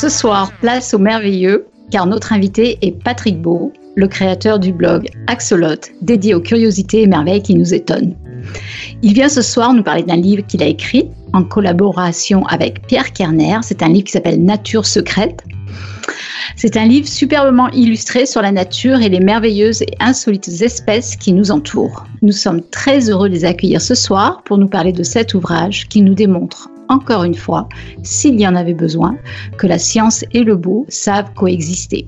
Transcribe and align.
Ce 0.00 0.08
soir, 0.08 0.50
place 0.62 0.94
au 0.94 0.98
merveilleux, 0.98 1.66
car 1.90 2.06
notre 2.06 2.32
invité 2.32 2.78
est 2.80 2.92
Patrick 3.04 3.38
Beau, 3.42 3.70
le 3.96 4.08
créateur 4.08 4.58
du 4.58 4.72
blog 4.72 5.10
Axolot, 5.26 5.76
dédié 6.00 6.32
aux 6.32 6.40
curiosités 6.40 7.02
et 7.02 7.06
merveilles 7.06 7.42
qui 7.42 7.54
nous 7.54 7.74
étonnent. 7.74 8.16
Il 9.02 9.12
vient 9.12 9.28
ce 9.28 9.42
soir 9.42 9.74
nous 9.74 9.82
parler 9.82 10.02
d'un 10.02 10.16
livre 10.16 10.46
qu'il 10.46 10.62
a 10.62 10.66
écrit 10.66 11.10
en 11.34 11.44
collaboration 11.44 12.46
avec 12.46 12.86
Pierre 12.86 13.12
Kerner. 13.12 13.58
C'est 13.60 13.82
un 13.82 13.90
livre 13.90 14.04
qui 14.04 14.12
s'appelle 14.12 14.42
Nature 14.42 14.86
secrète. 14.86 15.44
C'est 16.56 16.78
un 16.78 16.86
livre 16.86 17.06
superbement 17.06 17.68
illustré 17.68 18.24
sur 18.24 18.40
la 18.40 18.52
nature 18.52 19.02
et 19.02 19.10
les 19.10 19.20
merveilleuses 19.20 19.82
et 19.82 19.96
insolites 20.00 20.62
espèces 20.62 21.14
qui 21.14 21.34
nous 21.34 21.50
entourent. 21.50 22.06
Nous 22.22 22.32
sommes 22.32 22.62
très 22.70 23.10
heureux 23.10 23.28
de 23.28 23.34
les 23.34 23.44
accueillir 23.44 23.82
ce 23.82 23.94
soir 23.94 24.40
pour 24.46 24.56
nous 24.56 24.68
parler 24.68 24.94
de 24.94 25.02
cet 25.02 25.34
ouvrage 25.34 25.88
qui 25.88 26.00
nous 26.00 26.14
démontre 26.14 26.70
encore 26.90 27.24
une 27.24 27.34
fois, 27.34 27.68
s'il 28.02 28.38
y 28.38 28.46
en 28.46 28.54
avait 28.54 28.74
besoin, 28.74 29.16
que 29.56 29.66
la 29.66 29.78
science 29.78 30.24
et 30.32 30.42
le 30.42 30.56
beau 30.56 30.84
savent 30.88 31.32
coexister. 31.34 32.04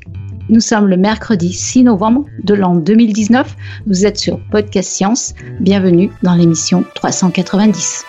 Nous 0.48 0.60
sommes 0.60 0.88
le 0.88 0.96
mercredi 0.96 1.52
6 1.52 1.84
novembre 1.84 2.26
de 2.42 2.54
l'an 2.54 2.74
2019. 2.74 3.56
Vous 3.86 4.04
êtes 4.04 4.18
sur 4.18 4.38
Podcast 4.50 4.90
Science. 4.90 5.34
Bienvenue 5.60 6.10
dans 6.22 6.34
l'émission 6.34 6.84
390. 6.94 8.04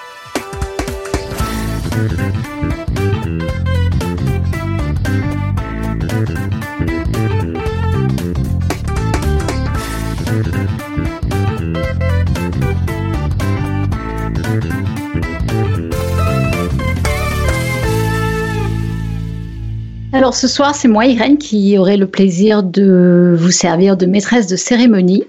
Alors 20.14 20.36
ce 20.36 20.48
soir, 20.48 20.76
c'est 20.76 20.88
moi, 20.88 21.08
Irène, 21.08 21.40
qui 21.40 21.76
aurai 21.76 21.98
le 21.98 22.06
plaisir 22.06 22.62
de 22.62 23.36
vous 23.36 23.50
servir 23.50 23.98
de 23.98 24.06
maîtresse 24.06 24.46
de 24.46 24.56
cérémonie 24.56 25.24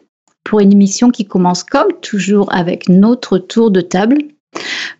pour 0.45 0.61
une 0.61 0.73
émission 0.73 1.11
qui 1.11 1.25
commence 1.25 1.65
comme 1.65 1.91
toujours 2.03 2.55
avec 2.55 2.91
notre 2.91 3.39
tour 3.39 3.71
de 3.71 3.81
table. 3.81 4.19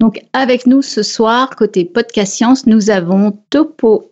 Donc 0.01 0.25
avec 0.33 0.67
nous 0.67 0.81
ce 0.81 1.03
soir, 1.03 1.51
côté 1.51 1.85
podcast 1.85 2.33
science, 2.33 2.67
nous 2.67 2.89
avons 2.89 3.39
Topo 3.51 4.11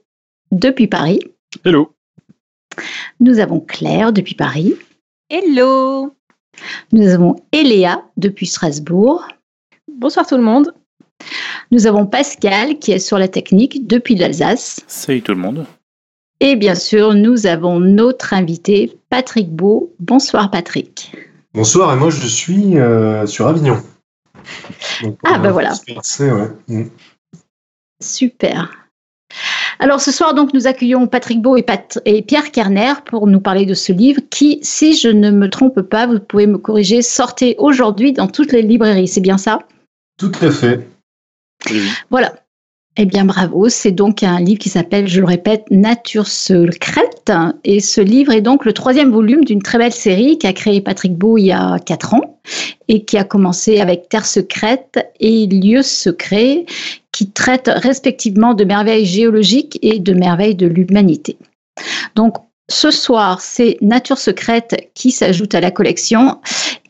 depuis 0.51 0.89
Paris. 0.89 1.21
Hello. 1.65 1.95
Nous 3.19 3.39
avons 3.39 3.61
Claire 3.61 4.13
depuis 4.13 4.35
Paris. 4.35 4.75
Hello. 5.31 6.15
Nous 6.93 7.09
avons 7.09 7.37
Eléa 7.51 8.05
depuis 8.19 8.47
Strasbourg. 8.47 9.27
Bonsoir 9.91 10.27
tout 10.27 10.37
le 10.37 10.43
monde. 10.43 10.75
Nous 11.73 11.87
avons 11.87 12.05
Pascal 12.05 12.79
qui 12.79 12.93
est 12.93 12.99
sur 12.99 13.19
la 13.19 13.29
technique 13.29 13.87
depuis 13.87 14.15
l'Alsace. 14.15 14.83
Salut 14.89 15.23
tout 15.23 15.33
le 15.33 15.39
monde. 15.39 15.65
Et 16.41 16.55
bien 16.55 16.75
sûr, 16.75 17.15
nous 17.15 17.47
avons 17.47 17.81
notre 17.81 18.35
invité, 18.35 18.99
Patrick 19.09 19.51
Beau. 19.51 19.91
Bonsoir 19.99 20.51
Patrick. 20.51 21.13
Bonsoir, 21.55 21.95
et 21.95 21.97
moi 21.97 22.11
je 22.11 22.27
suis 22.27 22.77
euh, 22.77 23.27
sur 23.27 23.47
Avignon. 23.47 23.79
ah 25.25 25.39
ben 25.39 25.51
voilà. 25.51 25.73
Mm. 26.69 26.83
Super. 28.03 28.71
Alors 29.79 30.03
ce 30.03 30.13
soir 30.13 30.35
donc 30.35 30.53
nous 30.53 30.67
accueillons 30.67 31.07
Patrick 31.07 31.41
Beau 31.41 31.57
et, 31.57 31.65
et, 32.05 32.21
Pierre 32.21 32.53
Kerner 32.53 32.93
pour 33.07 33.27
nous 33.27 33.41
parler 33.41 33.65
de 33.65 33.73
ce 33.73 33.93
livre 33.93 34.21
qui, 34.29 34.59
si 34.61 34.95
je 34.95 35.09
ne 35.09 35.31
me 35.31 35.49
trompe 35.49 35.81
pas, 35.81 36.07
vous 36.07 36.21
pouvez 36.21 36.47
me 36.47 36.59
corriger, 36.59 37.01
sortait 37.01 37.55
aujourd'hui 37.57 38.13
dans 38.13 38.27
toutes 38.27 38.53
les 38.53 38.61
librairies, 38.61 39.09
c'est 39.09 39.23
bien 39.23 39.39
ça? 39.39 39.61
Tout 40.19 40.33
à 40.43 40.51
fait. 40.51 40.87
Voilà. 42.11 42.35
Eh 42.99 43.07
bien, 43.07 43.25
bravo. 43.25 43.69
C'est 43.71 43.93
donc 43.93 44.23
un 44.23 44.39
livre 44.39 44.59
qui 44.59 44.69
s'appelle, 44.69 45.09
je 45.09 45.21
le 45.21 45.27
répète, 45.27 45.65
Nature 45.71 46.27
secrète. 46.27 47.33
Et 47.65 47.81
ce 47.81 48.01
livre 48.03 48.33
est 48.33 48.43
donc 48.43 48.65
le 48.67 48.75
troisième 48.75 49.11
volume 49.11 49.45
d'une 49.45 49.63
très 49.63 49.79
belle 49.79 49.93
série 49.93 50.39
qu'a 50.39 50.53
créé 50.53 50.81
Patrick 50.83 51.17
Beau 51.17 51.39
il 51.39 51.47
y 51.47 51.53
a 51.53 51.79
quatre 51.79 52.13
ans 52.15 52.39
et 52.89 53.05
qui 53.05 53.17
a 53.17 53.25
commencé 53.25 53.81
avec 53.81 54.09
Terre 54.11 54.27
secrète 54.27 54.99
et 55.21 55.47
Lieux 55.47 55.83
secrets 55.83 56.67
qui 57.13 57.31
traitent 57.31 57.71
respectivement 57.75 58.53
de 58.53 58.65
merveilles 58.65 59.07
géologiques 59.07 59.79
et 59.81 59.99
de 59.99 60.13
merveilles 60.13 60.57
de 60.57 60.67
l'humanité. 60.67 61.39
Donc, 62.15 62.37
ce 62.69 62.91
soir, 62.91 63.41
c'est 63.41 63.79
Nature 63.81 64.19
secrète 64.19 64.91
qui 64.95 65.13
s'ajoute 65.13 65.55
à 65.55 65.61
la 65.61 65.71
collection 65.71 66.41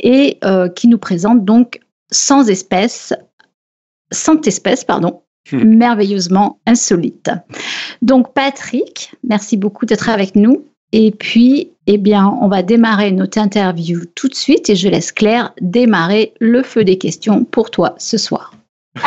et 0.01 0.39
euh, 0.45 0.69
qui 0.69 0.89
nous 0.89 0.99
présente 0.99 1.45
donc 1.45 1.81
100 2.11 2.49
espèces 2.49 3.15
100 4.13 4.47
espèces, 4.47 4.85
pardon, 4.85 5.23
hmm. 5.51 5.65
merveilleusement 5.65 6.61
insolites. 6.67 7.31
Donc 8.03 8.33
Patrick, 8.35 9.13
merci 9.25 9.57
beaucoup 9.57 9.87
d'être 9.87 10.09
avec 10.09 10.37
nous. 10.37 10.67
Et 10.93 11.11
puis, 11.11 11.73
eh 11.87 11.97
bien, 11.97 12.37
on 12.41 12.49
va 12.49 12.63
démarrer 12.63 13.11
notre 13.13 13.39
interview 13.39 14.01
tout 14.15 14.29
de 14.29 14.35
suite 14.35 14.69
et 14.69 14.77
je 14.77 14.89
laisse 14.89 15.11
Claire 15.11 15.55
démarrer 15.61 16.35
le 16.39 16.63
feu 16.63 16.85
des 16.85 16.99
questions 16.99 17.45
pour 17.45 17.71
toi 17.71 17.95
ce 17.97 18.19
soir. 18.19 18.53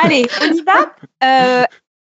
Allez, 0.01 0.25
on 0.41 0.51
y 0.51 0.61
va 0.61 0.95
euh, 1.23 1.63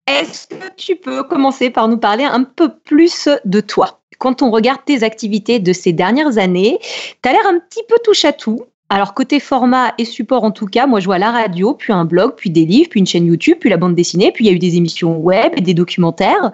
Est-ce 0.08 0.48
que 0.48 0.76
tu 0.78 0.96
peux 0.96 1.24
commencer 1.24 1.72
par 1.72 1.88
nous 1.88 1.98
parler 1.98 2.26
un 2.26 2.44
peu 2.44 2.70
plus 2.70 3.28
de 3.44 3.60
toi? 3.60 4.02
Quand 4.20 4.44
on 4.44 4.52
regarde 4.52 4.82
tes 4.86 5.04
activités 5.04 5.60
de 5.60 5.74
ces 5.74 5.94
dernières 5.94 6.38
années, 6.38 6.80
tu 7.24 7.30
as 7.30 7.34
l'air 7.34 7.48
un 7.48 7.60
petit 7.60 7.84
peu 7.88 7.96
touche 8.04 8.24
à 8.24 8.34
tout. 8.34 8.66
Alors 8.90 9.16
côté 9.16 9.40
format 9.40 9.94
et 9.98 10.06
support 10.06 10.44
en 10.44 10.52
tout 10.52 10.68
cas, 10.68 10.86
moi 10.86 11.00
je 11.00 11.06
vois 11.06 11.18
la 11.18 11.32
radio, 11.32 11.74
puis 11.74 11.92
un 11.92 12.06
blog, 12.06 12.34
puis 12.38 12.52
des 12.52 12.66
livres, 12.66 12.90
puis 12.90 13.00
une 13.00 13.08
chaîne 13.08 13.26
YouTube, 13.26 13.58
puis 13.60 13.70
la 13.70 13.78
bande 13.78 13.96
dessinée, 13.96 14.32
puis 14.32 14.46
il 14.46 14.48
y 14.48 14.52
a 14.52 14.54
eu 14.54 14.60
des 14.60 14.76
émissions 14.78 15.18
web 15.18 15.54
et 15.56 15.62
des 15.62 15.74
documentaires. 15.74 16.52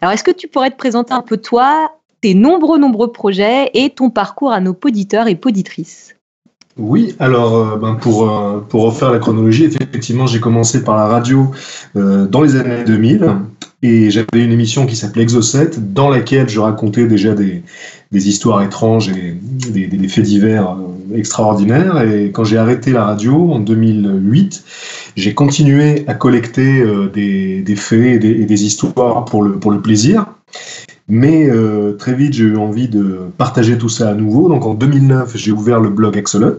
Alors 0.00 0.12
est-ce 0.12 0.22
que 0.22 0.30
tu 0.30 0.46
pourrais 0.46 0.70
te 0.70 0.76
présenter 0.76 1.12
un 1.12 1.22
peu 1.22 1.38
toi, 1.38 1.90
tes 2.20 2.34
nombreux 2.34 2.78
nombreux 2.78 3.10
projets 3.10 3.70
et 3.74 3.90
ton 3.90 4.10
parcours 4.10 4.52
à 4.52 4.60
nos 4.60 4.74
poditeurs 4.74 5.26
et 5.26 5.34
poditrices? 5.34 6.14
Oui, 6.78 7.14
alors 7.18 7.56
euh, 7.56 7.76
ben 7.76 7.96
pour, 7.96 8.30
euh, 8.30 8.60
pour 8.60 8.84
refaire 8.84 9.10
la 9.10 9.18
chronologie, 9.18 9.64
effectivement, 9.64 10.26
j'ai 10.26 10.40
commencé 10.40 10.84
par 10.84 10.96
la 10.96 11.06
radio 11.06 11.50
euh, 11.96 12.26
dans 12.26 12.42
les 12.42 12.56
années 12.56 12.84
2000 12.84 13.28
et 13.82 14.10
j'avais 14.10 14.44
une 14.44 14.52
émission 14.52 14.86
qui 14.86 14.94
s'appelait 14.96 15.24
Exocet 15.24 15.72
dans 15.78 16.08
laquelle 16.08 16.48
je 16.48 16.60
racontais 16.60 17.06
déjà 17.06 17.34
des, 17.34 17.62
histoires 18.12 18.62
étranges 18.62 19.08
et 19.08 19.36
des 19.72 20.08
faits 20.08 20.24
divers 20.24 20.76
extraordinaire. 21.14 22.02
Et 22.02 22.30
quand 22.32 22.44
j'ai 22.44 22.58
arrêté 22.58 22.92
la 22.92 23.04
radio 23.04 23.52
en 23.52 23.58
2008, 23.58 24.64
j'ai 25.16 25.34
continué 25.34 26.04
à 26.06 26.14
collecter 26.14 26.80
euh, 26.80 27.08
des, 27.08 27.76
faits 27.76 28.24
et 28.24 28.44
des, 28.44 28.64
histoires 28.64 29.24
pour 29.24 29.42
le, 29.42 29.58
pour 29.58 29.70
le 29.70 29.80
plaisir. 29.80 30.26
Mais 31.08 31.50
euh, 31.50 31.92
très 31.92 32.14
vite, 32.14 32.34
j'ai 32.34 32.44
eu 32.44 32.56
envie 32.56 32.88
de 32.88 33.18
partager 33.36 33.76
tout 33.76 33.88
ça 33.88 34.10
à 34.10 34.14
nouveau. 34.14 34.48
Donc 34.48 34.64
en 34.64 34.74
2009, 34.74 35.36
j'ai 35.36 35.52
ouvert 35.52 35.80
le 35.80 35.90
blog 35.90 36.16
Axolot, 36.16 36.56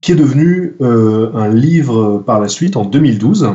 qui 0.00 0.12
est 0.12 0.16
devenu 0.16 0.74
euh, 0.80 1.30
un 1.34 1.48
livre 1.48 2.22
par 2.24 2.40
la 2.40 2.48
suite 2.48 2.76
en 2.76 2.84
2012 2.84 3.48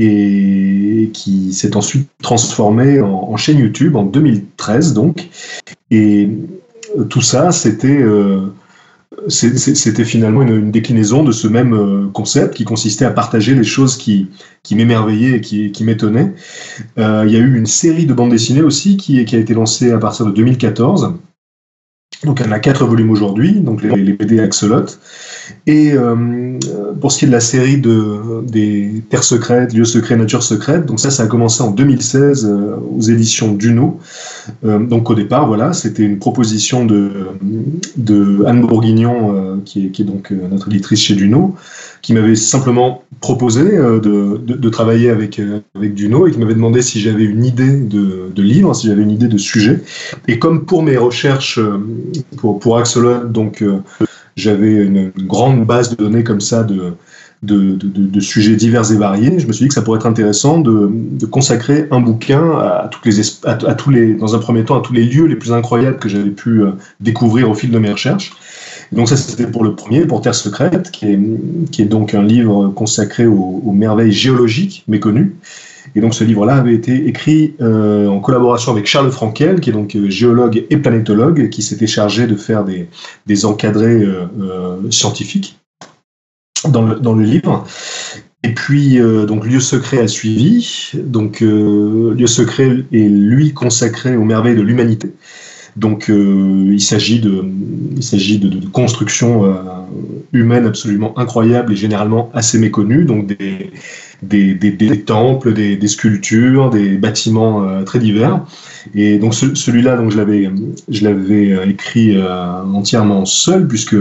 et 0.00 1.10
qui 1.12 1.52
s'est 1.52 1.76
ensuite 1.76 2.08
transformé 2.22 3.00
en, 3.00 3.36
chaîne 3.36 3.58
YouTube 3.58 3.96
en 3.96 4.04
2013 4.04 4.94
donc. 4.94 5.28
Et 5.90 6.28
tout 7.08 7.20
ça, 7.20 7.50
c'était 7.50 8.04
c'était 9.28 10.04
finalement 10.04 10.42
une, 10.42 10.70
déclinaison 10.70 11.24
de 11.24 11.32
ce 11.32 11.48
même 11.48 11.72
euh, 11.72 12.08
concept 12.12 12.54
qui 12.54 12.64
consistait 12.64 13.06
à 13.06 13.10
partager 13.10 13.54
les 13.54 13.64
choses 13.64 13.96
qui, 13.96 14.28
m'émerveillaient 14.70 15.38
et 15.38 15.40
qui, 15.40 15.84
m'étonnaient. 15.84 16.34
Euh, 16.98 17.24
il 17.26 17.32
y 17.32 17.36
a 17.36 17.40
eu 17.40 17.56
une 17.56 17.66
série 17.66 18.06
de 18.06 18.12
bandes 18.12 18.30
dessinées 18.30 18.62
aussi 18.62 18.96
qui, 18.96 19.18
a 19.18 19.38
été 19.38 19.54
lancée 19.54 19.92
à 19.92 19.98
partir 19.98 20.26
de 20.26 20.32
2014. 20.32 21.14
Donc, 22.24 22.40
elle 22.40 22.52
a 22.52 22.58
quatre 22.58 22.84
volumes 22.84 23.10
aujourd'hui, 23.10 23.52
donc 23.52 23.82
les, 23.82 23.94
les, 23.94 24.12
BD 24.12 24.40
Axolot. 24.40 24.86
Et 25.66 25.92
euh, 25.92 26.58
pour 27.00 27.12
ce 27.12 27.18
qui 27.18 27.24
est 27.26 27.28
de 27.28 27.32
la 27.32 27.40
série 27.40 27.78
de, 27.78 28.42
des 28.42 29.04
Terres 29.08 29.24
secrètes, 29.24 29.72
Lieux 29.72 29.84
secrets, 29.84 30.16
Nature 30.16 30.42
secrète, 30.42 30.84
donc 30.84 31.00
ça, 31.00 31.10
ça 31.10 31.22
a 31.22 31.26
commencé 31.28 31.62
en 31.62 31.70
2016 31.70 32.50
aux 32.96 33.00
éditions 33.00 33.54
Duno. 33.54 34.00
Donc 34.62 35.10
au 35.10 35.14
départ, 35.14 35.46
voilà, 35.46 35.72
c'était 35.72 36.02
une 36.02 36.18
proposition 36.18 36.84
de, 36.84 38.44
Anne 38.46 38.62
Bourguignon, 38.62 39.60
qui, 39.64 39.86
est, 39.86 39.88
qui, 39.90 40.02
est, 40.02 40.04
donc 40.04 40.30
notre 40.30 40.68
éditrice 40.68 41.00
chez 41.00 41.14
Duno, 41.14 41.54
qui 42.02 42.12
m'avait 42.12 42.36
simplement 42.36 43.02
proposé 43.20 43.62
de, 43.62 44.40
de, 44.44 44.68
travailler 44.68 45.10
avec, 45.10 45.40
avec 45.74 45.94
Duno 45.94 46.26
et 46.26 46.32
qui 46.32 46.38
m'avait 46.38 46.54
demandé 46.54 46.82
si 46.82 47.00
j'avais 47.00 47.24
une 47.24 47.44
idée 47.44 47.80
de, 47.80 48.30
de 48.34 48.42
livre, 48.42 48.74
si 48.74 48.86
j'avais 48.86 49.02
une 49.02 49.10
idée 49.10 49.28
de 49.28 49.38
sujet. 49.38 49.80
Et 50.28 50.38
comme 50.38 50.64
pour 50.66 50.82
mes 50.82 50.96
recherches 50.96 51.60
pour, 52.36 52.58
pour 52.58 52.78
Axolot, 52.78 53.24
donc 53.24 53.64
j'avais 54.38 54.72
une, 54.72 55.10
grande 55.16 55.66
base 55.66 55.90
de 55.90 55.96
données 55.96 56.24
comme 56.24 56.40
ça 56.40 56.62
de, 56.62 56.94
de, 57.42 57.78
de, 57.80 58.20
sujets 58.20 58.56
divers 58.56 58.90
et 58.90 58.96
variés. 58.96 59.38
Je 59.38 59.46
me 59.46 59.52
suis 59.52 59.64
dit 59.64 59.68
que 59.68 59.74
ça 59.74 59.82
pourrait 59.82 59.98
être 59.98 60.06
intéressant 60.06 60.58
de, 60.58 60.90
consacrer 61.26 61.86
un 61.90 62.00
bouquin 62.00 62.50
à, 62.58 62.88
toutes 62.90 63.06
les, 63.06 63.20
à, 63.44 63.74
tous 63.74 63.90
les, 63.90 64.14
dans 64.14 64.34
un 64.34 64.38
premier 64.38 64.64
temps, 64.64 64.78
à 64.78 64.82
tous 64.82 64.92
les 64.92 65.04
lieux 65.04 65.26
les 65.26 65.36
plus 65.36 65.52
incroyables 65.52 65.98
que 65.98 66.08
j'avais 66.08 66.30
pu 66.30 66.62
euh, 66.62 66.72
découvrir 67.00 67.50
au 67.50 67.54
fil 67.54 67.70
de 67.70 67.78
mes 67.78 67.90
recherches. 67.90 68.32
donc 68.92 69.08
ça, 69.08 69.16
c'était 69.16 69.46
pour 69.46 69.64
le 69.64 69.74
premier, 69.74 70.06
pour 70.06 70.20
Terre 70.20 70.34
secrète, 70.34 70.90
qui 70.90 71.06
est, 71.06 71.20
qui 71.70 71.82
est 71.82 71.86
donc 71.86 72.14
un 72.14 72.22
livre 72.22 72.68
consacré 72.68 73.26
aux, 73.26 73.62
aux 73.64 73.72
merveilles 73.72 74.12
géologiques 74.12 74.84
méconnues. 74.88 75.36
Et 75.94 76.00
donc 76.00 76.14
ce 76.14 76.24
livre-là 76.24 76.56
avait 76.56 76.74
été 76.74 77.08
écrit 77.08 77.54
euh, 77.60 78.06
en 78.06 78.20
collaboration 78.20 78.72
avec 78.72 78.86
Charles 78.86 79.10
Frankel, 79.10 79.60
qui 79.60 79.70
est 79.70 79.72
donc 79.72 79.94
euh, 79.94 80.08
géologue 80.10 80.64
et 80.70 80.76
planétologue, 80.76 81.48
qui 81.50 81.62
s'était 81.62 81.86
chargé 81.86 82.26
de 82.26 82.36
faire 82.36 82.64
des, 82.64 82.88
des 83.26 83.44
encadrés 83.44 84.02
euh, 84.02 84.90
scientifiques 84.90 85.58
dans 86.66 86.82
le, 86.82 87.00
dans 87.00 87.14
le 87.14 87.24
livre. 87.24 87.64
Et 88.44 88.54
puis, 88.54 88.98
donc, 89.26 89.44
Lieu 89.44 89.58
secret 89.58 89.98
a 89.98 90.06
suivi. 90.06 90.92
Donc, 90.94 91.40
Lieu 91.40 92.26
secret 92.26 92.84
est, 92.92 93.08
lui, 93.08 93.52
consacré 93.52 94.16
aux 94.16 94.24
merveilles 94.24 94.54
de 94.54 94.62
l'humanité. 94.62 95.12
Donc, 95.76 96.08
il 96.08 96.80
s'agit 96.80 97.18
de, 97.18 97.44
il 97.96 98.02
s'agit 98.02 98.38
de, 98.38 98.48
de, 98.48 98.66
constructions 98.68 99.52
humaines 100.32 100.66
absolument 100.66 101.18
incroyables 101.18 101.72
et 101.72 101.76
généralement 101.76 102.30
assez 102.32 102.60
méconnues. 102.60 103.04
Donc, 103.04 103.26
des, 103.26 103.72
des, 104.22 104.54
des, 104.54 104.70
des 104.70 105.02
temples, 105.02 105.52
des, 105.52 105.76
des, 105.76 105.88
sculptures, 105.88 106.70
des 106.70 106.96
bâtiments 106.96 107.62
euh, 107.62 107.82
très 107.82 107.98
divers. 107.98 108.44
Et 108.94 109.18
donc 109.18 109.34
celui-là, 109.34 109.96
donc 109.96 110.10
je 110.10 110.16
l'avais, 110.16 110.50
je 110.88 111.04
l'avais 111.04 111.52
euh, 111.52 111.68
écrit 111.68 112.16
euh, 112.16 112.62
entièrement 112.62 113.24
seul, 113.24 113.68
puisque 113.68 113.96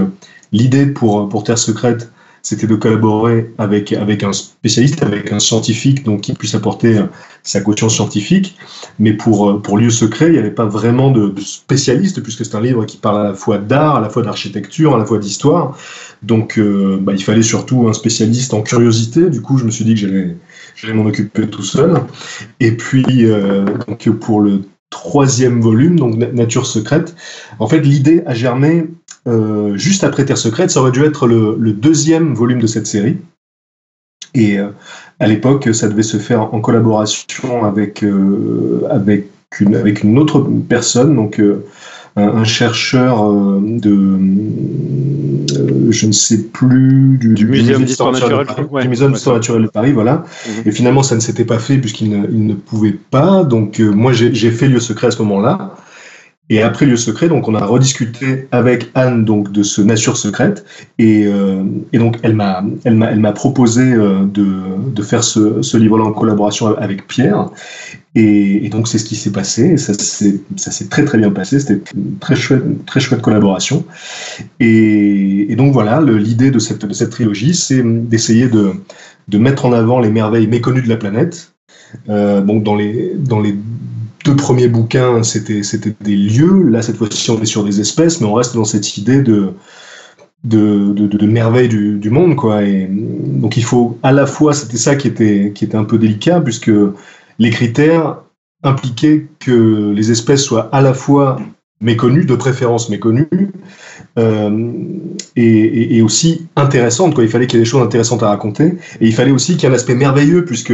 l'idée 0.52 0.86
pour 0.88 1.30
pour 1.30 1.44
Terre 1.44 1.58
secrète, 1.58 2.12
c'était 2.48 2.66
de 2.66 2.76
collaborer 2.76 3.52
avec 3.58 3.92
avec 3.92 4.24
un 4.24 4.32
spécialiste, 4.32 5.04
avec 5.04 5.34
un 5.34 5.40
scientifique, 5.40 6.06
donc 6.06 6.22
qui 6.22 6.32
puisse 6.32 6.56
apporter 6.56 6.98
sa 7.44 7.60
caution 7.60 7.90
scientifique. 7.90 8.56
Mais 9.00 9.12
pour 9.12 9.62
pour 9.62 9.78
lieu 9.78 9.90
secret, 9.90 10.28
il 10.28 10.32
n'y 10.32 10.38
avait 10.38 10.52
pas 10.52 10.64
vraiment 10.64 11.12
de, 11.12 11.34
spécialiste, 11.42 12.24
puisque 12.24 12.46
c'est 12.46 12.56
un 12.56 12.62
livre 12.62 12.86
qui 12.86 12.96
parle 12.96 13.20
à 13.20 13.24
la 13.26 13.34
fois 13.34 13.58
d'art, 13.58 13.98
à 13.98 14.00
la 14.00 14.08
fois 14.08 14.24
d'architecture, 14.24 14.96
à 14.96 14.98
la 14.98 15.06
fois 15.06 15.18
d'histoire. 15.18 15.78
Donc, 16.24 16.58
euh, 16.58 16.98
bah, 17.02 17.12
il 17.14 17.22
fallait 17.22 17.44
surtout 17.44 17.90
un 17.90 17.94
spécialiste 17.94 18.54
en 18.54 18.62
curiosité. 18.62 19.30
Du 19.30 19.42
coup, 19.42 19.58
je 19.58 19.66
me 19.66 19.70
suis 19.70 19.84
dit 19.84 19.96
que 19.96 20.00
j'allais, 20.00 20.38
j'allais 20.78 20.94
m'en 20.94 21.06
occuper 21.06 21.50
tout 21.50 21.64
seul. 21.64 22.02
Et 22.62 22.72
puis, 22.72 23.26
euh, 23.26 23.66
pour 24.22 24.40
le 24.40 24.62
troisième 24.90 25.60
volume, 25.60 26.00
donc 26.00 26.16
Nature 26.16 26.66
secrète, 26.66 27.14
en 27.60 27.68
fait, 27.68 27.82
l'idée 27.82 28.24
a 28.26 28.34
germé 28.34 28.86
euh, 29.28 29.78
juste 29.78 30.04
après 30.04 30.26
Terre 30.26 30.38
secrète. 30.38 30.72
Ça 30.72 30.82
aurait 30.82 30.92
dû 30.92 31.04
être 31.04 31.28
le, 31.28 31.56
le 31.60 31.74
deuxième 31.74 32.34
volume 32.34 32.60
de 32.60 32.68
cette 32.68 32.88
série. 32.88 33.18
Et 34.34 34.60
euh, 34.60 34.68
à 35.20 35.28
l'époque, 35.28 35.70
ça 35.74 35.88
devait 35.88 36.04
se 36.04 36.18
faire 36.18 36.54
en 36.54 36.62
collaboration 36.62 37.66
avec 37.66 38.04
euh, 38.04 38.82
avec 38.90 39.30
une 39.60 39.76
avec 39.76 40.04
une 40.04 40.18
autre 40.20 40.48
personne, 40.70 41.16
donc 41.16 41.42
un, 42.16 42.44
chercheur 42.44 43.24
euh, 43.24 43.60
de, 43.62 44.18
je 45.92 46.08
ne 46.08 46.12
sais 46.12 46.44
plus, 46.46 47.18
du, 47.20 47.36
du, 47.36 47.46
Muséum 47.46 47.84
d'histoire 47.84 48.12
naturelle, 48.12 48.48
du 48.82 48.90
Muséum 48.90 49.14
d'histoire 49.14 49.36
naturelle 49.36 49.64
de 49.64 49.68
Paris, 49.68 49.92
voilà. 49.92 50.26
Mhm. 50.48 50.64
Et 50.66 50.72
finalement, 50.72 51.04
ça 51.04 51.16
ne 51.16 51.20
s'était 51.20 51.46
pas 51.46 51.60
fait 51.60 51.78
puisqu'il 51.78 52.10
ne, 52.10 52.28
il 52.32 52.46
ne 52.48 52.56
pouvait 52.56 52.98
pas. 53.12 53.44
Donc, 53.44 53.80
moi, 53.80 54.14
j'ai 54.14 54.52
fait 54.52 54.68
lieu 54.68 54.80
secret 54.80 55.08
à 55.08 55.12
ce 55.12 55.22
moment-là. 55.22 55.76
Et 56.50 56.62
après 56.62 56.86
Lieu 56.86 56.96
Secret, 56.96 57.28
donc 57.28 57.50
on 57.50 57.56
a 57.56 57.66
rediscuté 57.66 58.48
avec 58.52 58.90
Anne 58.96 59.26
donc 59.26 59.52
de 59.52 59.64
ce 59.64 59.82
Nature 59.82 60.16
secrète 60.16 60.64
et, 60.98 61.26
euh, 61.28 61.64
et 61.92 61.98
donc 61.98 62.20
elle 62.24 62.36
m'a 62.36 62.64
elle 62.86 62.96
m'a 62.96 63.12
elle 63.12 63.20
m'a 63.20 63.34
proposé 63.34 63.82
euh, 63.82 64.24
de, 64.24 64.48
de 64.94 65.02
faire 65.02 65.26
ce, 65.26 65.62
ce 65.62 65.76
livre-là 65.76 66.06
en 66.06 66.14
collaboration 66.14 66.68
avec 66.78 67.06
Pierre. 67.06 67.50
Et, 68.16 68.66
et 68.66 68.70
donc 68.70 68.88
c'est 68.88 68.98
ce 68.98 69.04
qui 69.04 69.18
s'est 69.18 69.34
passé. 69.34 69.72
Et 69.72 69.78
ça 69.78 69.94
s'est 69.94 70.40
ça 70.56 70.72
s'est 70.72 70.88
très 70.88 71.04
très 71.04 71.18
bien 71.18 71.32
passé. 71.32 71.60
C'était 71.60 71.82
très 72.22 72.38
chouette 72.38 72.86
très 72.86 73.02
chouette 73.02 73.22
collaboration. 73.22 73.84
Et, 74.62 75.52
et 75.52 75.56
donc 75.58 75.74
voilà 75.74 76.00
l'idée 76.02 76.50
de 76.50 76.60
cette 76.60 76.86
de 76.86 76.94
cette 76.94 77.10
trilogie 77.10 77.56
c'est 77.56 77.84
d'essayer 77.84 78.48
de 78.48 78.72
de 79.28 79.38
mettre 79.38 79.66
en 79.66 79.74
avant 79.74 80.00
les 80.00 80.10
merveilles 80.10 80.48
méconnues 80.48 80.82
de 80.82 80.90
la 80.90 80.98
planète. 80.98 81.52
Euh, 82.08 82.40
donc 82.42 82.64
dans 82.64 82.76
les 82.76 83.14
dans 83.18 83.42
les 83.42 83.54
deux 84.26 84.36
premiers 84.36 84.68
bouquins, 84.68 85.24
c'était 85.24 85.62
des 86.02 86.16
lieux. 86.16 86.64
Là, 86.70 86.82
cette 86.82 86.98
fois-ci, 86.98 87.30
on 87.32 87.42
est 87.42 87.46
sur 87.46 87.64
des 87.64 87.80
espèces, 87.80 88.22
mais 88.22 88.28
on 88.28 88.34
reste 88.34 88.56
dans 88.56 88.66
cette 88.66 88.98
idée 88.98 89.22
de, 89.22 89.54
de, 90.44 90.94
de, 90.94 91.26
merveille 91.26 91.70
du, 91.70 92.10
monde. 92.10 92.36
Quoi. 92.36 92.62
Donc, 92.90 93.58
il 93.58 93.64
faut 93.64 93.98
à 94.04 94.12
la 94.12 94.26
fois, 94.26 94.54
c'était 94.54 94.78
ça 94.78 94.96
qui 94.96 95.08
était, 95.08 95.52
qui 95.54 95.66
était 95.66 95.78
un 95.78 95.84
peu 95.84 95.98
délicat, 95.98 96.42
puisque 96.42 96.72
les 97.40 97.50
critères 97.50 98.18
impliquaient 98.64 99.28
que 99.40 99.92
les 99.92 100.12
espèces 100.12 100.44
soient 100.44 100.70
à 100.72 100.82
la 100.82 100.94
fois 100.94 101.40
méconnues, 101.80 102.26
de 102.26 102.36
préférence 102.36 102.90
méconnues, 102.90 103.28
euh, 104.18 104.74
et, 105.36 106.02
aussi 106.02 106.48
intéressantes. 106.56 107.14
Quoi. 107.14 107.24
Il 107.24 107.30
fallait 107.30 107.46
qu'il 107.46 107.60
y 107.60 107.62
ait 107.62 107.66
des 107.66 107.70
choses 107.70 107.84
intéressantes 107.84 108.24
à 108.24 108.30
raconter, 108.30 108.78
et 109.00 109.08
il 109.08 109.14
fallait 109.14 109.32
aussi 109.32 109.54
qu'il 109.54 109.64
y 109.64 109.66
ait 109.66 109.70
un 109.70 109.76
aspect 109.76 109.96
merveilleux, 109.96 110.44
puisque 110.44 110.74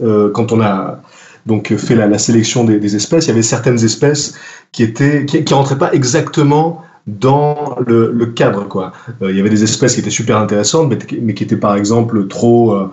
euh, 0.00 0.30
quand 0.32 0.52
on 0.52 0.60
a 0.60 1.00
donc 1.46 1.72
euh, 1.72 1.76
fait 1.76 1.94
la, 1.94 2.06
la 2.06 2.18
sélection 2.18 2.64
des, 2.64 2.96
espèces, 2.96 3.26
il 3.26 3.28
y 3.28 3.32
avait 3.32 3.42
certaines 3.42 3.82
espèces 3.84 4.34
qui 4.72 4.82
étaient 4.82 5.26
qui, 5.26 5.54
rentraient 5.54 5.78
pas 5.78 5.92
exactement 5.92 6.82
dans 7.06 7.76
le, 7.86 8.26
cadre 8.26 8.68
quoi. 8.68 8.92
Euh, 9.22 9.30
il 9.30 9.36
y 9.36 9.40
avait 9.40 9.50
des 9.50 9.62
espèces 9.62 9.94
qui 9.94 10.00
étaient 10.00 10.10
super 10.10 10.38
intéressantes, 10.38 10.88
mais, 10.88 10.98
mais 11.20 11.34
qui 11.34 11.44
étaient 11.44 11.56
par 11.56 11.76
exemple 11.76 12.26
trop 12.28 12.74
euh, 12.74 12.90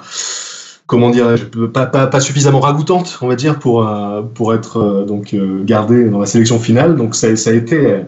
comment 0.86 1.10
dire, 1.10 1.36
pas, 1.74 1.86
pas, 1.86 2.20
suffisamment 2.20 2.62
ragoûtantes, 2.62 3.20
on 3.22 3.28
va 3.28 3.36
dire, 3.36 3.60
pour 3.60 3.86
pour 4.34 4.54
être 4.54 5.06
donc 5.06 5.36
gardées 5.66 6.06
dans 6.06 6.20
la 6.20 6.26
sélection 6.26 6.60
finale. 6.60 6.96
Donc 6.96 7.14
ça, 7.14 7.36
ça 7.36 7.50
a 7.50 7.54
été 7.54 8.06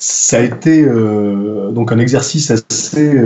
ça 0.00 0.38
a 0.38 0.40
été 0.40 0.84
donc 0.84 1.92
un 1.92 1.98
exercice 1.98 2.50
assez 2.50 3.22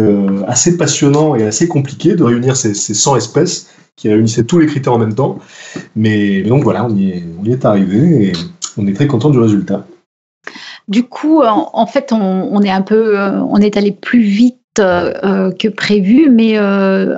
assez 0.47 0.77
passionnant 0.77 1.35
et 1.37 1.45
assez 1.45 1.69
compliqué 1.69 2.15
de 2.15 2.25
réunir 2.25 2.57
ces, 2.57 2.75
ces 2.75 2.95
100 2.95 3.17
espèces 3.17 3.69
qui 3.97 4.09
réunissait 4.09 4.45
tous 4.45 4.59
les 4.59 4.67
critères 4.67 4.93
en 4.93 4.99
même 4.99 5.15
temps. 5.15 5.39
Mais, 5.97 6.43
donc 6.43 6.65
voilà, 6.65 6.85
on 6.85 6.91
y, 6.91 7.11
est, 7.11 7.25
on 7.41 7.45
y 7.45 7.53
est 7.53 7.65
arrivé 7.65 8.27
et 8.27 8.33
on 8.77 8.87
est 8.87 8.93
très 8.93 9.07
content 9.07 9.31
du 9.31 9.39
résultat. 9.39 9.87
Du 10.89 11.05
coup, 11.05 11.43
en, 11.43 11.87
fait, 11.87 12.13
on, 12.13 12.61
est 12.63 12.71
un 12.71 12.83
peu, 12.83 13.19
euh, 13.19 13.41
on 13.41 13.57
est 13.59 13.77
allé 13.77 13.93
plus 13.93 14.21
vite 14.21 14.59
euh, 14.79 15.51
que 15.53 15.69
prévu, 15.69 16.29
mais 16.29 16.59
euh, 16.59 17.17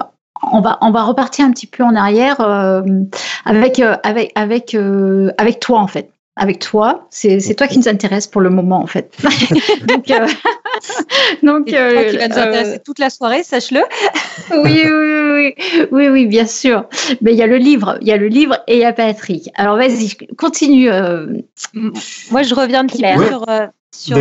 on 0.52 0.61
va, 0.61 1.02
repartir 1.02 1.45
un 1.45 1.50
petit 1.50 1.66
peu 1.66 1.83
en 1.83 1.95
arrière 1.95 2.40
euh, 2.40 2.83
euh, 3.49 3.97
euh, 4.75 5.30
avec 5.37 5.61
toi 5.61 5.80
en 5.80 5.87
fait 5.87 6.11
avec 6.37 6.59
toi. 6.59 7.07
C'est 7.11 7.55
toi 7.57 7.66
qui 7.66 7.78
nous 7.78 7.88
intéresse 7.88 8.26
pour 8.26 8.43
le 8.43 8.50
moment, 8.50 8.81
en 8.81 8.87
fait. 8.87 9.16
donc, 9.87 10.11
euh, 10.11 10.26
donc 11.43 11.73
euh, 11.73 11.93
toi 11.93 12.05
qui 12.05 12.16
va 12.19 12.28
nous 12.28 12.38
intéresser 12.38 12.75
euh, 12.75 12.83
toute 12.85 12.99
la 12.99 13.09
soirée, 13.09 13.43
sache-le. 13.43 13.81
oui, 14.62 14.83
oui, 14.85 15.55
oui, 15.57 15.87
oui, 15.90 16.09
oui, 16.09 16.26
bien 16.26 16.47
sûr. 16.47 16.85
Mais 17.23 17.33
il 17.33 17.38
y 17.38 17.43
a 17.43 17.47
le 17.47 17.57
livre, 17.57 17.97
il 18.02 18.09
y 18.09 18.12
a 18.12 18.19
le 18.19 18.28
livre 18.28 18.59
et 18.66 18.75
il 18.75 18.81
y 18.81 18.85
a 18.85 18.93
Patrick. 18.93 19.50
Alors, 19.55 19.76
vas-y, 19.76 20.14
continue. 20.37 20.90
Euh, 20.90 21.26
Moi, 22.31 22.43
je 22.43 22.55
reviens 22.55 22.81
un 22.81 22.87
petit 22.87 23.02
peu 23.02 23.26
sur, 23.26 23.47
sur, 23.90 24.19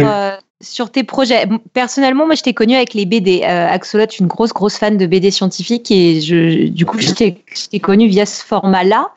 sur 0.61 0.89
tes 0.89 1.03
projets. 1.03 1.47
Personnellement, 1.73 2.25
moi, 2.25 2.35
je 2.35 2.41
t'ai 2.41 2.53
connu 2.53 2.75
avec 2.75 2.93
les 2.93 3.05
BD. 3.05 3.41
Euh, 3.43 3.67
Axolot, 3.67 4.05
une 4.19 4.27
grosse, 4.27 4.53
grosse 4.53 4.77
fan 4.77 4.97
de 4.97 5.05
BD 5.05 5.29
scientifiques 5.29 5.91
et 5.91 6.21
je, 6.21 6.67
du 6.67 6.85
coup, 6.85 6.99
je 6.99 7.11
t'ai 7.11 7.79
connu 7.79 8.07
via 8.07 8.25
ce 8.25 8.43
format-là. 8.43 9.09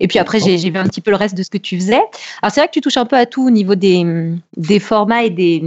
Et 0.00 0.08
puis 0.08 0.18
après, 0.18 0.40
j'ai 0.40 0.56
vu 0.56 0.76
un 0.76 0.84
petit 0.84 1.00
peu 1.00 1.10
le 1.10 1.16
reste 1.16 1.36
de 1.36 1.42
ce 1.42 1.50
que 1.50 1.58
tu 1.58 1.76
faisais. 1.76 2.02
Alors, 2.42 2.52
c'est 2.52 2.60
vrai 2.60 2.66
que 2.66 2.72
tu 2.72 2.80
touches 2.80 2.96
un 2.96 3.06
peu 3.06 3.16
à 3.16 3.26
tout 3.26 3.46
au 3.46 3.50
niveau 3.50 3.76
des, 3.76 4.04
des 4.56 4.80
formats 4.80 5.22
et 5.22 5.30
des, 5.30 5.62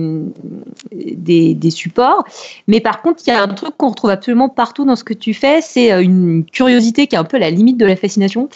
des, 0.92 1.53
des 1.53 1.72
supports. 1.72 2.25
Mais 2.68 2.82
par 2.82 3.01
contre, 3.01 3.24
il 3.25 3.30
y 3.30 3.34
a 3.34 3.42
un 3.42 3.48
truc 3.48 3.77
qu'on 3.77 3.89
retrouve 3.89 4.10
absolument 4.10 4.50
partout 4.50 4.84
dans 4.84 4.98
ce 4.98 5.06
que 5.06 5.13
tu 5.13 5.34
fais, 5.34 5.62
c'est 5.62 5.94
euh, 5.94 6.01
une 6.01 6.44
curiosité 6.46 7.08
qui 7.08 7.15
est 7.15 7.20
un 7.20 7.24
peu 7.24 7.38
la 7.38 7.50
limite 7.50 7.77
de 7.77 7.86
la 7.86 7.96
fascination 7.96 8.50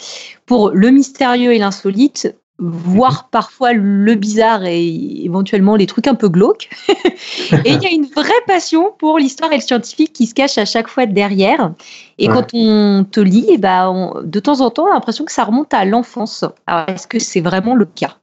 pour 0.44 0.70
le 0.70 0.90
mystérieux 0.90 1.52
et 1.54 1.58
l'insolite 1.58 2.34
voir 2.58 3.28
parfois 3.28 3.72
le 3.72 4.14
bizarre 4.14 4.64
et 4.64 5.24
éventuellement 5.24 5.76
les 5.76 5.86
trucs 5.86 6.08
un 6.08 6.14
peu 6.14 6.28
glauques. 6.28 6.68
et 6.88 7.70
il 7.72 7.82
y 7.82 7.86
a 7.86 7.90
une 7.90 8.06
vraie 8.06 8.32
passion 8.46 8.92
pour 8.98 9.18
l'histoire 9.18 9.52
et 9.52 9.56
le 9.56 9.62
scientifique 9.62 10.12
qui 10.12 10.26
se 10.26 10.34
cache 10.34 10.58
à 10.58 10.64
chaque 10.64 10.88
fois 10.88 11.06
derrière. 11.06 11.72
Et 12.18 12.28
ouais. 12.28 12.34
quand 12.34 12.54
on 12.54 13.04
te 13.08 13.20
lit, 13.20 13.46
eh 13.48 13.58
ben, 13.58 13.88
on, 13.88 14.22
de 14.22 14.40
temps 14.40 14.60
en 14.60 14.70
temps, 14.70 14.84
on 14.84 14.90
a 14.90 14.94
l'impression 14.94 15.24
que 15.24 15.32
ça 15.32 15.44
remonte 15.44 15.72
à 15.72 15.84
l'enfance. 15.84 16.44
Alors, 16.66 16.88
est-ce 16.88 17.06
que 17.06 17.18
c'est 17.18 17.40
vraiment 17.40 17.74
le 17.74 17.84
cas? 17.84 18.16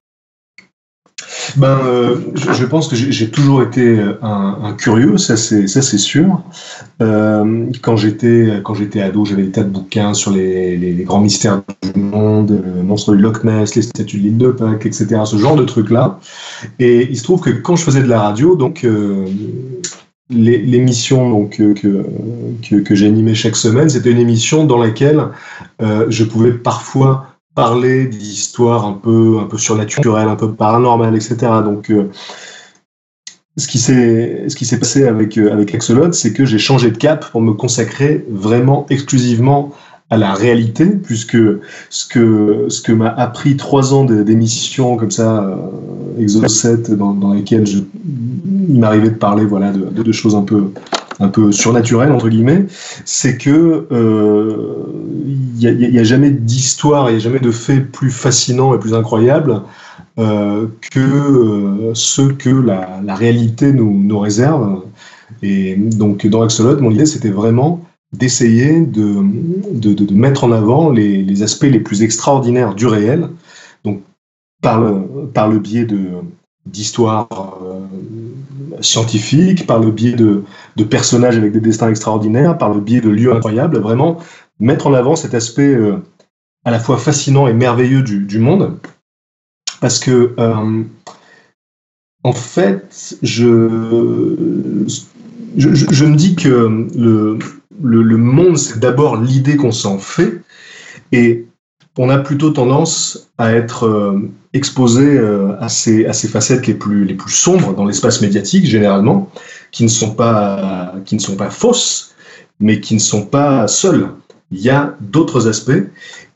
Ben, 1.57 1.79
euh, 1.85 2.17
je, 2.35 2.65
pense 2.65 2.87
que 2.87 2.95
j'ai 2.95 3.29
toujours 3.29 3.61
été 3.61 3.99
un, 4.21 4.73
curieux, 4.77 5.17
ça 5.17 5.37
c'est 5.37 5.97
sûr. 5.97 6.41
Euh, 7.01 7.65
quand 7.81 7.95
j'étais 7.95 8.51
ado, 9.01 9.25
j'avais 9.25 9.43
des 9.43 9.51
tas 9.51 9.63
de 9.63 9.69
bouquins 9.69 10.13
sur 10.13 10.31
les, 10.31 10.77
les, 10.77 11.03
grands 11.03 11.21
mystères 11.21 11.61
du 11.93 11.99
monde, 11.99 12.61
le 12.63 12.83
monstre 12.83 13.15
du 13.15 13.21
Loch 13.21 13.43
Ness, 13.43 13.75
les 13.75 13.81
statues 13.81 14.17
de 14.17 14.23
l'île 14.23 14.37
de 14.37 14.49
Pâques, 14.49 14.85
etc. 14.85 15.21
Ce 15.25 15.37
genre 15.37 15.55
de 15.55 15.63
trucs 15.63 15.89
là. 15.89 16.19
Et 16.79 17.07
il 17.09 17.17
se 17.17 17.23
trouve 17.23 17.41
que 17.41 17.49
quand 17.49 17.75
je 17.75 17.83
faisais 17.83 18.01
de 18.01 18.07
la 18.07 18.21
radio, 18.21 18.55
donc 18.55 18.83
euh, 18.83 19.25
l'émission 20.29 21.45
que, 21.45 21.73
que, 21.73 22.75
que 22.75 22.95
j'animais 22.95 23.35
chaque 23.35 23.55
semaine, 23.55 23.89
c'était 23.89 24.11
une 24.11 24.19
émission 24.19 24.65
dans 24.65 24.77
laquelle 24.77 25.27
je 25.79 26.23
pouvais 26.23 26.51
parfois 26.51 27.34
parler 27.55 28.05
d'histoires 28.05 28.85
un 28.85 28.93
peu, 28.93 29.39
un 29.41 29.45
peu 29.45 29.57
surnaturelles, 29.57 30.27
un 30.27 30.35
peu 30.35 30.51
paranormales, 30.51 31.15
etc. 31.15 31.37
Donc, 31.63 31.89
euh, 31.89 32.11
ce 33.57 33.67
qui 33.67 33.79
s'est, 33.79 34.77
passé 34.77 35.07
avec, 35.07 35.37
euh, 35.37 35.53
avec 35.53 35.73
Axolot, 35.73 36.11
c'est 36.11 36.33
que 36.33 36.45
j'ai 36.45 36.57
changé 36.57 36.91
de 36.91 36.97
cap 36.97 37.31
pour 37.31 37.41
me 37.41 37.53
consacrer 37.53 38.25
vraiment 38.29 38.85
exclusivement 38.89 39.71
à 40.09 40.17
la 40.17 40.33
réalité, 40.33 40.85
puisque 40.85 41.37
ce 41.89 42.05
que, 42.05 42.65
ce 42.67 42.81
que 42.81 42.91
m'a 42.91 43.09
appris 43.09 43.57
trois 43.57 43.93
ans 43.93 44.03
d'émissions 44.03 44.97
comme 44.97 45.09
ça, 45.09 45.43
euh, 45.43 46.21
Exo 46.21 46.47
7, 46.47 46.91
dans, 46.91 47.33
lesquelles 47.33 47.65
il 47.67 48.79
m'arrivait 48.79 49.09
de 49.09 49.15
parler 49.15 49.45
voilà, 49.45 49.71
de, 49.71 50.03
de, 50.03 50.11
choses 50.11 50.35
un 50.35 50.43
peu, 50.43 50.71
un 51.19 51.29
peu 51.29 51.51
surnaturel 51.51 52.11
entre 52.11 52.29
guillemets, 52.29 52.65
c'est 53.05 53.37
que 53.37 53.87
euh, 53.91 55.04
n'y 55.55 55.99
a, 55.99 56.03
jamais 56.03 56.31
d'histoire, 56.31 57.09
il 57.09 57.13
n'y 57.13 57.17
a 57.17 57.23
jamais 57.23 57.39
de 57.39 57.51
fait 57.51 57.79
plus 57.79 58.11
fascinant 58.11 58.73
et 58.73 58.79
plus 58.79 58.93
incroyable 58.93 59.61
euh, 60.17 60.67
que 60.91 60.99
euh, 60.99 61.93
ceux 61.93 62.33
que 62.33 62.49
la, 62.49 63.15
réalité 63.15 63.71
nous, 63.73 64.19
réserve. 64.19 64.83
Et 65.41 65.75
donc 65.75 66.25
dans 66.27 66.41
Axolot, 66.41 66.79
mon 66.79 66.91
idée 66.91 67.05
c'était 67.05 67.29
vraiment 67.29 67.81
d'essayer 68.13 68.81
de, 68.81 70.13
mettre 70.13 70.43
en 70.45 70.51
avant 70.51 70.89
les, 70.89 71.43
aspects 71.43 71.63
les 71.63 71.79
plus 71.79 72.03
extraordinaires 72.03 72.75
du 72.75 72.87
réel, 72.87 73.29
donc 73.83 74.01
par 74.61 74.79
le, 74.79 75.27
par 75.33 75.49
le 75.49 75.59
biais 75.59 75.87
d'histoires 76.65 77.59
euh, 77.63 78.81
scientifiques, 78.81 79.67
par 79.67 79.79
le 79.79 79.91
biais 79.91 80.13
de, 80.13 80.43
personnages 80.83 81.37
avec 81.37 81.51
des 81.51 81.59
destins 81.59 81.89
extraordinaires, 81.89 82.57
par 82.57 82.73
le 82.73 82.79
biais 82.79 83.01
de 83.01 83.09
lieux 83.09 83.33
incroyables, 83.33 83.79
vraiment 83.79 84.17
mettre 84.59 84.87
en 84.87 84.93
avant 84.93 85.15
cet 85.15 85.33
aspect 85.33 85.73
euh, 85.73 85.97
à 86.63 86.71
la 86.71 86.79
fois 86.79 86.97
fascinant 86.97 87.47
et 87.47 87.53
merveilleux 87.53 88.01
du, 88.01 88.39
monde. 88.39 88.77
Parce 89.81 89.99
que, 89.99 90.33
euh, 90.39 90.83
en 92.23 92.33
fait, 92.33 93.17
je, 93.21 93.69
je, 95.57 96.05
me 96.05 96.15
dis 96.15 96.35
que 96.35 96.87
le, 96.95 97.37
le, 97.81 98.01
le 98.01 98.17
monde, 98.17 98.57
c'est 98.57 98.79
d'abord 98.79 99.17
l'idée 99.17 99.57
qu'on 99.57 99.71
s'en 99.71 99.99
fait. 99.99 100.41
Et 101.11 101.45
on 101.97 102.09
a 102.09 102.17
plutôt 102.17 102.49
tendance 102.49 103.29
à 103.37 103.53
être 103.53 103.85
euh, 103.85 104.19
exposé 104.53 105.19
à, 105.59 105.69
ces, 105.69 106.05
à 106.07 106.13
ces 106.13 106.27
facettes 106.27 106.65
les 106.65 106.73
plus, 106.73 107.05
les 107.05 107.13
plus 107.13 107.31
sombres 107.31 107.75
dans 107.75 107.85
l'espace 107.85 108.21
médiatique, 108.21 108.65
généralement, 108.65 109.29
qui 109.71 109.83
ne, 109.83 109.89
sont 109.89 110.15
pas, 110.15 110.95
qui 111.05 111.15
ne 111.15 111.19
sont 111.19 111.35
pas 111.35 111.51
fausses, 111.51 112.15
mais 112.59 112.79
qui 112.79 112.95
ne 112.95 112.99
sont 112.99 113.25
pas 113.25 113.67
seules. 113.67 114.09
Il 114.51 114.59
y 114.59 114.69
a 114.69 114.95
d'autres 115.01 115.47
aspects. 115.47 115.83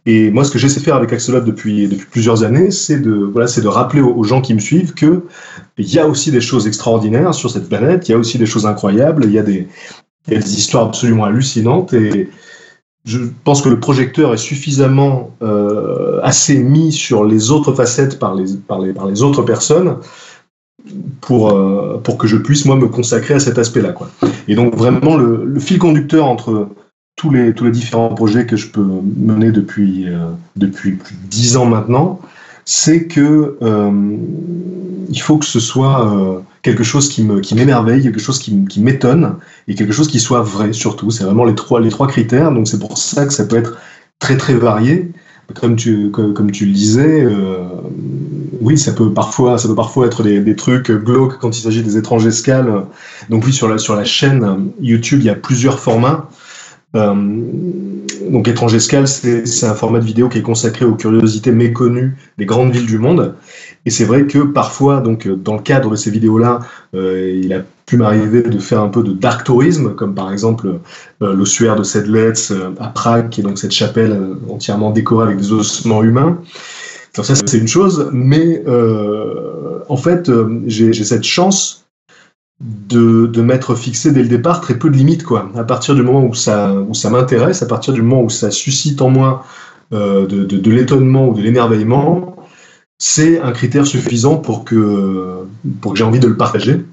Et 0.06 0.32
moi, 0.32 0.44
ce 0.44 0.52
que 0.52 0.58
j'essaie 0.58 0.80
de 0.80 0.86
faire 0.86 0.96
avec 0.96 1.14
Axolot 1.14 1.42
depuis, 1.42 1.88
plusieurs 2.10 2.44
années, 2.44 2.72
c'est 2.72 3.00
de, 3.00 3.68
rappeler 3.68 4.02
aux, 4.02 4.24
gens 4.24 4.42
qui 4.42 4.54
me 4.54 4.60
suivent 4.60 4.94
que 4.94 5.24
il 5.78 5.94
y 5.94 6.00
a 6.00 6.08
aussi 6.08 6.32
des 6.32 6.42
choses 6.42 6.68
extraordinaires 6.68 7.34
sur 7.34 7.52
cette 7.52 7.70
planète, 7.70 8.08
il 8.08 8.14
y 8.14 8.16
a 8.16 8.18
aussi 8.18 8.38
des 8.38 8.46
choses 8.46 8.66
incroyables, 8.66 9.26
il 9.26 9.32
y 9.32 9.40
a 9.40 9.44
des, 9.44 9.68
histoires 10.30 10.88
absolument 10.88 11.26
hallucinantes. 11.26 11.94
Et, 11.94 12.30
je 13.06 13.20
pense 13.44 13.62
que 13.62 13.70
le 13.70 13.80
projecteur 13.80 14.34
est 14.34 14.38
suffisamment 14.38 15.32
euh, 15.42 16.20
assez 16.22 16.62
mis 16.62 16.92
sur 16.92 17.24
les 17.24 17.50
autres 17.50 17.74
facettes 17.74 18.20
par 18.20 18.36
les, 18.36 19.22
autres 19.24 19.42
personnes 19.42 19.98
pour, 21.22 21.52
euh, 21.52 22.00
pour 22.04 22.18
que 22.18 22.28
je 22.28 22.38
puisse, 22.38 22.66
moi, 22.66 22.76
me 22.76 22.88
consacrer 22.88 23.36
à 23.36 23.40
cet 23.40 23.58
aspect-là. 23.58 23.96
Et 24.48 24.56
donc, 24.56 24.76
vraiment, 24.76 25.16
le, 25.16 25.60
fil 25.60 25.80
conducteur 25.80 26.26
entre 26.26 26.68
tous 27.20 27.32
les, 27.32 27.54
tous 27.54 27.66
les 27.66 27.72
différents 27.72 28.08
projets 28.08 28.46
que 28.46 28.56
je 28.56 28.68
peux 28.70 28.88
mener 29.18 29.52
depuis, 29.52 30.08
euh, 30.08 30.30
depuis 30.56 30.94
plus 30.94 31.14
de 31.16 31.28
dix 31.28 31.58
ans 31.58 31.66
maintenant, 31.66 32.22
c'est 32.64 33.08
que 33.08 33.58
euh, 33.62 33.92
il 35.10 35.22
faut 35.22 35.38
que 35.38 35.46
ce 35.46 35.60
soit 35.60 35.98
euh, 36.08 36.40
quelque 36.62 36.86
chose 36.86 37.10
qui 37.10 37.24
me 37.24 37.42
qui 37.42 37.56
m'émerveille, 37.56 38.02
quelque 38.04 38.22
chose 38.22 38.40
qui, 38.40 38.64
qui 38.68 38.80
m'étonne 38.80 39.36
et 39.68 39.76
quelque 39.76 39.92
chose 39.92 40.08
qui 40.08 40.22
soit 40.22 40.40
vrai 40.40 40.72
surtout. 40.72 41.12
C'est 41.12 41.26
vraiment 41.26 41.44
les 41.44 41.56
trois 41.56 41.82
les 41.82 41.90
trois 41.90 42.08
critères. 42.08 42.54
Donc 42.54 42.70
c'est 42.70 42.80
pour 42.80 42.98
ça 42.98 43.26
que 43.26 43.34
ça 43.34 43.44
peut 43.44 43.58
être 43.58 43.78
très 44.20 44.38
très 44.38 44.54
varié. 44.54 45.12
Comme 45.60 45.76
tu 45.76 46.12
comme, 46.12 46.52
tu 46.52 46.66
le 46.68 46.72
disais, 46.72 47.28
oui, 48.62 48.78
ça 48.78 48.94
peut 48.94 49.12
parfois 49.12 49.58
ça 49.58 49.68
peut 49.68 49.76
parfois 49.76 50.06
être 50.06 50.22
des, 50.22 50.40
des 50.40 50.56
trucs 50.56 50.92
glauques 50.92 51.40
quand 51.40 51.58
il 51.58 51.62
s'agit 51.62 51.82
des 51.82 51.98
étranges 51.98 52.28
escales. 52.28 52.86
Donc 53.30 53.46
oui, 53.46 53.52
sur 53.52 53.68
la 53.68 53.78
sur 53.80 53.96
la 53.96 54.06
chaîne 54.06 54.72
YouTube, 54.80 55.20
il 55.22 55.26
y 55.26 55.30
a 55.30 55.36
plusieurs 55.36 55.80
formats. 55.80 56.30
Euh, 56.96 57.14
donc 58.30 58.48
Étrange 58.48 58.74
Escale, 58.74 59.08
c'est 59.08 59.66
un 59.66 59.76
format 59.76 60.00
de 60.00 60.06
vidéo 60.06 60.30
qui 60.30 60.40
est 60.40 60.44
consacré 60.44 60.86
aux 60.86 60.96
curiosités 60.96 61.52
méconnues 61.52 62.18
des 62.38 62.46
grandes 62.46 62.72
villes 62.72 62.86
du 62.86 62.98
monde. 62.98 63.36
Et 63.86 63.90
c'est 63.92 64.06
vrai 64.06 64.28
que 64.28 64.40
parfois, 64.40 65.02
donc 65.02 65.28
dans 65.28 65.56
le 65.56 65.62
cadre 65.62 65.92
de 65.92 65.96
ces 65.96 66.12
vidéos-là, 66.12 66.60
euh, 66.96 67.40
il 67.44 67.54
a 67.54 67.64
pu 67.86 67.98
m'arriver 67.98 68.44
de 68.44 68.60
faire 68.60 68.82
un 68.82 68.90
peu 68.90 69.04
de 69.04 69.14
dark 69.14 69.44
tourisme, 69.44 69.96
comme 69.96 70.14
par 70.14 70.32
exemple 70.32 70.80
euh, 71.22 71.34
l'ossuaire 71.34 71.76
de 71.76 71.84
Sedlec 71.84 72.38
euh, 72.52 72.72
à 72.80 72.90
Prague, 72.90 73.30
qui 73.30 73.42
est 73.42 73.44
donc 73.44 73.58
cette 73.58 73.72
chapelle 73.72 74.12
euh, 74.12 74.54
entièrement 74.54 74.92
décorée 74.92 75.26
avec 75.26 75.38
des 75.38 75.52
ossements 75.52 76.04
humains. 76.04 76.40
Donc 77.16 77.26
ça, 77.26 77.34
c'est 77.36 77.58
une 77.58 77.68
chose, 77.68 78.10
mais 78.14 78.64
euh, 78.68 79.80
en 79.90 79.98
fait, 79.98 80.32
j'ai 80.68 80.94
cette 80.94 81.24
chance 81.24 81.86
de, 82.62 83.26
de 83.26 83.42
m'être 83.42 83.76
fixé 83.76 84.12
dès 84.12 84.22
le 84.22 84.28
départ 84.28 84.60
très 84.62 84.78
peu 84.78 84.90
de 84.90 84.96
limites 84.96 85.24
quoi. 85.24 85.50
À 85.56 85.64
partir 85.64 85.96
du 85.96 86.02
moment 86.02 86.26
où 86.26 86.34
ça 86.34 86.74
où 86.74 86.94
ça 86.94 87.10
m'intéresse, 87.10 87.62
à 87.62 87.66
partir 87.66 87.94
du 87.94 88.02
moment 88.02 88.24
où 88.24 88.30
ça 88.30 88.52
suscite 88.52 89.02
en 89.02 89.10
moi 89.10 89.46
euh, 89.94 90.28
de, 90.28 90.44
de, 90.44 90.58
de 90.58 90.72
l'étonnement 90.72 91.30
ou 91.30 91.34
de 91.34 91.42
l'émerveillement, 91.42 92.36
c'est 92.98 93.40
un 93.40 93.52
critère 93.54 93.88
suffisant 93.88 94.36
pour 94.38 94.66
que 94.66 95.38
pour 95.82 95.94
que 95.94 95.98
j'ai 95.98 96.04
envie 96.04 96.20
de 96.20 96.28
le 96.28 96.38
partager. 96.38 96.86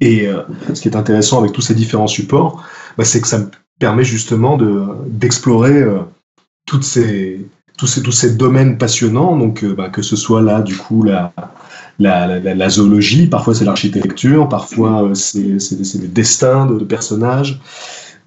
Et 0.00 0.26
euh, 0.26 0.42
ce 0.72 0.80
qui 0.80 0.88
est 0.88 0.96
intéressant 0.96 1.38
avec 1.38 1.52
tous 1.52 1.62
ces 1.62 1.74
différents 1.74 2.06
supports, 2.06 2.64
bah, 2.96 3.04
c'est 3.04 3.20
que 3.20 3.28
ça 3.28 3.38
me 3.38 3.46
permet 3.78 4.04
justement 4.04 4.56
de 4.56 4.84
d'explorer 5.06 5.82
euh, 5.82 5.98
toutes 6.66 6.84
ces 6.84 7.46
tous 7.76 7.86
ces 7.86 8.02
tous 8.02 8.12
ces 8.12 8.36
domaines 8.36 8.78
passionnants. 8.78 9.36
Donc 9.36 9.64
euh, 9.64 9.74
bah, 9.74 9.90
que 9.90 10.02
ce 10.02 10.16
soit 10.16 10.42
là 10.42 10.62
du 10.62 10.76
coup 10.76 11.02
la 11.02 11.32
la, 11.98 12.26
la, 12.40 12.54
la 12.54 12.68
zoologie, 12.68 13.26
parfois 13.26 13.54
c'est 13.54 13.64
l'architecture, 13.64 14.48
parfois 14.48 15.04
euh, 15.04 15.14
c'est 15.14 15.98
des 16.00 16.08
destins 16.08 16.66
de, 16.66 16.84
personnages. 16.84 17.60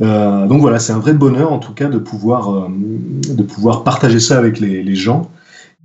Euh, 0.02 0.46
donc 0.46 0.62
voilà, 0.62 0.80
c'est 0.80 0.94
un 0.94 1.00
vrai 1.00 1.14
bonheur 1.14 1.52
en 1.52 1.60
tout 1.60 1.74
cas 1.74 1.88
de 1.88 1.98
pouvoir, 1.98 2.54
euh, 2.54 2.68
de 2.70 3.44
pouvoir 3.44 3.84
partager 3.84 4.20
ça 4.20 4.38
avec 4.38 4.60
les, 4.60 4.96
gens 4.96 5.30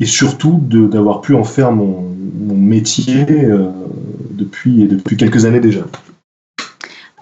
et 0.01 0.07
surtout 0.07 0.63
d'avoir 0.69 1.21
pu 1.23 1.35
en 1.35 1.45
faire 1.45 1.73
mon, 1.73 2.13
mon 2.41 2.57
métier 2.57 3.25
euh, 3.31 3.69
depuis, 4.31 4.85
depuis 4.85 5.17
quelques 5.17 5.45
années 5.45 5.61
déjà. 5.61 5.83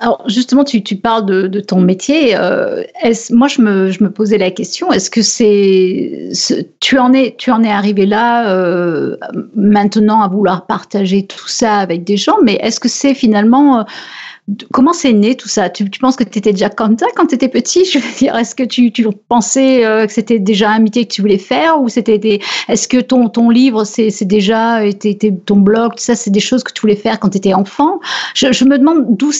Alors 0.02 0.22
justement, 0.26 0.64
tu, 0.64 0.80
parles 0.96 1.26
de, 1.26 1.60
ton 1.60 1.80
métier. 1.82 2.34
Euh, 2.34 2.82
moi, 3.30 3.48
je 3.48 3.60
me, 3.60 3.90
je 3.90 4.02
me, 4.02 4.10
posais 4.10 4.38
la 4.38 4.50
question 4.50 4.90
est-ce 4.92 5.10
que 5.10 5.20
c'est 5.20 6.64
tu 6.80 6.98
en 6.98 7.12
es 7.12 7.34
tu 7.36 7.50
en 7.50 7.62
es 7.62 7.70
arrivé 7.70 8.06
là 8.06 8.50
euh, 8.50 9.16
maintenant 9.54 10.22
à 10.22 10.28
vouloir 10.28 10.66
partager 10.66 11.26
tout 11.26 11.48
ça 11.48 11.76
avec 11.76 12.04
des 12.04 12.16
gens, 12.16 12.36
mais 12.42 12.54
est-ce 12.62 12.80
que 12.80 12.88
c'est 12.88 13.12
finalement 13.12 13.80
euh, 13.80 13.82
Comment 14.72 14.92
c'est 14.92 15.12
né 15.12 15.36
tout 15.36 15.48
ça? 15.48 15.70
Tu, 15.70 15.88
tu, 15.90 15.98
penses 16.00 16.16
que 16.16 16.24
tu 16.24 16.38
étais 16.38 16.52
déjà 16.52 16.70
comme 16.70 16.98
ça 16.98 17.06
quand 17.14 17.26
tu 17.26 17.34
étais 17.34 17.48
petit? 17.48 17.84
Je 17.84 17.98
veux 17.98 18.14
dire, 18.16 18.36
est-ce 18.36 18.54
que 18.54 18.62
tu, 18.62 18.92
tu 18.92 19.06
pensais 19.28 19.84
euh, 19.84 20.06
que 20.06 20.12
c'était 20.12 20.38
déjà 20.38 20.70
un 20.70 20.78
métier 20.78 21.06
que 21.06 21.12
tu 21.12 21.20
voulais 21.20 21.38
faire 21.38 21.80
ou 21.80 21.88
c'était 21.88 22.18
des... 22.18 22.40
Est-ce 22.68 22.88
que 22.88 23.00
ton, 23.00 23.28
ton 23.28 23.50
livre, 23.50 23.84
c'est 23.84 24.10
déjà 24.22 24.84
était, 24.84 25.16
ton 25.44 25.56
blog, 25.56 25.92
tout 25.92 26.04
ça, 26.04 26.14
c'est 26.14 26.30
des 26.30 26.40
choses 26.40 26.62
que 26.64 26.72
tu 26.72 26.80
voulais 26.80 26.96
faire 26.96 27.20
quand 27.20 27.30
tu 27.30 27.38
étais 27.38 27.54
enfant? 27.54 28.00
Je, 28.34 28.52
je 28.52 28.64
me 28.64 28.78
demande 28.78 29.16
d'où 29.16 29.30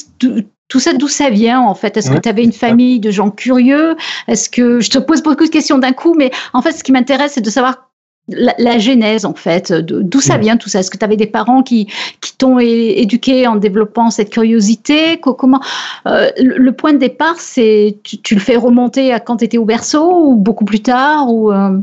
tout 0.68 0.78
ça, 0.78 0.92
d'où 0.92 1.08
ça 1.08 1.30
vient 1.30 1.60
en 1.60 1.74
fait? 1.74 1.96
Est-ce 1.96 2.10
que 2.10 2.18
tu 2.18 2.28
avais 2.28 2.44
une 2.44 2.52
famille 2.52 3.00
de 3.00 3.10
gens 3.10 3.30
curieux? 3.30 3.96
Est-ce 4.28 4.48
que 4.48 4.80
je 4.80 4.88
te 4.88 4.98
pose 4.98 5.22
beaucoup 5.22 5.44
de 5.44 5.50
questions 5.50 5.78
d'un 5.78 5.92
coup, 5.92 6.14
mais 6.16 6.30
en 6.52 6.62
fait, 6.62 6.72
ce 6.72 6.84
qui 6.84 6.92
m'intéresse, 6.92 7.32
c'est 7.34 7.40
de 7.40 7.50
savoir 7.50 7.89
la, 8.30 8.54
la, 8.58 8.78
genèse 8.78 9.25
en 9.25 9.34
fait, 9.34 9.72
d'où 9.72 10.20
ça 10.20 10.38
vient 10.38 10.56
tout 10.56 10.68
ça. 10.68 10.80
Est-ce 10.80 10.90
que 10.90 10.99
tu 10.99 11.04
avais 11.04 11.16
des 11.16 11.26
parents 11.26 11.62
qui, 11.62 11.87
qui 12.20 12.37
t'ont 12.37 12.58
éduqué 12.58 13.46
en 13.46 13.56
développant 13.56 14.10
cette 14.10 14.30
curiosité? 14.30 15.18
Comment 15.20 15.60
euh, 16.06 16.30
le, 16.38 16.72
point 16.72 16.92
de 16.92 16.99
départ, 16.99 17.37
c'est 17.38 17.99
tu, 18.02 18.18
tu, 18.18 18.34
le 18.34 18.40
fais 18.40 18.56
remonter 18.56 19.12
à 19.12 19.20
quand 19.20 19.38
tu 19.38 19.44
étais 19.44 19.58
au 19.58 19.64
berceau 19.64 20.28
ou 20.28 20.37
beaucoup 20.37 20.64
plus 20.64 20.80
tard 20.80 21.32
ou 21.32 21.52
euh... 21.52 21.78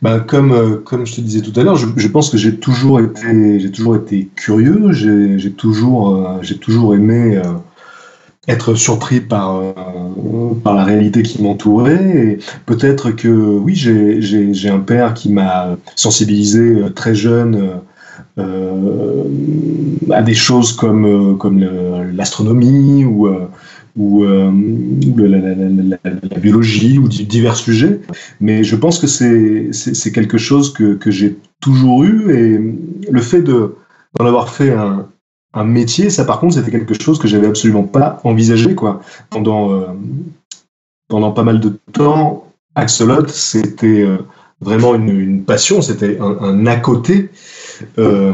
bah, 0.00 0.20
comme, 0.20 0.52
euh, 0.52 0.76
comme 0.76 1.06
je 1.06 1.16
te 1.16 1.20
disais 1.20 1.40
tout 1.40 1.58
à 1.58 1.64
l'heure, 1.64 1.76
je, 1.76 1.86
je, 1.96 2.08
pense 2.08 2.30
que 2.30 2.36
j'ai 2.36 2.56
toujours 2.56 3.00
été, 3.00 3.70
toujours 3.70 3.96
été 3.96 4.28
curieux, 4.36 4.92
j'ai 4.92 5.52
toujours, 5.52 6.38
j'ai 6.42 6.58
toujours 6.58 6.94
aimé 6.94 7.40
être 8.48 8.74
surpris 8.74 9.20
par, 9.20 9.56
euh, 9.56 9.72
par 10.64 10.74
la 10.74 10.84
réalité 10.84 11.22
qui 11.22 11.42
m'entourait. 11.42 12.38
Peut-être 12.66 13.12
que 13.12 13.28
oui, 13.28 13.74
j'ai 13.74 14.68
un 14.68 14.80
père 14.80 15.14
qui 15.14 15.30
m'a 15.30 15.76
sensibilisé 15.96 16.82
très 16.94 17.14
jeune 17.14 17.80
à 18.38 20.22
des 20.22 20.34
choses 20.34 20.72
comme, 20.72 21.36
comme 21.38 21.64
l'astronomie 22.14 23.04
ou 23.04 23.28
ou, 23.96 24.24
euh, 24.24 24.50
la, 25.16 26.38
biologie 26.40 26.98
ou 26.98 27.08
divers 27.08 27.56
sujets. 27.56 28.00
Mais 28.40 28.64
je 28.64 28.76
pense 28.76 28.98
que 28.98 29.06
c'est 29.06 30.12
quelque 30.12 30.38
chose 30.38 30.72
que, 30.72 30.94
que 30.94 31.10
j'ai 31.10 31.36
toujours 31.60 32.04
eu 32.04 32.32
et 32.34 33.10
le 33.10 33.20
fait 33.20 33.42
d'en 33.42 33.70
avoir 34.18 34.48
fait 34.48 34.72
un, 34.72 35.08
un, 35.54 35.64
métier, 35.64 36.10
ça 36.10 36.24
par 36.24 36.40
contre 36.40 36.54
c'était 36.54 36.70
quelque 36.70 37.00
chose 37.00 37.18
que 37.18 37.28
j'avais 37.28 37.46
absolument 37.46 37.84
pas 37.84 38.20
envisagé 38.24 38.74
quoi. 38.74 39.00
Pendant, 39.30 39.72
euh, 39.72 39.86
pendant 41.08 41.32
pas 41.32 41.42
mal 41.42 41.60
de 41.60 41.76
temps, 41.92 42.46
Axolot 42.74 43.28
c'était 43.28 44.02
euh, 44.02 44.18
vraiment 44.60 44.94
une, 44.94 45.44
passion, 45.44 45.82
c'était 45.82 46.18
un, 46.20 46.66
à 46.66 46.76
côté. 46.76 47.28
Euh, 47.98 48.32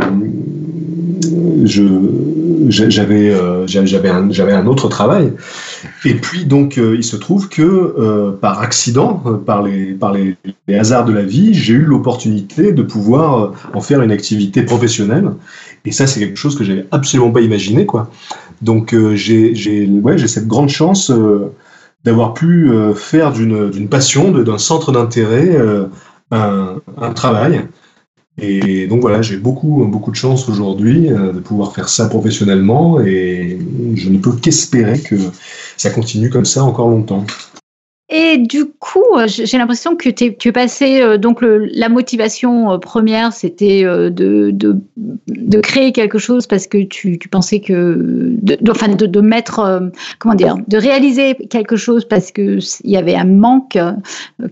j'avais 2.68 3.30
euh, 3.30 3.66
j'avais 3.66 4.10
un, 4.52 4.66
autre 4.66 4.88
travail. 4.88 5.32
Et 6.04 6.14
puis 6.14 6.44
donc 6.44 6.76
il 6.76 7.02
se 7.02 7.16
trouve 7.16 7.48
que 7.48 8.30
par 8.40 8.60
accident, 8.60 9.14
par 9.44 9.62
les 9.62 9.94
par 9.94 10.12
les, 10.12 10.36
hasards 10.72 11.06
de 11.06 11.12
la 11.12 11.22
vie, 11.22 11.54
j'ai 11.54 11.74
eu 11.74 11.84
l'opportunité 11.84 12.72
de 12.72 12.82
pouvoir 12.82 13.54
en 13.74 13.80
faire 13.80 14.02
une 14.02 14.12
activité 14.12 14.62
professionnelle. 14.62 15.30
Et 15.84 15.92
ça 15.92 16.06
c'est 16.06 16.20
quelque 16.20 16.36
chose 16.36 16.56
que 16.56 16.64
j'avais 16.64 16.86
absolument 16.90 17.30
pas 17.30 17.40
imaginé 17.40 17.86
quoi. 17.86 18.10
Donc 18.62 18.94
j'ai 19.14 19.54
j'ai 19.54 19.86
ouais 19.86 20.18
cette 20.26 20.46
grande 20.46 20.68
chance 20.68 21.12
d'avoir 22.04 22.34
pu 22.34 22.70
faire 22.96 23.32
d'une 23.32 23.88
passion, 23.88 24.32
d'un 24.32 24.58
centre 24.58 24.92
d'intérêt 24.92 25.56
un, 26.30 26.80
un 26.96 27.12
travail. 27.12 27.62
Et 28.40 28.86
donc 28.86 29.00
voilà, 29.00 29.20
j'ai 29.20 29.36
beaucoup, 29.36 29.84
beaucoup 29.86 30.12
de 30.12 30.16
chance 30.16 30.48
aujourd'hui 30.48 31.10
euh, 31.10 31.32
de 31.32 31.40
pouvoir 31.40 31.74
faire 31.74 31.88
ça 31.88 32.08
professionnellement 32.08 33.00
et 33.00 33.58
je 33.96 34.10
ne 34.10 34.18
peux 34.18 34.32
qu'espérer 34.32 35.00
que 35.00 35.16
ça 35.76 35.90
continue 35.90 36.30
comme 36.30 36.44
ça 36.44 36.62
encore 36.62 36.88
longtemps. 36.88 37.26
Et 38.10 38.38
du 38.38 38.64
coup, 38.64 39.04
euh, 39.16 39.26
j'ai 39.28 39.58
l'impression 39.58 39.94
que 39.94 40.08
tu 40.08 40.48
es 40.48 40.52
passé, 40.52 41.02
euh, 41.02 41.18
donc 41.18 41.40
la 41.42 41.90
motivation 41.90 42.72
euh, 42.72 42.78
première, 42.78 43.34
c'était 43.34 43.82
de, 43.82 44.50
de, 44.50 45.60
créer 45.60 45.92
quelque 45.92 46.18
chose 46.18 46.46
parce 46.46 46.66
que 46.66 46.84
tu, 46.84 47.18
tu 47.18 47.28
pensais 47.28 47.60
que, 47.60 48.34
enfin, 48.70 48.88
de, 48.88 49.04
de, 49.04 49.20
mettre, 49.20 49.90
comment 50.18 50.34
dire, 50.34 50.56
de 50.68 50.78
réaliser 50.78 51.34
quelque 51.34 51.76
chose 51.76 52.06
parce 52.06 52.32
qu'il 52.32 52.60
y 52.84 52.96
avait 52.96 53.14
un 53.14 53.24
manque, 53.24 53.76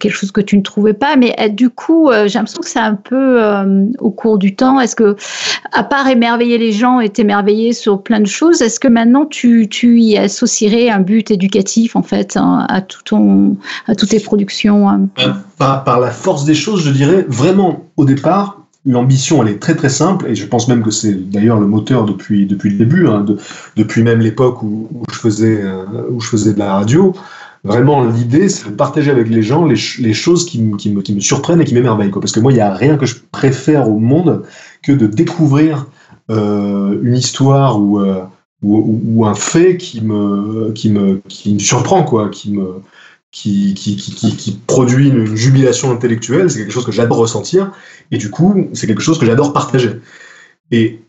quelque 0.00 0.14
chose 0.14 0.32
que 0.32 0.42
tu 0.42 0.58
ne 0.58 0.62
trouvais 0.62 0.92
pas. 0.92 1.16
Mais 1.16 1.34
du 1.48 1.70
coup, 1.70 2.10
j'ai 2.26 2.38
l'impression 2.38 2.60
que 2.60 2.68
c'est 2.68 2.78
un 2.78 2.94
peu 2.94 3.40
au 4.00 4.10
cours 4.10 4.36
du 4.36 4.54
temps. 4.54 4.80
Est-ce 4.80 4.96
que, 4.96 5.16
à 5.72 5.84
part 5.84 6.08
émerveiller 6.08 6.58
les 6.58 6.72
gens 6.72 7.00
et 7.00 7.08
t'émerveiller 7.08 7.72
sur 7.72 8.02
plein 8.02 8.20
de 8.20 8.26
choses, 8.26 8.60
est-ce 8.60 8.80
que 8.80 8.88
maintenant 8.88 9.24
tu, 9.24 9.68
tu 9.68 10.00
y 10.00 10.18
associerais 10.18 10.90
un 10.90 11.00
but 11.00 11.30
éducatif 11.30 11.96
en 11.96 12.02
fait 12.02 12.36
hein, 12.36 12.66
à 12.68 12.80
tout 12.80 13.02
ton 13.04 13.45
à 13.86 13.94
toutes 13.94 14.10
tes 14.10 14.20
productions 14.20 14.88
euh, 14.88 15.32
par, 15.58 16.00
la 16.00 16.10
force 16.10 16.44
des 16.44 16.54
choses, 16.54 16.82
je 16.84 16.90
dirais 16.90 17.24
vraiment 17.28 17.86
au 17.96 18.04
départ, 18.04 18.60
l'ambition 18.84 19.42
elle 19.42 19.52
est 19.52 19.58
très 19.58 19.74
très 19.74 19.88
simple 19.88 20.26
et 20.28 20.34
je 20.34 20.46
pense 20.46 20.68
même 20.68 20.82
que 20.82 20.90
c'est 20.90 21.14
d'ailleurs 21.14 21.58
le 21.58 21.66
moteur 21.66 22.04
depuis 22.04 22.46
depuis 22.46 22.70
le 22.70 22.78
début, 22.78 23.08
hein, 23.08 23.24
depuis 23.76 24.02
même 24.02 24.20
l'époque 24.20 24.62
où, 24.62 24.88
je 25.10 25.18
faisais 25.18 25.60
euh, 25.62 25.84
où 26.10 26.20
je 26.20 26.28
faisais 26.28 26.54
de 26.54 26.58
la 26.58 26.74
radio. 26.74 27.14
Vraiment, 27.64 28.04
l'idée, 28.04 28.48
c'est 28.48 28.70
de 28.70 28.76
partager 28.76 29.10
avec 29.10 29.28
les 29.28 29.42
gens 29.42 29.64
les, 29.64 29.76
choses 29.76 30.46
qui, 30.46 30.58
qui, 30.78 30.90
me, 30.90 31.02
qui, 31.02 31.12
me, 31.12 31.20
surprennent 31.20 31.60
et 31.60 31.64
qui 31.64 31.74
m'émerveillent. 31.74 32.12
Parce 32.12 32.30
que 32.30 32.38
moi, 32.38 32.52
il 32.52 32.54
n'y 32.54 32.60
a 32.60 32.72
rien 32.72 32.96
que 32.96 33.06
je 33.06 33.16
préfère 33.32 33.90
au 33.90 33.98
monde 33.98 34.44
que 34.84 34.92
de 34.92 35.08
découvrir 35.08 35.86
euh, 36.30 36.96
une 37.02 37.16
histoire 37.16 37.80
ou, 37.80 37.98
ou, 38.62 39.00
ou, 39.04 39.26
un 39.26 39.34
fait 39.34 39.76
qui 39.76 40.00
me, 40.00 40.72
qui 40.72 40.90
me, 40.90 41.20
qui 41.28 41.54
me 41.54 41.58
surprend, 41.58 42.04
quoi, 42.04 42.28
qui 42.30 42.52
me, 42.52 42.82
qui, 43.36 44.60
produit 44.66 45.08
une 45.08 45.36
jubilation 45.36 45.90
intellectuelle, 45.90 46.50
c'est 46.50 46.58
quelque 46.58 46.72
chose 46.72 46.86
que 46.86 46.92
j'adore 46.92 47.18
ressentir, 47.18 47.72
et 48.10 48.18
du 48.18 48.30
coup, 48.30 48.68
c'est 48.72 48.86
quelque 48.86 49.02
chose 49.02 49.18
que 49.18 49.26
j'adore 49.26 49.52
partager. 49.52 49.90
Et 50.70 51.00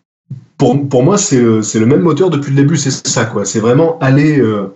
pour, 0.57 0.89
pour 0.89 1.03
moi, 1.03 1.17
c'est 1.17 1.39
le, 1.39 1.85
même 1.85 2.01
moteur 2.01 2.29
depuis 2.29 2.49
le 2.51 2.57
début, 2.57 2.77
c'est 2.77 2.91
ça, 3.07 3.25
quoi. 3.25 3.45
C'est 3.45 3.59
vraiment 3.59 3.97
aller 3.99 4.39
euh, 4.39 4.75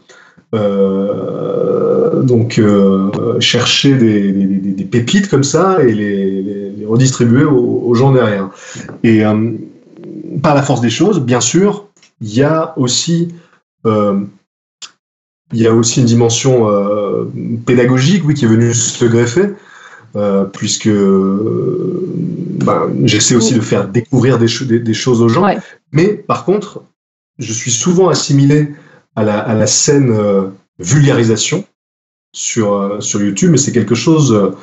euh, 0.56 2.24
donc 2.24 2.58
euh, 2.58 3.40
chercher 3.40 3.96
des, 3.96 4.86
pépites 4.90 5.30
comme 5.30 5.44
ça 5.44 5.84
et 5.84 5.94
les, 5.94 6.86
redistribuer 6.86 7.44
aux, 7.44 7.84
aux, 7.86 7.94
gens 7.96 8.12
derrière. 8.12 8.50
Et 9.04 9.24
par 10.42 10.56
la 10.56 10.62
force 10.62 10.82
des 10.82 10.90
choses, 10.90 11.20
bien 11.20 11.42
sûr, 11.42 11.88
il 12.22 12.34
y 12.34 12.44
a 12.44 12.74
aussi 12.78 13.30
il 15.54 15.62
y 15.62 15.68
a 15.68 15.74
aussi 15.74 16.00
une 16.00 16.06
dimension 16.06 16.70
euh, 16.70 17.26
pédagogique, 17.66 18.24
oui, 18.26 18.34
qui 18.34 18.46
est 18.46 18.48
venue 18.48 18.74
se 18.74 19.06
greffer, 19.06 19.54
euh, 20.16 20.46
puisque 20.46 20.88
euh, 20.88 22.08
ben, 22.64 22.92
j'essaie 23.04 23.36
aussi 23.36 23.54
de 23.54 23.62
faire 23.62 23.88
découvrir 23.88 24.40
des, 24.40 24.48
des, 24.80 24.94
choses 24.94 25.22
aux 25.22 25.30
gens. 25.30 25.46
Mais 25.92 26.08
par 26.08 26.46
contre, 26.46 26.84
je 27.40 27.54
suis 27.54 27.72
souvent 27.72 28.10
assimilé 28.10 28.74
à 29.16 29.24
la, 29.24 29.40
à 29.40 29.54
la 29.56 29.68
scène 29.68 30.16
vulgarisation 30.80 31.66
sur, 32.34 32.98
sur 33.00 33.22
YouTube, 33.22 33.52
mais 33.52 33.58
c'est 33.58 33.74
quelque 33.74 33.96
chose 33.96 34.54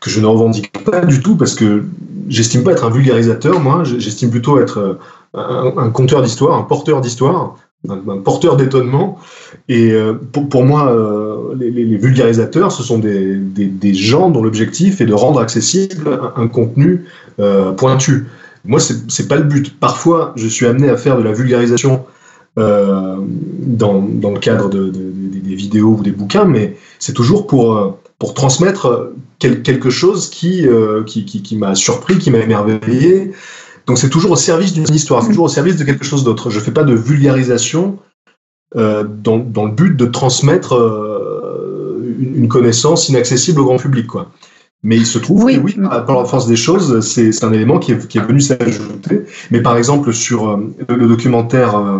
que 0.00 0.10
je 0.10 0.20
ne 0.20 0.26
revendique 0.26 0.72
pas 0.84 1.04
du 1.04 1.20
tout 1.20 1.36
parce 1.36 1.54
que 1.54 1.84
j'estime 2.28 2.62
pas 2.62 2.72
être 2.72 2.84
un 2.84 2.90
vulgarisateur, 2.90 3.60
moi, 3.60 3.82
j'estime 3.84 4.30
plutôt 4.30 4.60
être 4.60 4.98
un, 5.34 5.72
un 5.76 5.90
conteur 5.90 6.22
d'histoire, 6.22 6.56
un 6.56 6.62
porteur 6.62 7.00
d'histoire 7.00 7.56
un, 7.88 8.18
porteur 8.18 8.56
d'étonnement. 8.56 9.18
Et 9.68 9.92
euh, 9.92 10.14
pour, 10.14 10.48
pour, 10.48 10.64
moi, 10.64 10.90
euh, 10.92 11.54
les, 11.56 11.96
vulgarisateurs, 11.96 12.72
ce 12.72 12.82
sont 12.82 12.98
des, 12.98 13.36
des, 13.36 13.94
gens 13.94 14.30
dont 14.30 14.42
l'objectif 14.42 15.00
est 15.00 15.06
de 15.06 15.14
rendre 15.14 15.40
accessible 15.40 16.20
un, 16.36 16.48
contenu 16.48 17.04
euh, 17.38 17.72
pointu. 17.72 18.26
Moi, 18.64 18.80
c'est 18.80 19.28
pas 19.28 19.36
le 19.36 19.44
but. 19.44 19.78
Parfois, 19.78 20.32
je 20.36 20.48
suis 20.48 20.66
amené 20.66 20.88
à 20.88 20.96
faire 20.96 21.16
de 21.16 21.22
la 21.22 21.32
vulgarisation 21.32 22.04
dans, 22.56 24.02
dans, 24.02 24.32
le 24.32 24.40
cadre 24.40 24.68
de, 24.68 24.86
de, 24.86 25.12
des 25.14 25.54
vidéos 25.54 25.94
ou 25.96 26.02
des 26.02 26.10
bouquins, 26.10 26.44
mais 26.44 26.76
c'est 26.98 27.12
toujours 27.12 27.46
pour, 27.46 28.00
pour 28.18 28.34
transmettre 28.34 29.12
quelque 29.38 29.90
chose 29.90 30.28
qui, 30.28 30.66
qui, 31.06 31.24
qui 31.24 31.56
m'a 31.56 31.76
surpris, 31.76 32.18
qui 32.18 32.32
m'a 32.32 32.38
émerveillé, 32.38 33.30
donc 33.88 33.98
c'est 33.98 34.10
toujours 34.10 34.30
au 34.30 34.36
service 34.36 34.74
d'une 34.74 34.86
histoire, 34.94 35.22
c'est 35.22 35.30
toujours 35.30 35.46
au 35.46 35.48
service 35.48 35.76
de 35.76 35.84
quelque 35.84 36.04
chose 36.04 36.22
d'autre. 36.22 36.50
Je 36.50 36.58
ne 36.58 36.64
fais 36.64 36.70
pas 36.70 36.84
de 36.84 36.94
vulgarisation 36.94 37.98
euh, 38.76 39.02
dans, 39.02 39.38
dans, 39.38 39.64
le 39.64 39.72
but 39.72 39.96
de 39.96 40.04
transmettre 40.04 40.74
euh, 40.74 42.16
une, 42.18 42.48
connaissance 42.48 43.08
inaccessible 43.08 43.60
au 43.60 43.64
grand 43.64 43.78
public. 43.78 44.06
Quoi. 44.06 44.30
Mais 44.82 44.96
il 44.96 45.06
se 45.06 45.18
trouve 45.18 45.44
oui. 45.44 45.56
que 45.56 45.60
oui, 45.60 45.76
par 46.06 46.18
la 46.18 46.24
force 46.26 46.46
des 46.46 46.56
choses, 46.56 47.00
c'est 47.00 47.42
un 47.42 47.52
élément 47.52 47.78
qui 47.78 47.92
est, 47.92 48.06
qui 48.06 48.18
est 48.18 48.22
venu 48.22 48.40
s'ajouter. 48.40 49.24
Mais 49.50 49.62
par 49.62 49.76
exemple, 49.76 50.12
sur 50.12 50.50
euh, 50.50 50.76
le 50.88 51.08
documentaire 51.08 51.76
euh, 51.76 51.98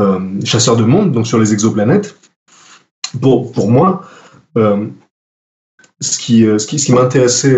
euh, 0.00 0.20
Chasseur 0.44 0.76
de 0.76 0.84
monde, 0.84 1.12
donc 1.12 1.28
sur 1.28 1.38
les 1.38 1.52
exoplanètes, 1.52 2.16
pour, 3.20 3.52
pour 3.52 3.70
moi, 3.70 4.02
ce 6.00 6.18
qui, 6.18 6.44
ce 6.44 6.66
qui, 6.66 6.78
ce 6.78 6.86
qui 6.86 6.92
m'intéressait 6.92 7.56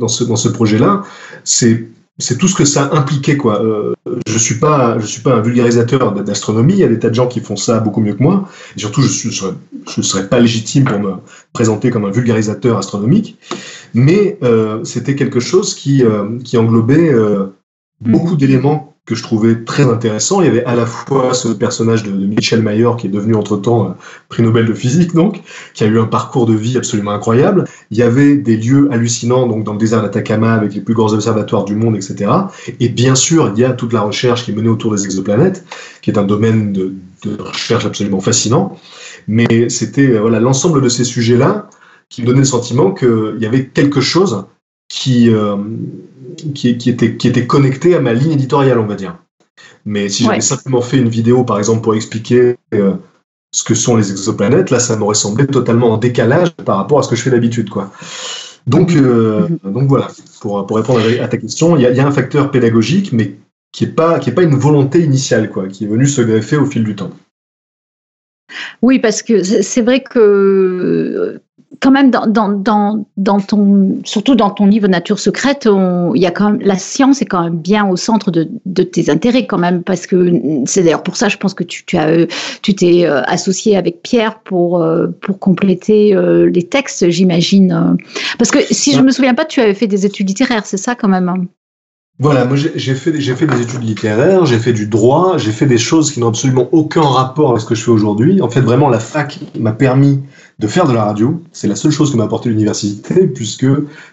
dans 0.00 0.08
ce, 0.08 0.24
dans 0.24 0.36
ce 0.36 0.48
projet-là, 0.48 1.02
c'est 1.44 1.86
c'est 2.18 2.36
tout 2.36 2.48
ce 2.48 2.54
que 2.54 2.64
ça 2.64 2.90
impliquait 2.92 3.36
quoi. 3.36 3.62
Euh, 3.62 3.94
je 4.26 4.38
suis 4.38 4.56
pas 4.56 4.98
je 4.98 5.06
suis 5.06 5.22
pas 5.22 5.34
un 5.34 5.40
vulgarisateur 5.40 6.12
d'astronomie, 6.12 6.74
il 6.74 6.80
y 6.80 6.84
a 6.84 6.88
des 6.88 6.98
tas 6.98 7.10
de 7.10 7.14
gens 7.14 7.28
qui 7.28 7.40
font 7.40 7.56
ça 7.56 7.78
beaucoup 7.78 8.00
mieux 8.00 8.14
que 8.14 8.22
moi. 8.22 8.48
Et 8.76 8.80
surtout 8.80 9.02
je 9.02 9.28
ne 9.28 10.02
serais 10.02 10.28
pas 10.28 10.40
légitime 10.40 10.84
pour 10.84 10.98
me 10.98 11.12
présenter 11.52 11.90
comme 11.90 12.04
un 12.04 12.10
vulgarisateur 12.10 12.76
astronomique, 12.76 13.38
mais 13.94 14.38
euh, 14.42 14.82
c'était 14.84 15.14
quelque 15.14 15.40
chose 15.40 15.74
qui 15.74 16.02
euh, 16.04 16.38
qui 16.44 16.56
englobait 16.56 17.14
beaucoup 18.00 18.36
d'éléments 18.36 18.87
que 19.08 19.14
je 19.14 19.22
trouvais 19.22 19.64
très 19.64 19.84
intéressant. 19.84 20.42
Il 20.42 20.44
y 20.44 20.50
avait 20.50 20.66
à 20.66 20.74
la 20.74 20.84
fois 20.84 21.32
ce 21.32 21.48
personnage 21.48 22.02
de, 22.02 22.10
Michel 22.10 22.60
Mayor 22.60 22.98
qui 22.98 23.06
est 23.06 23.10
devenu 23.10 23.34
entre-temps 23.34 23.86
euh, 23.86 23.92
prix 24.28 24.42
Nobel 24.42 24.66
de 24.66 24.74
physique, 24.74 25.14
donc, 25.14 25.40
qui 25.72 25.82
a 25.82 25.86
eu 25.86 25.98
un 25.98 26.04
parcours 26.04 26.44
de 26.44 26.52
vie 26.52 26.76
absolument 26.76 27.12
incroyable. 27.12 27.64
Il 27.90 27.96
y 27.96 28.02
avait 28.02 28.36
des 28.36 28.58
lieux 28.58 28.86
hallucinants, 28.92 29.46
donc 29.46 29.64
dans 29.64 29.72
le 29.72 29.78
désert 29.78 30.02
d'Atacama 30.02 30.52
avec 30.52 30.74
les 30.74 30.82
plus 30.82 30.92
grands 30.92 31.14
observatoires 31.14 31.64
du 31.64 31.74
monde, 31.74 31.96
etc. 31.96 32.30
Et 32.80 32.90
bien 32.90 33.14
sûr, 33.14 33.50
il 33.56 33.58
y 33.58 33.64
a 33.64 33.72
toute 33.72 33.94
la 33.94 34.02
recherche 34.02 34.44
qui 34.44 34.50
est 34.50 34.54
menée 34.54 34.68
autour 34.68 34.94
des 34.94 35.02
exoplanètes, 35.06 35.64
qui 36.02 36.10
est 36.10 36.18
un 36.18 36.24
domaine 36.24 36.74
de, 36.74 36.92
recherche 37.38 37.86
absolument 37.86 38.20
fascinant. 38.20 38.78
Mais 39.26 39.70
c'était 39.70 40.10
euh, 40.10 40.20
voilà 40.20 40.38
l'ensemble 40.38 40.82
de 40.82 40.88
ces 40.90 41.04
sujets-là 41.04 41.70
qui 42.10 42.20
me 42.20 42.26
donnait 42.26 42.40
le 42.40 42.44
sentiment 42.44 42.92
qu'il 42.92 43.38
y 43.40 43.46
avait 43.46 43.68
quelque 43.68 44.02
chose 44.02 44.44
qui, 44.88 45.30
qui, 46.54 46.78
qui, 46.78 46.90
était, 46.90 47.16
qui 47.16 47.28
était 47.28 47.46
connecté 47.46 47.94
à 47.94 48.00
ma 48.00 48.12
ligne 48.12 48.32
éditoriale, 48.32 48.78
on 48.78 48.86
va 48.86 48.94
dire. 48.94 49.18
Mais 49.84 50.08
si 50.08 50.24
j'avais 50.24 50.40
simplement 50.40 50.82
fait 50.82 50.98
une 50.98 51.08
vidéo, 51.08 51.44
par 51.44 51.58
exemple, 51.58 51.82
pour 51.82 51.94
expliquer 51.94 52.56
ce 53.52 53.64
que 53.64 53.74
sont 53.74 53.96
les 53.96 54.10
exoplanètes, 54.10 54.70
là, 54.70 54.78
ça 54.78 54.96
m'aurait 54.96 55.14
semblé 55.14 55.46
totalement 55.46 55.90
en 55.90 55.96
décalage 55.96 56.50
par 56.50 56.76
rapport 56.76 56.98
à 56.98 57.02
ce 57.02 57.08
que 57.08 57.16
je 57.16 57.22
fais 57.22 57.30
d'habitude, 57.30 57.70
quoi. 57.70 57.90
Donc, 58.66 58.94
euh, 58.94 59.48
mhm. 59.64 59.72
donc 59.72 59.88
voilà, 59.88 60.08
pour, 60.40 60.66
pour 60.66 60.76
répondre 60.76 61.00
à 61.20 61.28
ta 61.28 61.36
question, 61.38 61.76
il 61.76 61.80
y, 61.80 61.84
y, 61.84 62.00
a 62.00 62.06
un 62.06 62.10
facteur 62.10 62.50
pédagogique, 62.50 63.12
mais 63.12 63.36
qui 63.72 63.86
n'est 63.86 63.92
pas, 63.92 64.18
qui 64.18 64.30
est 64.30 64.34
pas 64.34 64.42
une 64.42 64.56
volonté 64.56 65.00
initiale, 65.00 65.50
quoi, 65.50 65.68
qui 65.68 65.84
est 65.84 65.88
venu 65.88 66.06
se 66.06 66.20
greffer 66.20 66.56
au 66.56 66.66
fil 66.66 66.84
du 66.84 66.94
temps. 66.94 67.10
Oui, 68.82 68.98
parce 68.98 69.22
que 69.22 69.42
c'est 69.42 69.82
vrai 69.82 70.00
que 70.00 71.40
quand 71.80 71.90
même 71.90 72.10
dans, 72.10 72.26
dans, 72.26 73.06
dans, 73.16 73.40
ton 73.40 73.98
surtout 74.04 74.34
dans 74.34 74.50
ton 74.50 74.66
livre 74.66 74.88
Nature 74.88 75.18
secrète, 75.18 75.68
il 76.14 76.20
y 76.20 76.26
a 76.26 76.30
quand 76.30 76.52
même 76.52 76.60
la 76.60 76.76
science 76.76 77.22
est 77.22 77.26
quand 77.26 77.42
même 77.44 77.58
bien 77.58 77.88
au 77.88 77.96
centre 77.96 78.30
de, 78.30 78.48
de 78.66 78.82
tes 78.82 79.10
intérêts 79.10 79.46
quand 79.46 79.58
même 79.58 79.82
parce 79.82 80.06
que 80.06 80.32
c'est 80.64 80.82
d'ailleurs 80.82 81.02
pour 81.02 81.16
ça 81.16 81.28
je 81.28 81.36
pense 81.36 81.54
que 81.54 81.64
tu, 81.64 81.84
tu 81.84 81.96
as 81.96 82.26
tu 82.62 82.74
t'es 82.74 83.06
euh, 83.06 83.22
associé 83.24 83.76
avec 83.76 84.02
Pierre 84.02 84.40
pour 84.40 84.82
euh, 84.82 85.08
pour 85.20 85.38
compléter 85.38 86.14
euh, 86.14 86.50
les 86.50 86.64
textes 86.64 87.10
j'imagine 87.10 87.96
parce 88.38 88.50
que 88.50 88.58
si 88.70 88.92
je 88.94 89.00
me 89.00 89.10
souviens 89.10 89.34
pas 89.34 89.44
tu 89.44 89.60
avais 89.60 89.74
fait 89.74 89.86
des 89.86 90.06
études 90.06 90.28
littéraires 90.28 90.66
c'est 90.66 90.76
ça 90.76 90.94
quand 90.94 91.08
même. 91.08 91.48
Voilà, 92.20 92.44
moi 92.46 92.56
j'ai 92.56 92.94
fait, 92.96 93.12
fait 93.12 93.46
des 93.46 93.60
études 93.60 93.84
littéraires, 93.84 94.44
j'ai 94.44 94.58
fait 94.58 94.72
du 94.72 94.86
droit, 94.86 95.38
j'ai 95.38 95.52
fait 95.52 95.66
des 95.66 95.78
choses 95.78 96.10
qui 96.10 96.18
n'ont 96.18 96.28
absolument 96.28 96.68
aucun 96.72 97.02
rapport 97.02 97.50
avec 97.50 97.60
ce 97.60 97.66
que 97.66 97.76
je 97.76 97.84
fais 97.84 97.92
aujourd'hui. 97.92 98.42
En 98.42 98.48
fait, 98.48 98.60
vraiment, 98.60 98.88
la 98.88 98.98
fac 98.98 99.38
m'a 99.56 99.70
permis 99.70 100.20
de 100.58 100.66
faire 100.66 100.88
de 100.88 100.92
la 100.92 101.04
radio. 101.04 101.40
C'est 101.52 101.68
la 101.68 101.76
seule 101.76 101.92
chose 101.92 102.10
que 102.10 102.16
m'a 102.16 102.24
apporté 102.24 102.48
l'université, 102.48 103.28
puisque 103.34 103.66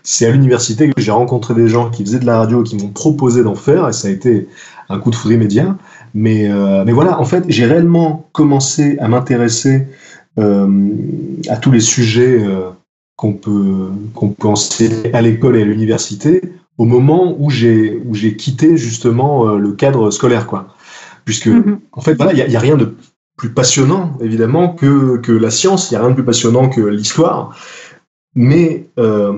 c'est 0.03 0.27
à 0.27 0.29
l'université 0.29 0.91
que 0.91 1.01
j'ai 1.01 1.09
rencontré 1.09 1.55
des 1.55 1.67
gens 1.67 1.89
qui 1.89 2.05
faisaient 2.05 2.19
de 2.19 2.27
la 2.27 2.37
radio 2.37 2.61
et 2.61 2.63
qui 2.63 2.75
m'ont 2.75 2.89
proposé 2.89 3.41
d'en 3.41 3.55
faire, 3.55 3.89
et 3.89 3.93
ça 3.93 4.07
a 4.07 4.11
été 4.11 4.47
un 4.89 4.99
coup 4.99 5.09
de 5.09 5.15
foudre 5.15 5.33
immédiat. 5.33 5.75
Mais, 6.13 6.47
euh, 6.47 6.85
voilà, 6.89 7.19
en 7.19 7.25
fait, 7.25 7.45
j'ai 7.47 7.65
réellement 7.65 8.29
commencé 8.33 8.99
à 8.99 9.07
m'intéresser 9.07 9.87
euh, 10.37 10.89
à 11.49 11.57
tous 11.57 11.71
les 11.71 11.79
sujets 11.79 12.39
euh, 12.39 12.69
qu'on 13.15 13.33
peut, 13.33 13.89
qu'on 14.13 14.29
peut 14.29 14.47
enseigner 14.47 15.11
à 15.15 15.21
l'école 15.21 15.57
et 15.57 15.63
à 15.63 15.65
l'université 15.65 16.41
au 16.77 16.85
moment 16.85 17.35
où 17.39 17.49
j'ai 17.49 18.01
où 18.05 18.13
j'ai 18.13 18.35
quitté 18.35 18.77
justement 18.77 19.49
euh, 19.49 19.57
le 19.57 19.73
cadre 19.73 20.11
scolaire 20.11 20.47
quoi. 20.47 20.75
Puisque 21.23 21.47
mm-hmm. 21.47 21.77
en 21.91 22.01
fait 22.01 22.13
voilà 22.15 22.33
il 22.33 22.51
y, 22.51 22.55
a, 22.55 22.59
rien 22.59 22.75
de 22.75 22.93
plus 23.37 23.49
passionnant 23.49 24.17
évidemment 24.21 24.69
que 24.69 25.17
que 25.17 25.31
la 25.31 25.51
science. 25.51 25.91
Il 25.91 25.93
y 25.93 25.97
a 25.97 26.01
rien 26.01 26.09
de 26.09 26.15
plus 26.15 26.25
passionnant 26.25 26.69
que 26.69 26.81
l'histoire. 26.81 27.57
Mais 28.35 28.87
euh, 28.99 29.33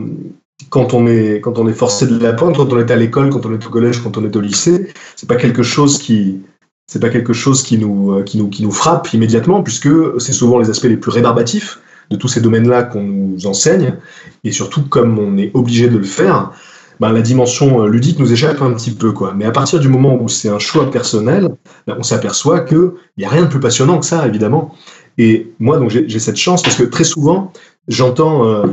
quand 0.69 0.93
on 0.93 1.07
est 1.07 1.39
quand 1.41 1.59
on 1.59 1.67
est 1.67 1.73
forcé 1.73 2.07
de 2.07 2.17
l'apprendre 2.17 2.57
quand 2.57 2.73
on 2.73 2.79
est 2.79 2.91
à 2.91 2.95
l'école 2.95 3.29
quand 3.29 3.45
on 3.45 3.53
est 3.53 3.65
au 3.65 3.69
collège 3.69 4.01
quand 4.01 4.17
on 4.17 4.25
est 4.25 4.35
au 4.35 4.41
lycée 4.41 4.91
c'est 5.15 5.29
pas 5.29 5.35
quelque 5.35 5.61
chose 5.61 5.99
qui 5.99 6.41
c'est 6.87 6.99
pas 6.99 7.09
quelque 7.09 7.33
chose 7.33 7.61
qui 7.61 7.77
nous 7.77 8.13
euh, 8.13 8.23
qui 8.23 8.39
nous 8.39 8.49
qui 8.49 8.63
nous 8.63 8.71
frappe 8.71 9.13
immédiatement 9.13 9.61
puisque 9.61 9.89
c'est 10.19 10.33
souvent 10.33 10.57
les 10.57 10.71
aspects 10.71 10.85
les 10.85 10.97
plus 10.97 11.11
rébarbatifs 11.11 11.79
de 12.09 12.15
tous 12.15 12.27
ces 12.27 12.41
domaines-là 12.41 12.83
qu'on 12.83 13.03
nous 13.03 13.47
enseigne. 13.47 13.95
Et 14.43 14.51
surtout 14.51 14.83
comme 14.83 15.19
on 15.19 15.37
est 15.37 15.51
obligé 15.53 15.87
de 15.87 15.97
le 15.97 16.05
faire 16.05 16.51
ben, 16.99 17.11
la 17.11 17.21
dimension 17.21 17.83
euh, 17.83 17.87
ludique 17.87 18.19
nous 18.19 18.31
échappe 18.31 18.61
un 18.61 18.73
petit 18.73 18.91
peu. 18.91 19.11
Quoi. 19.11 19.33
Mais 19.35 19.45
à 19.45 19.51
partir 19.51 19.79
du 19.79 19.87
moment 19.87 20.17
où 20.19 20.27
c'est 20.27 20.49
un 20.49 20.59
choix 20.59 20.89
personnel, 20.89 21.49
ben, 21.85 21.95
on 21.97 22.03
s'aperçoit 22.03 22.61
qu'il 22.61 22.91
n'y 23.17 23.25
a 23.25 23.29
rien 23.29 23.43
de 23.43 23.47
plus 23.47 23.59
passionnant 23.59 23.99
que 23.99 24.05
ça, 24.05 24.27
évidemment. 24.27 24.73
Et 25.17 25.51
moi, 25.59 25.77
donc, 25.77 25.89
j'ai 25.89 26.19
cette 26.19 26.37
chance 26.37 26.61
parce 26.61 26.75
que 26.75 26.83
très 26.83 27.03
souvent, 27.03 27.51
j'entends 27.87 28.45
euh, 28.45 28.67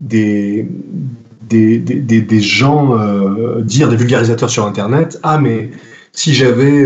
des, 0.00 0.68
des, 1.42 1.78
des, 1.78 2.20
des, 2.20 2.40
gens 2.40 2.98
euh, 2.98 3.60
dire, 3.62 3.88
des 3.88 3.96
vulgarisateurs 3.96 4.50
sur 4.50 4.66
Internet, 4.66 5.18
ah 5.22 5.38
mais 5.38 5.70
si 6.12 6.34
j'avais 6.34 6.84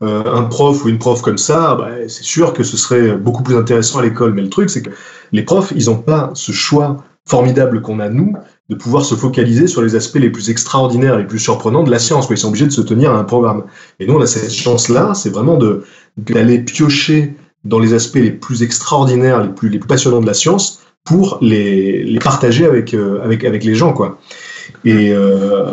un 0.00 0.42
prof 0.44 0.84
ou 0.84 0.88
une 0.88 0.98
prof 0.98 1.22
comme 1.22 1.38
ça, 1.38 1.76
ben, 1.76 2.08
c'est 2.08 2.22
sûr 2.22 2.52
que 2.52 2.62
ce 2.62 2.76
serait 2.76 3.16
beaucoup 3.16 3.42
plus 3.42 3.56
intéressant 3.56 3.98
à 3.98 4.02
l'école. 4.02 4.32
Mais 4.34 4.42
le 4.42 4.50
truc, 4.50 4.70
c'est 4.70 4.82
que 4.82 4.90
les 5.32 5.42
profs, 5.42 5.72
ils 5.74 5.86
n'ont 5.86 5.96
pas 5.96 6.30
ce 6.34 6.52
choix 6.52 7.02
formidable 7.26 7.80
qu'on 7.82 8.00
a 8.00 8.08
nous 8.08 8.34
de 8.70 8.76
pouvoir 8.76 9.04
se 9.04 9.16
focaliser 9.16 9.66
sur 9.66 9.82
les 9.82 9.96
aspects 9.96 10.20
les 10.20 10.30
plus 10.30 10.48
extraordinaires, 10.48 11.18
les 11.18 11.26
plus 11.26 11.40
surprenants 11.40 11.82
de 11.82 11.90
la 11.90 11.98
science. 11.98 12.28
Ils 12.30 12.38
sont 12.38 12.48
obligés 12.48 12.66
de 12.66 12.70
se 12.70 12.80
tenir 12.80 13.10
à 13.10 13.18
un 13.18 13.24
programme. 13.24 13.64
Et 13.98 14.06
nous, 14.06 14.14
on 14.14 14.20
a 14.20 14.26
cette 14.26 14.52
chance-là, 14.52 15.12
c'est 15.14 15.30
vraiment 15.30 15.58
d'aller 16.16 16.60
piocher 16.60 17.34
dans 17.64 17.80
les 17.80 17.92
aspects 17.94 18.14
les 18.14 18.30
plus 18.30 18.62
extraordinaires, 18.62 19.42
les 19.42 19.48
plus, 19.48 19.68
les 19.68 19.80
plus 19.80 19.88
passionnants 19.88 20.20
de 20.20 20.26
la 20.26 20.34
science, 20.34 20.82
pour 21.04 21.38
les, 21.40 22.04
les 22.04 22.18
partager 22.20 22.64
avec, 22.64 22.94
euh, 22.94 23.20
avec, 23.24 23.44
avec 23.44 23.64
les 23.64 23.74
gens. 23.74 23.92
quoi. 23.92 24.20
Et 24.84 25.12
euh, 25.12 25.64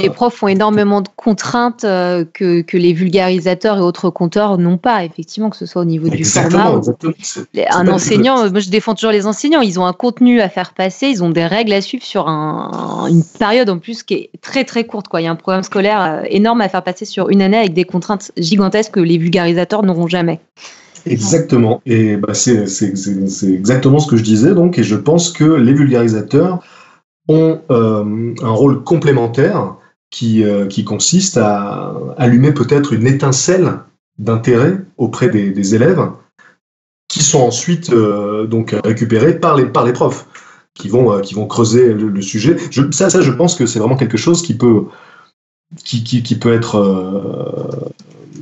les 0.00 0.10
profs 0.10 0.42
ont 0.42 0.48
énormément 0.48 1.00
de 1.00 1.08
contraintes 1.16 1.84
euh, 1.84 2.24
que, 2.24 2.62
que, 2.62 2.76
les 2.76 2.92
vulgarisateurs 2.92 3.78
et 3.78 3.80
autres 3.80 4.10
compteurs 4.10 4.58
n'ont 4.58 4.78
pas, 4.78 5.04
effectivement, 5.04 5.50
que 5.50 5.56
ce 5.56 5.66
soit 5.66 5.82
au 5.82 5.86
niveau 5.86 6.08
du 6.08 6.24
format. 6.24 6.80
Un 7.70 7.88
enseignant, 7.88 8.50
moi 8.50 8.60
je 8.60 8.70
défends 8.70 8.94
toujours 8.94 9.12
les 9.12 9.26
enseignants, 9.26 9.60
ils 9.60 9.78
ont 9.80 9.86
un 9.86 9.92
contenu 9.92 10.40
à 10.40 10.48
faire 10.48 10.72
passer, 10.72 11.06
ils 11.06 11.22
ont 11.22 11.30
des 11.30 11.46
règles 11.46 11.72
à 11.72 11.80
suivre 11.80 12.04
sur 12.04 12.28
un, 12.28 13.06
une 13.08 13.24
période 13.38 13.68
en 13.70 13.78
plus 13.78 14.02
qui 14.02 14.14
est 14.14 14.30
très 14.40 14.64
très 14.64 14.84
courte. 14.84 15.08
Quoi. 15.08 15.20
Il 15.20 15.24
y 15.24 15.26
a 15.26 15.30
un 15.30 15.36
programme 15.36 15.62
scolaire 15.62 16.02
euh, 16.02 16.26
énorme 16.28 16.60
à 16.60 16.68
faire 16.68 16.82
passer 16.82 17.04
sur 17.04 17.30
une 17.30 17.42
année 17.42 17.58
avec 17.58 17.74
des 17.74 17.84
contraintes 17.84 18.32
gigantesques 18.36 18.92
que 18.92 19.00
les 19.00 19.18
vulgarisateurs 19.18 19.82
n'auront 19.82 20.08
jamais. 20.08 20.40
Exactement. 21.06 21.82
Et 21.86 22.16
bah, 22.16 22.34
c'est 22.34 22.64
exactement 23.46 23.98
ce 23.98 24.06
que 24.08 24.16
je 24.16 24.22
disais. 24.22 24.54
Donc, 24.54 24.78
et 24.78 24.82
je 24.82 24.96
pense 24.96 25.32
que 25.32 25.44
les 25.44 25.72
vulgarisateurs 25.72 26.60
ont 27.28 27.60
euh, 27.70 28.34
un 28.42 28.50
rôle 28.50 28.82
complémentaire 28.82 29.76
qui, 30.10 30.44
euh, 30.44 30.66
qui 30.66 30.84
consiste 30.84 31.36
à 31.38 31.94
allumer 32.16 32.52
peut-être 32.52 32.92
une 32.92 33.06
étincelle 33.06 33.78
d'intérêt 34.18 34.78
auprès 34.96 35.28
des, 35.28 35.74
élèves 35.74 36.08
qui 37.08 37.22
sont 37.22 37.40
ensuite 37.40 37.92
euh, 37.92 38.46
donc 38.46 38.76
récupérés 38.84 39.38
par 39.38 39.56
les, 39.56 39.66
par 39.66 39.84
les 39.84 39.92
profs 39.92 40.26
qui 40.74 40.88
vont, 40.88 41.20
qui 41.20 41.34
vont 41.34 41.46
creuser 41.46 41.94
le, 41.94 42.20
sujet. 42.20 42.56
Je, 42.70 42.82
ça, 42.90 43.10
ça, 43.10 43.20
je 43.20 43.30
pense 43.30 43.54
que 43.54 43.66
c'est 43.66 43.78
vraiment 43.78 43.96
quelque 43.96 44.16
chose 44.16 44.42
qui 44.42 44.54
peut, 44.54 44.84
qui, 45.84 46.02
qui, 46.02 46.34
peut 46.34 46.52
être 46.52 47.94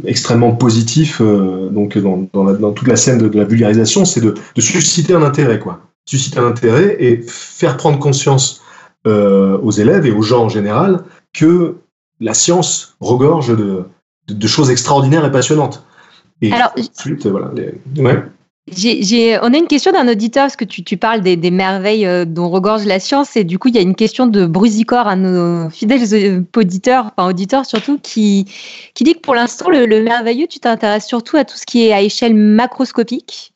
extrêmement 0.06 0.52
positif 0.52 1.20
donc 1.20 1.98
dans, 1.98 2.26
dans, 2.32 2.72
toute 2.72 2.88
la 2.88 2.96
scène 2.96 3.18
de, 3.18 3.38
la 3.38 3.44
vulgarisation, 3.44 4.06
c'est 4.06 4.22
de, 4.22 4.34
de, 4.54 4.60
susciter 4.62 5.12
un 5.14 5.22
intérêt, 5.22 5.58
quoi. 5.58 5.80
Susciter 6.06 6.38
un 6.38 6.46
intérêt 6.46 6.96
et 7.00 7.22
faire 7.26 7.76
prendre 7.76 7.98
conscience 7.98 8.61
euh, 9.06 9.58
aux 9.58 9.70
élèves 9.70 10.06
et 10.06 10.12
aux 10.12 10.22
gens 10.22 10.44
en 10.44 10.48
général 10.48 11.04
que 11.32 11.76
la 12.20 12.34
science 12.34 12.96
regorge 13.00 13.56
de, 13.56 13.84
de, 14.28 14.46
choses 14.46 14.70
extraordinaires 14.70 15.24
et 15.24 15.32
passionnantes. 15.32 15.84
Et 16.40 16.52
Alors, 16.52 16.72
ensuite, 16.78 17.26
voilà, 17.26 17.50
ouais. 17.96 18.22
J'ai, 18.68 19.38
on 19.42 19.52
a 19.52 19.58
une 19.58 19.66
question 19.66 19.90
d'un 19.90 20.06
auditeur, 20.06 20.44
parce 20.44 20.54
que 20.54 20.64
tu, 20.64 20.84
tu 20.84 20.96
parles 20.96 21.20
des, 21.20 21.36
des, 21.36 21.50
merveilles 21.50 22.06
euh, 22.06 22.24
dont 22.24 22.48
regorge 22.48 22.84
la 22.84 23.00
science, 23.00 23.36
et 23.36 23.42
du 23.42 23.58
coup, 23.58 23.68
il 23.68 23.74
y 23.74 23.78
a 23.78 23.80
une 23.80 23.96
question 23.96 24.28
de 24.28 24.46
Brusicor, 24.46 25.08
à 25.08 25.16
nos 25.16 25.68
fidèles 25.68 26.44
auditeurs, 26.56 27.06
enfin 27.16 27.28
auditeurs 27.28 27.66
surtout, 27.66 27.98
qui, 27.98 28.46
qui 28.94 29.02
dit 29.02 29.14
que 29.14 29.20
pour 29.20 29.34
l'instant, 29.34 29.68
le, 29.68 29.84
le 29.86 30.02
merveilleux, 30.04 30.46
tu 30.46 30.60
t'intéresses 30.60 31.06
surtout 31.06 31.36
à 31.36 31.44
tout 31.44 31.56
ce 31.56 31.66
qui 31.66 31.86
est 31.86 31.92
à 31.92 32.02
échelle 32.02 32.36
macroscopique. 32.36 33.52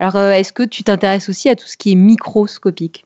Alors, 0.00 0.16
euh, 0.16 0.32
est-ce 0.32 0.52
que 0.52 0.64
tu 0.64 0.82
t'intéresses 0.82 1.28
aussi 1.28 1.48
à 1.48 1.56
tout 1.56 1.66
ce 1.66 1.76
qui 1.76 1.92
est 1.92 1.96
microscopique? 1.96 3.04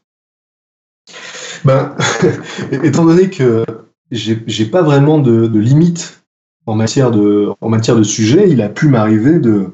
Ben, 1.64 1.94
étant 2.82 3.04
donné 3.04 3.30
que 3.30 3.64
j'ai 4.10 4.66
pas 4.66 4.82
vraiment 4.82 5.18
de, 5.18 5.58
limite 5.58 6.22
en 6.66 6.74
matière 6.74 7.10
de, 7.10 7.48
en 7.60 7.68
matière 7.68 7.96
de 7.96 8.02
sujet, 8.02 8.48
il 8.48 8.62
a 8.62 8.68
pu 8.68 8.88
m'arriver 8.88 9.38
de, 9.38 9.70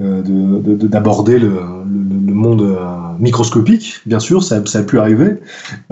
euh, 0.00 0.22
d'aborder 0.24 1.38
le, 1.38 1.48
le, 1.50 2.34
monde 2.34 2.62
euh, 2.62 3.18
microscopique, 3.18 4.00
bien 4.06 4.20
sûr, 4.20 4.42
ça, 4.42 4.64
ça 4.66 4.80
a 4.80 4.82
pu 4.82 4.98
arriver. 4.98 5.38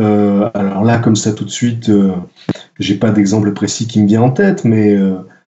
Euh, 0.01 0.49
alors 0.55 0.85
là, 0.85 0.99
comme 0.99 1.17
ça, 1.17 1.33
tout 1.33 1.45
de 1.45 1.51
suite, 1.51 1.89
euh, 1.89 2.13
j'ai 2.79 2.95
pas 2.95 3.11
d'exemple 3.11 3.53
précis 3.53 3.87
qui 3.87 4.01
me 4.01 4.07
vient 4.07 4.23
en 4.23 4.31
tête, 4.31 4.65
mais 4.65 4.97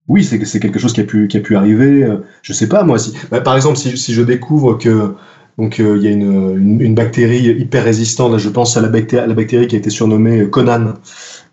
oui, 0.09 0.25
c'est 0.25 0.61
quelque 0.61 0.79
chose 0.79 0.93
qui 0.93 1.03
a 1.03 1.05
pu, 1.05 1.29
qui 1.29 1.37
a 1.37 1.41
pu 1.41 1.55
arriver. 1.55 2.09
Je 2.43 2.53
sais 2.53 2.69
pas, 2.69 2.83
moi, 2.83 2.99
si, 2.99 3.15
bah, 3.31 3.41
par 3.41 3.55
exemple, 3.55 3.77
si, 3.77 3.97
si 3.99 4.15
je 4.15 4.23
découvre 4.23 4.75
que 4.75 5.15
donc 5.59 5.81
euh, 5.81 5.97
il 5.97 6.05
y 6.05 6.07
a 6.07 6.11
une, 6.11 6.81
une, 6.81 6.95
bactérie 6.95 7.43
hyper 7.43 7.85
résistante. 7.85 8.33
Là, 8.33 8.39
je 8.39 8.49
pense 8.49 8.77
à 8.77 8.81
la, 8.81 8.89
bactérie, 8.89 9.67
qui 9.67 9.75
a 9.75 9.79
été 9.79 9.91
surnommée 9.91 10.43
euh, 10.43 10.47
Conan. 10.47 10.95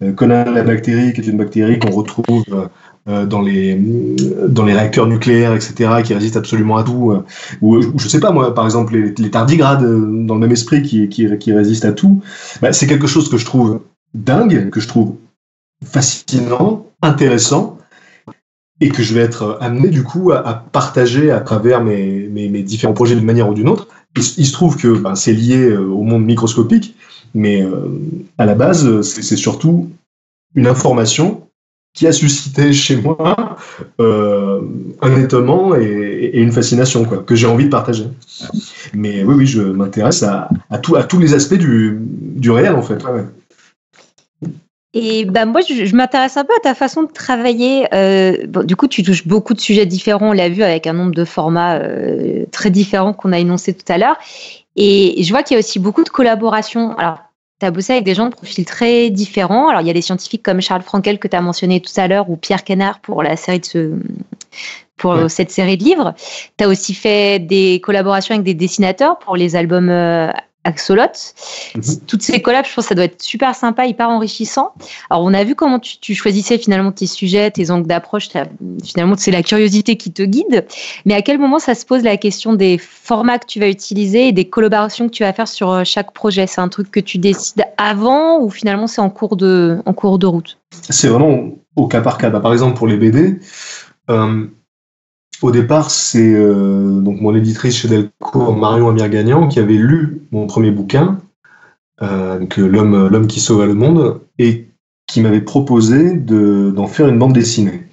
Euh, 0.03 0.13
Conan 0.13 0.45
la 0.51 0.63
bactérie, 0.63 1.11
qui 1.13 1.21
est 1.21 1.27
une 1.27 1.37
bactérie 1.37 1.79
qu'on 1.79 1.91
retrouve 1.91 2.43
dans 3.07 3.41
les 3.41 3.79
dans 4.47 4.65
les 4.65 4.73
réacteurs 4.73 5.05
nucléaires, 5.05 5.53
etc., 5.53 6.01
qui 6.03 6.15
résiste 6.15 6.37
absolument 6.37 6.77
à 6.77 6.83
tout. 6.83 7.13
ou, 7.61 7.99
je 7.99 8.07
sais 8.07 8.19
pas 8.19 8.31
moi, 8.31 8.53
par 8.55 8.65
exemple 8.65 8.93
les, 8.93 9.13
les, 9.15 9.29
tardigrades 9.29 9.83
dans 10.25 10.33
le 10.33 10.39
même 10.39 10.51
esprit 10.51 10.81
qui 10.81 11.07
qui, 11.07 11.27
qui 11.37 11.53
résistent 11.53 11.85
à 11.85 11.91
tout. 11.91 12.23
Bah, 12.63 12.73
c'est 12.73 12.87
quelque 12.87 13.05
chose 13.05 13.29
que 13.29 13.37
je 13.37 13.45
trouve 13.45 13.81
dingue, 14.15 14.71
que 14.71 14.79
je 14.79 14.87
trouve 14.87 15.15
fascinant, 15.83 16.87
intéressant 17.03 17.74
et 18.81 18.89
que 18.89 19.03
je 19.03 19.13
vais 19.13 19.21
être 19.21 19.57
amené 19.61 19.89
du 19.89 20.03
coup 20.03 20.31
à, 20.31 20.65
partager 20.71 21.31
à 21.31 21.39
travers 21.39 21.81
mes, 21.81 22.27
mes, 22.29 22.49
mes 22.49 22.61
différents 22.61 22.93
projets 22.93 23.15
d'une 23.15 23.25
manière 23.25 23.49
ou 23.49 23.53
d'une 23.53 23.69
autre. 23.69 23.87
Il, 24.15 24.23
se 24.23 24.53
trouve 24.53 24.77
que 24.77 24.97
ben, 24.97 25.15
c'est 25.15 25.33
lié 25.33 25.71
euh, 25.71 25.81
au 25.81 26.03
monde 26.03 26.23
microscopique, 26.23 26.95
Mais 27.33 27.65
à 28.37 28.45
la 28.45 28.55
base, 28.55 29.01
c'est 29.01 29.35
surtout 29.35 29.91
une 30.55 30.67
information 30.67 31.45
qui 31.95 32.05
a 32.07 32.11
suscité 32.11 32.73
chez 32.73 32.97
moi 32.97 33.57
euh, 34.01 34.61
un 35.01 35.15
étonnement 35.15 35.75
et, 35.75 36.31
une 36.33 36.51
fascination 36.51 37.05
quoi, 37.05 37.19
que 37.19 37.35
j'ai 37.35 37.47
envie 37.47 37.65
de 37.65 37.69
partager. 37.69 38.05
Mais 38.93 39.23
oui, 39.23 39.35
oui, 39.35 39.47
je 39.47 39.61
m'intéresse 39.61 40.21
à, 40.21 40.49
à, 40.69 40.77
tout, 40.77 40.97
à 40.97 41.03
tous 41.03 41.19
les 41.19 41.33
aspects 41.33 41.55
du, 41.55 41.97
du 42.01 42.51
réel 42.51 42.75
en 42.75 42.81
fait. 42.81 43.01
Et 44.97 45.25
ben 45.25 45.45
moi, 45.45 45.59
je, 45.59 45.93
m'intéresse 45.93 46.37
un 46.37 46.45
peu 46.45 46.53
à 46.55 46.61
ta 46.61 46.73
façon 46.73 47.03
de 47.03 47.11
travailler. 47.11 47.85
Euh, 47.93 48.37
du 48.63 48.77
coup, 48.77 48.87
tu 48.87 49.03
touches 49.03 49.27
beaucoup 49.27 49.53
de 49.53 49.59
sujets 49.59 49.85
différents, 49.85 50.29
on 50.29 50.31
l'a 50.31 50.47
vu, 50.47 50.63
avec 50.63 50.87
un 50.87 50.93
nombre 50.93 51.13
de 51.13 51.25
formats 51.25 51.75
euh, 51.75 52.45
très 52.51 52.69
différents 52.69 53.11
qu'on 53.11 53.33
a 53.33 53.37
énoncé 53.37 53.73
tout 53.73 53.91
à 53.91 53.97
l'heure. 53.97 54.15
Et 54.77 55.21
je 55.21 55.29
vois 55.31 55.43
qu'il 55.43 55.55
y 55.55 55.57
a 55.57 55.59
aussi 55.59 55.79
beaucoup 55.79 56.05
de 56.05 56.09
collaborations. 56.09 56.97
Alors, 56.97 57.17
tu 57.59 57.65
as 57.65 57.71
bossé 57.71 57.91
avec 57.91 58.05
des 58.05 58.15
gens 58.15 58.29
de 58.29 58.33
profils 58.33 58.63
très 58.63 59.09
différents. 59.09 59.67
Alors, 59.67 59.81
il 59.81 59.87
y 59.87 59.89
a 59.89 59.93
des 59.93 60.01
scientifiques 60.01 60.43
comme 60.43 60.61
Charles 60.61 60.81
Frankel 60.81 61.19
que 61.19 61.27
tu 61.27 61.35
as 61.35 61.41
mentionné 61.41 61.81
tout 61.81 61.91
à 61.97 62.07
l'heure 62.07 62.29
ou 62.29 62.37
Pierre 62.37 62.63
Canard 62.63 62.99
pour 62.99 63.21
la 63.21 63.35
série 63.35 63.59
de 63.59 63.65
ce, 63.65 63.91
pour 64.95 65.29
cette 65.29 65.51
série 65.51 65.75
de 65.75 65.83
livres. 65.83 66.13
Tu 66.57 66.63
as 66.63 66.69
aussi 66.69 66.93
fait 66.93 67.39
des 67.39 67.81
collaborations 67.83 68.33
avec 68.33 68.45
des 68.45 68.53
dessinateurs 68.53 69.19
pour 69.19 69.35
les 69.35 69.57
albums 69.57 69.89
euh, 69.89 70.31
Axolot. 70.65 71.33
Mhm. 71.75 71.81
Toutes 72.07 72.23
ces 72.23 72.41
collabs, 72.41 72.65
je 72.65 72.73
pense 72.73 72.85
que 72.85 72.89
ça 72.89 72.95
doit 72.95 73.05
être 73.05 73.21
super 73.21 73.55
sympa, 73.55 73.85
hyper 73.85 74.09
enrichissant. 74.09 74.73
Alors, 75.09 75.23
on 75.23 75.33
a 75.33 75.43
vu 75.43 75.55
comment 75.55 75.79
tu, 75.79 76.15
choisissais 76.15 76.57
finalement 76.57 76.91
tes 76.91 77.05
sujets, 77.05 77.51
tes 77.51 77.69
angles 77.71 77.87
d'approche. 77.87 78.29
Finalement, 78.83 79.15
c'est 79.17 79.31
la 79.31 79.43
curiosité 79.43 79.95
qui 79.95 80.11
te 80.11 80.23
guide. 80.23 80.65
Mais 81.05 81.13
à 81.13 81.21
quel 81.21 81.37
moment 81.37 81.59
ça 81.59 81.75
se 81.75 81.85
pose 81.85 82.03
la 82.03 82.17
question 82.17 82.53
des 82.53 82.77
formats 82.79 83.37
que 83.37 83.45
tu 83.45 83.59
vas 83.59 83.69
utiliser 83.69 84.27
et 84.27 84.31
des 84.31 84.45
collaborations 84.45 85.07
que 85.07 85.13
tu 85.13 85.23
vas 85.23 85.33
faire 85.33 85.47
sur 85.47 85.71
euh, 85.71 85.83
chaque 85.83 86.11
projet? 86.11 86.47
C'est 86.47 86.61
un 86.61 86.69
truc 86.69 86.89
que 86.89 86.99
tu 86.99 87.19
décides 87.19 87.63
avant 87.77 88.39
ou 88.39 88.49
finalement 88.49 88.87
c'est 88.87 89.01
en 89.01 89.09
cours 89.09 89.35
de, 89.35 89.79
en 89.85 89.93
cours 89.93 90.17
de 90.17 90.25
route? 90.25 90.57
C'est 90.89 91.07
vraiment 91.07 91.51
au 91.75 91.87
cas 91.87 92.01
par 92.01 92.17
cas. 92.17 92.31
Bah, 92.31 92.39
par 92.39 92.53
exemple, 92.53 92.75
pour 92.75 92.87
les 92.87 92.97
BD, 92.97 93.39
euh, 94.09 94.47
au 95.45 95.51
départ, 95.51 95.91
c'est 95.91 96.33
euh, 96.33 96.99
donc 97.01 97.21
mon 97.21 97.35
éditrice 97.35 97.77
chez 97.77 97.87
Delcourt, 97.87 98.57
Marion 98.57 98.89
Amir 98.89 99.09
Gagnant, 99.09 99.47
qui 99.47 99.59
avait 99.59 99.75
lu 99.75 100.21
mon 100.31 100.47
premier 100.47 100.71
bouquin, 100.71 101.19
euh, 102.01 102.39
l'homme 102.57 103.27
qui 103.27 103.39
sauva 103.39 103.65
le 103.65 103.75
monde, 103.75 104.21
et 104.39 104.69
qui 105.07 105.21
m'avait 105.21 105.41
proposé 105.41 106.13
de 106.13 106.71
d'en 106.75 106.87
faire 106.87 107.07
une 107.07 107.19
bande 107.19 107.33
dessinée. 107.33 107.83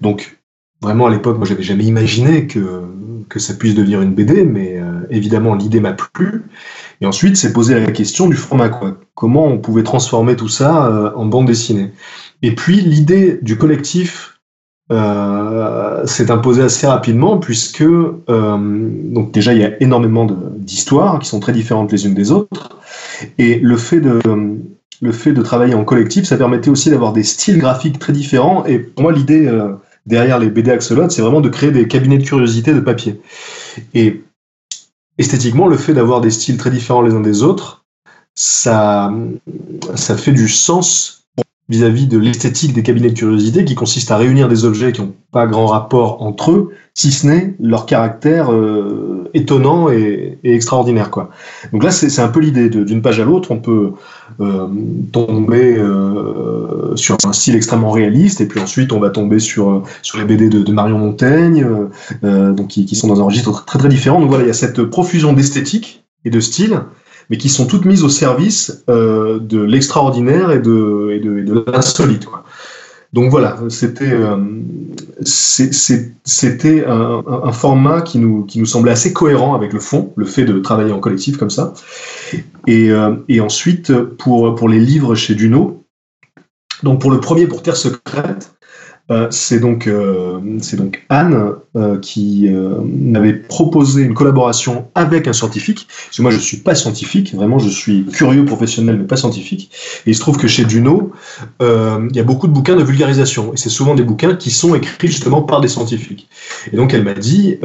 Donc 0.00 0.38
vraiment 0.80 1.06
à 1.06 1.10
l'époque, 1.10 1.38
moi 1.38 1.46
j'avais 1.46 1.64
jamais 1.64 1.84
imaginé 1.84 2.46
que 2.46 3.38
ça 3.38 3.54
puisse 3.54 3.74
devenir 3.74 4.00
une 4.00 4.14
BD, 4.14 4.44
mais 4.44 4.78
euh, 4.78 5.00
évidemment 5.10 5.56
l'idée 5.56 5.80
m'a 5.80 5.94
plu. 5.94 6.44
Et 7.00 7.06
ensuite, 7.06 7.36
c'est 7.36 7.52
posé 7.52 7.78
la 7.80 7.90
question 7.90 8.28
du 8.28 8.36
format 8.36 8.68
quoi. 8.68 8.96
Comment 9.14 9.46
on 9.46 9.58
pouvait 9.58 9.82
transformer 9.82 10.36
tout 10.36 10.48
ça 10.48 11.12
en 11.16 11.26
bande 11.26 11.46
dessinée? 11.46 11.90
Et 12.42 12.54
puis 12.54 12.80
l'idée 12.80 13.40
du 13.42 13.58
collectif 13.58 14.31
euh, 14.92 16.06
s'est 16.06 16.30
imposé 16.30 16.62
assez 16.62 16.86
rapidement 16.86 17.38
puisque 17.38 17.80
euh, 17.80 18.18
donc 18.28 19.32
déjà 19.32 19.54
il 19.54 19.60
y 19.60 19.64
a 19.64 19.82
énormément 19.82 20.26
d'histoires 20.26 21.18
qui 21.18 21.28
sont 21.28 21.40
très 21.40 21.52
différentes 21.52 21.90
les 21.92 22.04
unes 22.04 22.14
des 22.14 22.30
autres. 22.30 22.78
Et 23.38 23.58
le 23.58 23.76
fait 23.76 24.00
de 24.00 24.20
le 25.00 25.12
fait 25.12 25.32
de 25.32 25.40
travailler 25.40 25.74
en 25.74 25.84
collectif 25.84 26.26
ça 26.26 26.36
permettait 26.36 26.68
aussi 26.68 26.90
d'avoir 26.90 27.14
des 27.14 27.22
styles 27.22 27.56
graphiques 27.58 27.98
très 27.98 28.12
différents. 28.12 28.66
Et 28.66 28.78
pour 28.80 29.04
moi 29.04 29.12
l'idée 29.12 29.46
euh, 29.46 29.72
derrière 30.04 30.38
les 30.38 30.50
BD 30.50 30.70
Axolot 30.70 31.08
c'est 31.08 31.22
vraiment 31.22 31.40
de 31.40 31.48
créer 31.48 31.70
des 31.70 31.88
cabinets 31.88 32.18
de 32.18 32.24
curiosité 32.24 32.74
de 32.74 32.80
papier. 32.80 33.18
Et 33.94 34.22
esthétiquement 35.16 35.68
le 35.68 35.78
fait 35.78 35.94
d'avoir 35.94 36.20
des 36.20 36.30
styles 36.30 36.58
très 36.58 36.70
différents 36.70 37.00
les 37.00 37.14
uns 37.14 37.20
des 37.20 37.42
autres 37.42 37.86
ça 38.34 39.10
ça 39.94 40.18
fait 40.18 40.32
du 40.32 40.48
sens 40.48 41.21
vis-à-vis 41.72 42.06
de 42.06 42.18
l'esthétique 42.18 42.74
des 42.74 42.82
cabinets 42.82 43.08
de 43.08 43.18
curiosité 43.18 43.64
qui 43.64 43.74
consiste 43.74 44.10
à 44.10 44.18
réunir 44.18 44.46
des 44.46 44.66
objets 44.66 44.92
qui 44.92 45.00
n'ont 45.00 45.14
pas 45.30 45.46
grand 45.46 45.64
rapport 45.64 46.22
entre 46.22 46.50
eux, 46.50 46.70
si 46.92 47.10
ce 47.10 47.26
n'est 47.26 47.54
leur 47.58 47.86
caractère 47.86 48.52
euh, 48.52 49.30
étonnant 49.32 49.88
et, 49.90 50.38
extraordinaire. 50.44 51.10
Donc 51.72 51.82
là, 51.82 51.90
c'est 51.90 52.20
un 52.20 52.28
peu 52.28 52.40
l'idée. 52.40 52.68
D'une 52.68 53.00
page 53.00 53.20
à 53.20 53.24
l'autre, 53.24 53.52
on 53.52 53.56
peut 53.56 53.92
euh, 54.40 54.66
tomber 55.12 55.78
euh, 55.78 56.94
sur 56.94 57.16
un 57.24 57.32
style 57.32 57.56
extrêmement 57.56 57.90
réaliste, 57.90 58.42
et 58.42 58.46
puis 58.46 58.60
ensuite, 58.60 58.92
on 58.92 59.00
va 59.00 59.08
tomber 59.08 59.38
sur, 59.38 59.82
sur 60.02 60.18
les 60.18 60.26
BD 60.26 60.50
de, 60.50 60.72
Marion 60.72 60.98
Montaigne, 60.98 61.66
donc 62.22 62.68
qui, 62.68 62.84
qui, 62.84 62.96
sont 62.96 63.08
dans 63.08 63.18
un 63.18 63.24
registre 63.24 63.64
très 63.64 63.78
très 63.78 63.88
différent. 63.88 64.20
Donc 64.20 64.28
voilà, 64.28 64.44
il 64.44 64.48
y 64.48 64.50
a 64.50 64.54
cette 64.54 64.82
profusion 64.82 65.32
d'esthétique 65.32 66.04
et 66.26 66.30
de 66.30 66.40
style 66.40 66.82
mais 67.30 67.36
qui 67.36 67.48
sont 67.48 67.66
toutes 67.66 67.84
mises 67.84 68.02
au 68.02 68.08
service 68.08 68.84
euh, 68.88 69.38
de 69.38 69.60
l'extraordinaire 69.60 70.50
et 70.50 70.58
de, 70.58 71.10
et 71.12 71.70
l'insolite. 71.70 72.26
Donc 73.12 73.30
voilà, 73.30 73.58
c'était 73.68 74.10
euh, 74.10 74.36
un, 76.86 77.52
format 77.52 78.00
qui 78.00 78.18
nous, 78.18 78.44
qui 78.44 78.58
nous 78.58 78.66
semblait 78.66 78.92
assez 78.92 79.12
cohérent 79.12 79.54
avec 79.54 79.74
le 79.74 79.80
fond, 79.80 80.12
le 80.16 80.24
fait 80.24 80.44
de 80.44 80.58
travailler 80.58 80.92
en 80.92 81.00
collectif 81.00 81.36
comme 81.36 81.50
ça. 81.50 81.74
Et, 82.66 82.90
euh, 82.90 83.14
ensuite, 83.40 83.92
pour, 83.92 84.54
pour 84.54 84.68
les 84.68 84.80
livres 84.80 85.14
chez 85.14 85.34
Duno, 85.34 85.84
donc 86.82 87.02
pour 87.02 87.10
le 87.10 87.20
premier, 87.20 87.46
pour 87.46 87.62
Terre 87.62 87.76
secrète, 87.76 88.51
euh, 89.12 89.26
c'est 89.30 89.60
donc, 89.60 89.86
euh, 89.86 90.40
Anne 91.10 91.52
euh, 91.76 91.98
qui 91.98 92.48
m'avait 92.50 93.34
proposé 93.34 94.02
une 94.02 94.14
collaboration 94.14 94.88
avec 94.94 95.28
un 95.28 95.32
scientifique. 95.32 95.86
Parce 95.86 96.16
que 96.16 96.22
moi, 96.22 96.30
je 96.30 96.38
suis 96.38 96.58
pas 96.58 96.74
scientifique, 96.74 97.34
vraiment, 97.34 97.58
je 97.58 97.68
suis 97.68 98.06
curieux 98.06 98.44
professionnel, 98.44 98.98
mais 98.98 99.04
pas 99.04 99.16
scientifique. 99.16 99.70
Et 100.06 100.10
il 100.10 100.14
se 100.14 100.20
trouve 100.20 100.38
que 100.38 100.48
chez 100.48 100.64
Duno, 100.64 101.12
il 101.60 102.16
y 102.16 102.20
a 102.20 102.24
beaucoup 102.24 102.46
de 102.46 102.52
bouquins 102.52 102.76
de 102.76 102.82
vulgarisation. 102.82 103.52
Et 103.52 103.56
c'est 103.56 103.70
souvent 103.70 103.94
des 103.94 104.02
bouquins 104.02 104.34
qui 104.34 104.50
sont 104.50 104.74
écrits 104.74 105.08
justement 105.08 105.42
par 105.42 105.60
des 105.60 105.68
scientifiques. 105.68 106.28
Et 106.72 106.76
donc, 106.76 106.94
elle 106.94 107.04
m'a 107.04 107.14
dit, 107.14 107.58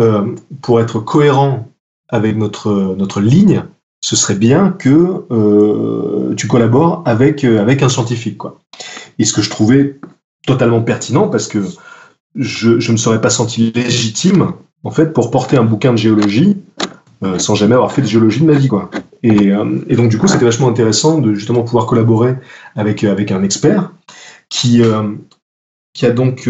pour 0.61 0.81
être 0.81 0.99
cohérent 0.99 1.67
avec 2.09 2.37
notre, 2.37 2.95
notre 2.97 3.21
ligne, 3.21 3.63
ce 4.01 4.15
serait 4.15 4.35
bien 4.35 4.71
que 4.71 5.25
tu 6.35 6.47
collabores 6.47 7.03
avec, 7.05 7.43
avec 7.43 7.83
un 7.83 7.89
scientifique. 7.89 8.37
Quoi. 8.37 8.59
Et 9.19 9.25
ce 9.25 9.33
que 9.33 9.41
je 9.41 9.49
trouvais 9.49 9.97
totalement 10.47 10.81
pertinent 10.81 11.27
parce 11.27 11.47
que 11.47 11.59
je 12.35 12.69
ne 12.71 12.91
me 12.91 12.97
serais 12.97 13.21
pas 13.21 13.29
senti 13.29 13.71
légitime 13.71 14.53
en 14.83 14.91
fait 14.91 15.13
pour 15.13 15.29
porter 15.29 15.57
un 15.57 15.63
bouquin 15.63 15.91
de 15.91 15.97
géologie 15.97 16.57
euh, 17.23 17.37
sans 17.37 17.55
jamais 17.55 17.75
avoir 17.75 17.91
fait 17.91 18.01
de 18.01 18.07
géologie 18.07 18.41
de 18.41 18.45
ma 18.45 18.53
vie 18.53 18.67
quoi. 18.67 18.89
Et, 19.23 19.51
euh, 19.51 19.79
et 19.87 19.95
donc 19.95 20.09
du 20.09 20.17
coup 20.17 20.27
c'était 20.27 20.45
vachement 20.45 20.69
intéressant 20.69 21.17
de 21.19 21.33
justement 21.33 21.63
pouvoir 21.63 21.85
collaborer 21.85 22.35
avec 22.75 23.03
euh, 23.03 23.11
avec 23.11 23.31
un 23.31 23.43
expert 23.43 23.91
qui 24.49 24.81
qui 25.93 26.05
a 26.05 26.11
donc 26.11 26.47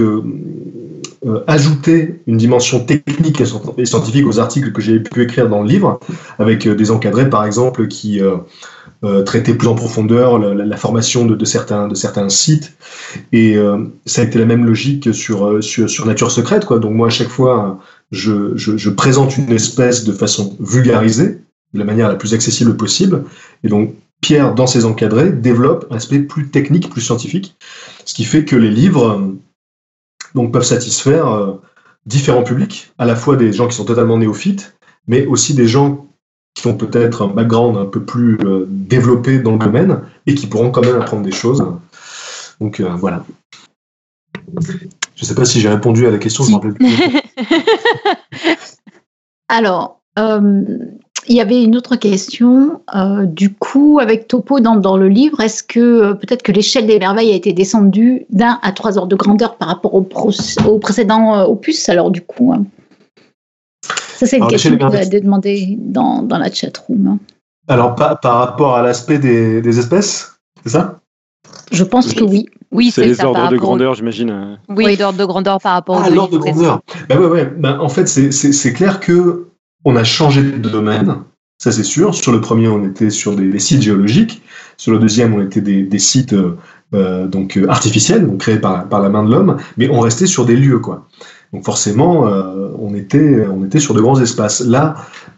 ajouté 1.48 2.22
une 2.28 2.38
dimension 2.38 2.84
technique 2.84 3.42
et 3.42 3.86
scientifique 3.86 4.28
aux 4.28 4.40
articles 4.40 4.72
que 4.74 4.82
j'ai 4.82 5.00
pu 5.00 5.24
écrire 5.24 5.50
dans 5.50 5.64
le 5.64 5.70
livre, 5.70 6.00
avec 6.38 6.68
des 6.68 6.92
encadrés 6.92 7.30
par 7.30 7.46
exemple 7.46 7.88
qui 7.88 8.20
euh, 9.04 9.22
traiter 9.22 9.54
plus 9.54 9.68
en 9.68 9.76
profondeur 9.76 10.40
la, 10.40 10.78
formation 10.78 11.26
de, 11.26 11.46
certains, 11.46 11.88
de 11.88 11.94
certains 11.94 12.30
sites. 12.30 12.76
Et 13.32 13.56
euh, 13.56 13.86
ça 14.08 14.22
a 14.22 14.24
été 14.24 14.40
la 14.40 14.46
même 14.46 14.66
logique 14.66 15.14
sur, 15.14 15.46
euh, 15.46 15.62
sur, 15.62 15.88
sur, 15.88 16.06
Nature 16.08 16.32
Secrète. 16.32 16.66
Quoi. 16.66 16.80
Donc 16.80 16.94
moi, 16.94 17.08
à 17.08 17.12
chaque 17.12 17.28
fois, 17.28 17.80
je, 18.12 18.58
je, 18.58 18.76
je, 18.76 18.90
présente 18.90 19.38
une 19.38 19.52
espèce 19.52 20.04
de 20.04 20.12
façon 20.12 20.56
vulgarisée, 20.60 21.40
de 21.74 21.80
la 21.80 21.86
manière 21.86 22.08
la 22.10 22.16
plus 22.16 22.34
accessible 22.34 22.76
possible. 22.76 23.24
Et 23.64 23.68
donc, 23.68 23.94
Pierre, 24.22 24.56
dans 24.56 24.66
ses 24.66 24.86
encadrés, 24.86 25.32
développe 25.32 25.86
un 25.92 25.98
aspect 25.98 26.20
plus 26.20 26.50
technique, 26.50 26.90
plus 26.90 27.02
scientifique, 27.02 27.56
ce 28.04 28.16
qui 28.16 28.24
fait 28.24 28.46
que 28.46 28.56
les 28.56 28.72
livres 28.72 29.32
donc, 30.34 30.52
peuvent 30.52 30.64
satisfaire 30.64 31.60
différents 32.08 32.42
publics, 32.42 32.92
à 32.98 33.06
la 33.06 33.16
fois 33.16 33.36
des 33.36 33.54
gens 33.54 33.68
qui 33.68 33.76
sont 33.76 33.86
totalement 33.86 34.18
néophytes, 34.18 34.76
mais 35.08 35.28
aussi 35.28 35.54
des 35.54 35.68
gens 35.68 36.07
qui 36.58 36.66
ont 36.66 36.76
peut-être 36.76 37.22
un 37.22 37.28
background 37.28 37.78
un 37.78 37.86
peu 37.86 38.02
plus 38.02 38.40
euh, 38.42 38.66
développé 38.68 39.38
dans 39.38 39.52
le 39.52 39.60
domaine 39.60 40.02
et 40.26 40.34
qui 40.34 40.48
pourront 40.48 40.72
quand 40.72 40.82
même 40.82 40.96
apprendre 40.96 41.22
des 41.22 41.32
choses. 41.32 41.64
Donc 42.60 42.80
euh, 42.80 42.90
voilà. 42.96 43.24
Je 44.56 45.22
ne 45.22 45.26
sais 45.26 45.36
pas 45.36 45.46
si 45.46 45.60
j'ai 45.60 45.70
répondu 45.70 46.08
à 46.08 46.12
la 46.12 46.18
question, 46.18 46.44
je 46.44 46.54
rappelle 46.54 46.74
plus. 46.74 46.88
Alors, 49.50 50.02
euh, 50.18 50.64
il 51.28 51.36
y 51.36 51.42
avait 51.42 51.64
une 51.64 51.76
autre 51.76 51.96
question. 51.96 52.82
du 53.26 53.54
coup, 53.54 54.00
avec 54.02 54.28
Topo 54.28 54.60
dans, 54.60 54.98
le 54.98 55.10
livre, 55.10 55.42
est-ce 55.42 55.62
que 55.62 56.14
peut-être 56.14 56.42
que 56.42 56.52
l'échelle 56.52 56.88
des 56.88 56.98
merveilles 56.98 57.34
a 57.34 57.36
été 57.36 57.54
descendue 57.54 58.26
d'un 58.32 58.58
à 58.64 58.72
trois 58.72 58.98
heures 58.98 59.08
de 59.08 59.16
grandeur 59.16 59.58
par 59.58 59.68
rapport 59.68 59.94
au, 59.94 60.08
au 60.66 60.80
précédent 60.80 61.46
opus? 61.46 61.88
Alors 61.90 62.10
du 62.10 62.22
coup, 62.22 62.52
hein. 62.52 62.66
Ça, 64.18 64.26
c'est 64.26 64.38
une 64.38 64.48
question 64.48 64.78
que 64.78 64.84
vous 64.84 64.96
avez 64.96 65.22
demandé 65.22 65.78
dans, 65.80 66.22
dans 66.24 66.38
la 66.38 66.52
chatroom. 66.52 67.08
Hein. 67.08 67.20
Alors, 67.68 67.96
par, 67.96 68.20
par 68.20 68.38
rapport 68.40 68.76
à 68.76 68.82
l'aspect 68.82 69.20
des, 69.20 69.62
des 69.62 69.80
espèces, 69.80 70.38
c'est 70.64 70.72
ça? 70.72 71.00
Je 71.72 71.84
pense 71.84 72.14
que 72.14 72.24
oui. 72.24 72.48
Oui, 72.72 72.92
c'est 72.92 73.06
les 73.06 73.24
ordres 73.24 73.50
de 73.50 73.58
grandeur, 73.58 73.94
j'imagine. 73.96 74.60
Oui, 74.70 74.96
l'ordre 74.98 75.20
de 75.20 75.26
grandeur 75.26 75.60
par 75.62 75.74
rapport 75.74 76.02
ah, 76.04 76.10
l'ordre 76.10 76.34
de 76.34 76.38
grandeur. 76.38 76.82
Ben 77.08 77.18
ouais, 77.20 77.28
ouais. 77.28 77.46
Ben, 77.46 77.80
en 77.80 77.90
fait, 77.90 78.08
c'est 78.08 78.74
clair 78.74 79.00
que 79.00 79.48
on 79.86 79.96
a 79.96 80.04
changé 80.04 80.42
de 80.42 80.70
domaine 80.70 81.24
ça 81.58 81.72
c'est 81.72 81.84
sûr. 81.84 82.14
Sur 82.14 82.32
le 82.32 82.42
premier, 82.42 82.68
on 82.68 82.84
était 82.86 83.10
sur 83.10 83.36
des, 83.36 83.60
sites 83.60 83.82
géologiques. 83.82 84.42
Sur 84.78 84.92
le 84.92 85.00
deuxième, 85.00 85.34
on 85.34 85.42
était 85.42 85.62
des, 85.62 86.00
sites 86.00 86.36
euh, 86.94 87.28
donc 87.28 87.60
artificiels, 87.68 88.26
donc 88.26 88.40
créés 88.40 88.60
par, 88.60 88.88
par 88.88 89.02
la 89.02 89.10
main 89.10 89.24
de 89.24 89.32
l'homme, 89.32 89.58
mais 89.78 89.90
on 89.90 90.00
restait 90.00 90.28
sur 90.28 90.46
des 90.46 90.56
lieux, 90.56 90.80
quoi. 90.80 91.08
Donc 91.54 91.64
forcément, 91.66 92.24
on 92.80 92.94
était 92.94 93.46
on 93.48 93.64
était 93.66 93.80
sur 93.80 93.94
de 93.94 94.02
grands 94.02 94.20
espaces. 94.20 94.62
Là, 94.62 94.96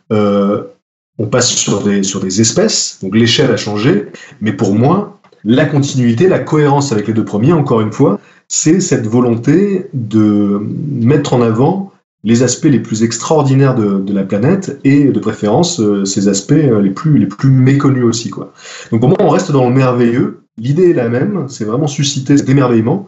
on 0.10 1.28
passe 1.28 1.50
sur 1.50 1.84
des 1.84 2.04
sur 2.04 2.26
espèces, 2.26 3.00
donc 3.04 3.16
l'échelle 3.16 3.52
a 3.52 3.58
changé, 3.58 4.08
mais 4.42 4.54
pour 4.54 4.74
moi, 4.74 5.20
la 5.44 5.66
continuité, 5.66 6.28
la 6.28 6.40
cohérence 6.40 6.92
avec 6.92 7.08
les 7.08 7.14
deux 7.14 7.26
premiers, 7.26 7.54
encore 7.54 7.82
une 7.82 7.92
fois, 7.92 8.20
c'est 8.48 8.80
cette 8.80 9.06
volonté 9.06 9.88
de 9.94 10.60
mettre 10.90 11.34
en 11.34 11.42
avant 11.42 11.92
les 12.24 12.44
aspects 12.44 12.66
les 12.66 12.80
plus 12.80 13.04
extraordinaires 13.04 13.76
de, 13.76 14.14
la 14.14 14.24
planète 14.24 14.78
et 14.84 15.06
de 15.06 15.20
préférence 15.20 15.80
euh, 15.80 16.04
ces 16.04 16.28
aspects 16.28 16.52
euh, 16.52 16.82
les 16.82 16.90
plus, 16.90 17.18
les 17.18 17.28
plus 17.28 17.50
méconnus 17.50 18.04
aussi. 18.04 18.30
Quoi. 18.30 18.52
Donc 18.92 19.00
pour 19.00 19.10
moi, 19.10 19.18
on 19.22 19.30
reste 19.30 19.52
dans 19.52 19.70
le 19.70 19.74
merveilleux. 19.74 20.42
L'idée 20.58 20.90
est 20.90 20.94
la 20.94 21.08
même, 21.08 21.46
c'est 21.48 21.64
vraiment 21.64 21.88
susciter 21.88 22.38
cet 22.38 22.50
émerveillement. 22.50 23.08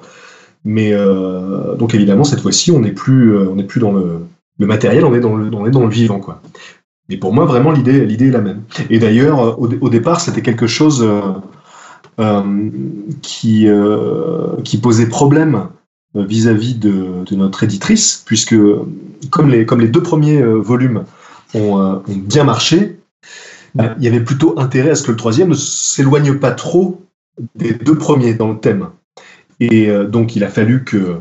Mais 0.64 0.94
euh, 0.94 1.76
donc 1.76 1.96
évidemment, 1.96 2.24
cette 2.24 2.42
fois-ci, 2.42 2.72
on 2.72 2.80
n'est 2.80 2.92
plus, 2.92 3.36
on 3.36 3.56
n'est 3.56 3.64
plus 3.64 3.80
dans 3.80 3.92
le, 3.92 4.28
matériel, 4.60 5.06
on 5.06 5.16
est 5.16 5.20
dans 5.20 5.36
le, 5.36 5.50
on 5.54 5.66
est 5.66 5.72
dans 5.72 5.84
le 5.84 5.90
vivant. 5.90 6.20
Quoi. 6.20 6.42
Et 7.10 7.18
pour 7.18 7.34
moi, 7.34 7.46
vraiment, 7.46 7.72
l'idée, 7.72 8.06
l'idée 8.06 8.28
est 8.28 8.32
la 8.32 8.42
même. 8.42 8.62
Et 8.90 9.00
d'ailleurs, 9.00 9.60
au, 9.60 9.68
au, 9.82 9.90
départ, 9.90 10.22
c'était 10.22 10.44
quelque 10.44 10.68
chose 10.68 11.04
euh, 12.20 12.70
qui, 13.22 13.68
euh, 13.68 14.62
qui 14.64 14.78
posait 14.78 15.08
problème 15.08 15.70
euh, 16.16 16.26
vis-à-vis 16.26 16.76
de, 16.76 17.24
notre 17.32 17.64
éditrice, 17.64 18.22
puisque 18.26 18.56
comme 19.30 19.50
les, 19.50 19.66
comme 19.66 19.80
les 19.80 19.88
deux 19.88 20.04
premiers 20.04 20.44
volumes 20.44 21.06
ont, 21.56 22.02
bien 22.08 22.44
marché, 22.44 23.00
il 23.76 24.04
y 24.04 24.08
avait 24.08 24.24
plutôt 24.24 24.60
intérêt 24.60 24.92
à 24.92 24.96
ce 24.96 25.04
que 25.04 25.12
le 25.12 25.18
troisième 25.18 25.50
ne 25.50 25.56
s'éloigne 25.56 26.38
pas 26.38 26.52
trop 26.52 27.02
des 27.56 27.74
deux 27.74 27.98
premiers 27.98 28.34
dans 28.34 28.52
le 28.52 28.60
thème. 28.60 28.90
Et 29.62 29.90
donc 30.10 30.36
il 30.36 30.44
a 30.44 30.50
fallu 30.50 30.84
que, 30.84 31.18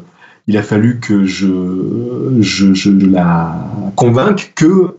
il 0.46 0.56
a 0.56 0.62
fallu 0.62 0.98
que 0.98 1.24
je, 1.24 2.38
je, 2.40 2.74
je 2.74 2.90
la 2.90 3.54
convainque 3.96 4.52
que 4.56 4.94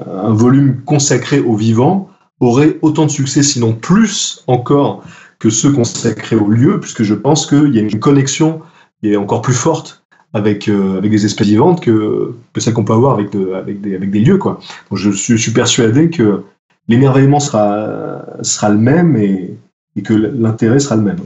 un 0.00 0.32
volume 0.32 0.80
consacré 0.84 1.40
au 1.40 1.54
vivant 1.54 2.08
aurait 2.40 2.78
autant 2.82 3.06
de 3.06 3.10
succès, 3.10 3.42
sinon 3.42 3.72
plus 3.72 4.42
encore 4.46 5.04
que 5.38 5.50
ceux 5.50 5.72
consacrés 5.72 6.36
au 6.36 6.48
lieu, 6.48 6.80
puisque 6.80 7.02
je 7.02 7.14
pense 7.14 7.46
qu'il 7.46 7.74
y 7.74 7.78
a 7.78 7.82
une 7.82 7.98
connexion 7.98 8.60
qui 9.00 9.12
est 9.12 9.16
encore 9.16 9.42
plus 9.42 9.54
forte 9.54 10.02
avec, 10.32 10.68
euh, 10.68 10.98
avec 10.98 11.10
des 11.10 11.24
espèces 11.24 11.46
vivantes 11.46 11.80
que, 11.80 12.34
que 12.52 12.60
celle 12.60 12.74
qu'on 12.74 12.84
peut 12.84 12.92
avoir 12.92 13.14
avec, 13.14 13.34
avec, 13.34 13.80
des, 13.80 13.94
avec 13.94 14.10
des 14.10 14.20
lieux. 14.20 14.38
Quoi. 14.38 14.60
Donc 14.90 14.98
je 14.98 15.10
suis, 15.10 15.38
suis 15.38 15.52
persuadé 15.52 16.10
que 16.10 16.42
l'émerveillement 16.88 17.40
sera, 17.40 18.22
sera 18.42 18.70
le 18.70 18.78
même 18.78 19.16
et, 19.16 19.54
et 19.96 20.02
que 20.02 20.14
l'intérêt 20.14 20.78
sera 20.78 20.96
le 20.96 21.02
même. 21.02 21.20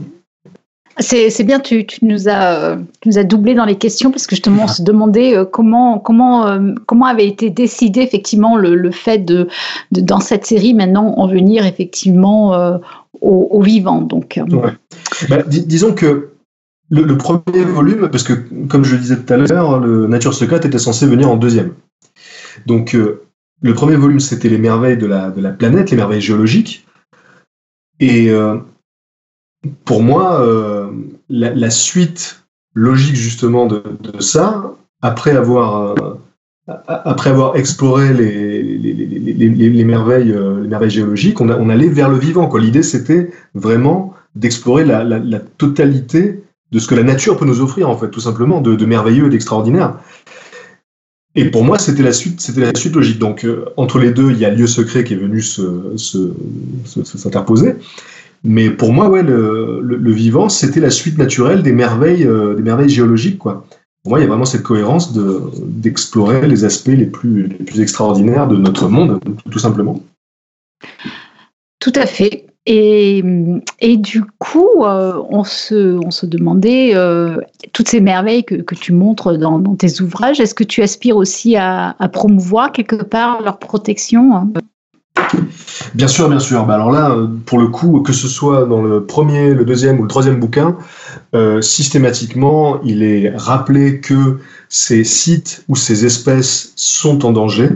C'est 1.01 1.43
bien, 1.43 1.59
tu, 1.59 1.85
nous 2.01 2.29
as, 2.29 2.77
nous 3.05 3.17
as 3.17 3.23
doublé 3.23 3.53
dans 3.53 3.65
les 3.65 3.77
questions 3.77 4.11
parce 4.11 4.27
que 4.27 4.35
justement 4.35 4.63
on 4.65 4.67
se 4.67 4.83
demandait 4.83 5.35
euh, 5.35 5.45
comment, 5.45 5.99
comment, 5.99 6.47
euh, 6.47 6.73
comment 6.85 7.05
avait 7.05 7.27
été 7.27 7.49
décidé 7.49 8.01
effectivement 8.01 8.55
le, 8.55 8.91
fait 8.91 9.19
de, 9.19 9.47
dans 9.91 10.19
cette 10.19 10.45
série 10.45 10.73
maintenant 10.73 11.13
en 11.17 11.27
venir 11.27 11.65
effectivement 11.65 12.53
euh, 12.53 12.77
au, 13.21 13.61
vivant. 13.61 14.01
Donc, 14.01 14.39
bah, 15.29 15.43
disons 15.47 15.93
que 15.93 16.29
le, 16.89 17.17
premier 17.17 17.63
volume, 17.63 18.09
parce 18.09 18.23
que 18.23 18.33
comme 18.67 18.83
je 18.83 18.95
le 18.95 19.01
disais 19.01 19.17
tout 19.17 19.33
à 19.33 19.37
l'heure, 19.37 19.79
le 19.79 20.07
Nature 20.07 20.33
Secret 20.33 20.57
était 20.57 20.79
censé 20.79 21.05
venir 21.05 21.29
en 21.29 21.37
deuxième. 21.37 21.73
Donc 22.65 22.93
le 22.93 23.73
premier 23.73 23.95
volume 23.95 24.19
c'était 24.19 24.49
les 24.49 24.57
merveilles 24.57 24.97
de 24.97 25.05
la, 25.05 25.29
de 25.29 25.41
la 25.41 25.51
planète, 25.51 25.91
les 25.91 25.97
merveilles 25.97 26.21
géologiques. 26.21 26.85
Et 27.99 28.31
pour 29.85 30.01
moi, 30.01 30.41
euh, 30.41 30.87
la, 31.29 31.69
suite 31.69 32.43
logique 32.73 33.15
justement 33.15 33.67
de, 33.67 33.83
ça, 34.19 34.73
après 35.01 35.31
avoir, 35.31 35.91
euh, 35.91 35.95
après 36.87 37.29
avoir 37.29 37.55
exploré 37.55 38.13
les, 38.13 38.63
les, 38.63 39.83
merveilles, 39.83 40.31
euh, 40.31 40.61
les 40.61 40.67
merveilles 40.67 40.89
géologiques, 40.89 41.41
on, 41.41 41.69
allait 41.69 41.89
vers 41.89 42.09
le 42.09 42.17
vivant. 42.17 42.49
L'idée, 42.55 42.83
c'était 42.83 43.31
vraiment 43.53 44.13
d'explorer 44.35 44.85
la, 44.85 45.03
la, 45.03 45.39
totalité 45.39 46.43
de 46.71 46.79
ce 46.79 46.87
que 46.87 46.95
la 46.95 47.03
nature 47.03 47.37
peut 47.37 47.45
nous 47.45 47.61
offrir, 47.61 47.89
en 47.89 47.97
fait, 47.97 48.09
tout 48.09 48.21
simplement, 48.21 48.61
de, 48.61 48.85
merveilleux 48.85 49.27
et 49.27 49.29
d'extraordinaire. 49.29 49.99
Et 51.35 51.49
pour 51.49 51.63
moi, 51.63 51.77
c'était 51.77 52.03
la 52.03 52.13
suite, 52.13 52.41
c'était 52.41 52.61
la 52.61 52.75
suite 52.75 52.95
logique. 52.95 53.19
Donc, 53.19 53.45
entre 53.77 53.99
les 53.99 54.11
deux, 54.11 54.31
il 54.31 54.39
y 54.39 54.45
a 54.45 54.49
Lieu 54.49 54.67
secret 54.67 55.03
qui 55.03 55.13
est 55.13 55.17
venu 55.17 55.41
s'interposer. 55.41 56.85
Se, 56.85 57.77
se, 57.77 57.83
mais 58.43 58.71
pour 58.71 58.91
moi, 58.91 59.09
ouais, 59.09 59.23
le, 59.23 60.11
vivant, 60.11 60.49
c'était 60.49 60.79
la 60.79 60.89
suite 60.89 61.17
naturelle 61.17 61.61
des 61.61 61.71
merveilles, 61.71 62.25
euh, 62.25 62.55
des 62.55 62.63
merveilles 62.63 62.89
géologiques, 62.89 63.37
quoi. 63.37 63.65
Pour 64.03 64.11
moi, 64.11 64.19
il 64.19 64.23
y 64.23 64.25
a 64.25 64.29
vraiment 64.29 64.45
cette 64.45 64.63
cohérence 64.63 65.13
de, 65.13 65.41
d'explorer 65.61 66.47
les 66.47 66.65
aspects 66.65 66.87
les 66.87 67.05
plus, 67.05 67.47
les 67.47 67.63
plus 67.63 67.81
extraordinaires 67.81 68.47
de 68.47 68.57
notre 68.57 68.87
monde, 68.87 69.19
tout 69.51 69.59
simplement. 69.59 70.01
Tout 71.79 71.93
à 71.95 72.07
fait. 72.07 72.47
Et, 72.65 73.23
et 73.79 73.97
du 73.97 74.23
coup, 74.39 74.83
euh, 74.83 75.21
on, 75.29 75.43
se, 75.43 75.97
on 76.03 76.09
se 76.09 76.25
demandait, 76.25 76.95
euh, 76.95 77.37
toutes 77.73 77.89
ces 77.89 78.01
merveilles 78.01 78.43
que, 78.43 78.55
que 78.55 78.75
tu 78.75 78.91
montres 78.91 79.37
dans, 79.37 79.59
dans, 79.59 79.75
tes 79.75 80.01
ouvrages, 80.01 80.39
est-ce 80.39 80.55
que 80.55 80.63
tu 80.63 80.81
aspires 80.81 81.17
aussi 81.17 81.55
à, 81.55 81.95
à 81.99 82.09
promouvoir 82.09 82.71
quelque 82.71 83.03
part 83.03 83.41
leur 83.43 83.59
protection 83.59 84.35
hein? 84.35 84.49
Bien 85.93 86.07
sûr, 86.07 86.29
bien 86.29 86.39
sûr. 86.39 86.65
Bah 86.65 86.75
alors 86.75 86.91
là, 86.91 87.17
pour 87.45 87.59
le 87.59 87.67
coup, 87.67 88.01
que 88.01 88.13
ce 88.13 88.27
soit 88.27 88.65
dans 88.65 88.81
le 88.81 89.03
premier, 89.03 89.53
le 89.53 89.65
deuxième 89.65 89.99
ou 89.99 90.03
le 90.03 90.07
troisième 90.07 90.39
bouquin, 90.39 90.77
euh, 91.35 91.61
systématiquement, 91.61 92.81
il 92.83 93.03
est 93.03 93.33
rappelé 93.35 93.99
que 93.99 94.37
ces 94.69 95.03
sites 95.03 95.63
ou 95.67 95.75
ces 95.75 96.05
espèces 96.05 96.73
sont 96.75 97.25
en 97.25 97.31
danger. 97.31 97.69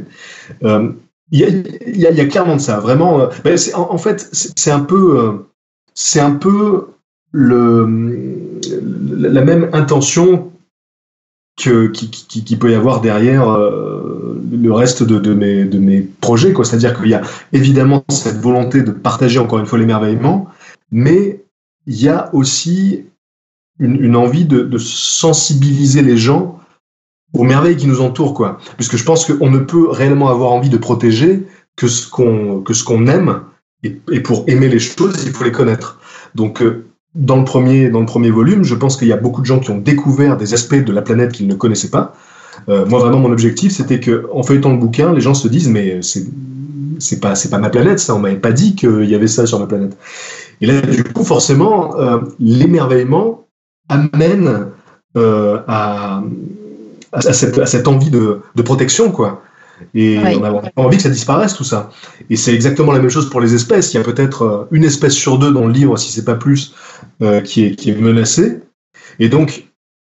Euh, 0.64 0.92
il 1.32 1.40
y, 1.40 2.06
a, 2.06 2.26
clairement 2.26 2.56
de 2.56 2.62
ça, 2.62 2.80
vraiment. 2.80 3.20
Euh, 3.20 3.28
en, 3.74 3.98
fait, 3.98 4.30
c'est 4.32 4.72
un 4.72 4.80
peu, 4.80 5.46
c'est 5.96 6.20
un 6.20 6.32
peu 6.32 6.90
la 7.34 7.86
même 9.42 9.70
intention 9.74 10.52
que, 11.58 11.88
qui, 11.88 12.58
peut 12.58 12.72
y 12.72 12.76
avoir 12.76 13.02
derrière 13.02 13.50
euh, 13.50 14.42
le 14.52 14.74
reste 14.74 15.04
de, 15.04 15.34
mes, 15.34 15.64
de 15.64 15.80
mes 15.80 16.02
projets. 16.02 16.54
C'est-à-dire 16.64 16.98
qu'il 16.98 17.10
y 17.10 17.14
a 17.14 17.22
évidemment 17.54 18.04
cette 18.10 18.40
volonté 18.40 18.82
de 18.82 18.92
partager 18.92 19.40
encore 19.40 19.60
une 19.60 19.66
fois 19.66 19.80
l'émerveillement, 19.80 20.50
mais 20.92 21.44
il 21.88 22.02
y 22.02 22.10
a 22.10 22.30
aussi 22.34 23.06
une, 23.80 24.16
envie 24.16 24.46
de, 24.46 24.78
sensibiliser 24.78 26.02
les 26.02 26.18
gens 26.18 26.60
aux 27.34 27.44
merveilles 27.44 27.78
qui 27.78 27.88
nous 27.88 28.02
entourent. 28.02 28.34
Quoi. 28.34 28.60
Puisque 28.76 28.98
je 28.98 29.04
pense 29.04 29.26
qu'on 29.26 29.50
ne 29.50 29.60
peut 29.60 29.90
réellement 29.90 30.30
avoir 30.30 30.52
envie 30.52 30.70
de 30.70 30.78
protéger 30.78 31.46
que 31.76 31.88
ce 31.88 32.10
qu'on 32.10 32.64
qu'on 32.86 33.08
aime, 33.08 33.42
et, 33.84 34.00
et, 34.12 34.22
pour 34.22 34.46
aimer 34.48 34.70
les 34.70 34.80
choses, 34.80 35.24
il 35.26 35.32
faut 35.32 35.44
les 35.44 35.52
connaître. 35.52 36.00
Donc 36.34 36.62
euh, 36.62 36.86
dans 37.16 37.38
le 37.38 37.46
premier, 37.46 37.90
dans 37.90 38.02
le 38.02 38.06
premier 38.06 38.30
volume, 38.30 38.64
je 38.64 38.76
pense 38.76 38.98
qu'il 38.98 39.08
y 39.08 39.14
a 39.14 39.18
beaucoup 39.18 39.42
de 39.42 39.46
gens 39.46 39.60
qui 39.60 39.72
ont 39.72 39.78
découvert 39.78 40.36
des 40.38 40.54
aspects 40.54 40.76
de 40.76 40.92
la 40.92 41.02
planète 41.02 41.32
qu'ils 41.32 41.48
ne 41.48 41.56
connaissaient 41.56 41.90
pas. 41.90 42.14
Euh, 42.68 42.86
moi, 42.86 43.00
vraiment, 43.00 43.20
mon 43.20 43.32
objectif, 43.32 43.72
c'était 43.72 44.00
que, 44.00 44.26
en 44.34 44.44
feuilletant 44.44 44.72
le 44.72 44.78
bouquin, 44.78 45.14
les 45.14 45.22
gens 45.22 45.34
se 45.34 45.48
disent, 45.48 45.70
mais 45.70 46.02
c'est, 46.02 46.26
c'est 47.00 47.20
pas, 47.20 47.36
c'est 47.36 47.50
pas 47.50 47.58
ma 47.58 47.70
planète, 47.70 48.00
ça. 48.00 48.16
On 48.16 48.20
m'avait 48.20 48.36
pas 48.36 48.52
dit 48.52 48.76
qu'il 48.76 49.06
y 49.06 49.16
avait 49.16 49.28
ça 49.28 49.46
sur 49.46 49.60
ma 49.60 49.66
planète. 49.66 49.98
Et 50.62 50.66
là, 50.66 50.82
du 50.82 51.04
coup, 51.04 51.24
forcément, 51.24 51.98
euh, 52.00 52.20
l'émerveillement 52.40 53.46
amène 53.88 54.68
euh, 55.16 55.60
à, 55.68 56.22
à, 57.12 57.22
cette, 57.22 57.60
à 57.60 57.66
cette 57.66 57.88
envie 57.88 58.10
de, 58.10 58.40
de 58.56 58.62
protection, 58.62 59.12
quoi. 59.12 59.42
Et 59.94 60.18
on 60.18 60.40
n'a 60.40 60.52
pas 60.52 60.82
envie 60.82 60.96
que 60.96 61.04
ça 61.04 61.10
disparaisse 61.10 61.54
tout 61.54 61.66
ça. 61.66 61.90
Et 62.30 62.38
c'est 62.38 62.54
exactement 62.54 62.94
la 62.94 63.00
même 63.00 63.10
chose 63.10 63.30
pour 63.30 63.42
les 63.42 63.54
espèces. 63.54 63.94
Il 63.94 63.98
y 63.98 64.00
a 64.00 64.04
peut-être 64.04 64.70
une 64.72 64.86
espèce 64.86 65.14
sur 65.14 65.38
deux 65.38 65.52
dans 65.52 65.68
le 65.68 65.74
livre, 65.74 65.98
si 65.98 66.14
c'est 66.14 66.24
pas 66.24 66.36
plus, 66.36 66.74
euh, 67.22 67.42
qui, 67.42 67.66
est, 67.66 67.76
qui 67.76 67.92
menacée. 67.94 68.62
Et 69.20 69.30
donc, 69.30 69.66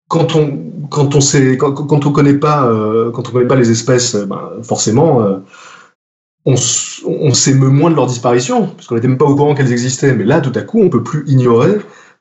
quand 0.08 0.36
on 0.36 0.60
quand 0.90 1.16
on 1.16 1.22
sait 1.22 1.58
quand, 1.58 1.74
quand 1.74 2.06
on 2.06 2.12
connaît 2.12 2.38
pas 2.38 2.68
euh, 2.68 3.12
quand 3.12 3.28
on 3.30 3.32
connaît 3.32 3.48
pas 3.48 3.56
les 3.56 3.72
espèces, 3.72 4.16
ben, 4.16 4.52
forcément, 4.64 5.22
euh, 5.22 5.40
on, 6.46 6.56
on 7.06 7.34
s'émeut 7.34 7.70
moins 7.70 7.90
de 7.90 7.96
leur 7.96 8.08
disparition 8.08 8.68
parce 8.68 8.88
qu'on 8.88 8.96
n'était 8.96 9.08
même 9.08 9.18
pas 9.18 9.26
au 9.26 9.36
courant 9.36 9.56
qu'elles 9.56 9.72
existaient. 9.72 10.14
Mais 10.14 10.26
là, 10.26 10.42
tout 10.42 10.52
à 10.56 10.62
coup, 10.62 10.82
on 10.82 10.90
peut 10.90 11.04
plus 11.04 11.24
ignorer 11.28 11.78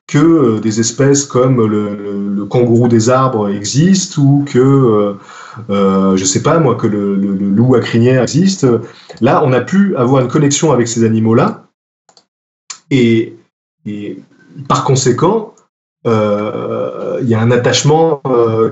que 0.07 0.17
euh, 0.17 0.59
des 0.59 0.79
espèces 0.79 1.25
comme 1.25 1.65
le, 1.65 2.45
kangourou 2.45 2.87
des 2.87 3.09
arbres 3.09 3.49
existent 3.49 4.21
ou 4.21 4.45
que, 4.45 4.59
euh, 4.59 5.13
euh, 5.69 6.17
je 6.17 6.25
sais 6.25 6.43
pas 6.43 6.59
moi, 6.59 6.75
que 6.75 6.87
le, 6.87 7.15
loup 7.15 7.75
à 7.75 7.79
crinière 7.79 8.23
existe. 8.23 8.67
Là, 9.21 9.41
on 9.45 9.53
a 9.53 9.61
pu 9.61 9.95
avoir 9.95 10.21
une 10.21 10.27
connexion 10.27 10.71
avec 10.71 10.87
ces 10.87 11.03
animaux-là 11.03 11.67
et, 12.91 13.37
par 14.67 14.83
conséquent, 14.83 15.53
euh, 16.05 17.19
il 17.21 17.29
y 17.29 17.35
a 17.35 17.39
un 17.39 17.51
attachement 17.51 18.21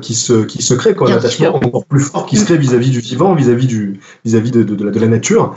qui 0.01 0.15
se 0.15 0.43
qui 0.43 0.61
se 0.61 0.73
crée, 0.73 0.95
quoi, 0.95 1.09
un 1.09 1.15
attachement 1.15 1.55
encore 1.55 1.86
plus 1.86 2.01
fort 2.01 2.25
qui 2.25 2.38
se 2.38 2.45
crée 2.45 2.57
vis-à-vis 2.57 2.89
du 2.89 2.99
vivant, 2.99 3.36
vis-à-vis 3.36 3.67
du 3.67 3.99
vis-à-vis 4.25 4.51
de, 4.51 4.63
de, 4.63 4.84
la, 4.84 4.91
de, 4.91 4.99
la, 4.99 5.07
nature. 5.07 5.55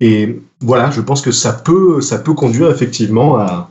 Et 0.00 0.42
voilà, 0.60 0.90
je 0.90 1.00
pense 1.00 1.22
que 1.22 1.32
ça 1.32 1.52
peut 1.52 2.00
ça 2.00 2.18
peut 2.18 2.34
conduire 2.34 2.70
effectivement 2.70 3.38
à, 3.38 3.70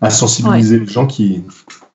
à 0.00 0.10
sensibiliser 0.10 0.78
les 0.78 0.86
gens 0.86 1.06
qui 1.06 1.44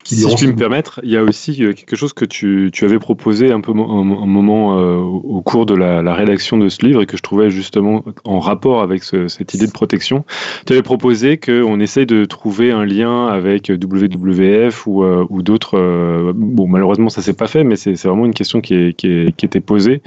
si 0.03 0.29
je 0.29 0.35
puis 0.35 0.47
me 0.47 0.55
permettre, 0.55 0.99
il 1.03 1.11
y 1.11 1.17
a 1.17 1.23
aussi 1.23 1.63
euh, 1.63 1.73
quelque 1.73 1.95
chose 1.95 2.13
que 2.13 2.25
tu, 2.25 2.69
tu 2.73 2.85
avais 2.85 2.99
proposé 2.99 3.51
un 3.51 3.61
peu 3.61 3.71
un, 3.71 4.03
moment 4.03 4.79
euh, 4.79 4.97
au 4.97 5.41
cours 5.41 5.65
de 5.65 5.73
la, 5.73 6.01
la, 6.01 6.13
rédaction 6.13 6.57
de 6.57 6.69
ce 6.69 6.85
livre 6.85 7.01
et 7.01 7.05
que 7.05 7.17
je 7.17 7.21
trouvais 7.21 7.49
justement 7.49 8.03
en 8.23 8.39
rapport 8.39 8.81
avec 8.81 9.03
ce, 9.03 9.27
cette 9.27 9.53
idée 9.53 9.67
de 9.67 9.71
protection. 9.71 10.25
Tu 10.65 10.73
avais 10.73 10.81
proposé 10.81 11.37
qu'on 11.37 11.79
essaye 11.79 12.05
de 12.05 12.25
trouver 12.25 12.71
un 12.71 12.85
lien 12.85 13.27
avec 13.27 13.69
WWF 13.69 14.87
ou, 14.87 15.03
euh, 15.03 15.25
ou 15.29 15.41
d'autres. 15.41 16.33
bon, 16.33 16.67
malheureusement, 16.67 17.09
ça 17.09 17.21
s'est 17.21 17.33
pas 17.33 17.47
fait, 17.47 17.63
mais 17.63 17.75
c'est 17.75 18.01
vraiment 18.03 18.25
une 18.25 18.33
question 18.33 18.61
qui, 18.61 18.73
est, 18.75 18.93
qui, 18.93 19.07
est, 19.07 19.35
qui 19.35 19.45
était 19.45 19.61
posée 19.61 20.01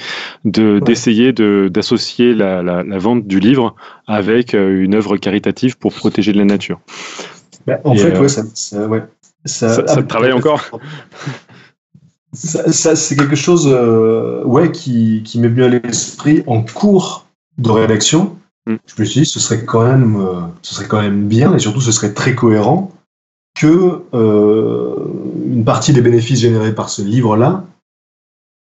de 0.45 0.79
d'essayer 0.81 1.33
de 1.33 1.69
d'associer 1.73 2.35
la, 2.35 2.63
la, 2.63 2.83
la, 2.83 2.99
vente 2.99 3.27
du 3.27 3.41
livre 3.41 3.75
avec 4.07 4.53
une 4.55 4.95
œuvre 4.95 5.17
caritative 5.17 5.79
pour 5.79 5.93
protéger 5.93 6.33
de 6.33 6.39
la 6.39 6.45
nature. 6.45 6.81
Bah, 7.67 7.81
en 7.85 7.95
fait, 7.95 8.19
ouais, 8.19 8.29
ça, 8.29 8.43
ça, 8.55 8.87
ouais, 8.87 9.03
ça, 9.45 9.87
ça, 9.87 10.03
travaille 10.05 10.33
encore 10.33 10.61
ça, 12.37 12.97
C'est 12.97 13.17
quelque 13.17 13.37
chose 13.37 13.69
euh, 13.69 14.45
ouais, 14.45 14.71
qui, 14.71 15.23
qui 15.25 15.41
m'est 15.41 15.49
venu 15.49 15.65
à 15.65 15.69
l'esprit 15.69 16.45
en 16.47 16.63
cours 16.63 17.27
de 17.59 17.71
rédaction. 17.71 18.37
Mm. 18.67 18.77
Je 18.87 19.03
me 19.03 19.05
suis 19.07 19.21
dit, 19.21 19.27
ce 19.27 19.41
serait, 19.41 19.65
quand 19.65 19.85
même, 19.85 20.17
euh, 20.17 20.41
ce 20.63 20.75
serait 20.75 20.87
quand 20.87 21.01
même 21.01 21.27
bien, 21.27 21.55
et 21.55 21.59
surtout 21.59 21.81
ce 21.81 21.93
serait 21.93 22.13
très 22.13 22.35
cohérent, 22.35 22.93
que 23.55 24.03
euh, 24.15 24.95
une 25.47 25.65
partie 25.65 25.93
des 25.93 26.03
bénéfices 26.03 26.41
générés 26.41 26.75
par 26.75 26.91
ce 26.91 27.03
livre-là 27.03 27.65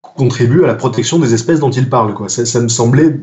contribue 0.01 0.63
à 0.63 0.67
la 0.67 0.75
protection 0.75 1.19
des 1.19 1.33
espèces 1.33 1.59
dont 1.59 1.69
il 1.69 1.89
parle. 1.89 2.13
Quoi. 2.13 2.29
Ça, 2.29 2.45
ça 2.45 2.59
me 2.59 2.69
semblait 2.69 3.19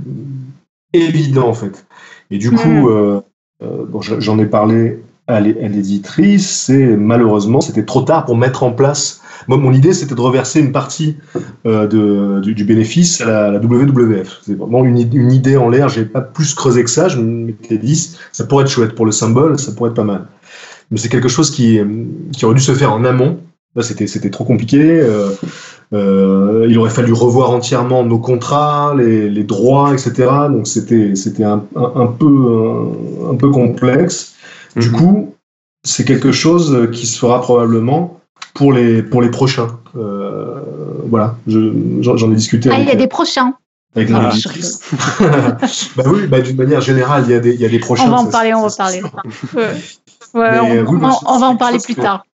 évident, 0.93 1.49
en 1.49 1.55
fait. 1.55 1.87
Et 2.31 2.39
du 2.39 2.51
coup, 2.51 2.89
mm. 2.89 3.23
bon, 3.61 4.01
j'en 4.01 4.39
ai 4.39 4.47
parlé 4.47 5.01
à 5.29 5.41
l'éditrice, 5.41 6.49
c'est 6.49 6.97
malheureusement, 6.97 7.61
c'était 7.61 7.85
trop 7.85 8.03
tard 8.03 8.25
pour 8.27 8.37
mettre 8.37 8.63
en 8.63 8.71
place. 8.71 9.21
Moi, 9.49 9.59
mon 9.59 9.73
idée, 9.73 9.93
c'était 9.93 10.15
de 10.15 10.21
reverser 10.21 10.61
une 10.61 10.73
partie 10.73 11.17
euh, 11.67 12.41
du, 12.41 12.65
bénéfice 12.65 13.21
à 13.21 13.51
la, 13.51 13.59
WWF. 13.59 14.41
C'est 14.43 14.57
vraiment 14.57 14.85
une, 14.85 14.99
idée 14.99 15.57
en 15.57 15.69
l'air. 15.69 15.89
J'ai 15.89 16.05
pas 16.05 16.21
plus 16.21 16.55
creusé 16.55 16.85
que 16.85 16.91
ça. 16.91 17.09
Je 17.09 17.21
m'étais 17.21 17.79
dit, 17.79 18.17
ça 18.33 18.45
pourrait 18.45 18.65
être 18.65 18.71
chouette 18.71 18.95
pour 18.95 19.07
le 19.07 19.13
symbole, 19.13 19.59
ça 19.59 19.73
pourrait 19.73 19.91
être 19.91 19.97
pas 19.97 20.05
mal. 20.05 20.27
Mais 20.91 20.99
c'est 20.99 21.09
quelque 21.09 21.29
chose 21.29 21.51
qui, 21.51 21.81
aurait 22.43 22.55
dû 22.55 22.61
se 22.61 22.73
faire 22.73 22.93
en 22.93 23.05
amont. 23.05 23.41
C'était, 23.81 24.07
c'était 24.07 24.31
trop 24.31 24.45
compliqué. 24.45 24.81
Euh, 24.81 25.31
euh, 25.93 26.67
il 26.69 26.79
aurait 26.79 26.91
fallu 26.91 27.13
revoir 27.13 27.51
entièrement 27.51 28.05
nos 28.05 28.19
contrats, 28.19 28.95
les, 28.97 29.45
droits, 29.45 29.93
etc. 29.93 30.13
Donc, 30.51 30.67
c'était, 30.67 31.13
un 31.45 31.59
peu 32.19 33.51
complexe. 33.51 34.36
Du 34.77 34.91
mhm. 34.91 34.97
coup, 34.97 35.35
c'est 35.85 36.05
quelque 36.05 36.33
chose 36.33 36.89
qui 36.93 37.07
se 37.07 37.19
fera 37.19 37.41
probablement 37.41 38.21
pour 38.55 38.73
les, 38.73 39.03
pour 39.03 39.23
les 39.23 39.31
prochains. 39.31 39.79
Euh, 39.97 40.61
voilà, 41.09 41.37
j'en 41.47 42.31
ai 42.31 42.35
discuté. 42.35 42.71
Ah, 42.73 42.79
il 42.79 42.87
y 42.87 42.91
a 42.91 42.97
des 42.97 43.07
prochains. 43.07 43.55
Avec 43.95 44.11
ah, 44.13 44.31
bah 45.97 46.03
oui, 46.07 46.27
bah, 46.27 46.41
d'une 46.41 46.57
manière 46.57 46.83
générale, 46.83 47.25
il 47.27 47.31
y, 47.31 47.35
a 47.35 47.41
des, 47.41 47.55
il 47.55 47.61
y 47.61 47.65
a 47.65 47.69
des 47.71 47.79
prochains. 47.79 48.05
On 48.05 48.11
va 48.11 48.17
en 48.19 48.27
parler, 48.27 48.53
on 48.53 48.67
va 48.67 48.75
parler. 48.77 49.03
Ouais, 50.35 50.85
on, 50.87 50.95
on, 51.03 51.13
on, 51.25 51.39
va 51.39 51.47
en 51.47 51.57
parler 51.57 51.79
plus 51.79 51.95
tard. 51.95 52.27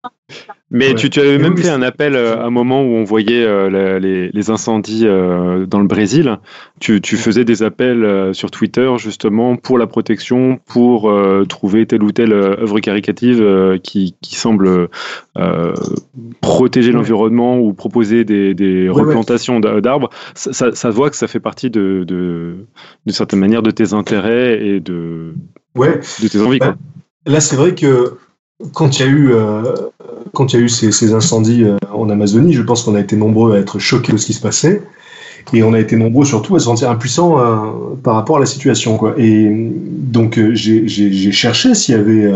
Mais 0.74 0.96
tu, 0.96 1.10
tu, 1.10 1.20
avais 1.20 1.38
même 1.38 1.58
fait 1.58 1.70
un 1.70 1.82
appel 1.82 2.16
euh, 2.16 2.38
à 2.38 2.46
un 2.46 2.50
moment 2.50 2.82
où 2.82 2.96
on 2.96 3.04
voyait 3.04 3.44
euh, 3.44 4.00
les, 4.00 4.30
les, 4.30 4.50
incendies 4.50 5.06
euh, 5.06 5.66
dans 5.66 5.80
le 5.80 5.88
Brésil. 5.88 6.40
Tu, 6.80 7.02
tu, 7.02 7.18
faisais 7.18 7.44
des 7.44 7.62
appels 7.62 8.34
sur 8.34 8.52
Twitter 8.52 8.90
justement 8.98 9.58
pour 9.58 9.78
la 9.78 9.86
protection, 9.86 10.60
pour 10.66 11.14
trouver 11.50 11.86
telle 11.86 12.04
ou 12.04 12.12
telle 12.12 12.32
œuvre 12.32 12.80
caricative 12.80 13.80
qui, 13.84 14.16
qui, 14.22 14.36
semble 14.36 14.88
protéger 16.40 16.92
l'environnement 16.92 17.60
ou 17.60 17.74
proposer 17.74 18.24
des, 18.24 18.54
des 18.54 18.90
replantations 18.90 19.60
d'arbres. 19.60 20.10
Ça, 20.34 20.72
ça, 20.74 20.90
voit 20.90 21.10
que 21.10 21.18
ça 21.18 21.28
fait 21.28 21.40
partie 21.40 21.70
de, 21.70 22.04
de, 22.08 22.66
de 23.06 23.12
certaine 23.12 23.40
manière 23.40 23.62
de 23.62 23.72
tes 23.72 23.94
intérêts 23.94 24.66
et 24.66 24.80
de, 24.80 25.34
de 25.76 26.28
tes 26.28 26.42
envies. 26.42 26.60
Bah, 26.60 26.76
là, 27.26 27.42
c'est 27.42 27.58
vrai 27.58 27.76
que 27.76 28.18
quand 28.74 29.00
il 29.00 29.06
y 29.06 29.08
a 29.08 29.12
eu, 29.12 29.34
euh, 29.34 29.74
quand 30.34 30.54
il 30.54 30.60
y 30.60 30.62
a 30.62 30.66
eu 30.66 30.70
ces, 30.70 31.14
incendies 31.14 31.64
euh, 31.64 31.78
en 31.94 32.10
Amazonie, 32.10 32.54
je 32.54 32.62
pense 32.62 32.84
qu'on 32.84 32.96
a 32.96 33.00
été 33.00 33.16
nombreux 33.16 33.56
à 33.56 33.60
être 33.60 33.80
choqués 33.80 34.14
de 34.14 34.18
ce 34.18 34.26
qui 34.26 34.34
se 34.34 34.42
passait. 34.42 34.84
Et 35.54 35.64
on 35.64 35.74
a 35.74 35.80
été 35.80 35.96
nombreux 35.96 36.26
surtout 36.26 36.56
à 36.56 36.60
se 36.60 36.66
sentir 36.66 36.90
impuissants 36.90 37.40
euh, 37.40 37.96
par 38.04 38.16
rapport 38.16 38.38
à 38.38 38.40
la 38.40 38.46
situation. 38.46 39.00
Et 39.18 39.50
donc 39.52 40.40
j'ai 40.54 41.32
cherché 41.32 41.74
s'il 41.74 41.96
y 41.96 41.98
avait 41.98 42.32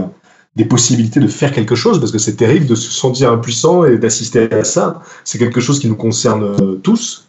des 0.56 0.66
possibilités 0.66 1.20
de 1.20 1.28
faire 1.28 1.52
quelque 1.52 1.76
chose, 1.76 2.00
parce 2.00 2.12
que 2.12 2.18
c'est 2.18 2.36
terrible 2.36 2.66
de 2.66 2.76
se 2.76 2.92
sentir 2.92 3.32
impuissant 3.32 3.86
et 3.86 3.98
d'assister 3.98 4.52
à 4.52 4.64
ça. 4.64 5.02
C'est 5.24 5.38
quelque 5.38 5.62
chose 5.62 5.80
qui 5.80 5.88
nous 5.88 5.96
concerne 5.96 6.80
tous. 6.82 7.28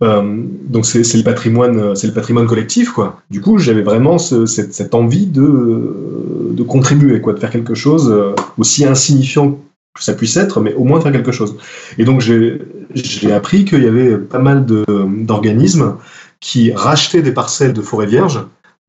Donc 0.00 0.86
c'est 0.86 1.02
le 1.14 1.22
patrimoine, 1.22 1.94
c'est 1.94 2.06
le 2.06 2.14
patrimoine 2.14 2.46
collectif. 2.46 2.94
Du 3.30 3.42
coup, 3.42 3.58
j'avais 3.58 3.82
vraiment 3.82 4.16
ce, 4.16 4.46
cette, 4.46 4.72
cette, 4.72 4.94
envie 4.94 5.26
de, 5.26 6.15
de 6.56 6.62
contribuer 6.62 7.20
quoi, 7.20 7.32
de 7.32 7.38
faire 7.38 7.50
quelque 7.50 7.74
chose 7.74 8.10
euh, 8.10 8.34
aussi 8.58 8.84
insignifiant 8.84 9.58
que 9.94 10.02
ça 10.02 10.14
puisse 10.14 10.36
être, 10.36 10.60
mais 10.60 10.74
au 10.74 10.84
moins 10.84 11.00
faire 11.00 11.12
quelque 11.12 11.32
chose. 11.32 11.56
Et 11.98 12.04
donc 12.04 12.20
j'ai 12.20 13.32
appris 13.32 13.64
qu'il 13.64 13.82
y 13.82 13.86
avait 13.86 14.18
pas 14.18 14.38
mal 14.38 14.66
d'organismes 14.66 15.96
qui 16.40 16.72
rachetaient 16.72 17.22
des 17.22 17.32
parcelles 17.32 17.72
de 17.72 17.80
forêts 17.80 18.06
vierges 18.06 18.40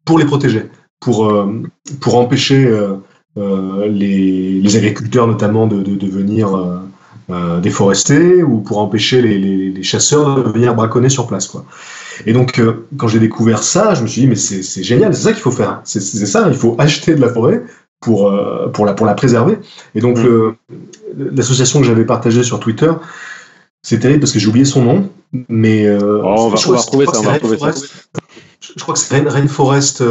pour 0.06 0.20
les 0.20 0.26
protéger, 0.26 0.64
pour 1.00 1.30
euh, 1.30 1.64
pour 2.02 2.18
empêcher 2.18 2.66
euh, 2.66 3.88
les, 3.88 4.76
agriculteurs 4.76 5.28
notamment 5.28 5.68
de, 5.68 5.82
de, 5.82 6.08
venir 6.08 6.48
déforester 7.62 8.42
ou 8.42 8.62
pour 8.62 8.80
empêcher 8.80 9.22
les, 9.22 9.38
les, 9.38 9.70
les, 9.70 9.84
chasseurs 9.84 10.44
de 10.44 10.50
venir 10.50 10.74
braconner 10.74 11.10
sur 11.10 11.28
place. 11.28 11.48
Quoi. 11.48 11.64
Et 12.26 12.34
donc, 12.34 12.60
euh, 12.60 12.88
quand 12.98 13.08
j'ai 13.08 13.20
découvert 13.20 13.64
ça, 13.64 13.94
je 13.94 14.02
me 14.02 14.08
suis 14.08 14.22
dit, 14.22 14.28
mais 14.28 14.36
c'est 14.36 14.84
génial, 14.84 15.16
c'est 15.16 15.24
ça 15.24 15.34
qu'il 15.34 15.42
faut 15.42 15.52
faire. 15.52 15.82
C'est 15.84 16.02
ça, 16.02 16.48
il 16.48 16.56
faut 16.56 16.76
acheter 16.80 17.16
de 17.16 17.22
la 17.22 17.30
forêt 17.30 17.64
pour, 18.00 18.28
euh, 18.28 18.68
pour, 18.70 18.86
la, 18.86 18.94
pour 18.94 19.06
la 19.06 19.14
préserver. 19.14 19.60
Et 19.96 20.02
donc, 20.02 20.18
mmh. 20.18 20.56
l'association 21.18 21.80
que 21.80 21.86
j'avais 21.86 22.06
partagée 22.06 22.44
sur 22.44 22.60
Twitter, 22.60 22.92
c'est 23.84 24.00
terrible 24.00 24.20
parce 24.20 24.32
que 24.32 24.40
j'ai 24.40 24.48
oublié 24.48 24.66
son 24.66 24.84
nom, 24.84 25.10
mais 25.50 25.90
oh, 25.90 26.22
on 26.24 26.50
va, 26.50 26.58
retrouver 26.58 27.06
ça. 27.06 27.20
On 27.20 27.24
va 27.24 27.34
retrouver 27.34 27.58
ça. 27.58 27.72
Je, 28.60 28.82
crois 28.82 28.94
que 28.96 29.00
c'est 29.00 29.18
Rainforest. 29.18 30.04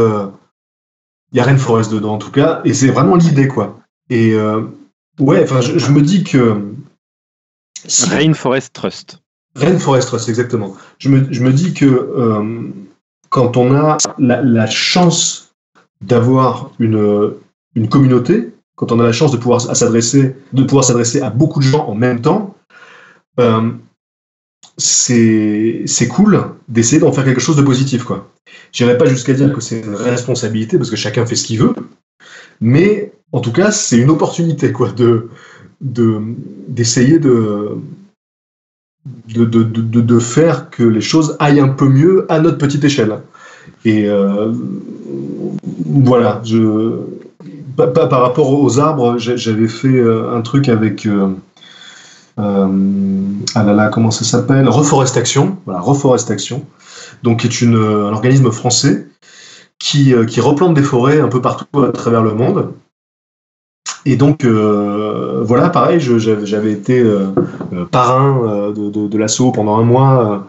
Il 1.32 1.36
y 1.36 1.40
a 1.40 1.44
Rainforest 1.44 1.92
dedans 1.92 2.14
en 2.14 2.18
tout 2.18 2.30
cas, 2.30 2.60
et 2.64 2.72
c'est 2.72 2.88
vraiment 2.88 3.16
l'idée 3.16 3.48
quoi. 3.48 3.80
Et 4.08 4.34
ouais, 5.18 5.42
enfin, 5.42 5.60
je, 5.60 5.78
je, 5.78 5.90
me 5.90 6.00
dis 6.00 6.24
que 6.24 6.62
Rainforest 8.08 8.72
Trust. 8.72 9.20
Rainforest 9.56 10.08
Trust, 10.08 10.28
exactement. 10.28 10.76
Je 10.98 11.08
me, 11.08 11.52
dis 11.52 11.72
que 11.74 11.86
euh, 11.86 12.68
quand 13.30 13.56
on 13.56 13.74
a 13.74 13.96
la, 14.18 14.66
chance 14.66 15.54
d'avoir 16.00 16.70
une, 16.78 17.34
communauté, 17.90 18.52
quand 18.76 18.92
on 18.92 19.00
a 19.00 19.04
la 19.04 19.12
chance 19.12 19.32
de 19.32 19.36
pouvoir 19.36 19.60
s'adresser, 19.60 20.36
de 20.52 20.62
pouvoir 20.62 20.84
s'adresser 20.84 21.20
à 21.22 21.30
beaucoup 21.30 21.60
de 21.60 21.64
gens 21.64 21.86
en 21.86 21.94
même 21.94 22.20
temps, 22.20 22.54
euh, 23.40 23.70
c'est 24.78 26.08
cool 26.10 26.44
d'essayer 26.68 27.00
d'en 27.00 27.12
faire 27.12 27.24
quelque 27.24 27.40
chose 27.40 27.56
de 27.56 27.62
positif, 27.62 28.04
quoi. 28.04 28.30
J'irai 28.72 28.98
pas 28.98 29.06
jusqu'à 29.06 29.32
dire 29.32 29.52
que 29.52 29.60
c'est 29.60 29.80
une 29.80 29.94
responsabilité 29.94 30.76
parce 30.76 30.90
que 30.90 30.96
chacun 30.96 31.24
fait 31.24 31.36
ce 31.36 31.46
qu'il 31.46 31.58
veut, 31.58 31.74
mais 32.60 33.12
en 33.32 33.40
tout 33.40 33.52
cas, 33.52 33.70
c'est 33.70 33.98
une 33.98 34.10
opportunité, 34.10 34.72
de 35.00 35.28
d'essayer 35.80 37.18
de, 37.18 37.76
de, 39.28 39.44
de, 39.44 39.62
de, 39.62 40.00
de, 40.00 40.18
faire 40.18 40.70
que 40.70 40.82
les 40.82 41.00
choses 41.00 41.36
aillent 41.40 41.60
un 41.60 41.68
peu 41.68 41.88
mieux 41.88 42.26
à 42.28 42.40
notre 42.40 42.58
petite 42.58 42.84
échelle. 42.84 43.18
Et 43.84 44.08
euh, 44.08 44.52
voilà, 45.84 46.40
je, 46.44 46.92
pas, 47.76 48.06
par 48.06 48.22
rapport 48.22 48.52
aux 48.52 48.78
arbres, 48.80 49.18
j'avais 49.18 49.68
fait 49.68 49.88
euh, 49.88 50.34
un 50.34 50.40
truc 50.40 50.68
avec. 50.68 51.06
Euh, 51.06 51.28
euh, 52.38 52.68
ah 53.54 53.62
là 53.62 53.72
là, 53.72 53.88
comment 53.88 54.10
ça 54.10 54.24
s'appelle? 54.24 54.68
Reforest 54.68 55.16
Action. 55.16 55.56
Voilà, 55.64 55.80
Reforest 55.80 56.30
Action. 56.30 56.64
Donc, 57.22 57.40
qui 57.40 57.46
est 57.46 57.60
une, 57.60 57.76
un 57.76 58.12
organisme 58.12 58.50
français 58.50 59.06
qui, 59.78 60.14
qui 60.26 60.40
replante 60.40 60.74
des 60.74 60.82
forêts 60.82 61.20
un 61.20 61.28
peu 61.28 61.40
partout 61.40 61.82
à 61.82 61.92
travers 61.92 62.22
le 62.22 62.34
monde. 62.34 62.72
Et 64.06 64.14
donc, 64.14 64.44
euh, 64.44 65.42
voilà, 65.44 65.68
pareil, 65.68 65.98
j'avais 65.98 66.70
été 66.70 67.00
euh, 67.00 67.26
euh, 67.72 67.84
parrain 67.86 68.72
de, 68.72 69.18
l'assaut 69.18 69.50
pendant 69.50 69.78
un 69.78 69.82
mois. 69.82 70.46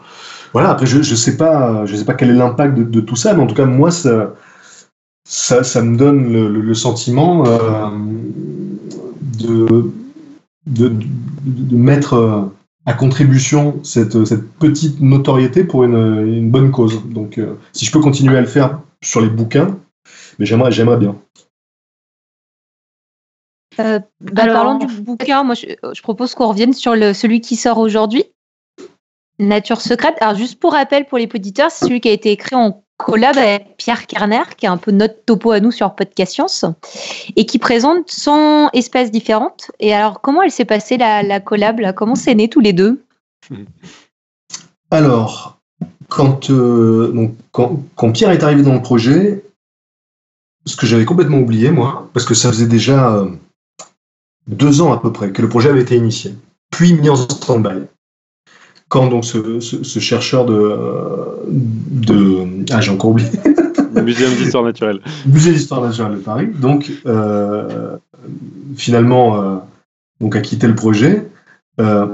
voilà, 0.54 0.70
après, 0.70 0.86
je 0.86 1.00
ne 1.00 1.04
sais, 1.04 1.38
pas, 1.38 1.84
sais 1.88 2.06
pas 2.06 2.14
quel 2.14 2.30
est 2.30 2.34
l'impact 2.34 2.78
de, 2.78 3.02
tout 3.02 3.16
ça, 3.16 3.34
mais 3.34 3.42
en 3.42 3.48
tout 3.48 3.56
cas, 3.56 3.66
moi, 3.66 3.90
ça, 3.90 4.36
ça, 5.26 5.82
me 5.82 5.98
donne 5.98 6.32
le, 6.32 6.74
sentiment 6.76 7.46
de, 9.40 9.90
de, 10.68 10.92
mettre 11.76 12.52
à 12.86 12.94
contribution 12.94 13.80
cette, 13.82 14.20
petite 14.60 15.02
notoriété 15.02 15.64
pour 15.64 15.84
une, 15.84 16.52
bonne 16.52 16.70
cause. 16.70 17.02
Donc, 17.10 17.42
si 17.74 17.86
je 17.86 17.92
peux 17.92 18.02
continuer 18.02 18.38
à 18.38 18.42
le 18.42 18.48
faire 18.48 18.82
sur 19.02 19.20
les 19.20 19.30
bouquins, 19.30 19.76
mais 20.38 20.46
j'aimerais 20.46 20.98
bien. 20.98 21.16
Euh, 23.80 24.00
bah, 24.22 24.48
parlant 24.48 24.76
du 24.76 24.88
bouquin, 24.88 25.44
moi 25.44 25.56
je, 25.56 25.68
je 25.94 26.02
propose 26.02 26.34
qu'on 26.34 26.48
revienne 26.48 26.74
sur 26.74 26.96
le, 26.96 27.14
celui 27.14 27.42
qui 27.42 27.56
sort 27.56 27.78
aujourd'hui, 27.78 28.24
Nature 29.40 29.82
secrète. 29.82 30.16
Alors 30.20 30.36
juste 30.36 30.60
pour 30.60 30.74
rappel 30.74 31.06
pour 31.06 31.18
les 31.18 31.30
auditeurs, 31.34 31.70
c'est 31.70 31.86
celui 31.86 32.02
qui 32.02 32.10
a 32.10 32.12
été 32.12 32.32
écrit 32.32 32.56
en 32.56 32.84
collab 32.98 33.38
avec 33.38 33.78
Pierre 33.78 34.08
Kerner, 34.08 34.44
qui 34.58 34.66
est 34.66 34.70
un 34.70 34.78
peu 34.78 34.92
notre 34.92 35.24
topo 35.26 35.52
à 35.52 35.60
nous 35.60 35.72
sur 35.72 35.94
Podcast 35.94 36.34
Science, 36.34 36.66
et 37.36 37.46
qui 37.46 37.60
présente 37.60 38.10
100 38.10 38.72
espèces 38.74 39.12
différentes. 39.12 39.72
Et 39.80 39.94
alors, 39.94 40.22
comment 40.22 40.42
elle 40.42 40.52
s'est 40.52 40.66
passée 40.66 40.98
la, 40.98 41.22
la 41.22 41.40
collab 41.40 41.80
là? 41.80 41.94
Comment 41.94 42.16
c'est 42.16 42.34
né 42.34 42.50
tous 42.50 42.60
les 42.60 42.74
deux? 42.74 43.04
Alors, 44.90 45.60
quand, 46.10 46.50
euh, 46.50 47.12
donc, 47.14 47.36
quand, 47.52 47.84
quand, 47.96 48.12
Pierre 48.12 48.32
est 48.32 48.44
arrivé 48.44 48.64
dans 48.64 48.74
le 48.74 48.82
projet, 48.82 49.44
ce 50.66 50.76
que 50.76 50.88
j'avais 50.88 51.06
complètement 51.06 51.38
oublié, 51.38 51.70
moi, 51.70 52.10
parce 52.14 52.26
que 52.26 52.34
ça 52.34 52.50
faisait 52.50 52.68
déjà 52.68 53.14
euh, 53.14 53.30
deux 54.48 54.82
ans 54.82 54.94
à 54.94 54.98
peu 54.98 55.12
près 55.12 55.32
que 55.32 55.42
le 55.42 55.50
projet 55.50 55.70
avait 55.70 55.82
été 55.82 55.96
initié, 55.96 56.36
puis 56.72 56.94
mis 56.94 57.10
en 57.10 57.16
stand-by. 57.16 57.86
Quand 58.90 59.08
donc 59.08 59.26
ce, 59.26 59.60
ce, 59.60 59.84
ce 59.84 60.00
chercheur 60.00 60.46
de, 60.46 60.78
de 61.50 62.48
ah 62.72 62.80
j'ai 62.80 62.92
encore 62.92 63.12
oublié. 63.12 63.30
Le 63.94 64.02
Muséum 64.02 64.34
d'histoire 64.36 64.64
naturelle. 64.64 65.02
Musée 65.26 65.52
d'histoire 65.52 65.82
naturelle 65.82 66.14
de 66.14 66.22
Paris. 66.22 66.48
Donc 66.48 66.92
euh, 67.06 67.98
finalement 68.78 69.42
euh, 69.42 69.56
donc 70.22 70.36
a 70.36 70.42
quitté 70.42 70.68
le 70.68 70.76
projet. 70.76 71.28
Euh, 71.82 72.08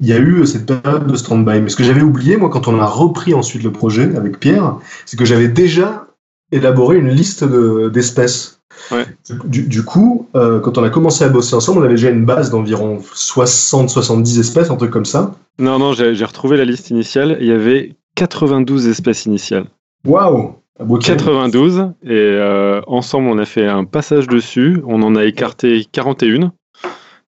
il 0.00 0.06
y 0.06 0.12
a 0.12 0.18
eu 0.18 0.46
cette 0.46 0.66
période 0.66 1.06
de 1.06 1.16
stand-by. 1.16 1.60
Mais 1.60 1.68
ce 1.68 1.76
que 1.76 1.84
j'avais 1.84 2.02
oublié 2.02 2.36
moi 2.36 2.48
quand 2.48 2.66
on 2.66 2.80
a 2.80 2.86
repris 2.86 3.34
ensuite 3.34 3.62
le 3.62 3.70
projet 3.70 4.16
avec 4.16 4.40
Pierre 4.40 4.78
c'est 5.06 5.16
que 5.16 5.24
j'avais 5.24 5.48
déjà 5.48 6.06
élaboré 6.50 6.96
une 6.96 7.10
liste 7.10 7.44
d'espèces 7.44 8.59
Ouais. 8.90 9.06
Du, 9.44 9.62
du, 9.62 9.84
coup, 9.84 10.28
euh, 10.34 10.60
quand 10.60 10.78
on 10.78 10.84
a 10.84 10.90
commencé 10.90 11.24
à 11.24 11.28
bosser 11.28 11.54
ensemble, 11.54 11.80
on 11.80 11.82
avait 11.82 11.94
déjà 11.94 12.10
une 12.10 12.24
base 12.24 12.50
d'environ 12.50 12.98
60-70 12.98 14.40
espèces, 14.40 14.70
un 14.70 14.76
truc 14.76 14.90
comme 14.90 15.04
ça. 15.04 15.34
Non, 15.58 15.78
non, 15.78 15.92
j'ai 15.92 16.24
retrouvé 16.24 16.56
la 16.56 16.64
liste 16.64 16.90
initiale. 16.90 17.36
Il 17.40 17.46
y 17.46 17.52
avait 17.52 17.96
92 18.16 18.88
espèces 18.88 19.26
initiales. 19.26 19.66
Waouh 20.04 20.54
92 21.00 21.92
et 22.02 22.08
euh, 22.10 22.80
ensemble 22.86 23.28
on 23.28 23.38
a 23.38 23.44
fait 23.44 23.66
un 23.66 23.84
passage 23.84 24.26
dessus, 24.26 24.80
on 24.86 25.02
en 25.02 25.14
a 25.14 25.24
écarté 25.24 25.86
41 25.92 26.52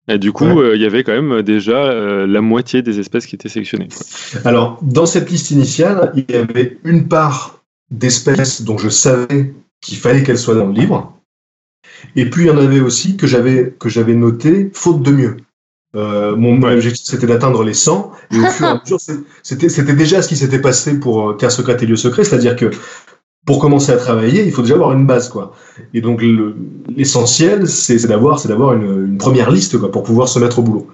et 0.09 0.19
du 0.19 0.33
coup 0.33 0.45
ouais. 0.45 0.63
euh, 0.63 0.77
il 0.77 0.83
y 0.83 0.87
avait 0.87 1.05
quand 1.05 1.13
même 1.13 1.43
déjà 1.43 1.77
euh, 1.77 2.27
la 2.27 2.41
moitié 2.41 2.83
des 2.83 3.01
espèces 3.01 3.27
qui 3.27 3.35
étaient 3.35 3.49
sélectionnées. 3.49 3.89
Quoi. 3.89 4.41
Alors 4.51 4.79
dans 4.83 5.07
cette 5.07 5.31
liste 5.31 5.51
initiale 5.51 6.13
il 6.17 6.35
y 6.35 6.39
avait 6.39 6.79
une 6.85 7.09
part 7.09 7.63
d'espèces 7.91 8.63
dont 8.63 8.79
je 8.79 8.89
savais 8.89 9.53
qu'il 9.81 9.99
fallait 9.99 10.23
qu'elles 10.23 10.39
soient 10.39 10.55
dans 10.55 10.67
le 10.67 10.73
livre 10.73 11.14
et 12.17 12.29
puis 12.31 12.45
il 12.45 12.47
y 12.49 12.51
en 12.51 12.59
avait 12.59 12.81
aussi 12.81 13.17
que 13.17 13.27
j'avais 13.27 13.75
que 13.79 13.89
j'avais 13.89 14.15
noté 14.15 14.71
faute 14.73 15.03
de 15.03 15.11
mieux. 15.11 15.37
Euh, 15.97 16.35
mon 16.35 16.61
ouais. 16.61 16.75
objectif 16.75 17.07
c'était 17.07 17.27
d'atteindre 17.27 17.63
les 17.63 17.75
100 17.75 18.11
et 18.33 18.41
au 18.41 18.47
fur 18.47 18.67
et 18.67 18.71
à 18.71 18.81
mesure 18.81 18.99
c'était 19.43 19.69
c'était 19.69 19.95
déjà 19.95 20.23
ce 20.23 20.29
qui 20.29 20.37
s'était 20.37 20.61
passé 20.61 20.99
pour 20.99 21.37
Terre 21.37 21.53
secrète 21.53 21.83
et 21.83 21.87
lieu 21.87 21.97
secret, 21.97 22.25
c'est-à-dire 22.25 22.57
que 22.57 22.71
pour 23.47 23.59
commencer 23.59 23.93
à 23.93 23.97
travailler, 23.97 24.45
il 24.45 24.53
faut 24.53 24.63
déjà 24.63 24.75
avoir 24.75 24.93
une 24.93 25.07
base 25.07 25.29
quoi. 25.29 25.55
Et 25.93 26.01
donc 26.01 26.23
l'essentiel 26.97 27.69
c'est 27.69 28.07
d'avoir 28.07 28.41
c'est 28.41 28.49
d'avoir 28.49 28.73
une, 28.75 29.07
une, 29.07 29.19
première 29.19 29.51
liste 29.51 29.79
quoi 29.79 29.91
pour 29.91 30.03
pouvoir 30.03 30.29
se 30.29 30.39
mettre 30.39 30.59
au 30.59 30.63
boulot. 30.63 30.89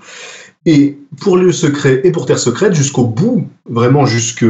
Et 0.67 0.99
pour 1.21 1.39
lieu 1.39 1.53
secret 1.53 2.03
et 2.05 2.13
pour 2.13 2.27
Terre 2.27 2.39
secrète 2.39 2.75
jusqu'au 2.75 3.05
bout, 3.05 3.49
vraiment 3.69 4.05
jusque 4.05 4.45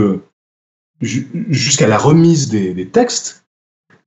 jusqu'à 1.01 1.89
la 1.89 1.99
remise 1.99 2.49
des, 2.49 2.75
des 2.75 2.89
textes, 2.89 3.40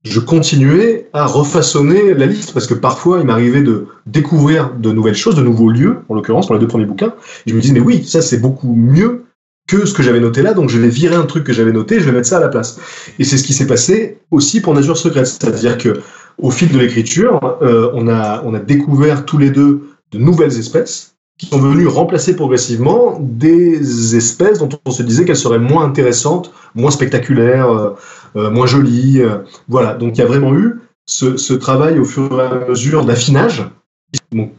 je 0.04 0.20
continuais 0.20 1.08
à 1.12 1.26
refaçonner 1.26 2.14
la 2.14 2.26
liste 2.26 2.52
parce 2.52 2.66
que 2.66 2.74
parfois 2.74 3.20
il 3.20 3.26
m'arrivait 3.26 3.62
de 3.62 3.86
découvrir 4.06 4.74
de 4.74 4.92
nouvelles 4.92 5.14
choses, 5.14 5.34
de 5.34 5.42
nouveaux 5.42 5.70
lieux, 5.70 5.98
en 6.08 6.14
l'occurrence 6.14 6.46
pour 6.46 6.54
les 6.54 6.60
deux 6.60 6.68
premiers 6.68 6.84
bouquins. 6.84 7.14
Et 7.46 7.50
je 7.50 7.54
me 7.54 7.60
disais, 7.60 7.72
mais 7.72 7.80
oui, 7.80 8.04
ça 8.04 8.20
c'est 8.20 8.38
beaucoup 8.38 8.74
mieux 8.74 9.24
que 9.66 9.86
ce 9.86 9.94
que 9.94 10.02
j'avais 10.02 10.20
noté 10.20 10.42
là, 10.42 10.52
donc 10.52 10.68
je 10.68 10.78
vais 10.78 10.88
virer 10.88 11.16
un 11.16 11.24
truc 11.24 11.44
que 11.44 11.54
j'avais 11.54 11.72
noté, 11.72 11.98
je 11.98 12.04
vais 12.04 12.12
mettre 12.12 12.28
ça 12.28 12.36
à 12.36 12.40
la 12.40 12.48
place. 12.48 12.78
Et 13.18 13.24
c'est 13.24 13.38
ce 13.38 13.44
qui 13.44 13.54
s'est 13.54 13.66
passé 13.66 14.18
aussi 14.30 14.60
pour 14.60 14.74
Nature 14.74 14.98
secrète, 14.98 15.26
c'est-à-dire 15.26 15.78
que 15.78 16.00
au 16.36 16.50
fil 16.50 16.70
de 16.70 16.78
l'écriture, 16.78 17.58
euh, 17.62 17.90
on, 17.94 18.08
a, 18.08 18.42
on 18.44 18.52
a 18.52 18.58
découvert 18.58 19.24
tous 19.24 19.38
les 19.38 19.50
deux 19.50 19.88
de 20.12 20.18
nouvelles 20.18 20.58
espèces 20.58 21.14
qui 21.38 21.46
sont 21.46 21.58
venues 21.58 21.88
remplacer 21.88 22.36
progressivement 22.36 23.18
des 23.20 24.14
espèces 24.16 24.58
dont 24.58 24.68
on 24.84 24.90
se 24.90 25.02
disait 25.02 25.24
qu'elles 25.24 25.36
seraient 25.36 25.58
moins 25.58 25.84
intéressantes, 25.84 26.52
moins 26.74 26.92
spectaculaires, 26.92 27.70
euh, 27.70 27.90
moins 28.34 28.66
jolies. 28.66 29.20
Euh, 29.20 29.38
voilà, 29.68 29.94
donc 29.94 30.16
il 30.16 30.20
y 30.20 30.22
a 30.22 30.26
vraiment 30.26 30.54
eu 30.54 30.80
ce, 31.06 31.52
travail 31.52 31.98
au 31.98 32.04
fur 32.04 32.40
et 32.40 32.44
à 32.44 32.68
mesure 32.68 33.04
d'affinage, 33.04 33.64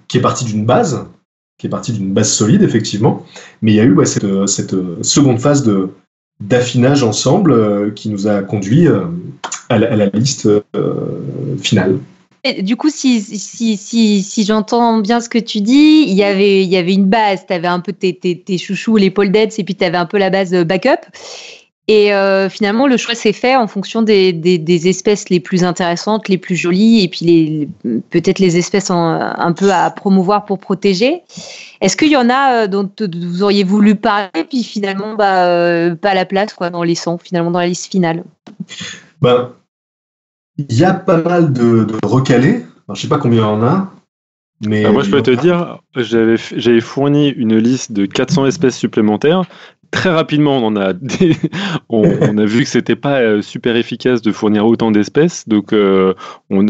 qui 0.08 0.18
est 0.18 0.22
parti 0.22 0.46
d'une 0.46 0.66
base, 0.66 1.06
qui 1.58 1.68
est 1.68 1.70
parti 1.70 1.94
d'une 1.94 2.14
base 2.14 2.32
solide 2.32 2.64
effectivement, 2.64 3.26
mais 3.62 3.72
il 3.72 3.76
y 3.76 3.80
a 3.80 3.84
eu 3.84 3.98
cette, 4.06 4.48
cette 4.48 4.76
seconde 5.04 5.40
phase 5.40 5.64
de 5.64 5.90
d'affinage 6.42 7.02
ensemble 7.02 7.54
euh, 7.54 7.92
qui 7.92 8.10
nous 8.10 8.28
a 8.28 8.42
conduit 8.42 8.88
à 9.70 9.78
la, 9.78 10.08
liste 10.08 10.50
finale. 11.62 11.98
Du 12.62 12.76
coup, 12.76 12.90
si, 12.90 13.22
si, 13.22 13.78
si, 13.78 14.22
si 14.22 14.44
j'entends 14.44 15.00
bien 15.00 15.20
ce 15.20 15.30
que 15.30 15.40
tu 15.40 15.62
dis, 15.62 16.06
il 16.08 16.14
y 16.14 16.24
avait, 16.24 16.64
il 16.64 16.70
y 16.70 16.78
avait 16.78 16.94
une 16.94 17.08
base. 17.08 17.46
Tu 17.48 17.54
avais 17.54 17.68
un 17.68 17.80
peu 17.80 17.92
tes, 17.92 18.16
tes, 18.16 18.40
tes 18.40 18.58
chouchous, 18.60 18.98
les 18.98 19.10
pole 19.10 19.36
et 19.36 19.64
puis 19.64 19.76
tu 19.76 19.84
avais 19.84 19.98
un 19.98 20.06
peu 20.06 20.20
la 20.20 20.30
base 20.30 20.54
backup. 20.54 21.08
Et 21.88 22.14
euh, 22.14 22.50
finalement, 22.50 22.88
le 22.88 22.98
choix 22.98 23.14
s'est 23.14 23.34
fait 23.34 23.56
en 23.56 23.68
fonction 23.68 24.02
des, 24.02 24.34
des, 24.34 24.58
des, 24.58 24.88
espèces 24.88 25.30
les 25.30 25.40
plus 25.40 25.64
intéressantes, 25.64 26.28
les 26.30 26.40
plus 26.40 26.56
jolies, 26.56 27.04
et 27.04 27.08
puis 27.08 27.26
les, 27.26 28.02
peut-être 28.10 28.40
les 28.40 28.58
espèces 28.58 28.90
en, 28.90 29.20
un 29.20 29.54
peu 29.54 29.72
à 29.72 29.92
promouvoir 29.92 30.46
pour 30.46 30.58
protéger. 30.58 31.22
Est-ce 31.82 31.96
qu'il 31.96 32.10
y 32.10 32.18
en 32.18 32.28
a 32.30 32.64
euh, 32.64 32.68
dont 32.68 32.90
vous 33.00 33.44
auriez 33.44 33.64
voulu 33.64 33.96
parler, 33.96 34.46
puis 34.50 34.64
finalement, 34.64 35.14
bah, 35.14 35.46
euh, 35.46 35.94
pas 35.94 36.16
la 36.16 36.26
place 36.26 36.54
quoi, 36.54 36.72
dans 36.72 36.82
les 36.82 36.96
100, 36.96 37.20
finalement, 37.20 37.52
dans 37.52 37.60
la 37.60 37.68
liste 37.68 37.92
finale? 37.92 38.24
Ben, 39.22 39.52
il 40.58 40.76
y 40.76 40.84
a 40.84 40.94
pas 40.94 41.18
mal 41.18 41.54
de, 41.54 41.84
de 41.84 41.98
recalés. 42.04 42.66
Alors, 42.88 42.96
je 42.96 43.02
sais 43.02 43.08
pas 43.08 43.20
combien 43.20 43.42
il 43.42 43.44
y 43.44 43.46
en 43.46 43.64
a. 43.64 43.92
Mais 44.66 44.82
Alors 44.82 44.94
moi, 44.94 45.04
je 45.04 45.12
peux 45.12 45.22
te 45.22 45.32
dire, 45.32 45.80
j'avais 45.96 46.80
fourni 46.80 47.30
une 47.30 47.58
liste 47.58 47.92
de 47.92 48.06
400 48.06 48.46
espèces 48.46 48.78
supplémentaires. 48.78 49.44
Très 49.92 50.10
rapidement, 50.10 50.58
on, 50.58 50.68
en 50.68 50.76
a, 50.76 50.94
on, 51.90 52.38
a 52.38 52.46
vu 52.46 52.64
que 52.64 52.70
c'était 52.70 52.96
pas 52.96 53.20
euh, 53.20 53.42
super 53.42 53.76
efficace 53.76 54.22
de 54.22 54.32
fournir 54.32 54.66
autant 54.66 54.92
d'espèces. 54.92 55.48
Donc, 55.48 55.74
euh, 55.74 56.14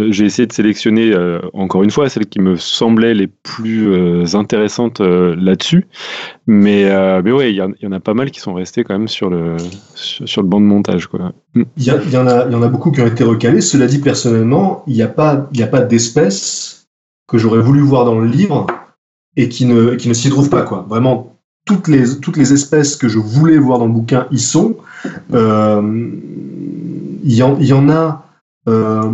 j'ai 0.09 0.25
essayé 0.25 0.47
de 0.47 0.53
sélectionner, 0.53 1.11
euh, 1.13 1.39
encore 1.53 1.83
une 1.83 1.91
fois, 1.91 2.09
celles 2.09 2.27
qui 2.27 2.39
me 2.39 2.55
semblaient 2.55 3.13
les 3.13 3.27
plus 3.27 4.35
intéressantes 4.35 4.99
là-dessus. 4.99 5.87
Mais, 6.47 6.85
mais 7.23 7.31
ouais, 7.31 7.53
il 7.53 7.55
y, 7.55 7.87
en 7.87 7.91
a 7.91 7.99
pas 7.99 8.13
mal 8.13 8.31
qui 8.31 8.39
sont 8.39 8.53
restés 8.53 8.83
quand 8.83 8.97
même 8.97 9.07
sur 9.07 9.29
le, 9.29 9.57
sur, 9.95 10.41
le 10.41 10.47
banc 10.47 10.59
de 10.59 10.65
montage. 10.65 11.07
Quoi. 11.07 11.31
Il 11.55 11.83
y, 11.83 11.91
en 11.91 12.27
a, 12.27 12.49
y 12.49 12.55
en 12.55 12.61
a 12.61 12.67
beaucoup 12.67 12.91
qui 12.91 13.01
ont 13.01 13.07
été 13.07 13.23
recalés. 13.23 13.61
Cela 13.61 13.87
dit, 13.87 13.99
personnellement, 13.99 14.83
il 14.87 14.93
n'y 14.93 15.01
a 15.01 15.07
pas, 15.07 15.49
il 15.53 15.61
a 15.63 15.67
pas 15.67 15.81
d'espèces 15.81 16.87
que 17.27 17.37
j'aurais 17.37 17.61
voulu 17.61 17.81
voir 17.81 18.05
dans 18.05 18.19
le 18.19 18.27
livre 18.27 18.67
et 19.35 19.49
qui 19.49 19.65
ne, 19.65 19.95
qui 19.95 20.09
ne 20.09 20.13
s'y 20.13 20.29
trouvent 20.29 20.49
pas. 20.49 20.63
Quoi. 20.63 20.85
Vraiment, 20.87 21.34
toutes 21.65 21.87
les, 21.87 22.19
toutes 22.19 22.37
les 22.37 22.53
espèces 22.53 22.95
que 22.95 23.09
je 23.09 23.19
voulais 23.19 23.57
voir 23.57 23.79
dans 23.79 23.87
le 23.87 23.91
bouquin 23.91 24.27
y 24.31 24.39
sont. 24.39 24.77
Euh, 25.33 26.11
il, 27.23 27.33
y 27.33 27.37
y 27.37 27.73
en 27.73 27.89
a 27.89 28.25
euh, 28.67 29.11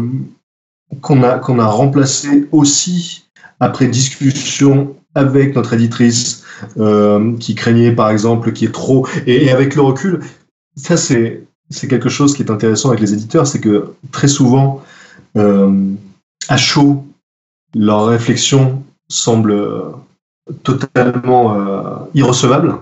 qu'on 1.01 1.23
a, 1.23 1.39
qu'on 1.39 1.59
a 1.59 1.65
remplacé 1.65 2.47
aussi 2.51 3.25
après 3.59 3.87
discussion 3.87 4.95
avec 5.15 5.55
notre 5.55 5.73
éditrice 5.73 6.43
euh, 6.77 7.35
qui 7.37 7.55
craignait 7.55 7.91
par 7.93 8.09
exemple 8.09 8.53
qui 8.53 8.65
est 8.65 8.71
trop 8.71 9.07
et, 9.25 9.45
et 9.45 9.51
avec 9.51 9.75
le 9.75 9.81
recul 9.81 10.21
ça 10.77 10.95
c'est 10.95 11.43
c'est 11.69 11.87
quelque 11.87 12.09
chose 12.09 12.33
qui 12.33 12.43
est 12.43 12.51
intéressant 12.51 12.89
avec 12.89 13.01
les 13.01 13.13
éditeurs 13.13 13.47
c'est 13.47 13.59
que 13.59 13.93
très 14.11 14.29
souvent 14.29 14.81
à 15.35 16.57
chaud 16.57 17.05
leur 17.75 18.05
réflexion 18.05 18.83
semble 19.09 19.53
totalement 20.63 21.55
euh, 21.55 21.81
irrecevable. 22.13 22.75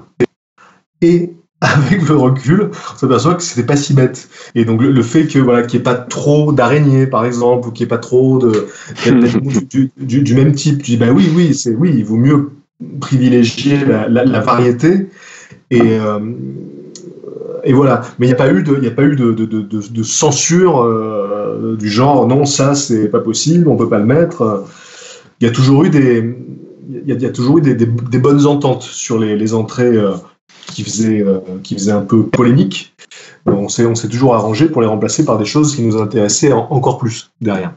Et 1.02 1.34
avec 1.62 2.08
le 2.08 2.16
recul, 2.16 2.70
on 2.72 2.98
s'aperçoit 2.98 3.36
que 3.36 3.44
c'était 3.44 3.66
pas 3.66 3.76
si 3.76 3.94
bête. 3.94 4.30
Et 4.56 4.64
donc 4.64 4.82
le, 4.82 4.92
le 4.92 5.04
fait 5.04 5.28
que 5.28 5.40
voilà 5.40 5.64
qu'il 5.64 5.80
n'y 5.80 5.82
ait 5.82 5.84
pas 5.84 5.96
trop 5.96 6.54
d'araignées, 6.54 7.06
par 7.06 7.26
exemple, 7.26 7.68
ou 7.68 7.72
qu'il 7.72 7.86
n'y 7.86 7.88
ait 7.88 7.96
pas 7.96 7.98
trop 7.98 8.40
de 8.40 8.68
du, 9.70 9.92
du, 9.98 10.22
du, 10.22 10.36
même 10.36 10.54
type, 10.54 10.82
tu 10.84 10.92
dis 10.92 10.98
bah 10.98 11.12
oui, 11.12 11.30
oui, 11.36 11.54
c'est 11.54 11.76
oui, 11.76 11.94
il 11.98 12.06
vaut 12.06 12.16
mieux 12.16 12.52
privilégier 13.02 13.84
la, 13.86 14.08
la, 14.08 14.24
la 14.24 14.40
variété. 14.40 15.10
Et, 15.70 15.82
euh, 15.82 16.20
et 17.66 17.74
voilà. 17.74 18.02
Mais 18.20 18.28
il 18.28 18.30
n'y 18.30 18.34
a 18.34 18.38
pas 18.38 18.52
eu 18.52 18.64
de, 18.64 18.80
il 18.82 18.88
a 18.88 18.92
pas 18.92 19.04
eu 19.04 19.18
de, 19.18 19.34
de, 19.34 19.46
de, 19.46 19.64
de 19.64 20.04
censure 20.04 20.82
euh, 20.82 21.76
du 21.78 21.90
genre 21.90 22.26
non 22.26 22.46
ça 22.46 22.74
c'est 22.74 23.10
pas 23.10 23.20
possible, 23.20 23.68
on 23.68 23.76
peut 23.76 23.90
pas 23.90 24.00
le 24.00 24.06
mettre. 24.06 24.64
Il 25.42 25.48
y 25.48 25.50
a 25.50 25.54
toujours 25.54 25.84
eu 25.84 25.90
des 25.90 26.36
il 27.10 27.22
y, 27.22 27.26
a 27.26 27.30
toujours 27.30 27.58
eu 27.58 27.62
des, 27.62 27.86
bonnes 28.20 28.46
ententes 28.46 28.84
sur 28.84 29.20
les, 29.20 29.54
entrées 29.54 29.98
qui, 30.68 30.84
faisaient, 30.84 31.26
qui 31.64 31.76
faisaient 31.76 31.92
un 31.92 32.02
peu 32.02 32.26
polémique. 32.26 32.94
On 33.46 33.70
s'est, 33.70 33.86
on 33.86 33.96
s'est 33.96 34.10
toujours 34.10 34.36
arrangé 34.36 34.68
pour 34.68 34.82
les 34.82 34.88
remplacer 34.88 35.26
par 35.26 35.38
des 35.38 35.46
choses 35.46 35.76
qui 35.76 35.82
nous 35.82 35.98
intéressaient 35.98 36.52
encore 36.52 36.98
plus 36.98 37.32
derrière. 37.42 37.74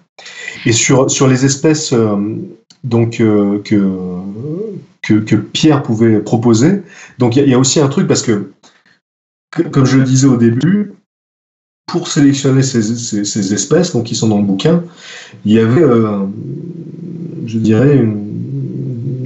Et 0.66 0.72
sur, 0.72 1.10
sur 1.10 1.28
les 1.28 1.44
espèces 1.44 1.94
donc 2.84 3.18
que, 3.18 3.58
que, 5.02 5.36
Pierre 5.36 5.82
pouvait 5.82 6.20
proposer, 6.20 6.82
il 7.20 7.48
y, 7.48 7.54
a 7.54 7.58
aussi 7.58 7.80
un 7.80 7.88
truc 7.88 8.06
parce 8.06 8.22
que, 8.22 8.50
comme 9.70 9.84
je 9.84 9.98
le 9.98 10.04
disais 10.04 10.26
au 10.26 10.36
début, 10.36 10.92
pour 11.86 12.08
sélectionner 12.08 12.62
ces, 12.62 12.82
ces, 12.82 13.54
espèces, 13.54 13.92
donc 13.92 14.04
qui 14.04 14.14
sont 14.14 14.28
dans 14.28 14.38
le 14.38 14.44
bouquin, 14.44 14.82
il 15.44 15.52
y 15.52 15.58
avait, 15.58 15.82
euh, 15.82 16.20
je 17.46 17.58
dirais, 17.58 17.96
une, 17.96 18.31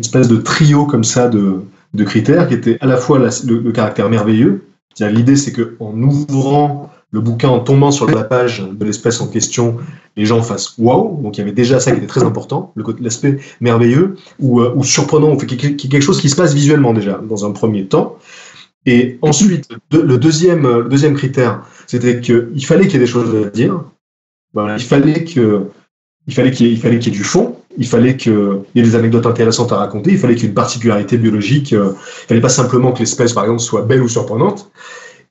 espèce 0.06 0.28
de 0.28 0.36
trio 0.36 0.86
comme 0.86 1.04
ça 1.04 1.28
de, 1.28 1.62
de 1.94 2.04
critères 2.04 2.48
qui 2.48 2.54
étaient 2.54 2.78
à 2.80 2.86
la 2.86 2.96
fois 2.96 3.18
le, 3.18 3.72
caractère 3.72 4.08
merveilleux. 4.08 4.64
L'idée, 5.00 5.36
c'est 5.36 5.52
qu'en 5.52 5.92
ouvrant 6.00 6.90
le 7.12 7.20
bouquin, 7.20 7.48
en 7.48 7.60
tombant 7.60 7.90
sur 7.90 8.10
la 8.10 8.24
page 8.24 8.62
de 8.68 8.84
l'espèce 8.84 9.20
en 9.20 9.28
question, 9.28 9.76
les 10.16 10.26
gens 10.26 10.42
fassent 10.42 10.74
waouh. 10.78 11.20
Donc 11.22 11.36
il 11.36 11.40
y 11.40 11.42
avait 11.42 11.52
déjà 11.52 11.80
ça 11.80 11.92
qui 11.92 11.98
était 11.98 12.06
très 12.06 12.22
important, 12.22 12.72
l'aspect 13.00 13.38
merveilleux 13.60 14.16
ou, 14.38 14.60
euh, 14.60 14.72
ou 14.74 14.84
surprenant, 14.84 15.32
ou 15.32 15.36
quelque 15.36 16.00
chose 16.00 16.20
qui 16.20 16.28
se 16.28 16.36
passe 16.36 16.54
visuellement 16.54 16.92
déjà 16.92 17.20
dans 17.28 17.44
un 17.44 17.52
premier 17.52 17.86
temps. 17.86 18.16
Et 18.86 19.18
ensuite, 19.22 19.68
le, 19.92 20.16
deuxième, 20.16 20.62
le 20.62 20.88
deuxième 20.88 21.14
critère, 21.14 21.62
c'était 21.86 22.20
qu'il 22.20 22.64
fallait 22.64 22.84
qu'il 22.84 22.94
y 22.94 22.96
ait 22.96 23.06
des 23.06 23.06
choses 23.06 23.34
à 23.44 23.50
dire. 23.50 23.82
il 24.54 24.82
fallait 24.82 25.24
que, 25.24 25.66
il 26.26 26.34
fallait 26.34 26.52
qu'il 26.52 26.72
y, 26.72 26.78
qu'il 26.78 26.92
y 26.92 27.08
ait 27.08 27.10
du 27.10 27.24
fond. 27.24 27.55
Il 27.78 27.86
fallait 27.86 28.16
qu'il 28.16 28.60
y 28.74 28.80
ait 28.80 28.82
des 28.82 28.94
anecdotes 28.94 29.26
intéressantes 29.26 29.72
à 29.72 29.76
raconter. 29.76 30.12
Il 30.12 30.18
fallait 30.18 30.34
qu'il 30.34 30.44
y 30.44 30.46
ait 30.46 30.50
une 30.50 30.54
particularité 30.54 31.18
biologique. 31.18 31.72
Euh, 31.72 31.92
il 32.24 32.26
fallait 32.28 32.40
pas 32.40 32.48
simplement 32.48 32.92
que 32.92 33.00
l'espèce, 33.00 33.32
par 33.32 33.44
exemple, 33.44 33.60
soit 33.60 33.82
belle 33.82 34.02
ou 34.02 34.08
surprenante. 34.08 34.70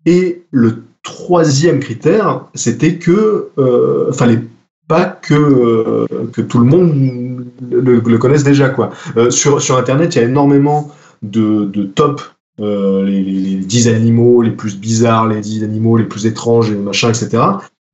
Et 0.06 0.44
le 0.52 0.84
troisième 1.04 1.80
critère, 1.80 2.46
c'était 2.54 2.96
que, 2.96 3.50
euh, 3.58 4.12
fallait 4.12 4.42
pas 4.88 5.06
que, 5.06 5.34
euh, 5.34 6.06
que 6.32 6.42
tout 6.42 6.60
le 6.60 6.66
monde 6.66 7.46
le, 7.72 8.18
connaisse 8.18 8.44
déjà. 8.44 8.70
Quoi. 8.70 8.92
Euh, 9.18 9.30
sur, 9.30 9.62
sur 9.62 9.78
Internet, 9.78 10.16
il 10.16 10.22
y 10.22 10.22
a 10.22 10.28
énormément 10.28 10.92
de, 11.22 11.66
de 11.66 11.84
top 11.84 12.22
euh, 12.62 13.04
les, 13.04 13.22
les, 13.24 13.56
10 13.56 13.88
animaux 13.90 14.42
les 14.42 14.52
plus 14.52 14.78
bizarres, 14.78 15.28
les 15.28 15.42
10 15.42 15.64
animaux 15.64 15.98
les 15.98 16.06
plus 16.06 16.26
étranges, 16.26 16.72
machin, 16.72 17.10
etc. 17.10 17.44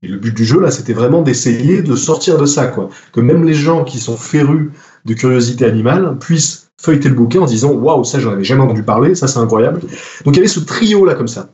Et 0.04 0.08
le 0.08 0.18
but 0.18 0.36
du 0.36 0.46
jeu, 0.46 0.60
là, 0.60 0.72
c'était 0.72 0.94
vraiment 0.94 1.22
d'essayer 1.22 1.82
de 1.84 1.96
sortir 1.96 2.38
de 2.38 2.46
ça, 2.46 2.68
quoi. 2.68 2.90
Que 3.14 3.22
même 3.22 3.44
les 3.44 3.54
gens 3.54 3.84
qui 3.84 4.00
sont 4.00 4.18
férus 4.18 4.70
de 5.06 5.14
curiosité 5.14 5.66
animale 5.66 6.18
puissent 6.20 6.72
feuilleter 6.80 7.10
le 7.10 7.16
bouquin 7.16 7.42
en 7.42 7.46
disant 7.46 7.72
Waouh, 7.72 8.04
ça, 8.04 8.20
j'en 8.20 8.32
avais 8.32 8.44
jamais 8.44 8.64
entendu 8.64 8.84
parler, 8.84 9.14
ça, 9.14 9.28
c'est 9.28 9.40
incroyable. 9.40 9.82
Donc, 10.26 10.36
il 10.36 10.38
y 10.38 10.40
avait 10.40 10.48
ce 10.48 10.60
trio-là, 10.60 11.14
comme 11.14 11.28
ça. 11.28 11.50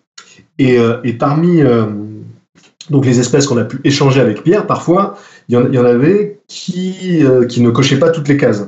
Et, 0.59 0.79
euh, 0.79 1.01
parmi 1.19 1.61
euh, 1.61 1.87
donc 2.89 3.05
les 3.05 3.19
espèces 3.19 3.47
qu'on 3.47 3.57
a 3.57 3.65
pu 3.65 3.79
échanger 3.83 4.21
avec 4.21 4.43
Pierre, 4.43 4.65
parfois, 4.65 5.17
il 5.49 5.55
y 5.55 5.57
en, 5.57 5.65
en 5.65 5.85
avait 5.85 6.39
qui, 6.47 7.21
qui 7.49 7.61
ne 7.61 7.69
cochaient 7.69 7.99
pas 7.99 8.11
toutes 8.11 8.29
les 8.29 8.37
cases. 8.37 8.65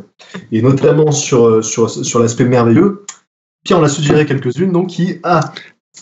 Et 0.52 0.62
notamment 0.62 1.12
sur, 1.12 1.64
sur, 1.64 1.90
sur 1.90 2.20
l'aspect 2.20 2.44
merveilleux, 2.44 3.06
Pierre 3.64 3.80
on 3.80 3.84
a 3.84 3.90
suggéré 3.90 4.26
quelques-unes, 4.26 4.72
donc 4.72 4.88
qui, 4.88 5.20
ah, 5.24 5.54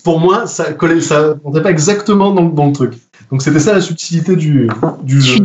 pour 0.04 0.20
moi, 0.20 0.48
ça 0.48 0.74
collait, 0.74 1.02
ça 1.02 1.36
pas 1.36 1.72
exactement 1.72 2.34
dans, 2.34 2.44
dans, 2.44 2.68
le 2.68 2.74
truc. 2.74 2.94
Donc 3.32 3.42
c'était 3.42 3.60
ça 3.60 3.74
la 3.74 3.82
subtilité 3.82 4.36
du, 4.36 4.70
du 5.04 5.22
jeu. 5.22 5.42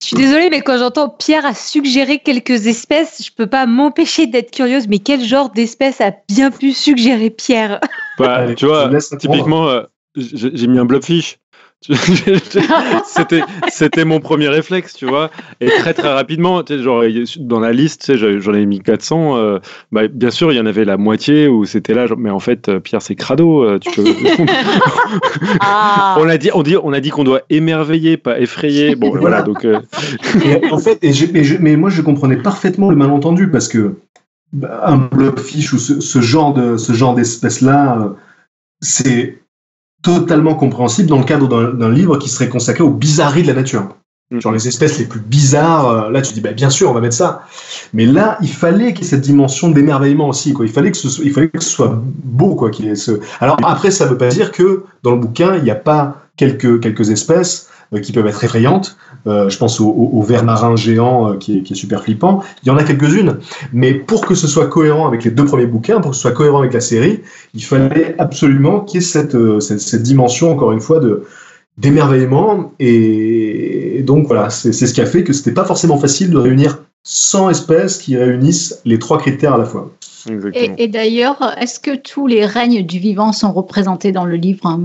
Je 0.00 0.06
suis 0.06 0.16
désolée, 0.16 0.48
mais 0.48 0.60
quand 0.60 0.78
j'entends 0.78 1.08
Pierre 1.08 1.44
a 1.44 1.54
suggéré 1.54 2.20
quelques 2.20 2.66
espèces, 2.66 3.22
je 3.24 3.30
peux 3.36 3.48
pas 3.48 3.66
m'empêcher 3.66 4.26
d'être 4.26 4.52
curieuse. 4.52 4.86
Mais 4.86 5.00
quel 5.00 5.24
genre 5.24 5.50
d'espèce 5.50 6.00
a 6.00 6.12
bien 6.28 6.50
pu 6.52 6.72
suggérer 6.72 7.30
Pierre? 7.30 7.80
Bah, 8.18 8.54
Tu 8.54 8.66
vois, 8.66 8.90
typiquement, 9.18 9.68
euh, 9.68 9.82
j'ai 10.16 10.66
mis 10.66 10.78
un 10.78 10.84
blobfish. 10.84 11.38
c'était 13.06 13.40
c'était 13.70 14.04
mon 14.04 14.18
premier 14.18 14.48
réflexe 14.48 14.94
tu 14.94 15.06
vois 15.06 15.30
et 15.60 15.68
très 15.68 15.94
très 15.94 16.12
rapidement 16.12 16.64
tu 16.64 16.76
sais, 16.76 16.82
genre 16.82 17.04
dans 17.38 17.60
la 17.60 17.72
liste 17.72 18.00
tu 18.00 18.18
sais, 18.18 18.40
j'en 18.40 18.52
ai 18.52 18.66
mis 18.66 18.80
400 18.80 19.36
euh, 19.36 19.58
bah, 19.92 20.08
bien 20.08 20.30
sûr 20.30 20.50
il 20.50 20.56
y 20.56 20.60
en 20.60 20.66
avait 20.66 20.84
la 20.84 20.96
moitié 20.96 21.46
où 21.46 21.64
c'était 21.64 21.94
là 21.94 22.06
mais 22.16 22.30
en 22.30 22.40
fait 22.40 22.68
euh, 22.68 22.80
Pierre 22.80 23.00
c'est 23.00 23.14
crado 23.14 23.62
euh, 23.62 23.78
tu 23.78 23.92
peux... 23.92 24.04
ah. 25.60 26.16
on 26.20 26.28
a 26.28 26.36
dit 26.36 26.50
on 26.52 26.64
dit 26.64 26.76
on 26.82 26.92
a 26.92 26.98
dit 26.98 27.10
qu'on 27.10 27.22
doit 27.22 27.42
émerveiller 27.48 28.16
pas 28.16 28.40
effrayer 28.40 28.96
bon 28.96 29.16
voilà 29.16 29.42
donc 29.42 29.64
en 30.72 30.78
fait 30.78 30.98
et 31.02 31.12
mais, 31.32 31.42
mais, 31.60 31.76
moi 31.76 31.90
je 31.90 32.02
comprenais 32.02 32.38
parfaitement 32.38 32.90
le 32.90 32.96
malentendu 32.96 33.52
parce 33.52 33.68
que 33.68 33.94
bah, 34.52 34.80
un 34.84 34.96
blobfish 34.96 35.72
ou 35.72 35.78
ce, 35.78 36.00
ce 36.00 36.20
genre 36.20 36.54
de 36.54 36.76
ce 36.76 36.92
genre 36.92 37.14
d'espèce 37.14 37.60
là 37.60 38.16
c'est 38.80 39.38
totalement 40.02 40.54
compréhensible 40.54 41.08
dans 41.08 41.18
le 41.18 41.24
cadre 41.24 41.72
d'un 41.72 41.90
livre 41.90 42.18
qui 42.18 42.28
serait 42.28 42.48
consacré 42.48 42.82
aux 42.82 42.90
bizarreries 42.90 43.42
de 43.42 43.48
la 43.48 43.54
nature. 43.54 43.88
Mm. 44.30 44.40
Genre 44.40 44.52
les 44.52 44.68
espèces 44.68 44.98
les 44.98 45.06
plus 45.06 45.20
bizarres, 45.20 45.88
euh, 45.88 46.10
là 46.10 46.20
tu 46.20 46.34
dis 46.34 46.40
bah, 46.40 46.52
bien 46.52 46.70
sûr 46.70 46.90
on 46.90 46.92
va 46.92 47.00
mettre 47.00 47.16
ça. 47.16 47.46
Mais 47.94 48.04
là 48.04 48.36
il 48.42 48.50
fallait 48.50 48.92
qu'il 48.92 49.04
y 49.04 49.06
ait 49.06 49.10
cette 49.10 49.22
dimension 49.22 49.70
d'émerveillement 49.70 50.28
aussi 50.28 50.52
quoi. 50.52 50.66
Il 50.66 50.72
fallait 50.72 50.90
que 50.90 50.98
ce, 50.98 51.22
il 51.22 51.32
fallait 51.32 51.48
que 51.48 51.62
ce 51.62 51.70
soit 51.70 52.00
beau 52.04 52.54
quoi. 52.54 52.70
Ce... 52.72 53.20
Alors 53.40 53.56
après 53.64 53.90
ça 53.90 54.06
veut 54.06 54.18
pas 54.18 54.28
dire 54.28 54.52
que 54.52 54.84
dans 55.02 55.12
le 55.12 55.18
bouquin 55.18 55.56
il 55.56 55.62
n'y 55.62 55.70
a 55.70 55.76
pas 55.76 56.22
quelques 56.36 56.80
quelques 56.80 57.10
espèces 57.10 57.70
euh, 57.94 58.00
qui 58.00 58.12
peuvent 58.12 58.26
être 58.26 58.44
effrayantes. 58.44 58.98
Euh, 59.26 59.48
je 59.48 59.58
pense 59.58 59.80
au, 59.80 59.88
au, 59.88 60.22
ver 60.22 60.44
marin 60.44 60.76
géant 60.76 61.32
euh, 61.32 61.36
qui, 61.36 61.58
est, 61.58 61.62
qui, 61.62 61.72
est, 61.72 61.76
super 61.76 62.02
flippant. 62.02 62.42
Il 62.62 62.68
y 62.68 62.70
en 62.70 62.76
a 62.76 62.84
quelques-unes, 62.84 63.38
mais 63.72 63.94
pour 63.94 64.24
que 64.24 64.34
ce 64.34 64.46
soit 64.46 64.66
cohérent 64.66 65.06
avec 65.06 65.24
les 65.24 65.30
deux 65.30 65.44
premiers 65.44 65.66
bouquins, 65.66 66.00
pour 66.00 66.12
que 66.12 66.16
ce 66.16 66.22
soit 66.22 66.32
cohérent 66.32 66.60
avec 66.60 66.72
la 66.72 66.80
série, 66.80 67.20
il 67.54 67.64
fallait 67.64 68.14
absolument 68.18 68.80
qu'il 68.80 69.00
y 69.00 69.04
ait 69.04 69.06
cette, 69.06 69.60
cette, 69.60 69.80
cette, 69.80 70.02
dimension, 70.02 70.50
encore 70.52 70.72
une 70.72 70.80
fois, 70.80 71.00
de 71.00 71.24
d'émerveillement. 71.76 72.72
Et, 72.78 74.02
donc 74.04 74.26
voilà, 74.26 74.50
c'est 74.50 74.72
ce 74.72 74.92
qui 74.92 75.00
a 75.00 75.06
fait 75.06 75.24
que 75.24 75.32
c'était 75.32 75.52
pas 75.52 75.64
forcément 75.64 75.98
facile 75.98 76.30
de 76.30 76.38
réunir 76.38 76.82
100 77.04 77.50
espèces 77.50 77.98
qui 77.98 78.16
réunissent 78.16 78.80
les 78.84 78.98
trois 78.98 79.18
critères 79.18 79.54
à 79.54 79.58
la 79.58 79.64
fois. 79.64 79.90
Et, 80.54 80.70
et 80.78 80.88
d'ailleurs, 80.88 81.54
est-ce 81.58 81.78
que 81.78 81.96
tous 81.96 82.26
les 82.26 82.44
règnes 82.44 82.84
du 82.84 82.98
vivant 82.98 83.32
sont 83.32 83.52
représentés 83.52 84.12
dans 84.12 84.24
le 84.24 84.36
livre 84.36 84.78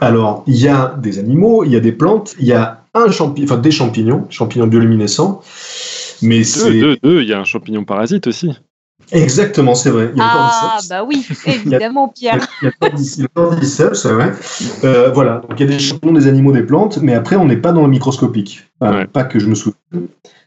alors, 0.00 0.42
il 0.46 0.56
y 0.56 0.68
a 0.68 0.96
des 0.98 1.18
animaux, 1.18 1.64
il 1.64 1.72
y 1.72 1.76
a 1.76 1.80
des 1.80 1.92
plantes, 1.92 2.34
il 2.40 2.46
y 2.46 2.52
a 2.52 2.85
un 3.04 3.10
champignon, 3.10 3.46
enfin 3.46 3.58
des 3.58 3.70
champignons, 3.70 4.26
champignons 4.30 4.66
bioluminescents. 4.66 5.42
Mais 6.22 6.44
c'est. 6.44 6.70
Deux, 6.70 6.96
deux, 7.02 7.22
il 7.22 7.28
y 7.28 7.32
a 7.32 7.40
un 7.40 7.44
champignon 7.44 7.84
parasite 7.84 8.26
aussi. 8.26 8.52
Exactement, 9.12 9.74
c'est 9.74 9.90
vrai. 9.90 10.12
ah, 10.18 10.78
bah 10.88 11.04
oui, 11.04 11.26
évidemment, 11.46 12.08
Pierre. 12.08 12.46
Il 12.62 12.66
y 12.66 12.68
a 12.68 12.88
le 13.22 13.28
cordyceps, 13.28 14.04
ouais. 14.06 14.32
Euh, 14.84 15.10
voilà, 15.12 15.42
donc 15.48 15.60
il 15.60 15.66
y 15.66 15.68
a 15.68 15.72
des 15.72 15.78
champignons, 15.78 16.14
des 16.14 16.26
animaux, 16.26 16.52
des 16.52 16.62
plantes, 16.62 16.98
mais 16.98 17.14
après, 17.14 17.36
on 17.36 17.44
n'est 17.46 17.56
pas 17.56 17.72
dans 17.72 17.82
le 17.82 17.88
microscopique. 17.88 18.64
Pas 18.80 19.24
que 19.24 19.38
je 19.38 19.46
me 19.46 19.54
souviens. 19.54 19.76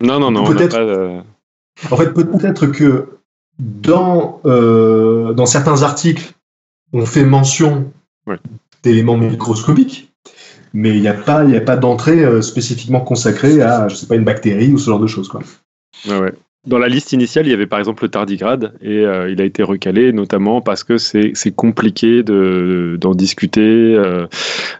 Non, 0.01 0.19
non, 0.19 0.31
non. 0.31 0.43
Peut-être. 0.43 0.77
Pas, 0.77 1.93
En 1.93 1.97
fait, 1.97 2.13
peut-être 2.13 2.67
que 2.67 3.19
dans, 3.59 4.41
euh, 4.45 5.33
dans 5.33 5.45
certains 5.45 5.83
articles, 5.83 6.33
on 6.91 7.05
fait 7.05 7.23
mention 7.23 7.91
d'éléments 8.83 9.17
microscopiques, 9.17 10.08
mais 10.73 10.89
il 10.95 11.01
n'y 11.01 11.07
a 11.07 11.13
pas, 11.13 11.43
il 11.43 11.55
a 11.55 11.61
pas 11.61 11.77
d'entrée 11.77 12.23
euh, 12.23 12.41
spécifiquement 12.41 13.01
consacrée 13.01 13.61
à, 13.61 13.87
je 13.87 13.95
sais 13.95 14.07
pas, 14.07 14.15
une 14.15 14.23
bactérie 14.23 14.71
ou 14.71 14.77
ce 14.77 14.89
genre 14.89 14.99
de 14.99 15.07
choses, 15.07 15.27
quoi. 15.27 15.41
Dans 16.67 16.77
la 16.77 16.89
liste 16.89 17.13
initiale, 17.13 17.47
il 17.47 17.51
y 17.51 17.53
avait 17.53 17.67
par 17.67 17.79
exemple 17.79 18.03
le 18.03 18.09
tardigrade 18.09 18.73
et 18.81 19.05
euh, 19.05 19.31
il 19.31 19.39
a 19.39 19.45
été 19.45 19.63
recalé 19.63 20.11
notamment 20.11 20.59
parce 20.59 20.83
que 20.83 20.97
c'est 20.97 21.55
compliqué 21.55 22.21
d'en 22.21 23.15
discuter 23.15 23.61
euh, 23.61 24.27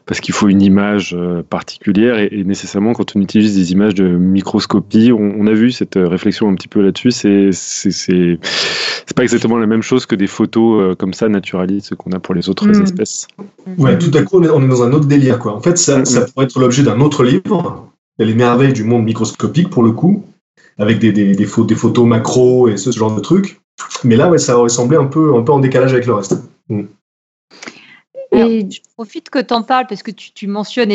parce 0.06 0.20
qu'il 0.20 0.34
faut 0.34 0.50
une 0.50 0.62
image 0.62 1.16
euh, 1.18 1.42
particulière 1.42 2.20
et, 2.20 2.28
et, 2.34 2.44
nécessairement 2.44 2.92
quand 2.92 3.16
on 3.16 3.22
utilise 3.22 3.56
des 3.56 3.72
images 3.72 3.96
de 3.96 4.10
microscopie, 4.10 5.14
on, 5.14 5.36
on 5.40 5.48
a 5.48 5.54
vu 5.54 5.72
cette 5.72 5.96
réflexion 5.96 6.50
un 6.50 6.56
petit 6.56 6.68
peu 6.68 6.82
là-dessus, 6.82 7.12
c'est 7.12 7.52
c'est 7.54 8.38
pas 9.16 9.24
exactement 9.24 9.58
la 9.58 9.68
même 9.68 9.82
chose 9.82 10.06
que 10.06 10.16
des 10.16 10.28
photos 10.28 10.98
comme 10.98 11.14
ça 11.14 11.30
naturalistes 11.30 11.96
qu'on 11.96 12.12
a 12.12 12.20
pour 12.20 12.36
les 12.36 12.50
autres 12.50 12.68
hmm. 12.68 12.84
espèces. 12.84 13.28
Ouais, 13.78 13.98
tout 13.98 14.12
à 14.16 14.24
coup 14.24 14.42
on 14.42 14.62
est 14.62 14.68
dans 14.68 14.84
un 14.84 14.92
autre 14.92 15.06
délire 15.06 15.40
quoi. 15.40 15.56
En 15.56 15.62
fait, 15.62 15.78
ça, 15.78 16.04
ça 16.04 16.26
pourrait 16.26 16.44
être 16.44 16.60
l'objet 16.60 16.84
d'un 16.84 17.00
autre 17.00 17.24
livre, 17.24 17.88
les 18.20 18.34
merveilles 18.34 18.74
du 18.74 18.84
monde 18.84 19.06
microscopique 19.06 19.70
pour 19.70 19.82
le 19.82 19.92
coup 19.92 20.26
avec 20.80 21.00
des, 21.00 21.12
des, 21.12 21.36
des, 21.36 21.46
photos 21.46 22.06
macro 22.06 22.70
et 22.70 22.78
ce, 22.78 22.90
genre 22.92 23.14
de 23.14 23.20
trucs. 23.20 23.62
Mais 24.04 24.16
là, 24.16 24.30
ouais, 24.30 24.38
ça 24.38 24.56
semblé 24.70 24.98
un 24.98 25.06
peu, 25.06 25.36
un 25.36 25.44
peu 25.44 25.52
en 25.52 25.60
décalage 25.60 25.92
avec 25.92 26.06
le 26.06 26.14
reste. 26.14 26.36
Mm. 26.70 26.84
Et 28.32 28.68
je 28.70 28.80
profite 28.96 29.30
que 29.30 29.40
tu 29.40 29.54
en 29.54 29.64
parles 29.64 29.88
parce 29.90 30.04
que 30.04 30.12
tu, 30.12 30.32
tu, 30.32 30.48
mentionnes 30.48 30.92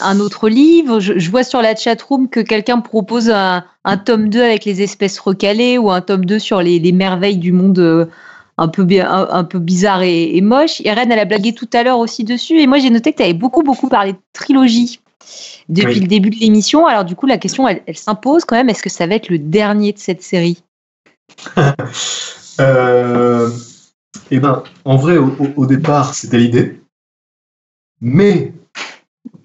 un 0.00 0.20
autre 0.20 0.48
livre. 0.48 1.00
Je, 1.00 1.30
vois 1.30 1.42
sur 1.42 1.60
la 1.60 1.74
chatroom 1.74 2.28
que 2.28 2.40
quelqu'un 2.40 2.80
propose 2.80 3.28
un, 3.28 3.64
un, 3.84 3.96
tome 3.96 4.28
2 4.28 4.40
avec 4.40 4.64
les 4.64 4.82
espèces 4.82 5.18
recalées 5.18 5.78
ou 5.78 5.90
un 5.90 6.00
tome 6.00 6.24
2 6.24 6.38
sur 6.38 6.62
les, 6.62 6.78
les 6.78 6.92
merveilles 6.92 7.38
du 7.38 7.50
monde 7.50 7.78
euh, 7.80 8.06
un 8.56 8.68
peu, 8.68 8.86
un, 9.00 9.28
un 9.30 9.44
peu 9.44 9.58
bizarre 9.58 10.02
et, 10.02 10.36
et 10.36 10.40
moche. 10.40 10.80
Irène, 10.80 11.10
elle 11.10 11.18
a 11.18 11.24
blagué 11.24 11.52
tout 11.52 11.68
à 11.72 11.82
l'heure 11.82 11.98
aussi 11.98 12.22
dessus. 12.24 12.60
Et 12.60 12.68
moi, 12.68 12.78
j'ai 12.78 12.90
noté 12.90 13.12
que 13.12 13.18
tu 13.18 13.24
avais 13.24 13.34
beaucoup, 13.34 13.62
beaucoup 13.62 13.88
parlé 13.88 14.12
de 14.12 14.18
trilogie 14.32 15.00
depuis 15.68 16.00
le 16.00 16.06
début 16.06 16.30
de 16.30 16.36
l'émission. 16.36 16.86
Alors 16.86 17.04
du 17.04 17.14
coup, 17.16 17.26
la 17.26 17.38
question, 17.38 17.68
elle, 17.68 17.96
s'impose 17.96 18.44
quand 18.44 18.56
même. 18.56 18.68
Est-ce 18.68 18.82
que 18.82 18.90
ça 18.90 19.06
va 19.06 19.14
être 19.14 19.28
le 19.28 19.38
dernier 19.38 19.92
de 19.92 19.98
cette 19.98 20.22
série? 20.22 20.62
Euh, 22.58 23.50
Eh 24.30 24.40
ben, 24.40 24.62
en 24.86 24.96
vrai, 24.96 25.18
au, 25.18 25.66
départ, 25.66 26.14
c'était 26.14 26.38
l'idée. 26.38 26.80
Mais 28.00 28.54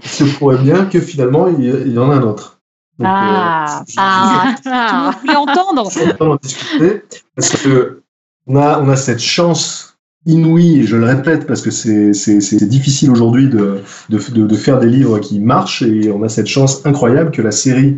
il 0.01 0.09
se 0.09 0.23
pourrait 0.23 0.57
bien 0.57 0.85
que 0.85 1.01
finalement, 1.01 1.49
il 1.49 1.91
y, 1.91 1.97
en 1.99 2.09
a 2.09 2.15
un 2.15 2.21
autre. 2.21 2.61
ah, 3.03 3.81
euh, 3.81 3.93
ah, 3.97 4.55
ah. 4.65 5.11
entendre 5.35 5.89
en 6.21 6.35
discuter 6.37 7.03
parce 7.35 7.49
que 7.49 8.01
on 8.47 8.55
a, 8.55 8.79
on 8.79 8.87
a 8.87 8.95
cette 8.95 9.19
chance 9.19 9.90
inouïe, 10.25 10.79
et 10.79 10.83
je 10.83 10.97
le 10.97 11.05
répète 11.05 11.47
parce 11.47 11.61
que 11.61 11.71
c'est 11.71 12.67
difficile 12.67 13.11
aujourd'hui 13.11 13.49
de, 13.49 13.81
de, 14.09 14.17
de, 14.17 14.55
faire 14.55 14.79
des 14.79 14.87
livres 14.87 15.19
qui 15.19 15.39
marchent, 15.39 15.81
et 15.81 16.11
on 16.11 16.23
a 16.23 16.29
cette 16.29 16.47
chance 16.47 16.85
incroyable 16.85 17.31
que 17.31 17.41
la 17.41 17.51
série 17.51 17.97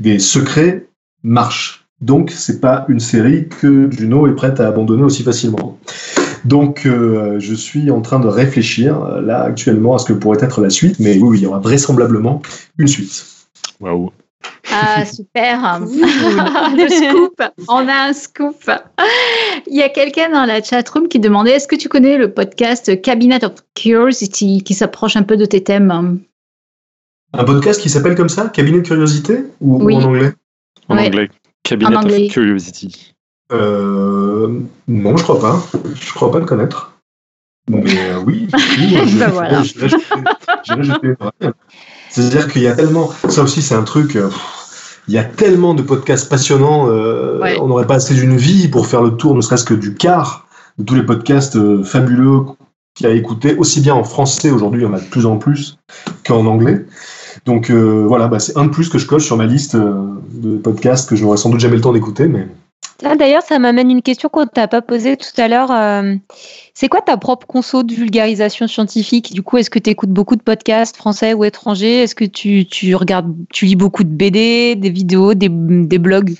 des 0.00 0.18
secrets 0.18 0.86
marche. 1.22 1.86
Donc, 2.00 2.30
c'est 2.30 2.60
pas 2.60 2.86
une 2.88 3.00
série 3.00 3.48
que 3.48 3.90
Juno 3.90 4.26
est 4.26 4.34
prête 4.34 4.58
à 4.58 4.66
abandonner 4.68 5.02
aussi 5.02 5.22
facilement. 5.22 5.78
Donc, 6.46 6.86
euh, 6.86 7.38
je 7.38 7.54
suis 7.54 7.90
en 7.90 8.00
train 8.00 8.18
de 8.18 8.26
réfléchir 8.26 9.20
là 9.20 9.42
actuellement 9.42 9.94
à 9.94 9.98
ce 9.98 10.06
que 10.06 10.14
pourrait 10.14 10.38
être 10.40 10.62
la 10.62 10.70
suite, 10.70 10.98
mais 10.98 11.18
oui, 11.18 11.38
il 11.38 11.42
y 11.42 11.46
aura 11.46 11.58
vraisemblablement 11.58 12.40
une 12.78 12.88
suite. 12.88 13.26
Waouh. 13.80 14.10
Ah, 14.72 15.04
super. 15.06 15.80
le 15.80 16.88
scoop. 16.88 17.42
On 17.68 17.88
a 17.88 18.08
un 18.08 18.12
scoop. 18.12 18.70
Il 19.66 19.76
y 19.76 19.82
a 19.82 19.88
quelqu'un 19.88 20.30
dans 20.30 20.44
la 20.44 20.62
chatroom 20.62 21.08
qui 21.08 21.18
demandait 21.18 21.52
est-ce 21.52 21.68
que 21.68 21.76
tu 21.76 21.88
connais 21.88 22.18
le 22.18 22.32
podcast 22.32 23.00
Cabinet 23.02 23.44
of 23.44 23.54
Curiosity 23.74 24.62
qui 24.62 24.74
s'approche 24.74 25.16
un 25.16 25.22
peu 25.22 25.36
de 25.36 25.44
tes 25.44 25.62
thèmes? 25.62 26.20
Un 27.32 27.44
podcast 27.44 27.80
qui 27.80 27.88
s'appelle 27.88 28.16
comme 28.16 28.28
ça? 28.28 28.48
Cabinet 28.48 28.78
de 28.78 28.86
Curiosité? 28.86 29.44
Ou, 29.60 29.90
en 29.92 30.02
anglais? 30.02 30.32
En 30.88 30.98
anglais. 30.98 31.30
Cabinet 31.62 31.96
of 31.96 32.32
Curiosity. 32.32 33.14
Euh, 33.52 34.60
non, 34.88 35.16
je 35.16 35.22
crois 35.22 35.40
pas. 35.40 35.62
Je 35.94 36.12
crois 36.12 36.30
pas 36.30 36.38
le 36.38 36.46
connaître. 36.46 36.92
Mais 37.68 38.10
euh, 38.10 38.18
oui, 38.26 38.48
oui 38.78 38.96
ben 39.18 39.28
voilà. 39.28 39.62
C'est-à-dire 42.08 42.48
qu'il 42.48 42.62
y 42.62 42.66
a 42.66 42.74
tellement. 42.74 43.10
Ça 43.28 43.42
aussi, 43.42 43.62
c'est 43.62 43.74
un 43.74 43.84
truc. 43.84 44.16
Euh, 44.16 44.28
il 45.08 45.14
y 45.14 45.18
a 45.18 45.24
tellement 45.24 45.74
de 45.74 45.82
podcasts 45.82 46.28
passionnants. 46.28 46.88
Euh, 46.88 47.40
on 47.60 47.68
n'aurait 47.68 47.86
pas 47.86 47.96
assez 47.96 48.14
d'une 48.14 48.36
vie 48.36 48.68
pour 48.68 48.86
faire 48.86 49.02
le 49.02 49.10
tour, 49.10 49.34
ne 49.34 49.40
serait-ce 49.40 49.64
que 49.64 49.74
du 49.74 49.94
quart 49.94 50.46
de 50.78 50.84
tous 50.84 50.94
les 50.94 51.02
podcasts 51.02 51.56
euh, 51.56 51.82
fabuleux 51.82 52.42
qu'il 52.94 53.06
a 53.06 53.10
écouté, 53.10 53.56
aussi 53.56 53.80
bien 53.80 53.94
en 53.94 54.04
français 54.04 54.50
aujourd'hui, 54.50 54.82
il 54.82 54.84
y 54.84 54.86
en 54.86 54.94
a 54.94 55.00
de 55.00 55.04
plus 55.04 55.26
en 55.26 55.36
plus, 55.36 55.78
qu'en 56.26 56.46
anglais. 56.46 56.84
Donc 57.46 57.70
voilà, 57.70 58.28
bah, 58.28 58.38
c'est 58.40 58.58
un 58.58 58.64
de 58.64 58.70
plus 58.70 58.88
que 58.88 58.98
je 58.98 59.06
coche 59.06 59.24
sur 59.24 59.36
ma 59.36 59.46
liste 59.46 59.74
de 59.76 60.56
podcasts 60.58 61.08
que 61.08 61.16
je 61.16 61.22
n'aurais 61.22 61.38
sans 61.38 61.48
doute 61.48 61.60
jamais 61.60 61.76
le 61.76 61.80
temps 61.80 61.92
d'écouter, 61.92 62.26
mais 62.26 62.48
Là, 63.02 63.16
d'ailleurs, 63.16 63.42
ça 63.42 63.58
m'amène 63.58 63.90
une 63.90 64.02
question 64.02 64.28
qu'on 64.28 64.46
t'a 64.46 64.68
pas 64.68 64.82
posée 64.82 65.16
tout 65.16 65.40
à 65.40 65.48
l'heure. 65.48 65.70
Euh, 65.70 66.16
c'est 66.74 66.88
quoi 66.88 67.00
ta 67.00 67.16
propre 67.16 67.46
conso 67.46 67.82
de 67.82 67.94
vulgarisation 67.94 68.66
scientifique? 68.66 69.32
Du 69.32 69.42
coup, 69.42 69.56
est-ce 69.56 69.70
que 69.70 69.78
tu 69.78 69.90
écoutes 69.90 70.10
beaucoup 70.10 70.36
de 70.36 70.42
podcasts 70.42 70.96
français 70.96 71.32
ou 71.32 71.44
étrangers? 71.44 72.02
Est-ce 72.02 72.14
que 72.14 72.24
tu, 72.24 72.94
regardes, 72.94 73.34
tu 73.50 73.64
lis 73.64 73.76
beaucoup 73.76 74.04
de 74.04 74.10
BD, 74.10 74.76
des 74.76 74.90
vidéos, 74.90 75.34
des, 75.34 75.48
blogs? 75.48 76.34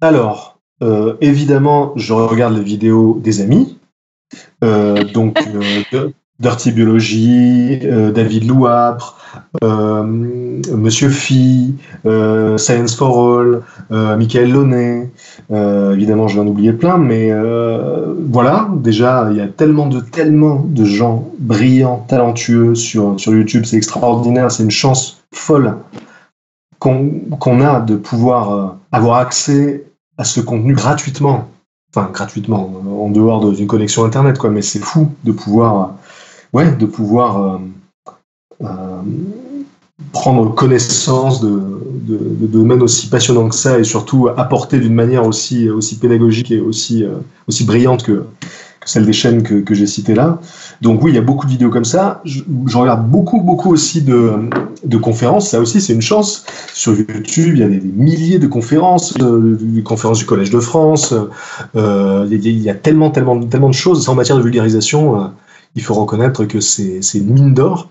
Alors, 0.00 0.58
euh, 0.82 1.16
évidemment, 1.20 1.92
je 1.96 2.12
regarde 2.12 2.54
les 2.54 2.62
vidéos 2.62 3.18
des 3.22 3.40
amis. 3.40 3.78
Euh, 4.62 5.02
donc, 5.04 5.38
Dirty 6.40 6.72
Biology, 6.72 7.78
David 7.78 8.46
Louapre, 8.46 9.18
euh, 9.62 10.02
Monsieur 10.04 11.08
Phi, 11.08 11.74
euh, 12.06 12.58
Science 12.58 12.94
for 12.94 13.38
All, 13.38 13.62
euh, 13.92 14.16
Michael 14.16 14.52
Launay, 14.52 15.10
évidemment 15.50 16.28
je 16.28 16.34
vais 16.34 16.40
en 16.40 16.46
oublier 16.46 16.72
plein, 16.72 16.98
mais 16.98 17.30
voilà, 18.30 18.68
déjà 18.76 19.28
il 19.30 19.36
y 19.36 19.40
a 19.40 19.48
tellement 19.48 19.86
de, 19.86 20.00
tellement 20.00 20.64
de 20.66 20.84
gens 20.84 21.30
brillants, 21.38 22.04
talentueux 22.08 22.74
sur, 22.74 23.18
sur 23.18 23.32
YouTube, 23.34 23.64
c'est 23.64 23.76
extraordinaire, 23.76 24.50
c'est 24.50 24.62
une 24.62 24.70
chance 24.70 25.22
folle 25.32 25.76
qu'on 26.78 27.60
a 27.60 27.80
de 27.80 27.96
pouvoir 27.96 28.76
avoir 28.92 29.18
accès 29.18 29.84
à 30.18 30.24
ce 30.24 30.40
contenu 30.40 30.74
gratuitement. 30.74 31.48
Enfin, 31.94 32.10
gratuitement, 32.12 32.72
en 33.00 33.08
dehors 33.08 33.52
d'une 33.52 33.68
connexion 33.68 34.04
Internet, 34.04 34.38
quoi, 34.38 34.50
mais 34.50 34.62
c'est 34.62 34.80
fou 34.80 35.12
de 35.22 35.30
pouvoir, 35.30 35.94
ouais, 36.52 36.72
de 36.72 36.86
pouvoir 36.86 37.60
euh, 38.60 38.66
prendre 40.12 40.54
connaissance 40.54 41.40
de, 41.40 41.60
domaines 42.46 42.82
aussi 42.82 43.08
passionnants 43.08 43.48
que 43.48 43.54
ça 43.54 43.78
et 43.78 43.84
surtout 43.84 44.28
apporter 44.36 44.78
d'une 44.78 44.94
manière 44.94 45.26
aussi, 45.26 45.68
aussi 45.70 45.98
pédagogique 45.98 46.50
et 46.50 46.60
aussi, 46.60 47.02
euh, 47.02 47.14
aussi 47.48 47.64
brillante 47.64 48.02
que, 48.02 48.24
celle 48.84 49.06
des 49.06 49.12
chaînes 49.12 49.42
que, 49.42 49.74
j'ai 49.74 49.86
citées 49.86 50.14
là. 50.14 50.38
Donc 50.82 51.02
oui, 51.02 51.12
il 51.12 51.14
y 51.14 51.18
a 51.18 51.22
beaucoup 51.22 51.46
de 51.46 51.50
vidéos 51.50 51.70
comme 51.70 51.86
ça. 51.86 52.20
Je, 52.24 52.42
regarde 52.76 53.08
beaucoup, 53.08 53.40
beaucoup 53.40 53.72
aussi 53.72 54.02
de, 54.02 54.96
conférences. 54.98 55.48
Ça 55.48 55.60
aussi, 55.60 55.80
c'est 55.80 55.94
une 55.94 56.02
chance. 56.02 56.44
Sur 56.74 56.94
YouTube, 56.94 57.54
il 57.54 57.60
y 57.60 57.62
a 57.62 57.68
des, 57.68 57.80
milliers 57.80 58.38
de 58.38 58.46
conférences, 58.46 59.14
euh, 59.20 59.56
des 59.58 59.82
conférences 59.82 60.18
du 60.18 60.26
Collège 60.26 60.50
de 60.50 60.60
France. 60.60 61.14
Euh, 61.76 62.26
il, 62.30 62.46
y 62.46 62.68
a, 62.68 62.74
tellement, 62.74 63.10
tellement, 63.10 63.40
tellement 63.40 63.70
de 63.70 63.74
choses. 63.74 64.08
En 64.08 64.14
matière 64.14 64.36
de 64.36 64.42
vulgarisation, 64.42 65.30
il 65.76 65.82
faut 65.82 65.94
reconnaître 65.94 66.44
que 66.44 66.60
c'est 66.60 67.00
une 67.14 67.32
mine 67.32 67.54
d'or. 67.54 67.88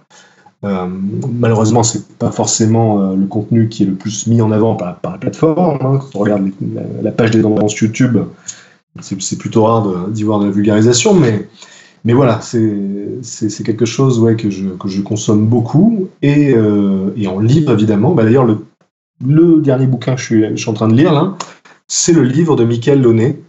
Euh, 0.64 0.88
malheureusement, 1.34 1.84
c'est 1.84 2.08
pas 2.18 2.32
forcément 2.32 3.02
euh, 3.02 3.16
le 3.16 3.26
contenu 3.26 3.68
qui 3.68 3.84
est 3.84 3.86
le 3.86 3.96
plus 3.96 4.28
mis 4.28 4.42
en 4.42 4.52
avant 4.52 4.76
par, 4.76 5.00
la 5.04 5.18
plateforme. 5.18 5.80
Hein. 5.82 6.00
Quand 6.00 6.10
on 6.16 6.20
regarde 6.20 6.50
la, 7.02 7.12
page 7.12 7.32
des 7.32 7.42
tendances 7.42 7.76
YouTube, 7.76 8.18
c'est 9.02 9.38
plutôt 9.38 9.66
rare 9.66 10.08
d'y 10.10 10.24
voir 10.24 10.40
de 10.40 10.46
la 10.46 10.52
vulgarisation, 10.52 11.14
mais, 11.14 11.48
mais 12.06 12.14
voilà, 12.14 12.40
c'est 12.42 13.64
quelque 13.64 13.86
chose 13.86 14.20
ouais, 14.20 14.36
que, 14.36 14.50
je, 14.50 14.70
que 14.70 14.88
je 14.88 15.02
consomme 15.02 15.46
beaucoup. 15.46 16.08
Et, 16.22 16.54
euh, 16.54 17.14
et 17.18 17.28
en 17.28 17.40
livre, 17.40 17.74
évidemment. 17.74 18.14
Bah, 18.14 18.24
D'ailleurs, 18.24 18.46
le, 18.46 18.60
le, 19.26 19.62
dernier 19.62 19.88
bouquin 19.88 20.16
que 20.16 20.22
je 20.22 20.26
suis, 20.26 20.50
je 20.52 20.56
suis 20.56 20.70
en 20.70 20.74
train 20.74 20.88
de 20.88 20.96
lire, 20.96 21.36
c'est 21.88 22.14
le 22.14 22.24
livre 22.24 22.56
de 22.56 22.64
Michael 22.64 23.02
Launay, 23.02 23.40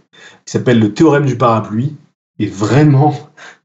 qui 0.45 0.51
s'appelle 0.51 0.79
Le 0.79 0.93
théorème 0.93 1.25
du 1.25 1.37
parapluie. 1.37 1.95
Et 2.37 2.47
vraiment, 2.47 3.13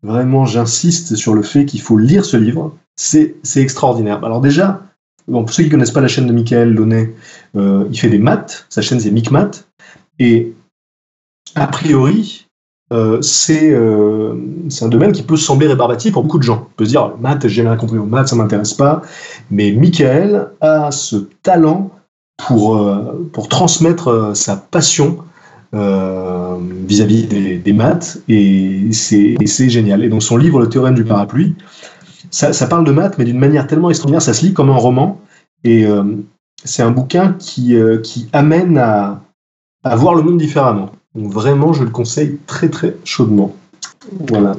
vraiment, 0.04 0.46
j'insiste 0.46 1.16
sur 1.16 1.34
le 1.34 1.42
fait 1.42 1.64
qu'il 1.64 1.80
faut 1.80 1.98
lire 1.98 2.24
ce 2.24 2.36
livre 2.36 2.76
c'est 3.00 3.62
extraordinaire. 3.62 4.22
Alors 4.24 4.40
déjà, 4.40 4.82
pour 5.26 5.50
ceux 5.50 5.62
qui 5.62 5.68
ne 5.68 5.74
connaissent 5.74 5.90
pas 5.90 6.00
la 6.00 6.08
chaîne 6.08 6.26
de 6.26 6.32
Michael 6.32 6.74
Launay, 6.74 7.14
euh, 7.56 7.84
il 7.90 7.98
fait 7.98 8.08
des 8.08 8.18
maths, 8.18 8.66
sa 8.68 8.82
chaîne 8.82 9.00
c'est 9.00 9.10
MicMath, 9.10 9.66
et 10.18 10.52
a 11.54 11.66
priori, 11.66 12.46
euh, 12.92 13.20
euh, 13.50 14.34
c'est 14.68 14.84
un 14.84 14.88
domaine 14.88 15.12
qui 15.12 15.22
peut 15.22 15.36
sembler 15.36 15.66
rébarbatif 15.68 16.12
pour 16.12 16.24
beaucoup 16.24 16.38
de 16.38 16.42
gens. 16.42 16.66
On 16.70 16.74
peut 16.76 16.84
se 16.84 16.90
dire, 16.90 17.12
maths, 17.20 17.46
j'ai 17.46 17.62
jamais 17.62 17.76
compris 17.76 17.98
au 17.98 18.04
maths, 18.04 18.28
ça 18.28 18.36
m'intéresse 18.36 18.74
pas. 18.74 19.02
Mais 19.50 19.72
Michael 19.72 20.48
a 20.60 20.90
ce 20.90 21.16
talent 21.42 21.90
pour, 22.36 22.84
pour 23.32 23.48
transmettre 23.48 24.32
sa 24.34 24.56
passion 24.56 25.18
vis-à-vis 25.72 27.26
des, 27.28 27.56
des, 27.56 27.72
maths, 27.72 28.18
et 28.28 28.88
c'est 28.92 29.68
génial. 29.68 30.04
Et 30.04 30.08
donc 30.08 30.22
son 30.22 30.36
livre, 30.36 30.60
Le 30.60 30.68
théorème 30.68 30.94
du 30.94 31.04
parapluie, 31.04 31.54
ça, 32.30 32.66
parle 32.66 32.84
de 32.84 32.92
maths, 32.92 33.18
mais 33.18 33.24
d'une 33.24 33.38
manière 33.38 33.66
tellement 33.66 33.90
extraordinaire, 33.90 34.22
ça 34.22 34.34
se 34.34 34.44
lit 34.44 34.52
comme 34.52 34.70
un 34.70 34.76
roman. 34.76 35.20
Et 35.64 35.84
euh, 35.84 36.04
c'est 36.64 36.82
un 36.82 36.90
bouquin 36.90 37.34
qui, 37.34 37.74
euh, 37.74 37.98
qui 37.98 38.28
amène 38.32 38.78
à, 38.78 39.22
à, 39.84 39.96
voir 39.96 40.14
le 40.14 40.22
monde 40.22 40.38
différemment. 40.38 40.90
Donc 41.14 41.32
vraiment, 41.32 41.72
je 41.72 41.84
le 41.84 41.90
conseille 41.90 42.38
très 42.46 42.68
très 42.68 42.96
chaudement. 43.04 43.54
Voilà. 44.28 44.56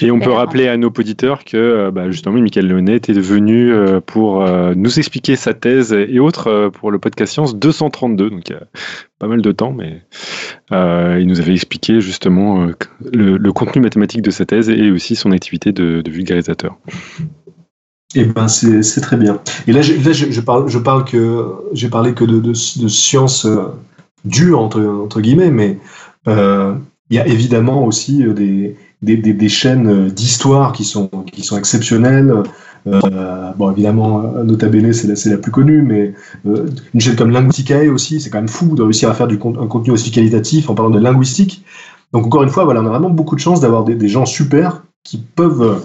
Et 0.00 0.10
on 0.10 0.20
peut 0.20 0.32
rappeler 0.32 0.68
à 0.68 0.76
nos 0.76 0.88
auditeurs 0.88 1.44
que 1.44 1.56
euh, 1.56 1.90
bah, 1.90 2.10
justement, 2.10 2.40
Michael 2.40 2.68
Leonet 2.68 2.96
était 2.96 3.12
venu 3.12 3.72
euh, 3.72 4.00
pour 4.00 4.42
euh, 4.42 4.74
nous 4.76 4.98
expliquer 4.98 5.36
sa 5.36 5.54
thèse 5.54 5.92
et 5.92 6.18
autres 6.18 6.70
pour 6.74 6.90
le 6.90 6.98
podcast 6.98 7.32
Science 7.32 7.56
232, 7.56 8.30
donc 8.30 8.48
il 8.48 8.52
y 8.52 8.56
a 8.56 8.62
pas 9.18 9.26
mal 9.26 9.42
de 9.42 9.52
temps, 9.52 9.72
mais 9.72 10.02
il 10.70 11.26
nous 11.26 11.40
avait 11.40 11.52
expliqué 11.52 12.00
justement 12.00 12.68
le, 13.12 13.52
contenu 13.52 13.82
mathématique 13.82 14.22
de 14.22 14.30
sa 14.30 14.46
thèse 14.46 14.70
et 14.70 14.90
aussi 14.90 15.16
son 15.16 15.32
activité 15.32 15.72
de, 15.72 16.02
vulgarisateur. 16.08 16.78
Eh 18.14 18.24
ben 18.24 18.48
c'est 18.48 19.00
très 19.00 19.16
bien. 19.16 19.40
Et 19.66 19.72
là, 19.72 19.82
je, 19.82 19.92
je, 19.94 20.40
parle, 20.40 20.68
je 20.68 20.78
parle 20.78 21.04
que 21.04 21.46
j'ai 21.72 21.88
parlé 21.88 22.14
que 22.14 22.24
de, 22.24 22.40
de, 22.40 22.50
de 22.50 22.88
sciences 22.88 23.46
dures 24.24 24.60
entre, 24.60 24.80
entre 24.80 25.20
guillemets, 25.20 25.50
mais 25.50 25.78
il 26.26 27.16
y 27.16 27.18
a 27.18 27.26
évidemment 27.26 27.84
aussi 27.84 28.24
des 28.32 28.76
des, 29.02 29.16
des, 29.16 29.32
des 29.32 29.48
chaînes 29.48 29.88
euh, 29.88 30.10
d'histoire 30.10 30.72
qui 30.72 30.84
sont, 30.84 31.08
qui 31.32 31.42
sont 31.42 31.58
exceptionnelles. 31.58 32.34
Euh, 32.86 33.52
bon, 33.56 33.72
évidemment, 33.72 34.22
Nota 34.44 34.68
Bene, 34.68 34.92
c'est 34.92 35.06
la, 35.06 35.32
la, 35.32 35.38
plus 35.38 35.52
connue, 35.52 35.82
mais 35.82 36.14
euh, 36.46 36.66
une 36.94 37.00
chaîne 37.00 37.16
comme 37.16 37.30
Linguisticae 37.30 37.88
aussi, 37.88 38.20
c'est 38.20 38.30
quand 38.30 38.38
même 38.38 38.48
fou 38.48 38.74
de 38.74 38.82
réussir 38.82 39.10
à 39.10 39.14
faire 39.14 39.26
du, 39.26 39.36
un 39.36 39.66
contenu 39.66 39.92
aussi 39.92 40.10
qualitatif 40.10 40.70
en 40.70 40.74
parlant 40.74 40.90
de 40.90 40.98
linguistique. 40.98 41.64
Donc, 42.12 42.26
encore 42.26 42.42
une 42.42 42.48
fois, 42.48 42.64
voilà, 42.64 42.80
on 42.80 42.86
a 42.86 42.90
vraiment 42.90 43.10
beaucoup 43.10 43.34
de 43.34 43.40
chance 43.40 43.60
d'avoir 43.60 43.84
des, 43.84 43.94
des, 43.94 44.08
gens 44.08 44.26
super 44.26 44.82
qui 45.04 45.18
peuvent 45.18 45.62
euh, 45.62 45.76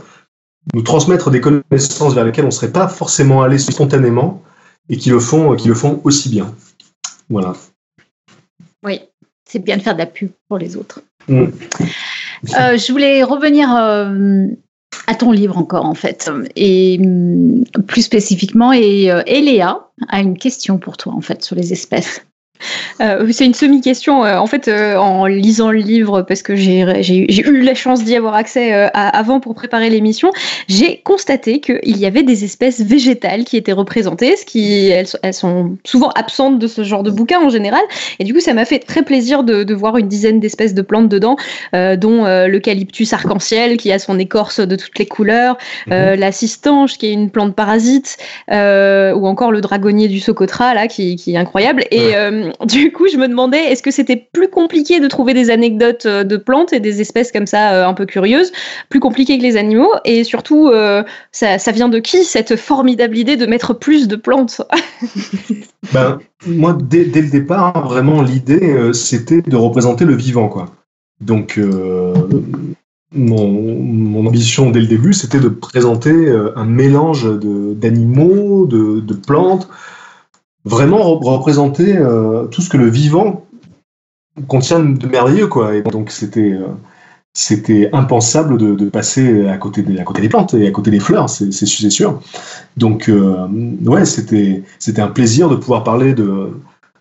nous 0.74 0.82
transmettre 0.82 1.30
des 1.30 1.42
connaissances 1.42 2.14
vers 2.14 2.26
lesquelles 2.26 2.46
on 2.46 2.50
ne 2.50 2.54
serait 2.54 2.72
pas 2.72 2.88
forcément 2.88 3.44
allé 3.44 3.58
spontanément 3.58 4.42
et 4.90 4.98
qui 4.98 5.10
le 5.10 5.20
font, 5.20 5.56
qui 5.56 5.68
le 5.68 5.76
font 5.76 6.02
aussi 6.04 6.30
bien. 6.30 6.54
Voilà. 7.30 7.54
Oui, 8.84 9.02
c'est 9.48 9.60
bien 9.60 9.78
de 9.78 9.82
faire 9.82 9.94
de 9.94 10.00
la 10.00 10.06
pub 10.06 10.30
pour 10.48 10.58
les 10.58 10.78
autres. 10.78 11.02
Mm. 11.28 11.46
Euh, 12.54 12.78
je 12.78 12.92
voulais 12.92 13.24
revenir 13.24 13.74
euh, 13.76 14.48
à 15.08 15.16
ton 15.16 15.32
livre 15.32 15.58
encore, 15.58 15.86
en 15.86 15.96
fait, 15.96 16.30
et 16.56 16.98
mm, 16.98 17.64
plus 17.88 18.02
spécifiquement, 18.02 18.74
et, 18.74 19.12
et 19.26 19.42
Léa 19.42 19.90
a 20.10 20.20
une 20.20 20.38
question 20.38 20.78
pour 20.78 20.98
toi, 20.98 21.14
en 21.14 21.22
fait, 21.22 21.44
sur 21.44 21.56
les 21.56 21.74
espèces. 21.74 22.25
Euh, 23.02 23.28
c'est 23.32 23.46
une 23.46 23.54
semi-question. 23.54 24.26
Euh, 24.26 24.38
en 24.38 24.48
fait, 24.48 24.68
euh, 24.68 24.96
en 24.96 25.26
lisant 25.26 25.72
le 25.72 25.80
livre, 25.80 26.22
parce 26.22 26.42
que 26.42 26.56
j'ai 26.56 26.82
eu 26.82 27.62
la 27.62 27.76
chance 27.76 28.04
d'y 28.04 28.16
avoir 28.16 28.36
accès 28.36 28.74
avant 28.94 29.40
pour 29.40 29.56
préparer 29.56 29.90
l'émission, 29.90 30.32
j'ai 30.68 31.02
constaté 31.04 31.60
qu'il 31.60 31.98
y 31.98 32.06
avait 32.06 32.24
des 32.24 32.44
espèces 32.44 32.82
végétales 32.82 33.44
qui 33.44 33.58
étaient 33.58 33.72
représentées, 33.72 34.36
ce 34.36 34.46
qui 34.46 34.88
elles, 34.90 35.34
sont 35.34 35.78
souvent 35.84 36.10
absentes 36.10 36.60
de 36.60 36.68
ce 36.68 36.84
genre 36.84 37.04
de 37.04 37.12
bouquin 37.12 37.40
en 37.40 37.50
général. 37.50 37.82
Et 38.20 38.24
du 38.24 38.34
coup, 38.34 38.40
ça 38.40 38.54
m'a 38.54 38.66
fait 38.66 38.80
très 38.80 39.04
plaisir 39.04 39.44
de, 39.44 39.74
voir 39.74 39.98
une 39.98 40.08
dizaine 40.08 40.40
d'espèces 40.40 40.74
de 40.74 40.82
plantes 40.82 41.10
dedans, 41.10 41.36
dont 41.74 42.26
l'eucalyptus 42.48 43.12
arc-en-ciel 43.14 43.78
qui 43.78 43.92
a 43.92 44.00
son 44.00 44.18
écorce 44.20 44.60
de 44.60 44.76
toutes 44.76 44.98
les 45.00 45.06
couleurs, 45.06 45.58
mhm. 45.88 46.14
la 46.16 46.32
cistange 46.32 46.98
qui 46.98 47.08
est 47.08 47.14
une 47.14 47.30
plante 47.30 47.56
parasite, 47.56 48.18
ou 48.50 49.28
encore 49.28 49.52
le 49.52 49.62
dragonnier 49.62 50.08
du 50.08 50.20
Socotra 50.20 50.74
là 50.74 50.88
qui, 50.88 51.22
est 51.28 51.38
incroyable. 51.38 51.84
Et 51.92 52.14
du 52.66 52.92
coup, 52.92 53.08
je 53.12 53.18
me 53.18 53.28
demandais, 53.28 53.72
est-ce 53.72 53.84
que 53.84 53.92
c'était 53.92 54.28
plus 54.34 54.50
compliqué 54.50 55.00
de 55.00 55.08
trouver 55.08 55.34
des 55.34 55.50
anecdotes 55.50 56.06
euh, 56.06 56.24
de 56.24 56.38
plantes 56.38 56.74
et 56.74 56.80
des 56.80 57.02
espèces 57.02 57.32
comme 57.32 57.48
ça 57.48 57.74
euh, 57.74 57.88
un 57.88 57.94
peu 57.94 58.06
curieuses, 58.06 58.52
plus 58.90 59.00
compliqué 59.00 59.38
que 59.38 59.44
les 59.44 59.58
animaux 59.58 59.92
Et 60.06 60.24
surtout, 60.24 60.70
euh, 60.70 61.04
ça, 61.32 61.58
vient 61.72 61.90
de 61.90 62.00
qui 62.00 62.24
cette 62.24 62.56
formidable 62.56 63.18
idée 63.18 63.38
de 63.38 63.46
mettre 63.46 63.74
plus 63.74 64.08
de 64.08 64.16
plantes? 64.16 64.62
Ben, 65.94 66.18
Moi, 66.48 66.76
dès, 66.82 67.04
le 67.04 67.30
départ, 67.30 67.88
vraiment, 67.88 68.24
l'idée, 68.24 68.92
c'était 68.94 69.44
de 69.44 69.56
représenter 69.56 70.04
le 70.04 70.16
vivant. 70.16 70.50
quoi. 70.50 70.72
Donc, 71.22 71.60
mon, 73.14 74.26
ambition 74.26 74.72
dès 74.72 74.80
le 74.80 74.88
début, 74.88 75.14
c'était 75.14 75.40
de 75.40 75.48
présenter 75.48 76.12
un 76.56 76.66
mélange 76.66 77.28
d'animaux, 77.40 78.66
de, 78.66 79.14
plantes, 79.14 79.70
vraiment 80.66 81.20
représenter 81.20 81.96
euh, 81.98 82.46
tout 82.46 82.62
ce 82.62 82.70
que 82.70 82.78
le 82.78 82.90
vivant 82.90 83.46
contient 84.48 84.80
de 84.80 85.08
merveilleux, 85.08 85.48
quoi. 85.48 85.76
Et 85.76 85.82
donc 85.84 86.12
c'était 86.12 86.52
euh, 86.52 86.68
c'était 87.34 87.90
impensable 87.94 88.58
de, 88.58 88.90
passer 88.90 89.48
à 89.48 89.58
côté 89.58 89.82
des 89.84 90.00
à 90.00 90.04
côté 90.04 90.22
des 90.22 90.30
plantes 90.30 90.54
et 90.54 90.68
à 90.68 90.72
côté 90.72 90.92
des 90.92 91.00
fleurs, 91.00 91.30
c'est 91.30 91.52
sûr. 91.52 92.22
Donc 92.78 93.10
euh, 93.10 93.48
ouais, 93.86 94.06
c'était 94.06 94.64
c'était 94.80 95.02
un 95.02 95.08
plaisir 95.08 95.50
de 95.50 95.56
pouvoir 95.56 95.84
parler 95.84 96.14
de 96.14 96.50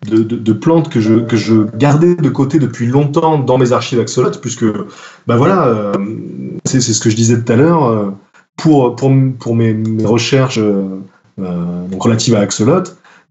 de, 0.07 0.21
de, 0.21 0.53
plantes 0.53 0.89
que 0.89 0.99
je, 0.99 1.15
que 1.15 1.35
je 1.35 1.63
gardais 1.77 2.13
de 2.13 2.29
côté 2.29 2.59
depuis 2.59 2.85
longtemps 2.85 3.39
dans 3.39 3.57
mes 3.57 3.71
archives 3.71 3.99
Axolot, 3.99 4.37
puisque 4.39 4.65
bah 5.25 5.35
voilà, 5.35 5.93
c'est 6.63 6.79
ce 6.79 6.99
que 6.99 7.09
je 7.09 7.15
disais 7.15 7.41
tout 7.41 7.51
à 7.51 7.55
l'heure, 7.55 8.13
pour, 8.55 8.95
pour, 8.95 9.11
pour 9.39 9.55
mes, 9.55 9.73
mes 9.73 10.05
recherches 10.05 10.59
donc 11.39 12.03
relatives 12.03 12.35
à 12.35 12.41
Axolot, 12.41 12.83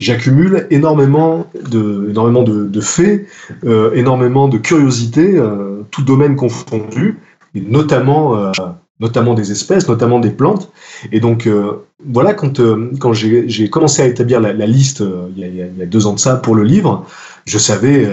j'accumule 0.04 0.66
énormément 0.70 1.46
de, 1.70 2.08
énormément 2.10 2.42
de, 2.42 2.80
faits, 2.80 3.26
euh, 3.64 3.92
énormément 3.94 4.48
de 4.48 4.58
curiosités, 4.58 5.36
euh, 5.36 5.82
tout 5.90 6.02
domaine 6.02 6.36
confondu, 6.36 7.18
et 7.54 7.62
notamment, 7.62 8.36
euh, 8.36 8.52
notamment 9.00 9.34
des 9.34 9.50
espèces, 9.50 9.88
notamment 9.88 10.20
des 10.20 10.30
plantes. 10.30 10.70
Et 11.10 11.20
donc, 11.20 11.48
voilà, 12.06 12.34
quand, 12.34 12.60
quand 13.00 13.12
j'ai 13.12 13.70
commencé 13.70 14.02
à 14.02 14.06
établir 14.06 14.40
la, 14.40 14.66
liste 14.66 15.02
il 15.36 15.40
y, 15.40 15.44
a, 15.44 15.48
il, 15.48 15.78
y 15.78 15.82
a, 15.82 15.86
deux 15.86 16.06
ans 16.06 16.12
de 16.12 16.18
ça 16.18 16.36
pour 16.36 16.54
le 16.54 16.64
livre, 16.64 17.06
je 17.46 17.58
savais 17.58 18.06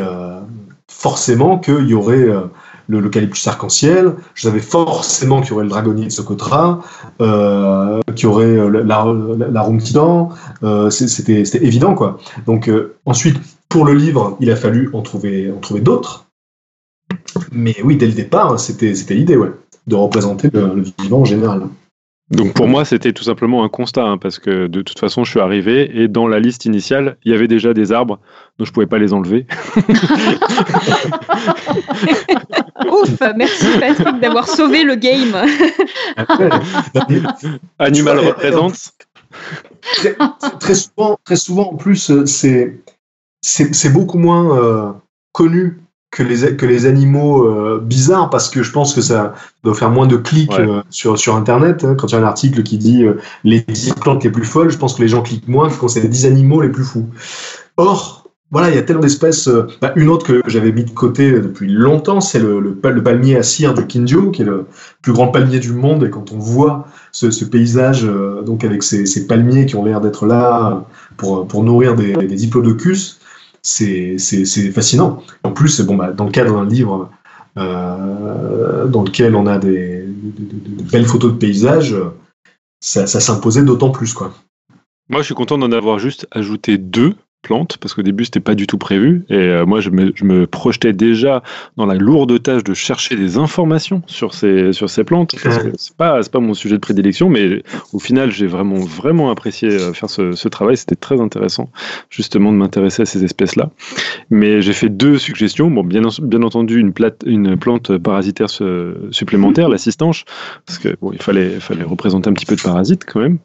forcément 0.87 1.59
qu'il 1.59 1.87
y 1.87 1.93
aurait 1.93 2.27
l'eucalyptus 2.87 3.47
arc-en-ciel, 3.47 4.15
je 4.33 4.43
savais 4.43 4.59
forcément 4.59 5.41
qu'il 5.41 5.51
y 5.51 5.53
aurait 5.53 5.63
le 5.63 5.69
dragonnier 5.69 6.05
de 6.05 6.11
Socotra, 6.11 6.81
euh, 7.21 8.01
qu'il 8.15 8.25
y 8.25 8.27
aurait 8.27 8.45
euh, 8.45 8.69
la, 8.69 9.05
la, 9.49 9.69
euh, 10.63 10.89
c'était 10.89 11.63
évident 11.65 11.95
quoi. 11.95 12.19
Donc 12.45 12.69
ensuite, 13.05 13.37
pour 13.69 13.85
le 13.85 13.93
livre, 13.93 14.37
il 14.39 14.51
a 14.51 14.55
fallu 14.55 14.89
en 14.93 15.01
trouver, 15.01 15.53
d'autres. 15.81 16.25
Mais 17.51 17.75
oui, 17.83 17.97
dès 17.97 18.07
le 18.07 18.13
départ, 18.13 18.59
c'était 18.59 18.93
l'idée, 19.13 19.37
ouais, 19.37 19.51
de 19.87 19.95
représenter 19.95 20.49
le 20.53 20.83
vivant 20.99 21.21
en 21.21 21.25
général. 21.25 21.63
Donc 22.31 22.53
pour 22.53 22.67
moi, 22.67 22.85
c'était 22.85 23.11
tout 23.11 23.23
simplement 23.23 23.63
un 23.63 23.69
constat, 23.69 24.05
hein, 24.05 24.17
parce 24.17 24.39
que 24.39 24.67
de 24.67 24.81
toute 24.81 24.97
façon, 24.99 25.23
je 25.25 25.31
suis 25.31 25.39
arrivé 25.39 26.01
et 26.01 26.07
dans 26.07 26.27
la 26.27 26.39
liste 26.39 26.65
initiale, 26.65 27.17
il 27.25 27.31
y 27.31 27.35
avait 27.35 27.49
déjà 27.49 27.73
des 27.73 27.91
arbres, 27.91 28.19
donc 28.57 28.67
je 28.67 28.71
pouvais 28.71 28.87
pas 28.87 28.99
les 28.99 29.11
enlever. 29.11 29.45
Ouf, 32.89 33.21
merci 33.35 33.65
Patrick 33.79 34.19
d'avoir 34.21 34.47
sauvé 34.47 34.83
le 34.83 34.95
game. 34.95 35.35
Animal 37.79 38.19
représente. 38.19 38.93
Très, 40.59 40.75
souvent, 40.75 41.17
très 41.25 41.35
souvent, 41.35 41.71
en 41.71 41.75
plus, 41.75 42.11
euh, 42.11 42.25
c'est 42.25 42.77
c'est 43.41 43.91
beaucoup 43.91 44.19
moins 44.19 44.57
euh, 44.57 44.91
connu 45.33 45.80
que 46.11 46.23
les, 46.23 46.57
que 46.57 46.65
les 46.65 46.85
animaux 46.85 47.45
euh, 47.45 47.81
bizarres 47.81 48.29
parce 48.29 48.49
que 48.49 48.61
je 48.61 48.71
pense 48.71 48.93
que 48.93 49.01
ça 49.01 49.33
doit 49.63 49.73
faire 49.73 49.89
moins 49.89 50.07
de 50.07 50.17
clics 50.17 50.51
euh, 50.59 50.81
sur, 50.89 51.17
sur 51.17 51.35
Internet. 51.35 51.85
Hein. 51.85 51.95
quand 51.97 52.07
il 52.07 52.11
y 52.11 52.15
a 52.15 52.19
un 52.19 52.25
article 52.25 52.63
qui 52.63 52.77
dit 52.77 53.03
euh, 53.03 53.15
les 53.45 53.61
10 53.61 53.93
plantes 53.93 54.23
les 54.23 54.29
plus 54.29 54.43
folles, 54.43 54.69
je 54.69 54.77
pense 54.77 54.95
que 54.95 55.01
les 55.01 55.07
gens 55.07 55.21
cliquent 55.21 55.47
moins 55.47 55.69
que 55.69 55.75
quand 55.75 55.87
c'est 55.87 56.01
les 56.01 56.09
10 56.09 56.25
animaux 56.25 56.61
les 56.61 56.69
plus 56.69 56.83
fous. 56.83 57.07
Or, 57.77 58.29
voilà, 58.51 58.69
il 58.69 58.75
y 58.75 58.77
a 58.77 58.81
tellement 58.81 59.01
d'espèces. 59.01 59.49
Bah, 59.81 59.93
une 59.95 60.09
autre 60.09 60.25
que 60.25 60.41
j'avais 60.47 60.73
mis 60.73 60.83
de 60.83 60.89
côté 60.89 61.31
depuis 61.31 61.71
longtemps, 61.71 62.19
c'est 62.19 62.39
le, 62.39 62.59
le, 62.59 62.75
palmier 63.01 63.37
à 63.37 63.43
cire 63.43 63.73
du 63.73 63.87
Kinjo, 63.87 64.31
qui 64.31 64.41
est 64.41 64.45
le 64.45 64.65
plus 65.01 65.13
grand 65.13 65.29
palmier 65.29 65.59
du 65.59 65.71
monde. 65.71 66.03
Et 66.03 66.09
quand 66.09 66.33
on 66.33 66.37
voit 66.37 66.85
ce, 67.13 67.31
ce 67.31 67.45
paysage, 67.45 68.05
donc 68.45 68.65
avec 68.65 68.83
ces, 68.83 69.05
ces 69.05 69.25
palmiers 69.25 69.65
qui 69.65 69.77
ont 69.77 69.85
l'air 69.85 70.01
d'être 70.01 70.25
là 70.25 70.83
pour, 71.15 71.47
pour 71.47 71.63
nourrir 71.63 71.95
des, 71.95 72.11
des 72.13 72.35
diplodocus, 72.35 73.20
c'est 73.61 74.17
fascinant. 74.73 75.23
En 75.43 75.51
plus, 75.51 75.81
bon, 75.81 75.95
bah, 75.95 76.11
dans 76.11 76.25
le 76.25 76.31
cadre 76.31 76.55
d'un 76.55 76.65
livre 76.65 77.09
euh, 77.57 78.87
dans 78.87 79.03
lequel 79.03 79.35
on 79.35 79.45
a 79.45 79.57
des, 79.57 80.05
belles 80.91 81.05
photos 81.05 81.33
de 81.33 81.37
paysages, 81.37 81.95
ça, 82.79 83.07
ça 83.07 83.19
s'imposait 83.19 83.63
d'autant 83.63 83.91
plus. 83.91 84.13
Quoi. 84.13 84.33
Moi, 85.09 85.21
je 85.21 85.25
suis 85.25 85.35
content 85.35 85.57
d'en 85.57 85.71
avoir 85.71 85.99
juste 85.99 86.27
ajouté 86.31 86.77
deux 86.77 87.15
plantes 87.41 87.77
parce 87.77 87.93
qu'au 87.93 88.01
début 88.01 88.25
c'était 88.25 88.39
pas 88.39 88.55
du 88.55 88.67
tout 88.67 88.77
prévu. 88.77 89.25
Et 89.29 89.35
euh, 89.35 89.65
moi 89.65 89.79
je 89.79 89.89
me, 89.89 90.11
je 90.15 90.25
me, 90.25 90.47
projetais 90.47 90.93
déjà 90.93 91.43
dans 91.77 91.85
la 91.85 91.95
lourde 91.95 92.41
tâche 92.41 92.63
de 92.63 92.73
chercher 92.73 93.15
des 93.15 93.37
informations 93.37 94.01
sur 94.07 94.33
ces 94.33 94.73
sur 94.73 94.89
ces 94.89 95.03
plantes. 95.03 95.35
Parce 95.41 95.57
que 95.57 95.71
c'est 95.77 95.95
pas 95.95 96.21
c'est 96.21 96.31
pas 96.31 96.39
mon 96.39 96.53
sujet 96.53 96.75
de 96.75 96.81
prédilection 96.81 97.29
mais 97.29 97.63
au 97.93 97.99
final 97.99 98.31
j'ai 98.31 98.47
vraiment 98.47 98.75
vraiment 98.75 99.31
apprécié 99.31 99.69
euh, 99.69 99.93
faire 99.93 100.09
ce, 100.09 100.33
ce 100.33 100.47
travail. 100.47 100.77
C'était 100.77 100.95
très 100.95 101.19
intéressant 101.19 101.69
justement 102.09 102.51
de 102.51 102.57
m'intéresser 102.57 103.03
à 103.03 103.05
ces 103.05 103.23
espèces 103.23 103.55
là 103.55 103.69
mais 104.29 104.61
j'ai 104.61 104.73
fait 104.73 104.89
deux 104.89 105.17
suggestions. 105.17 105.69
Bon 105.69 105.83
bien 105.83 106.01
bien 106.21 106.43
entendu 106.43 106.79
une 106.79 106.93
plate 106.93 107.23
une 107.25 107.57
plante 107.57 107.97
parasitaire 107.97 108.49
supplémentaire 109.11 109.69
l'assistanche 109.69 110.25
parce 110.65 110.79
que 110.79 110.95
bon 111.01 111.11
il 111.11 111.21
fallait 111.21 111.59
fallait 111.59 111.83
représenter 111.83 112.29
un 112.29 112.33
petit 112.33 112.45
peu 112.45 112.55
de 112.55 112.61
parasites 112.61 113.05
quand 113.05 113.19
même. 113.19 113.37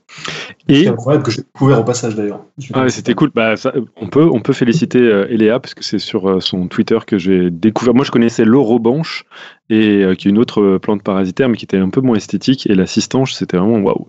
Et 0.69 0.85
c'est 0.85 0.89
incroyable 0.89 1.25
que 1.25 1.31
j'ai 1.31 1.43
découvert 1.43 1.81
au 1.81 1.85
passage 1.85 2.15
d'ailleurs. 2.17 2.45
Ah 2.73 2.89
c'était 2.89 3.15
cool. 3.15 3.31
Bah 3.35 3.57
ça, 3.57 3.73
on 3.97 4.09
peut, 4.09 4.29
on 4.33 4.41
peut 4.41 4.53
féliciter 4.53 4.99
euh, 4.99 5.27
Eléa 5.29 5.61
parce 5.61 5.75
que 5.75 5.85
c'est 5.85 5.99
sur 5.99 6.29
euh, 6.29 6.41
son 6.41 6.69
Twitter 6.69 6.99
que 7.07 7.19
j'ai 7.19 7.51
découvert. 7.51 7.95
Moi, 7.95 8.05
je 8.05 8.11
connaissais 8.11 8.45
l'orobanche 8.45 9.25
et 9.71 10.03
euh, 10.03 10.15
qui 10.15 10.29
est 10.29 10.31
une 10.31 10.39
autre 10.39 10.79
plante 10.79 11.03
parasitaire, 11.03 11.49
mais 11.49 11.57
qui 11.57 11.65
était 11.65 11.79
un 11.79 11.91
peu 11.91 12.01
moins 12.01 12.17
esthétique. 12.17 12.67
Et 12.67 12.75
l'assistanche, 12.75 13.35
c'était 13.35 13.57
vraiment 13.57 13.79
waouh, 13.79 14.09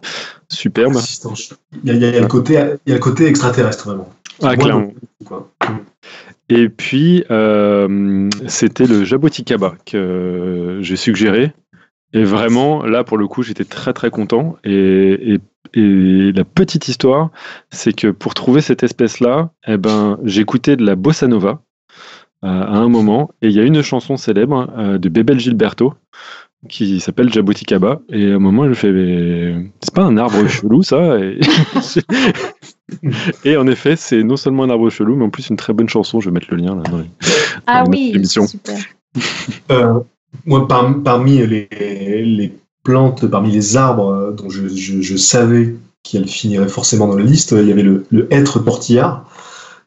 superbe. 0.50 0.98
Il 1.84 1.96
y, 1.96 2.06
a, 2.06 2.20
le 2.20 2.28
côté, 2.28 2.54
il 2.86 2.90
y 2.90 2.92
a 2.92 2.96
le 2.96 3.00
côté 3.00 3.26
extraterrestre 3.26 3.88
vraiment. 3.88 4.10
Ah, 4.42 4.56
clairement. 4.56 4.94
Et 6.50 6.70
puis, 6.70 7.24
c'était 8.48 8.88
le 8.88 9.04
jaboticaba 9.04 9.76
que 9.86 10.80
j'ai 10.82 10.96
suggéré. 10.96 11.54
Et 12.14 12.24
vraiment, 12.24 12.86
là, 12.86 13.04
pour 13.04 13.18
le 13.18 13.28
coup, 13.28 13.44
j'étais 13.44 13.66
très 13.66 13.94
très 13.94 14.10
content. 14.10 14.58
Et, 14.64 15.34
et 15.34 15.40
et 15.74 16.32
la 16.32 16.44
petite 16.44 16.88
histoire, 16.88 17.30
c'est 17.70 17.94
que 17.94 18.08
pour 18.08 18.34
trouver 18.34 18.62
cette 18.62 18.84
espèce-là, 18.84 19.52
eh 19.68 19.78
ben, 19.78 20.18
j'écoutais 20.24 20.76
de 20.76 20.86
la 20.86 20.96
bossa 20.96 21.28
nova 21.28 21.62
euh, 22.44 22.48
à 22.48 22.78
un 22.78 22.90
moment, 22.90 23.32
et 23.42 23.48
il 23.48 23.54
y 23.54 23.60
a 23.60 23.64
une 23.64 23.82
chanson 23.82 24.18
célèbre 24.18 24.72
euh, 24.78 24.98
de 24.98 25.10
Bebel 25.10 25.40
Gilberto 25.40 25.94
qui 26.70 27.00
s'appelle 27.00 27.32
Jaboticaba, 27.32 28.02
et 28.10 28.32
à 28.32 28.36
un 28.36 28.40
moment, 28.40 28.68
je 28.68 28.74
fais, 28.74 29.56
c'est 29.82 29.94
pas 29.94 30.04
un 30.04 30.18
arbre 30.18 30.48
chelou 30.50 30.84
ça? 30.84 31.18
Et... 33.44 33.58
en 33.58 33.68
effet, 33.68 33.98
c'est 33.98 34.24
non 34.24 34.38
seulement 34.38 34.64
un 34.64 34.70
arbre 34.70 34.90
chelou, 34.90 35.16
mais 35.16 35.26
en 35.26 35.30
plus 35.30 35.50
une 35.50 35.58
très 35.58 35.74
bonne 35.74 35.90
chanson. 35.90 36.20
Je 36.22 36.30
vais 36.30 36.34
mettre 36.34 36.48
le 36.52 36.58
lien 36.58 36.76
là 36.76 36.84
dans, 36.84 37.04
ah 37.68 37.84
oui, 37.88 38.26
super. 38.26 38.80
Euh, 39.72 40.00
moi, 40.46 40.68
parmi 40.68 41.46
les, 41.46 42.54
plantes, 42.84 43.28
parmi 43.28 43.52
les 43.52 43.78
arbres 43.78 44.10
euh, 44.10 44.32
dont 44.32 44.50
je, 44.50 45.18
savais 45.18 45.76
qu'elle 46.04 46.28
finirait 46.28 46.70
forcément 46.70 47.08
dans 47.08 47.16
la 47.16 47.24
liste, 47.24 47.52
il 47.52 47.68
y 47.68 47.72
avait 47.72 47.84
le, 47.84 48.28
hêtre 48.32 48.60
tortillard, 48.60 49.26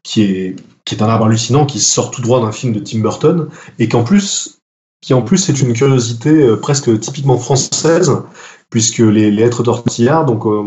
qui 0.02 0.22
est, 0.22 0.56
qui 0.84 0.94
est 0.94 1.02
un 1.02 1.08
arbre 1.08 1.26
hallucinant 1.26 1.66
qui 1.66 1.80
sort 1.80 2.10
tout 2.10 2.22
droit 2.22 2.40
d'un 2.40 2.52
film 2.52 2.72
de 2.72 2.80
Tim 2.80 3.00
Burton 3.00 3.48
et 3.78 3.88
plus 3.88 4.60
qui 5.00 5.14
en 5.14 5.22
plus 5.22 5.48
est 5.48 5.60
une 5.60 5.72
curiosité 5.72 6.30
euh, 6.30 6.56
presque 6.56 6.98
typiquement 7.00 7.38
française 7.38 8.12
puisque 8.68 8.98
les, 8.98 9.30
les 9.30 9.42
êtres 9.42 9.62
tortillards 9.62 10.26
donc 10.26 10.46
euh, 10.46 10.62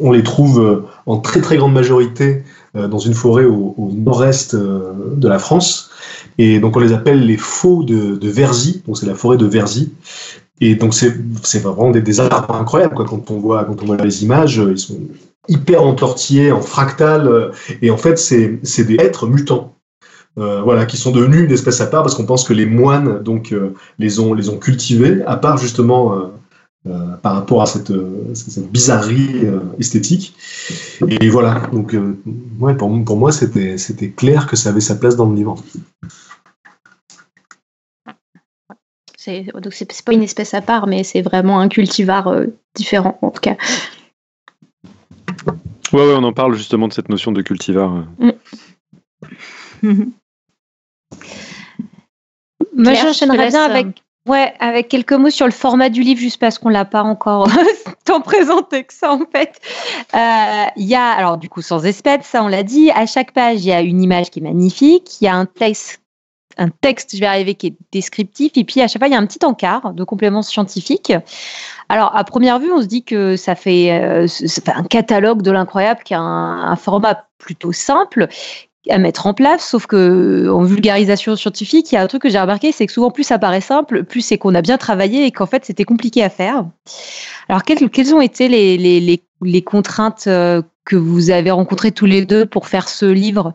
on 0.00 0.12
les 0.12 0.22
trouve 0.22 0.60
euh, 0.60 0.84
en 1.06 1.18
très 1.18 1.40
très 1.40 1.56
grande 1.56 1.72
majorité 1.72 2.44
dans 2.76 2.98
une 2.98 3.14
forêt 3.14 3.44
au, 3.44 3.90
nord-est 3.94 4.54
de 4.54 5.28
la 5.28 5.38
France. 5.38 5.90
Et 6.38 6.60
donc 6.60 6.76
on 6.76 6.80
les 6.80 6.92
appelle 6.92 7.26
les 7.26 7.36
faux 7.36 7.82
de, 7.82 8.16
de 8.16 8.28
Verzy. 8.28 8.82
Donc 8.86 8.98
c'est 8.98 9.06
la 9.06 9.14
forêt 9.14 9.36
de 9.36 9.46
Verzy. 9.46 9.92
Et 10.60 10.74
donc 10.74 10.94
c'est 10.94 11.58
vraiment 11.58 11.90
des, 11.90 12.00
des 12.00 12.20
arbres 12.20 12.54
incroyables 12.54 12.94
quand 12.94 13.30
on 13.30 13.38
voit 13.38 13.64
quand 13.64 13.82
on 13.82 13.86
voit 13.86 13.96
les 13.96 14.22
images 14.22 14.56
ils 14.56 14.78
sont 14.78 14.98
hyper 15.48 15.82
entortillés 15.82 16.50
en 16.50 16.62
fractal 16.62 17.52
et 17.82 17.90
en 17.90 17.96
fait 17.96 18.18
c'est 18.18 18.84
des 18.84 18.96
êtres 18.96 19.26
mutants 19.26 19.76
euh, 20.38 20.60
voilà, 20.60 20.84
qui 20.84 20.98
sont 20.98 21.12
devenus 21.12 21.44
une 21.44 21.50
espèce 21.50 21.80
à 21.80 21.86
part 21.86 22.02
parce 22.02 22.14
qu'on 22.14 22.26
pense 22.26 22.44
que 22.44 22.52
les 22.52 22.66
moines 22.66 23.22
donc 23.22 23.52
euh, 23.52 23.72
les 23.98 24.20
ont 24.20 24.34
les 24.34 24.50
ont 24.50 24.58
cultivés 24.58 25.22
à 25.26 25.36
part 25.36 25.56
justement 25.56 26.30
euh, 26.86 27.16
par 27.22 27.34
rapport 27.34 27.62
à 27.62 27.66
cette, 27.66 27.92
cette 28.34 28.70
bizarrerie 28.70 29.46
esthétique. 29.78 30.34
Et 31.08 31.28
voilà, 31.28 31.62
donc 31.72 31.96
ouais, 32.60 32.76
pour, 32.76 33.04
pour 33.04 33.16
moi 33.16 33.32
c'était 33.32 33.78
c'était 33.78 34.10
clair 34.10 34.46
que 34.46 34.56
ça 34.56 34.70
avait 34.70 34.80
sa 34.80 34.96
place 34.96 35.16
dans 35.16 35.28
le 35.28 35.36
livre. 35.36 35.56
Donc 39.26 39.72
c'est 39.72 40.04
pas 40.04 40.12
une 40.12 40.22
espèce 40.22 40.54
à 40.54 40.60
part, 40.60 40.86
mais 40.86 41.02
c'est 41.02 41.22
vraiment 41.22 41.58
un 41.58 41.68
cultivar 41.68 42.32
différent 42.76 43.18
en 43.22 43.30
tout 43.30 43.40
cas. 43.40 43.56
Ouais, 45.92 46.00
ouais, 46.00 46.14
on 46.16 46.24
en 46.24 46.32
parle 46.32 46.54
justement 46.54 46.88
de 46.88 46.92
cette 46.92 47.08
notion 47.08 47.32
de 47.32 47.42
cultivar. 47.42 48.04
Mm. 48.18 48.30
Moi, 52.76 52.94
j'enchaînerais 52.94 53.48
bien 53.48 53.62
avec, 53.62 53.86
euh, 53.86 53.90
ouais, 54.26 54.54
avec 54.60 54.88
quelques 54.88 55.12
mots 55.12 55.30
sur 55.30 55.46
le 55.46 55.52
format 55.52 55.88
du 55.88 56.02
livre, 56.02 56.20
juste 56.20 56.38
parce 56.38 56.58
qu'on 56.58 56.68
l'a 56.68 56.84
pas 56.84 57.02
encore 57.02 57.48
tant 58.04 58.20
présenté 58.20 58.84
que 58.84 58.92
ça, 58.92 59.12
en 59.12 59.26
fait. 59.30 59.60
Euh, 60.14 60.70
il 60.76 60.86
y 60.86 60.94
a, 60.94 61.10
alors 61.10 61.38
du 61.38 61.48
coup, 61.48 61.62
sans 61.62 61.84
espèce, 61.84 62.26
ça 62.26 62.42
on 62.42 62.48
l'a 62.48 62.62
dit, 62.62 62.90
à 62.90 63.06
chaque 63.06 63.32
page, 63.32 63.64
il 63.64 63.68
y 63.68 63.72
a 63.72 63.80
une 63.80 64.02
image 64.02 64.30
qui 64.30 64.40
est 64.40 64.42
magnifique, 64.42 65.20
il 65.20 65.24
y 65.24 65.28
a 65.28 65.34
un 65.34 65.46
texte 65.46 66.00
un 66.58 66.68
texte, 66.68 67.14
je 67.14 67.20
vais 67.20 67.26
arriver, 67.26 67.54
qui 67.54 67.68
est 67.68 67.76
descriptif. 67.92 68.52
Et 68.56 68.64
puis, 68.64 68.80
à 68.80 68.88
chaque 68.88 69.00
fois, 69.00 69.08
il 69.08 69.12
y 69.12 69.14
a 69.14 69.18
un 69.18 69.26
petit 69.26 69.44
encart 69.44 69.92
de 69.92 70.04
compléments 70.04 70.42
scientifiques. 70.42 71.12
Alors, 71.88 72.16
à 72.16 72.24
première 72.24 72.58
vue, 72.58 72.72
on 72.72 72.80
se 72.80 72.86
dit 72.86 73.04
que 73.04 73.36
ça 73.36 73.54
fait, 73.54 73.92
euh, 73.92 74.26
un 74.66 74.84
catalogue 74.84 75.42
de 75.42 75.50
l'incroyable 75.50 76.00
qui 76.02 76.14
a 76.14 76.20
un, 76.20 76.76
format 76.76 77.26
plutôt 77.38 77.72
simple 77.72 78.28
à 78.90 78.98
mettre 78.98 79.26
en 79.26 79.34
place, 79.34 79.68
sauf 79.68 79.86
que 79.86 80.48
en 80.48 80.62
vulgarisation 80.62 81.36
scientifique, 81.36 81.90
il 81.92 81.96
y 81.96 81.98
a 81.98 82.02
un 82.02 82.06
truc 82.06 82.22
que 82.22 82.30
j'ai 82.30 82.40
remarqué, 82.40 82.72
c'est 82.72 82.86
que 82.86 82.92
souvent 82.92 83.10
plus 83.10 83.24
ça 83.24 83.38
paraît 83.38 83.60
simple, 83.60 84.04
plus 84.04 84.20
c'est 84.20 84.38
qu'on 84.38 84.54
a 84.54 84.62
bien 84.62 84.78
travaillé 84.78 85.24
et 85.24 85.32
qu'en 85.32 85.46
fait 85.46 85.64
c'était 85.64 85.84
compliqué 85.84 86.22
à 86.22 86.30
faire. 86.30 86.64
Alors 87.48 87.62
quelles, 87.62 88.14
ont 88.14 88.20
été 88.20 88.48
les, 88.48 89.20
les, 89.42 89.62
contraintes 89.62 90.24
euh, 90.26 90.62
que 90.84 90.96
vous 90.96 91.30
avez 91.30 91.50
rencontrées 91.50 91.92
tous 91.92 92.06
les 92.06 92.24
deux 92.24 92.46
pour 92.46 92.68
faire 92.68 92.88
ce 92.88 93.06
livre, 93.06 93.54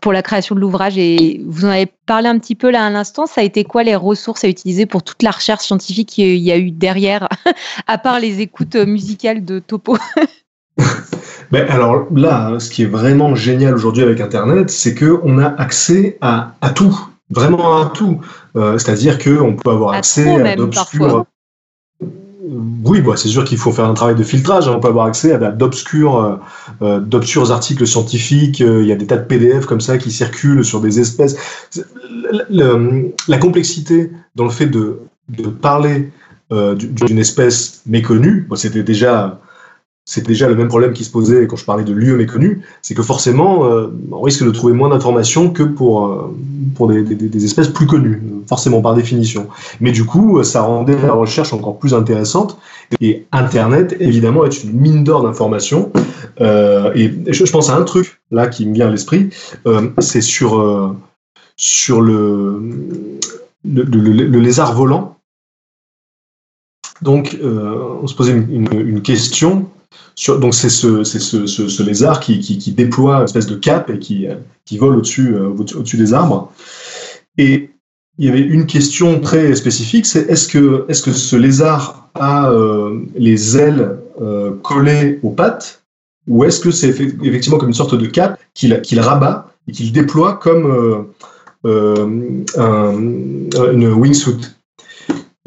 pour 0.00 0.12
la 0.12 0.22
création 0.22 0.54
de 0.54 0.60
l'ouvrage? 0.60 0.98
Et 0.98 1.40
vous 1.46 1.64
en 1.64 1.70
avez 1.70 1.86
parlé 2.06 2.28
un 2.28 2.38
petit 2.38 2.54
peu 2.54 2.70
là 2.70 2.84
à 2.84 2.90
l'instant, 2.90 3.26
ça 3.26 3.40
a 3.40 3.44
été 3.44 3.64
quoi 3.64 3.82
les 3.82 3.96
ressources 3.96 4.44
à 4.44 4.48
utiliser 4.48 4.86
pour 4.86 5.02
toute 5.02 5.22
la 5.22 5.30
recherche 5.30 5.64
scientifique 5.64 6.08
qu'il 6.10 6.36
y 6.36 6.52
a 6.52 6.58
eu 6.58 6.70
derrière, 6.70 7.28
à 7.86 7.98
part 7.98 8.20
les 8.20 8.40
écoutes 8.40 8.76
musicales 8.76 9.44
de 9.44 9.58
Topo? 9.58 9.96
Ben 11.50 11.66
alors 11.68 12.06
là, 12.14 12.58
ce 12.60 12.70
qui 12.70 12.82
est 12.82 12.86
vraiment 12.86 13.34
génial 13.34 13.74
aujourd'hui 13.74 14.02
avec 14.02 14.20
Internet, 14.20 14.70
c'est 14.70 14.94
que 14.94 15.20
on 15.24 15.38
a 15.38 15.46
accès 15.46 16.16
à, 16.20 16.54
à 16.60 16.70
tout, 16.70 16.98
vraiment 17.30 17.80
à 17.80 17.86
tout. 17.86 18.20
Euh, 18.56 18.78
C'est-à-dire 18.78 19.18
qu'on 19.18 19.56
peut 19.56 19.70
avoir 19.70 19.94
accès 19.94 20.40
à 20.40 20.56
d'obscurs. 20.56 21.26
Oui, 22.84 23.00
bah, 23.00 23.12
c'est 23.16 23.28
sûr 23.28 23.44
qu'il 23.44 23.58
faut 23.58 23.70
faire 23.70 23.84
un 23.84 23.94
travail 23.94 24.16
de 24.16 24.24
filtrage. 24.24 24.66
Hein. 24.66 24.74
On 24.76 24.80
peut 24.80 24.88
avoir 24.88 25.06
accès 25.06 25.32
à 25.32 25.38
d'obscurs, 25.50 26.16
euh, 26.16 26.36
euh 26.82 27.50
articles 27.50 27.86
scientifiques. 27.86 28.60
Euh, 28.60 28.82
il 28.82 28.88
y 28.88 28.92
a 28.92 28.96
des 28.96 29.06
tas 29.06 29.18
de 29.18 29.24
PDF 29.24 29.66
comme 29.66 29.80
ça 29.80 29.98
qui 29.98 30.10
circulent 30.10 30.64
sur 30.64 30.80
des 30.80 30.98
espèces. 30.98 31.36
la 32.50 33.38
complexité 33.38 34.10
dans 34.34 34.44
le 34.44 34.50
fait 34.50 34.66
de, 34.66 35.00
de 35.28 35.48
parler 35.48 36.10
euh, 36.52 36.74
d'une 36.74 37.18
espèce 37.18 37.82
méconnue, 37.86 38.48
c'était 38.56 38.82
déjà 38.82 39.40
c'est 40.10 40.26
déjà 40.26 40.48
le 40.48 40.56
même 40.56 40.66
problème 40.66 40.92
qui 40.92 41.04
se 41.04 41.10
posait 41.12 41.46
quand 41.46 41.54
je 41.54 41.64
parlais 41.64 41.84
de 41.84 41.92
lieux 41.92 42.16
méconnus, 42.16 42.58
c'est 42.82 42.94
que 42.94 43.02
forcément, 43.04 43.64
euh, 43.66 43.86
on 44.10 44.20
risque 44.22 44.44
de 44.44 44.50
trouver 44.50 44.72
moins 44.72 44.88
d'informations 44.88 45.50
que 45.50 45.62
pour, 45.62 46.04
euh, 46.04 46.34
pour 46.74 46.88
des, 46.88 47.44
espèces 47.44 47.68
plus 47.68 47.86
connues, 47.86 48.20
forcément 48.48 48.82
par 48.82 48.94
définition. 48.94 49.46
Mais 49.78 49.92
du 49.92 50.04
coup, 50.04 50.42
ça 50.42 50.62
rendait 50.62 51.00
la 51.00 51.12
recherche 51.12 51.52
encore 51.52 51.78
plus 51.78 51.94
intéressante. 51.94 52.58
Et 53.00 53.24
Internet, 53.30 53.96
évidemment, 54.00 54.44
est 54.44 54.64
une 54.64 54.72
mine 54.72 55.04
d'or 55.04 55.22
d'informations. 55.22 55.92
Euh, 56.40 56.90
et 56.96 57.32
je, 57.32 57.44
pense 57.44 57.70
à 57.70 57.76
un 57.76 57.84
truc 57.84 58.20
là 58.32 58.48
qui 58.48 58.66
me 58.66 58.74
vient 58.74 58.88
à 58.88 58.90
l'esprit, 58.90 59.30
euh, 59.68 59.90
c'est 60.00 60.22
sur, 60.22 60.60
euh, 60.60 60.96
sur 61.54 62.00
le, 62.00 62.60
le, 63.64 64.40
lézard 64.40 64.74
volant. 64.74 65.18
Donc, 67.00 67.38
on 67.42 68.08
se 68.08 68.14
posait 68.16 68.32
une 68.32 69.02
question 69.02 69.68
donc 70.38 70.54
c'est 70.54 70.68
ce, 70.68 71.82
lézard 71.82 72.20
qui, 72.20 72.72
déploie 72.76 73.18
une 73.18 73.24
espèce 73.24 73.46
de 73.46 73.56
cape 73.56 73.90
et 73.90 73.98
qui, 73.98 74.26
vole 74.78 74.96
au-dessus 74.96 75.34
euh, 75.34 75.48
au-dessus 75.48 75.96
des 75.96 76.14
arbres. 76.14 76.52
Et 77.38 77.70
il 78.18 78.26
y 78.26 78.28
avait 78.28 78.40
une 78.40 78.66
question 78.66 79.20
très 79.20 79.54
spécifique, 79.54 80.06
c'est 80.06 80.28
est-ce 80.28 80.48
que, 80.48 80.86
-ce 80.88 81.36
lézard 81.36 82.10
a 82.14 82.50
euh, 82.50 83.00
les 83.14 83.56
ailes 83.56 83.98
euh, 84.20 84.52
collées 84.62 85.18
aux 85.22 85.30
pattes 85.30 85.82
ou 86.28 86.44
est-ce 86.44 86.60
que 86.60 86.70
c'est 86.70 86.90
effectivement 86.90 87.58
comme 87.58 87.70
une 87.70 87.74
sorte 87.74 87.94
de 87.94 88.06
cape 88.06 88.38
qu'il 88.54 89.00
rabat 89.00 89.48
et 89.66 89.72
qu'il 89.72 89.90
déploie 89.92 90.34
comme 90.34 91.06
un, 91.64 92.92
une 93.72 93.92
wingsuit? 93.92 94.46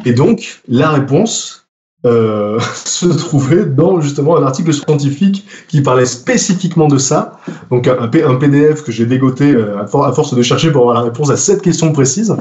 Et 0.05 0.13
donc, 0.13 0.61
la 0.67 0.89
réponse, 0.89 1.62
euh, 2.05 2.59
se 2.85 3.05
trouvait 3.05 3.65
dans 3.65 4.01
justement 4.01 4.37
un 4.37 4.43
article 4.43 4.73
scientifique 4.73 5.45
qui 5.69 5.81
parlait 5.81 6.05
spécifiquement 6.05 6.87
de 6.87 6.97
ça. 6.97 7.39
Donc 7.71 7.87
un, 7.87 8.07
PDF 8.07 8.83
que 8.83 8.91
j'ai 8.91 9.05
dégoté 9.05 9.51
euh, 9.51 9.81
à, 9.81 9.87
force 9.87 10.33
de 10.33 10.41
chercher 10.41 10.71
pour 10.71 10.81
avoir 10.81 10.95
la 10.95 11.01
réponse 11.01 11.29
à 11.29 11.37
cette 11.37 11.61
question 11.61 11.91
précise. 11.93 12.35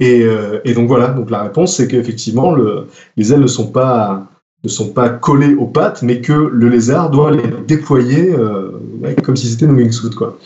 Et, 0.00 0.22
euh, 0.22 0.60
donc 0.74 0.88
voilà, 0.88 1.08
donc 1.08 1.30
la 1.30 1.44
réponse 1.44 1.76
c'est 1.76 1.88
qu'effectivement 1.88 2.52
le, 2.52 2.88
les 3.16 3.32
ailes 3.32 3.40
ne 3.40 3.46
sont 3.46 3.70
pas 3.70 4.28
collées 5.22 5.54
aux 5.54 5.66
pattes, 5.66 6.02
mais 6.02 6.20
que 6.20 6.32
le 6.32 6.68
lézard 6.68 7.10
doit 7.10 7.30
les 7.30 7.48
déployer 7.66 8.34
comme 9.22 9.36
si 9.36 9.48
c'était 9.48 9.64
une 9.64 9.76
wingsuit 9.76 10.10
quoi. 10.10 10.38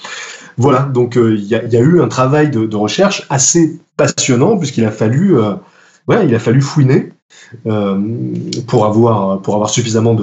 Voilà, 0.57 0.81
donc 0.83 1.17
il 1.17 1.45
y, 1.45 1.55
a, 1.55 1.81
eu 1.81 2.03
un 2.03 2.09
travail 2.09 2.51
de, 2.51 2.77
recherche 2.77 3.27
assez 3.31 3.81
passionnant 3.97 4.59
puisqu'il 4.59 4.85
a 4.85 4.93
fallu, 4.93 5.35
ouais, 6.07 6.27
il 6.27 6.35
a 6.35 6.39
fallu 6.39 6.61
fouiner 6.61 7.11
euh, 7.11 7.20
pour, 8.67 8.87
avoir, 8.87 9.41
pour 9.43 9.55
avoir 9.55 9.71
suffisamment 9.71 10.17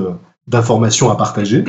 d'informations 0.48 1.10
à 1.12 1.16
partager. 1.16 1.64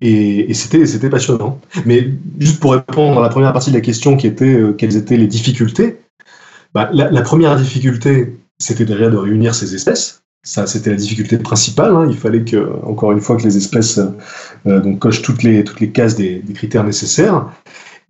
Et, 0.00 0.50
et 0.50 0.54
c'était 0.54 1.10
passionnant. 1.10 1.60
Mais 1.84 2.08
juste 2.38 2.60
pour 2.60 2.72
répondre 2.72 3.18
à 3.18 3.22
la 3.22 3.28
première 3.28 3.52
partie 3.52 3.70
de 3.70 3.76
la 3.76 3.82
question 3.82 4.16
qui 4.16 4.26
était 4.26 4.54
euh, 4.54 4.72
quelles 4.72 4.96
étaient 4.96 5.16
les 5.16 5.26
difficultés, 5.26 5.98
bah, 6.72 6.88
la, 6.92 7.22
première 7.22 7.56
difficulté, 7.56 8.38
c'était 8.58 8.84
derrière 8.84 9.10
de 9.10 9.16
réunir 9.16 9.54
ces 9.54 9.74
espèces. 9.74 10.22
Ça, 10.42 10.66
c'était 10.66 10.90
la 10.90 10.96
difficulté 10.96 11.36
principale. 11.36 11.94
Hein. 11.94 12.06
Il 12.08 12.16
fallait 12.16 12.44
que, 12.44 12.70
encore 12.84 13.12
une 13.12 13.20
fois, 13.20 13.36
que 13.36 13.42
les 13.42 13.56
espèces 13.56 14.00
euh, 14.66 14.96
cochent 14.96 15.20
toutes 15.20 15.42
les, 15.42 15.64
toutes 15.64 15.80
les 15.80 15.90
cases 15.90 16.16
des 16.16 16.42
critères 16.54 16.84
nécessaires. 16.84 17.46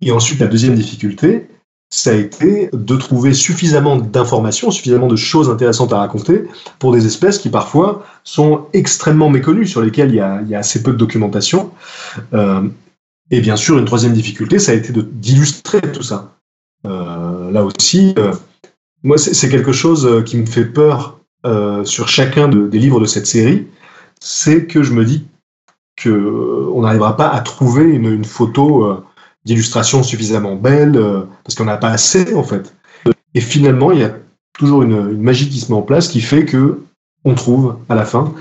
Et 0.01 0.11
ensuite, 0.11 0.39
la 0.39 0.47
deuxième 0.47 0.75
difficulté, 0.75 1.47
ça 1.93 2.11
a 2.11 2.13
été 2.13 2.69
de 2.71 2.95
trouver 2.95 3.33
suffisamment 3.33 3.97
d'informations, 3.97 4.71
suffisamment 4.71 5.07
de 5.07 5.17
choses 5.17 5.49
intéressantes 5.49 5.91
à 5.91 5.97
raconter 5.97 6.45
pour 6.79 6.93
des 6.93 7.05
espèces 7.05 7.37
qui 7.37 7.49
parfois 7.49 8.05
sont 8.23 8.65
extrêmement 8.71 9.29
méconnues, 9.29 9.67
sur 9.67 9.81
lesquelles 9.81 10.09
il 10.09 10.15
y 10.15 10.55
a, 10.55 10.57
assez 10.57 10.81
peu 10.83 10.93
de 10.93 10.97
documentation. 10.97 11.71
Euh, 12.33 12.61
et 13.29 13.41
bien 13.41 13.57
sûr, 13.57 13.77
une 13.77 13.85
troisième 13.85 14.13
difficulté, 14.13 14.57
ça 14.57 14.71
a 14.71 14.75
été 14.75 14.93
d'illustrer 14.93 15.81
tout 15.81 16.01
ça. 16.01 16.33
Euh, 16.87 17.51
là 17.51 17.65
aussi, 17.65 18.15
euh, 18.17 18.31
moi, 19.03 19.17
c'est 19.17 19.49
quelque 19.49 19.73
chose 19.73 20.23
qui 20.25 20.37
me 20.37 20.45
fait 20.45 20.65
peur 20.65 21.19
sur 21.83 22.07
chacun 22.07 22.47
de, 22.47 22.67
des 22.67 22.79
livres 22.79 23.01
de 23.01 23.05
cette 23.05 23.27
série, 23.27 23.67
c'est 24.21 24.65
que 24.65 24.83
je 24.83 24.93
me 24.93 25.03
dis 25.03 25.25
que 25.97 26.69
on 26.73 26.81
n'arrivera 26.83 27.17
pas 27.17 27.27
à 27.27 27.41
trouver 27.41 27.83
une 27.83 28.23
photo 28.23 29.03
d'illustrations 29.45 30.03
suffisamment 30.03 30.55
belles, 30.55 30.97
euh, 30.97 31.21
parce 31.43 31.55
qu'on 31.55 31.65
n'a 31.65 31.77
pas 31.77 31.89
assez 31.89 32.33
en 32.35 32.43
fait. 32.43 32.73
Et 33.33 33.41
finalement, 33.41 33.91
il 33.91 33.99
y 33.99 34.03
a 34.03 34.13
toujours 34.53 34.83
une, 34.83 35.17
magie 35.17 35.49
qui 35.49 35.59
se 35.59 35.71
met 35.71 35.77
en 35.77 35.81
place 35.81 36.07
qui 36.07 36.21
fait 36.21 36.45
que 36.45 36.81
on 37.23 37.35
trouve 37.35 37.75
à 37.89 37.95
la 37.95 38.05
fin. 38.05 38.33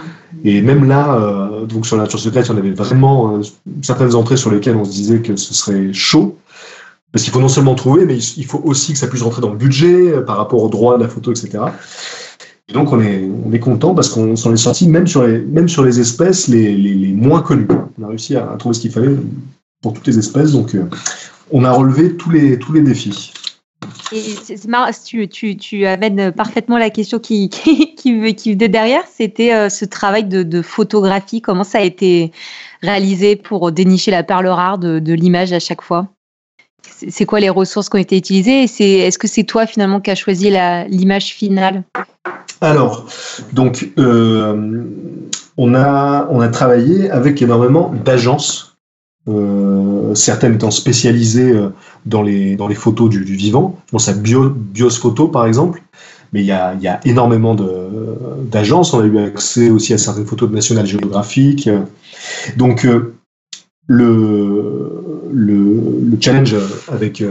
Et 0.45 0.63
même 0.63 0.85
là, 0.85 1.15
euh, 1.15 1.67
donc 1.67 1.87
sur 1.87 1.97
la 1.97 2.05
nature 2.05 2.19
secrète, 2.19 2.47
il 2.49 2.57
y 2.57 2.59
avait 2.59 2.71
vraiment 2.71 3.37
euh, 3.37 3.43
certaines 3.83 4.15
entrées 4.15 4.37
sur 4.37 4.51
lesquelles 4.51 4.77
on 4.77 4.85
se 4.85 4.93
disait 4.93 5.21
que 5.21 5.37
ce 5.37 5.55
serait 5.55 5.93
chaud. 5.93 6.37
parce 7.13 7.25
qu'il 7.25 7.33
faut 7.33 7.41
non 7.41 7.49
seulement 7.49 7.75
trouver, 7.75 8.05
mais 8.05 8.17
il 8.19 8.47
faut 8.47 8.61
aussi 8.65 8.93
que 8.93 8.99
ça 8.99 9.07
puisse 9.07 9.23
rentrer 9.23 9.43
dans 9.43 9.51
le 9.51 9.59
budget 9.59 10.13
par 10.27 10.37
rapport 10.37 10.63
aux 10.63 10.69
droits 10.69 10.97
de 10.97 11.03
la 11.03 11.09
photo, 11.09 11.33
etc. 11.33 11.59
Et 12.71 12.73
donc 12.73 12.93
on 12.93 13.01
est, 13.01 13.29
on 13.45 13.53
est 13.53 13.59
content 13.59 13.95
parce 13.95 14.09
qu'on 14.09 14.37
s'en 14.37 14.53
est 14.53 14.57
sorti 14.57 14.89
même 14.89 15.07
sur 15.07 15.25
les, 15.25 15.41
même 15.41 15.69
sur 15.69 15.83
les 15.85 15.99
espèces 15.99 16.47
les, 16.47 16.77
les 16.77 17.13
moins 17.13 17.43
connues. 17.43 17.67
On 18.01 18.05
a 18.05 18.09
réussi 18.09 18.37
à, 18.37 18.43
trouver 18.59 18.75
ce 18.75 18.81
qu'il 18.81 18.93
fallait 18.93 19.17
pour 19.83 19.95
toutes 19.95 20.07
les 20.07 20.19
espèces, 20.19 20.53
donc 20.53 20.77
on 21.51 21.65
a 21.65 21.73
relevé 21.73 22.17
tous 22.17 22.31
les, 22.31 22.59
tous 22.59 22.73
les 22.73 22.83
défis. 22.83 23.33
Et 24.13 24.35
tu, 25.05 25.29
tu, 25.29 25.57
tu, 25.57 25.87
amènes 25.87 26.33
parfaitement 26.33 26.79
la 26.79 26.91
question 26.91 27.19
qui, 27.19 27.49
qui, 27.49 27.95
qui, 27.95 28.35
qui 28.35 28.57
derrière, 28.57 29.03
c'était 29.13 29.55
euh, 29.55 29.69
ce 29.69 29.85
travail 29.85 30.25
de, 30.25 30.43
de, 30.43 30.63
photographie, 30.63 31.41
comment 31.41 31.65
ça 31.65 31.79
a 31.79 31.83
été 31.83 32.33
réalisé 32.83 33.37
pour 33.37 33.71
dénicher 33.73 34.11
la 34.11 34.23
perle 34.23 34.49
rare 34.49 34.79
de, 34.79 34.99
de 34.99 35.13
l'image 35.13 35.53
à 35.53 35.61
chaque 35.61 35.83
fois? 35.83 36.09
C'est 37.09 37.25
quoi 37.25 37.41
les 37.41 37.51
ressources 37.51 37.89
qui 37.89 37.97
ont 37.97 38.01
été 38.01 38.17
utilisées? 38.17 38.65
Est-ce 38.65 39.19
que 39.19 39.29
c'est 39.29 39.45
toi 39.45 39.67
finalement 39.67 40.01
qui 40.01 40.11
as 40.11 40.15
choisi 40.15 40.51
l'image 40.89 41.33
finale? 41.33 41.85
Alors, 42.61 43.07
donc, 43.53 43.91
euh, 43.99 44.85
on, 45.57 45.75
a, 45.75 46.27
on 46.31 46.41
a 46.41 46.49
travaillé 46.49 47.11
avec 47.11 47.41
énormément 47.41 47.95
d'agences 48.05 48.70
euh, 49.31 50.15
certaines 50.15 50.55
étant 50.55 50.71
spécialisées 50.71 51.53
euh, 51.53 51.69
dans 52.07 52.23
les, 52.23 52.57
dans 52.57 52.69
les 52.69 52.75
photos 52.75 53.11
du, 53.11 53.23
vivant. 53.23 53.79
Je 53.87 53.93
pense 53.93 54.09
à 54.09 54.13
Bio, 54.13 54.51
Bios 54.51 54.91
Photo, 54.91 55.29
par 55.29 55.47
exemple. 55.47 55.83
Mais 56.33 56.41
il 56.41 56.47
y 56.47 56.53
a, 56.53 56.75
y 56.75 56.87
a 56.87 57.01
énormément 57.05 57.57
d'agences. 58.51 58.95
On 58.95 59.01
a 59.01 59.05
eu 59.05 59.19
accès 59.19 59.69
aussi 59.71 59.93
à 59.93 59.99
certaines 59.99 60.27
photos 60.27 60.49
de 60.49 60.55
National 60.55 60.87
Geographic. 60.87 61.69
Donc, 62.57 62.85
euh, 62.85 63.15
le, 63.89 65.29
le, 65.33 65.81
le, 66.05 66.17
challenge 66.21 66.55
avec, 66.87 67.25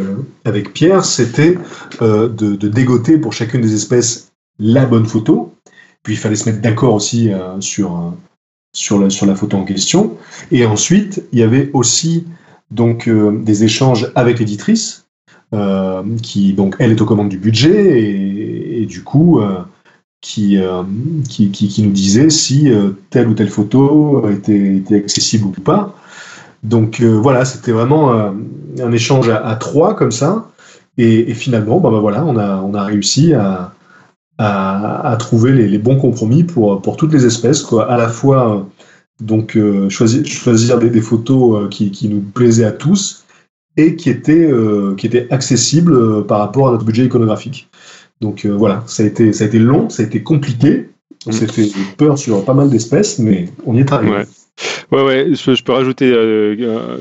avec 0.44 0.74
Pierre, 0.74 1.06
c'était 1.06 1.58
de, 2.02 2.56
dégoter 2.68 3.18
pour 3.18 3.32
chacune 3.32 3.62
des 3.62 3.74
espèces 3.74 4.34
la 4.60 4.86
bonne 4.86 5.06
photo. 5.06 5.54
Puis 6.04 6.16
il 6.16 6.18
fallait 6.18 6.36
se 6.36 6.50
mettre 6.50 6.62
d'accord 6.62 6.96
aussi 6.96 7.30
sur 7.62 8.14
sur 8.74 9.00
la, 9.00 9.10
sur 9.10 9.26
la 9.26 9.36
photo 9.36 9.58
en 9.58 9.64
question. 9.64 10.18
Et 10.52 10.66
ensuite, 10.66 11.24
il 11.32 11.40
y 11.40 11.44
avait 11.44 11.70
aussi 11.74 12.26
donc 12.72 13.08
euh, 13.08 13.38
des 13.44 13.64
échanges 13.64 14.12
avec 14.16 14.40
l'éditrice, 14.40 15.08
euh, 15.54 16.04
qui 16.22 16.54
donc 16.54 16.76
elle 16.80 16.92
est 16.92 17.02
aux 17.02 17.06
commandes 17.06 17.30
du 17.30 17.40
budget 17.40 18.02
et, 18.02 18.86
du 18.86 19.04
coup 19.04 19.40
euh, 19.40 19.60
qui, 20.22 20.60
qui, 21.30 21.50
qui, 21.52 21.82
nous 21.82 21.92
disait 21.92 22.30
si 22.30 22.70
telle 23.10 23.28
ou 23.28 23.34
telle 23.34 23.50
photo 23.50 24.30
était, 24.30 24.78
était 24.78 24.98
accessible 24.98 25.46
ou 25.46 25.52
pas. 25.52 25.96
Donc 26.64 27.02
voilà, 27.02 27.46
c'était 27.46 27.72
vraiment 27.72 28.12
un 28.12 28.92
échange 28.92 29.30
à, 29.30 29.56
trois 29.56 29.96
comme 29.96 30.12
ça. 30.12 30.52
Et, 30.98 31.32
et 31.32 31.34
finalement, 31.34 31.80
bah, 31.80 31.90
bah, 31.90 32.00
voilà, 32.00 32.26
on 32.26 32.36
a, 32.36 32.58
on 32.58 32.74
a 32.74 32.84
réussi 32.84 33.34
à, 33.34 33.74
à, 34.40 35.12
à 35.12 35.16
trouver 35.18 35.52
les, 35.52 35.68
les, 35.68 35.78
bons 35.78 35.98
compromis 35.98 36.44
pour, 36.44 36.82
pour 36.82 36.98
toutes 36.98 37.14
les 37.14 37.26
espèces, 37.26 37.62
quoi. 37.62 37.92
À 37.92 37.98
la 37.98 38.08
fois, 38.08 38.68
donc, 39.20 39.58
euh, 39.58 39.90
choisir, 39.90 40.26
choisir 40.26 40.80
des, 40.80 40.90
des 40.90 41.02
photos 41.02 41.64
euh, 41.64 41.68
qui, 41.68 41.92
qui, 41.92 42.08
nous 42.08 42.22
plaisaient 42.22 42.66
à 42.66 42.72
tous 42.72 43.26
et 43.76 43.96
qui 43.96 44.10
étaient, 44.10 44.50
euh, 44.50 44.96
qui 44.96 45.08
étaient 45.08 45.28
accessibles 45.32 45.94
euh, 45.94 46.22
par 46.22 46.40
rapport 46.40 46.70
à 46.70 46.72
notre 46.72 46.86
budget 46.86 47.06
iconographique. 47.06 47.70
Donc 48.22 48.46
euh, 48.46 48.50
voilà, 48.50 48.84
ça 48.88 49.04
a, 49.04 49.06
été, 49.06 49.34
ça 49.34 49.44
a 49.44 49.48
été 49.48 49.60
long, 49.60 49.90
ça 49.90 50.04
a 50.04 50.06
été 50.06 50.24
compliqué. 50.24 50.90
On 51.26 51.34
s'est 51.34 51.48
fait 51.48 51.70
peur 51.98 52.18
sur 52.18 52.46
pas 52.46 52.54
mal 52.54 52.70
d'espèces, 52.70 53.20
mais 53.20 53.50
on 53.66 53.76
y 53.76 53.82
est 53.82 53.92
arrivé. 53.92 54.12
Ouais. 54.12 54.26
Ouais, 54.92 55.04
ouais, 55.04 55.28
je, 55.34 55.64
peux 55.64 55.74
rajouter. 55.74 56.12
Euh, 56.12 56.98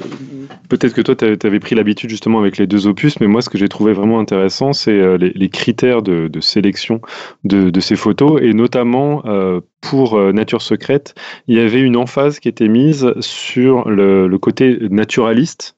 Peut-être 0.69 0.93
que 0.93 1.01
toi, 1.01 1.15
tu 1.15 1.47
avais 1.47 1.61
pris 1.61 1.75
l'habitude 1.75 2.11
justement 2.11 2.39
avec 2.39 2.59
les 2.59 2.67
deux 2.67 2.87
opus, 2.87 3.19
mais 3.21 3.27
moi, 3.27 3.41
ce 3.41 3.49
que 3.49 3.57
j'ai 3.57 3.69
trouvé 3.69 3.93
vraiment 3.93 4.21
intéressant, 4.21 4.73
c'est 4.73 4.91
euh, 4.91 5.17
les, 5.17 5.49
critères 5.49 6.03
de, 6.03 6.41
sélection 6.41 7.01
de, 7.45 7.81
ces 7.81 7.97
photos, 7.97 8.41
et 8.43 8.53
notamment 8.53 9.23
euh, 9.27 9.61
pour 9.81 10.21
Nature 10.33 10.63
secrète, 10.63 11.15
il 11.47 11.57
y 11.57 11.61
avait 11.61 11.81
une 11.81 11.97
emphase 11.97 12.41
qui 12.41 12.49
était 12.49 12.69
mise 12.69 13.15
sur 13.21 13.89
le 13.89 14.37
côté 14.39 14.79
naturaliste 14.91 15.78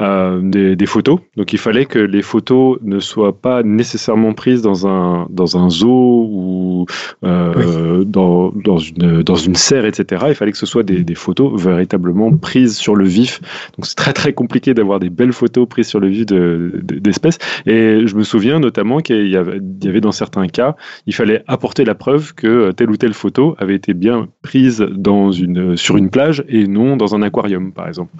euh, 0.00 0.40
des, 0.42 0.76
des, 0.76 0.86
photos. 0.86 1.18
Donc 1.36 1.52
il 1.52 1.58
fallait 1.58 1.84
que 1.84 1.98
les 1.98 2.22
photos 2.22 2.78
ne 2.82 3.00
soient 3.00 3.40
pas 3.40 3.64
nécessairement 3.64 4.32
prises 4.32 4.62
dans 4.62 4.86
un, 4.86 5.26
dans 5.28 5.56
un 5.56 5.70
zoo 5.70 6.28
ou 6.30 6.86
euh, 7.24 7.98
oui. 7.98 8.06
dans, 8.06 8.52
dans, 8.52 8.78
une, 8.78 9.22
dans 9.22 9.34
une 9.34 9.56
serre, 9.56 9.86
etc. 9.86 10.26
Il 10.28 10.34
fallait 10.36 10.52
que 10.52 10.58
ce 10.58 10.66
soit 10.66 10.84
des, 10.84 11.02
des 11.02 11.16
photos 11.16 11.60
véritablement 11.60 12.30
prises 12.36 12.76
sur 12.76 12.94
le 12.94 13.06
vif. 13.06 13.40
Donc 13.76 13.86
c'est 13.86 13.96
très 13.96 14.12
très 14.12 14.32
compliqué 14.32 14.72
d'avoir 14.72 15.00
des 15.00 15.10
belles 15.10 15.32
photos 15.32 15.68
prises 15.68 15.88
sur 15.88 15.98
le 15.98 16.06
vif 16.06 16.26
d'espèces. 16.26 17.38
De, 17.66 17.72
Et 17.72 18.06
je 18.06 18.14
me 18.14 18.22
souviens 18.22 18.60
notamment 18.60 18.98
qu'il 19.00 19.26
y, 19.26 19.30
y, 19.30 19.36
avait 19.36 20.00
dans 20.00 20.12
certains 20.12 20.46
cas, 20.46 20.76
il 21.06 21.14
fallait 21.14 21.42
apporter 21.48 21.84
la 21.84 21.96
preuve 21.96 22.34
que 22.34 22.70
telle 22.70 22.90
ou 22.90 22.96
telle 22.96 23.14
photo 23.14 23.56
avait 23.58 23.74
été 23.74 23.94
bien 23.94 24.28
prise 24.42 24.78
dans 24.78 25.32
une, 25.32 25.76
sur 25.76 25.96
une 25.96 26.10
plage 26.10 26.44
et 26.48 26.68
non 26.68 26.96
dans 26.96 27.16
un 27.16 27.22
aquarium, 27.22 27.72
par 27.72 27.88
exemple 27.88 28.12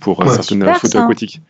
pour 0.00 0.20
ouais, 0.20 0.28
certaines 0.28 0.64
photos 0.64 0.90
ça. 0.90 1.04
aquatiques. 1.04 1.40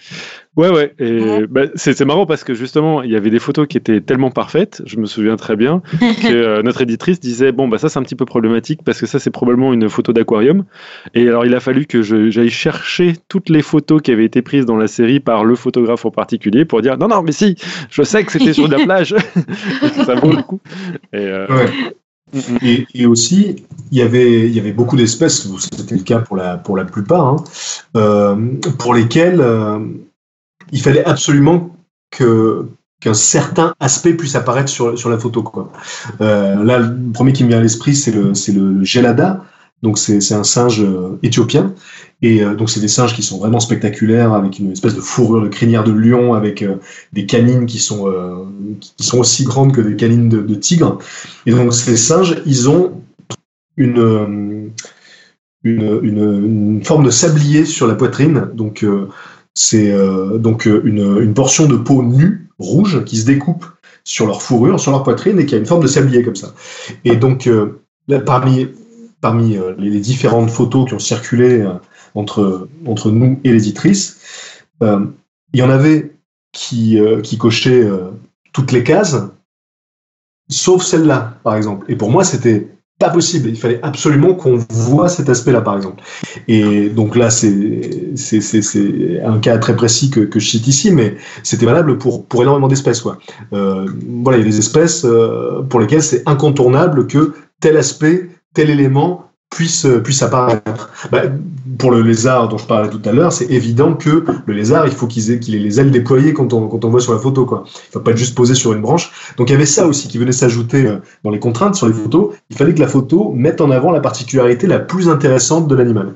Ouais, 0.56 0.68
ouais. 0.68 0.92
Et 0.98 1.20
ouais. 1.20 1.46
Bah, 1.48 1.62
c'est 1.76 2.04
marrant 2.04 2.26
parce 2.26 2.42
que 2.42 2.54
justement, 2.54 3.02
il 3.02 3.10
y 3.10 3.16
avait 3.16 3.30
des 3.30 3.38
photos 3.38 3.68
qui 3.68 3.76
étaient 3.76 4.00
tellement 4.00 4.30
parfaites, 4.30 4.82
je 4.84 4.96
me 4.96 5.06
souviens 5.06 5.36
très 5.36 5.54
bien, 5.56 5.80
que 6.00 6.32
euh, 6.32 6.62
notre 6.62 6.82
éditrice 6.82 7.20
disait 7.20 7.52
Bon, 7.52 7.68
bah, 7.68 7.78
ça, 7.78 7.88
c'est 7.88 7.98
un 7.98 8.02
petit 8.02 8.16
peu 8.16 8.24
problématique 8.24 8.80
parce 8.84 9.00
que 9.00 9.06
ça, 9.06 9.18
c'est 9.18 9.30
probablement 9.30 9.72
une 9.72 9.88
photo 9.88 10.12
d'aquarium. 10.12 10.64
Et 11.14 11.28
alors, 11.28 11.46
il 11.46 11.54
a 11.54 11.60
fallu 11.60 11.86
que 11.86 12.02
j'aille 12.02 12.50
chercher 12.50 13.14
toutes 13.28 13.48
les 13.48 13.62
photos 13.62 14.02
qui 14.02 14.10
avaient 14.10 14.24
été 14.24 14.42
prises 14.42 14.66
dans 14.66 14.76
la 14.76 14.88
série 14.88 15.20
par 15.20 15.44
le 15.44 15.54
photographe 15.54 16.04
en 16.04 16.10
particulier 16.10 16.64
pour 16.64 16.82
dire 16.82 16.98
Non, 16.98 17.08
non, 17.08 17.22
mais 17.22 17.32
si, 17.32 17.56
je 17.90 18.02
sais 18.02 18.24
que 18.24 18.32
c'était 18.32 18.52
sur 18.52 18.68
de 18.68 18.76
la 18.76 18.84
plage. 18.84 19.14
ça 20.04 20.14
vaut 20.16 20.32
le 20.32 20.42
coup. 20.42 20.60
Et, 21.12 21.18
euh, 21.18 21.46
ouais. 21.48 21.70
Et, 22.62 23.06
aussi, 23.06 23.64
il 23.90 23.98
y 23.98 24.02
avait, 24.02 24.72
beaucoup 24.72 24.96
d'espèces, 24.96 25.48
c'était 25.72 25.96
le 25.96 26.02
cas 26.02 26.18
pour 26.18 26.36
la, 26.36 26.84
plupart, 26.84 27.26
hein, 27.26 27.36
euh, 27.96 28.36
pour 28.78 28.94
lesquelles 28.94 29.40
euh, 29.40 29.78
il 30.72 30.80
fallait 30.80 31.04
absolument 31.04 31.76
qu'un 32.10 33.14
certain 33.14 33.74
aspect 33.80 34.14
puisse 34.14 34.34
apparaître 34.34 34.68
sur, 34.68 35.10
la 35.10 35.18
photo. 35.18 35.70
Euh, 36.20 36.62
là, 36.62 36.78
le 36.78 37.12
premier 37.12 37.32
qui 37.32 37.44
me 37.44 37.48
vient 37.48 37.58
à 37.58 37.62
l'esprit, 37.62 37.94
c'est 37.94 38.12
le, 38.12 38.32
le 38.32 38.84
gelada. 38.84 39.44
Donc 39.82 39.98
c'est 39.98 40.34
un 40.34 40.44
singe 40.44 40.84
éthiopien 41.22 41.74
et 42.22 42.42
euh, 42.42 42.54
donc 42.54 42.70
c'est 42.70 42.80
des 42.80 42.88
singes 42.88 43.14
qui 43.14 43.22
sont 43.22 43.38
vraiment 43.38 43.60
spectaculaires 43.60 44.32
avec 44.32 44.58
une 44.58 44.72
espèce 44.72 44.94
de 44.94 45.00
fourrure 45.00 45.42
de 45.42 45.48
crinière 45.48 45.84
de 45.84 45.92
lion 45.92 46.34
avec 46.34 46.62
euh, 46.62 46.76
des 47.12 47.26
canines 47.26 47.66
qui 47.66 47.78
sont 47.78 48.08
euh, 48.08 48.44
qui 48.80 49.04
sont 49.04 49.18
aussi 49.18 49.44
grandes 49.44 49.74
que 49.74 49.80
des 49.80 49.96
canines 49.96 50.28
de, 50.28 50.54
tigre. 50.54 50.98
Et 51.46 51.52
donc 51.52 51.72
ces 51.72 51.96
singes, 51.96 52.42
ils 52.46 52.68
ont 52.68 53.02
une 53.76 54.70
une, 55.62 56.80
forme 56.84 57.04
de 57.04 57.10
sablier 57.10 57.64
sur 57.64 57.86
la 57.86 57.94
poitrine. 57.94 58.48
Donc 58.54 58.84
c'est 59.54 59.92
donc 60.38 60.66
une, 60.66 61.18
une 61.20 61.34
portion 61.34 61.66
de 61.66 61.76
peau 61.76 62.02
nue 62.02 62.48
rouge 62.58 63.04
qui 63.04 63.16
se 63.18 63.26
découpe 63.26 63.66
sur 64.04 64.26
leur 64.26 64.42
fourrure, 64.42 64.80
sur 64.80 64.92
leur 64.92 65.02
poitrine 65.02 65.38
et 65.38 65.46
qui 65.46 65.54
a 65.54 65.58
une 65.58 65.66
forme 65.66 65.82
de 65.82 65.88
sablier 65.88 66.22
comme 66.22 66.36
ça. 66.36 66.54
Et 67.04 67.16
donc 67.16 67.48
parmi 68.24 68.68
parmi 69.20 69.58
les 69.78 70.00
différentes 70.00 70.50
photos 70.50 70.88
qui 70.88 70.94
ont 70.94 70.98
circulé 70.98 71.66
entre, 72.14 72.68
entre 72.86 73.10
nous 73.10 73.38
et 73.44 73.52
l'éditrice, 73.52 74.18
euh, 74.82 75.06
il 75.52 75.60
y 75.60 75.62
en 75.62 75.70
avait 75.70 76.12
qui, 76.52 76.98
qui 77.22 77.38
cochaient 77.38 77.88
toutes 78.52 78.72
les 78.72 78.82
cases, 78.82 79.16
sauf 80.48 80.82
celle-là, 80.82 81.38
par 81.44 81.56
exemple. 81.56 81.86
Et 81.88 81.96
pour 81.96 82.10
moi, 82.10 82.24
c'était 82.24 82.68
pas 83.00 83.10
possible. 83.10 83.48
Il 83.48 83.56
fallait 83.56 83.80
absolument 83.82 84.34
qu'on 84.34 84.56
voit 84.70 85.08
cet 85.08 85.28
aspect-là, 85.28 85.62
par 85.62 85.74
exemple. 85.74 86.04
Et 86.46 86.90
donc 86.90 87.16
là, 87.16 87.30
c'est 87.30 88.12
un 89.24 89.38
cas 89.38 89.58
très 89.58 89.74
précis 89.74 90.10
que, 90.10 90.20
que 90.20 90.38
je 90.38 90.48
cite 90.48 90.68
ici, 90.68 90.92
mais 90.92 91.16
c'était 91.42 91.66
valable 91.66 91.98
pour, 91.98 92.26
pour 92.26 92.42
énormément 92.42 92.68
d'espèces. 92.68 93.02
Euh, 93.52 93.88
voilà, 94.22 94.38
il 94.38 94.42
y 94.42 94.44
a 94.44 94.50
des 94.50 94.58
espèces 94.58 95.04
euh, 95.04 95.62
pour 95.62 95.80
lesquelles 95.80 96.02
c'est 96.02 96.22
incontournable 96.28 97.08
que 97.08 97.34
tel 97.60 97.76
aspect 97.76 98.28
tel 98.52 98.68
élément 98.68 99.29
puisse, 99.50 99.86
puisse 100.02 100.22
apparaître. 100.22 100.90
Bah, 101.10 101.22
pour 101.78 101.90
le 101.90 102.02
lézard 102.02 102.48
dont 102.48 102.58
je 102.58 102.66
parlais 102.66 102.88
tout 102.88 103.00
à 103.04 103.12
l'heure, 103.12 103.32
c'est 103.32 103.50
évident 103.50 103.94
que 103.94 104.24
le 104.46 104.54
lézard, 104.54 104.86
il 104.86 104.92
faut 104.92 105.06
qu'il 105.06 105.30
ait, 105.30 105.40
qu 105.40 105.54
ait, 105.54 105.58
les 105.58 105.80
ailes 105.80 105.90
déployées 105.90 106.32
quand 106.32 106.52
on, 106.52 106.68
quand 106.68 106.84
on 106.84 106.90
voit 106.90 107.00
sur 107.00 107.12
la 107.12 107.18
photo. 107.18 107.44
Quoi. 107.44 107.64
Il 107.66 107.88
ne 107.88 107.92
faut 107.92 108.00
pas 108.00 108.12
être 108.12 108.16
juste 108.16 108.34
posé 108.34 108.54
sur 108.54 108.72
une 108.72 108.80
branche. 108.80 109.34
Donc 109.36 109.50
il 109.50 109.52
y 109.52 109.56
avait 109.56 109.66
ça 109.66 109.86
aussi 109.86 110.08
qui 110.08 110.18
venait 110.18 110.32
s'ajouter 110.32 110.86
euh, 110.86 110.98
dans 111.24 111.30
les 111.30 111.38
contraintes 111.38 111.74
sur 111.74 111.88
les 111.88 111.94
photos. 111.94 112.34
Il 112.50 112.56
fallait 112.56 112.74
que 112.74 112.80
la 112.80 112.88
photo 112.88 113.32
mette 113.34 113.60
en 113.60 113.70
avant 113.70 113.90
la 113.90 114.00
particularité 114.00 114.66
la 114.66 114.78
plus 114.78 115.08
intéressante 115.08 115.68
de 115.68 115.74
l'animal. 115.74 116.14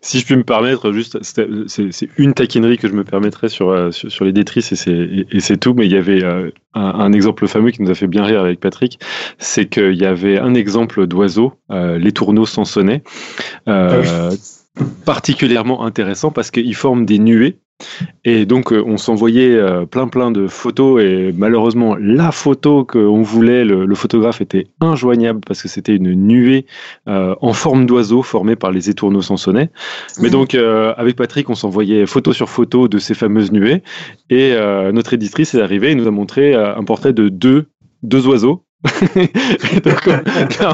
Si 0.00 0.18
je 0.18 0.24
puis 0.24 0.36
me 0.36 0.44
permettre, 0.44 0.92
juste, 0.92 1.18
c'est 1.22 2.08
une 2.16 2.34
taquinerie 2.34 2.78
que 2.78 2.88
je 2.88 2.92
me 2.92 3.04
permettrais 3.04 3.48
sur, 3.48 3.70
euh, 3.70 3.90
sur, 3.90 4.10
sur 4.10 4.24
les 4.24 4.32
détrices 4.32 4.72
et 4.72 5.40
c'est 5.40 5.56
tout, 5.58 5.74
mais 5.74 5.86
il 5.86 5.92
y 5.92 5.96
avait 5.96 6.24
euh, 6.24 6.50
un, 6.74 6.80
un, 6.80 7.12
exemple 7.12 7.46
fameux 7.46 7.70
qui 7.70 7.82
nous 7.82 7.90
a 7.90 7.94
fait 7.94 8.06
bien 8.06 8.24
rire 8.24 8.40
avec 8.40 8.60
Patrick, 8.60 8.98
c'est 9.38 9.68
qu'il 9.68 9.94
y 9.94 10.04
avait 10.04 10.38
un 10.38 10.54
exemple 10.54 11.06
d'oiseau, 11.06 11.54
euh, 11.70 11.98
les 11.98 12.12
tourneaux 12.12 12.46
sansonnets, 12.46 13.02
euh, 13.68 14.02
ah 14.04 14.28
oui. 14.30 14.86
particulièrement 15.04 15.84
intéressant 15.84 16.30
parce 16.30 16.50
qu'ils 16.50 16.74
forment 16.74 17.06
des 17.06 17.18
nuées 17.18 17.59
Et 18.24 18.46
donc, 18.46 18.72
on 18.72 18.96
s'envoyait 18.96 19.58
plein 19.90 20.08
plein 20.08 20.30
de 20.30 20.46
photos 20.46 21.02
et 21.02 21.32
malheureusement, 21.36 21.96
la 21.96 22.32
photo 22.32 22.84
qu'on 22.84 23.22
voulait, 23.22 23.64
le, 23.64 23.94
photographe 23.94 24.40
était 24.40 24.66
injoignable 24.80 25.40
parce 25.46 25.62
que 25.62 25.68
c'était 25.68 25.96
une 25.96 26.14
nuée 26.14 26.66
en 27.06 27.52
forme 27.52 27.86
d'oiseau 27.86 28.22
formée 28.22 28.56
par 28.56 28.70
les 28.70 28.90
étourneaux 28.90 29.22
sansonnets. 29.22 29.70
Mais 30.20 30.30
donc, 30.30 30.54
avec 30.54 31.16
Patrick, 31.16 31.48
on 31.50 31.54
s'envoyait 31.54 32.06
photo 32.06 32.32
sur 32.32 32.48
photo 32.48 32.88
de 32.88 32.98
ces 32.98 33.14
fameuses 33.14 33.52
nuées 33.52 33.82
et 34.28 34.54
notre 34.92 35.14
éditrice 35.14 35.54
est 35.54 35.62
arrivée 35.62 35.90
et 35.90 35.94
nous 35.94 36.06
a 36.06 36.12
montré 36.12 36.54
un 36.54 36.84
portrait 36.84 37.12
de 37.12 37.28
deux, 37.28 37.66
deux 38.02 38.26
oiseaux 38.26 38.64
donc, 39.84 40.08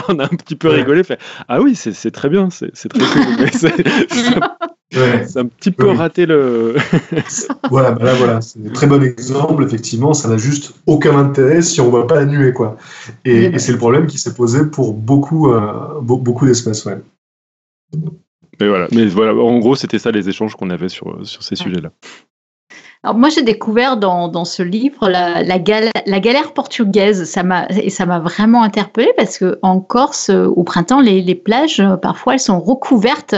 on 0.09 0.19
a 0.21 0.25
un 0.25 0.29
petit 0.29 0.55
peu 0.55 0.69
rigolé, 0.69 1.03
fait 1.03 1.19
Ah 1.49 1.61
oui, 1.61 1.75
c'est 1.75 2.11
très 2.13 2.29
bien, 2.29 2.51
c'est 2.51 2.71
très 2.89 3.01
cool. 3.01 3.71
c'est 4.93 5.39
un 5.39 5.47
petit 5.47 5.71
peu 5.71 5.91
raté 5.91 6.27
le. 6.27 6.77
voilà, 7.71 7.93
bah 7.93 8.05
là, 8.05 8.15
voilà, 8.15 8.41
c'est 8.41 8.59
un 8.65 8.73
très 8.73 8.87
bon 8.87 9.03
exemple. 9.03 9.65
Effectivement, 9.65 10.15
ça 10.15 10.29
n'a 10.29 10.37
juste 10.37 10.75
aucun 10.87 11.17
intérêt 11.17 11.63
si 11.63 11.81
on 11.81 11.87
ne 11.87 11.91
voit 11.91 12.07
pas 12.07 12.17
la 12.17 12.27
nuée, 12.27 12.53
quoi. 12.53 12.77
Et, 13.25 13.59
c'est 13.59 13.73
le 13.73 13.79
problème 13.79 14.07
qui 14.07 14.19
s'est 14.19 14.35
posé 14.35 14.67
pour 14.67 14.95
beaucoup, 14.95 15.53
euh, 15.53 16.01
beaucoup 16.01 16.47
d'espèces, 16.47 16.85
ouais. 16.85 16.99
Mais 18.61 18.69
voilà, 18.69 18.89
mais 18.93 19.07
voilà, 19.07 19.35
en 19.35 19.59
gros, 19.59 19.77
c'était 19.77 19.99
ça 19.99 20.11
les 20.11 20.29
échanges 20.29 20.55
qu'on 20.55 20.71
avait 20.71 20.89
sur, 20.89 21.27
sur 21.27 21.43
ces 21.43 21.57
sujets-là. 21.57 21.91
Alors 23.07 23.19
moi, 23.19 23.29
j'ai 23.29 23.43
découvert 23.43 23.97
dans, 23.99 24.27
dans, 24.27 24.45
ce 24.45 24.65
livre 24.65 25.09
la, 25.09 25.45
la, 25.45 25.59
la 26.07 26.21
galère 26.21 26.53
portugaise. 26.53 27.23
Ça 27.23 27.45
m'a 27.45 27.69
et 27.71 27.89
ça 27.89 28.05
m'a 28.05 28.19
vraiment 28.19 28.65
interpellée 28.65 29.13
parce 29.17 29.39
que 29.39 29.61
en 29.63 29.79
Corse, 29.79 30.29
au 30.29 30.65
printemps, 30.65 31.01
les, 31.01 31.23
les 31.23 31.37
plages 31.37 31.81
parfois 32.03 32.33
elles 32.33 32.41
sont 32.41 32.59
recouvertes 32.59 33.37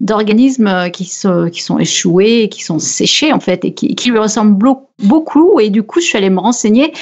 d'organismes 0.00 0.88
qui 0.94 1.04
sont 1.04 1.50
qui 1.50 1.60
sont 1.60 1.78
échoués, 1.78 2.48
qui 2.48 2.62
sont 2.62 2.78
séchés 2.78 3.34
en 3.34 3.40
fait 3.40 3.66
et 3.66 3.74
qui, 3.74 3.94
qui 3.94 4.10
lui 4.10 4.18
ressemblent 4.18 4.76
beaucoup. 5.00 5.60
Et 5.60 5.68
du 5.68 5.82
coup, 5.82 6.00
je 6.00 6.06
suis 6.06 6.16
allée 6.16 6.30
me 6.30 6.40
renseigner 6.40 6.94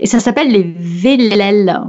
et 0.00 0.06
ça 0.06 0.18
s'appelle 0.18 0.50
les 0.50 0.74
vélelles. 0.76 1.80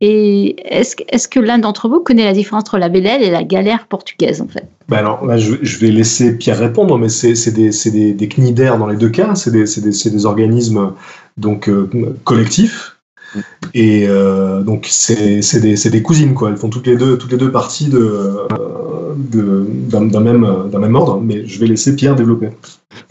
Et 0.00 0.56
est-ce 0.64 0.94
est 1.08 1.28
que 1.28 1.40
l'un 1.40 1.58
d'entre 1.58 1.88
vous 1.88 2.00
connaît 2.00 2.24
la 2.24 2.32
différence 2.32 2.62
entre 2.62 2.78
la 2.78 2.88
vélelle 2.88 3.22
et 3.22 3.30
la 3.30 3.42
galère 3.42 3.86
portugaise, 3.88 4.40
en 4.40 4.46
fait? 4.46 4.68
Bah 4.88 4.98
alors 4.98 5.26
là, 5.26 5.36
je, 5.36 5.78
vais 5.78 5.90
laisser 5.90 6.36
Pierre 6.38 6.58
répondre, 6.58 6.96
mais 6.98 7.08
c'est 7.08 7.50
des, 7.50 7.70
des, 7.90 8.12
des 8.12 8.28
cnidaires 8.28 8.78
dans 8.78 8.86
les 8.86 8.96
deux 8.96 9.10
cas, 9.10 9.34
c'est 9.34 9.50
des, 9.50 9.64
des, 9.64 10.26
organismes 10.26 10.92
donc 11.36 11.68
euh, 11.68 11.90
collectifs. 12.24 12.96
Et 13.74 14.06
euh, 14.08 14.62
donc 14.62 14.86
c'est 14.90 15.40
des, 15.60 16.02
cousines 16.02 16.32
quoi. 16.32 16.48
Elles 16.48 16.56
font 16.56 16.70
toutes 16.70 16.86
les 16.86 16.96
deux 16.96 17.18
toutes 17.18 17.32
les 17.32 17.36
deux 17.36 17.52
parties 17.52 17.88
de 17.88 18.46
d'un 19.18 20.20
même 20.20 20.46
même 20.78 20.94
ordre. 20.94 21.20
Mais 21.20 21.46
je 21.46 21.60
vais 21.60 21.66
laisser 21.66 21.94
Pierre 21.96 22.16
développer. 22.16 22.48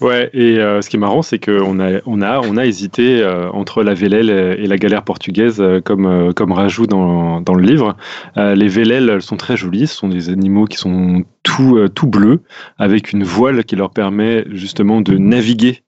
Ouais, 0.01 0.29
et 0.34 0.59
euh, 0.59 0.81
ce 0.81 0.89
qui 0.89 0.95
est 0.95 0.99
marrant, 0.99 1.21
c'est 1.21 1.39
qu'on 1.39 1.79
a, 1.79 2.01
on 2.05 2.21
a, 2.21 2.39
on 2.39 2.57
a 2.57 2.65
hésité 2.65 3.21
euh, 3.21 3.49
entre 3.51 3.84
la 3.84 3.93
vélelle 3.93 4.29
et 4.29 4.67
la 4.67 4.77
galère 4.77 5.03
portugaise, 5.03 5.57
euh, 5.59 5.81
comme, 5.81 6.51
rajout 6.51 6.88
dans, 6.88 7.41
dans 7.41 7.53
le 7.53 7.63
livre. 7.63 7.95
les 8.35 8.79
elles 8.79 9.21
sont 9.21 9.38
très 9.38 9.57
jolies, 9.57 9.88
ce 9.88 9.95
sont 9.95 10.09
des 10.09 10.29
animaux 10.29 10.65
qui 10.65 10.77
sont 10.77 11.23
tout, 11.43 11.88
tout 11.89 12.07
bleus, 12.07 12.41
avec 12.77 13.11
une 13.11 13.23
voile 13.23 13.63
qui 13.63 13.75
leur 13.75 13.91
permet 13.91 14.45
justement 14.51 15.01
de 15.01 15.17
naviguer 15.17 15.84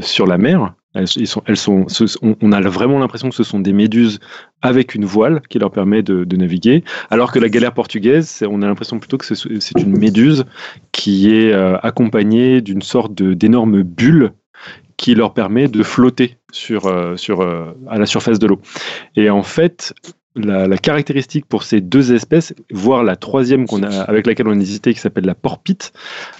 sur 0.00 0.26
la 0.26 0.38
mer. 0.38 0.74
Elles, 0.94 1.08
sont, 1.56 1.86
on 2.40 2.52
a 2.52 2.60
vraiment 2.60 3.00
l'impression 3.00 3.28
que 3.28 3.34
ce 3.34 3.42
sont 3.42 3.58
des 3.58 3.72
méduses 3.72 4.20
avec 4.62 4.94
une 4.94 5.04
voile 5.04 5.42
qui 5.48 5.58
leur 5.58 5.72
permet 5.72 6.02
de, 6.02 6.36
naviguer, 6.36 6.84
alors 7.10 7.32
que 7.32 7.38
la 7.38 7.48
galère 7.48 7.74
portugaise, 7.74 8.44
on 8.48 8.62
a 8.62 8.66
l'impression 8.66 8.98
plutôt 8.98 9.18
que 9.18 9.24
c'est 9.34 9.80
une 9.80 9.98
méduse 9.98 10.44
qui 10.92 11.34
est 11.34 11.52
euh, 11.52 11.76
accompagnée 11.82 12.60
d'une 12.60 12.82
sorte 12.82 13.14
d'énorme 13.14 13.82
bulle 13.82 14.32
qui 14.96 15.14
leur 15.14 15.34
permet 15.34 15.68
de 15.68 15.82
flotter 15.82 16.36
euh, 16.70 17.16
euh, 17.30 17.72
à 17.88 17.98
la 17.98 18.06
surface 18.06 18.38
de 18.38 18.46
l'eau. 18.46 18.60
Et 19.16 19.30
en 19.30 19.42
fait, 19.42 19.94
la, 20.36 20.76
caractéristique 20.78 21.46
pour 21.46 21.62
ces 21.62 21.80
deux 21.80 22.12
espèces, 22.12 22.54
voire 22.70 23.04
la 23.04 23.16
troisième 23.16 23.66
qu'on 23.66 23.82
a, 23.82 24.00
avec 24.02 24.26
laquelle 24.26 24.48
on 24.48 24.58
a 24.58 24.60
hésité, 24.60 24.92
qui 24.92 25.00
s'appelle 25.00 25.24
la 25.24 25.34
porpite, 25.34 25.92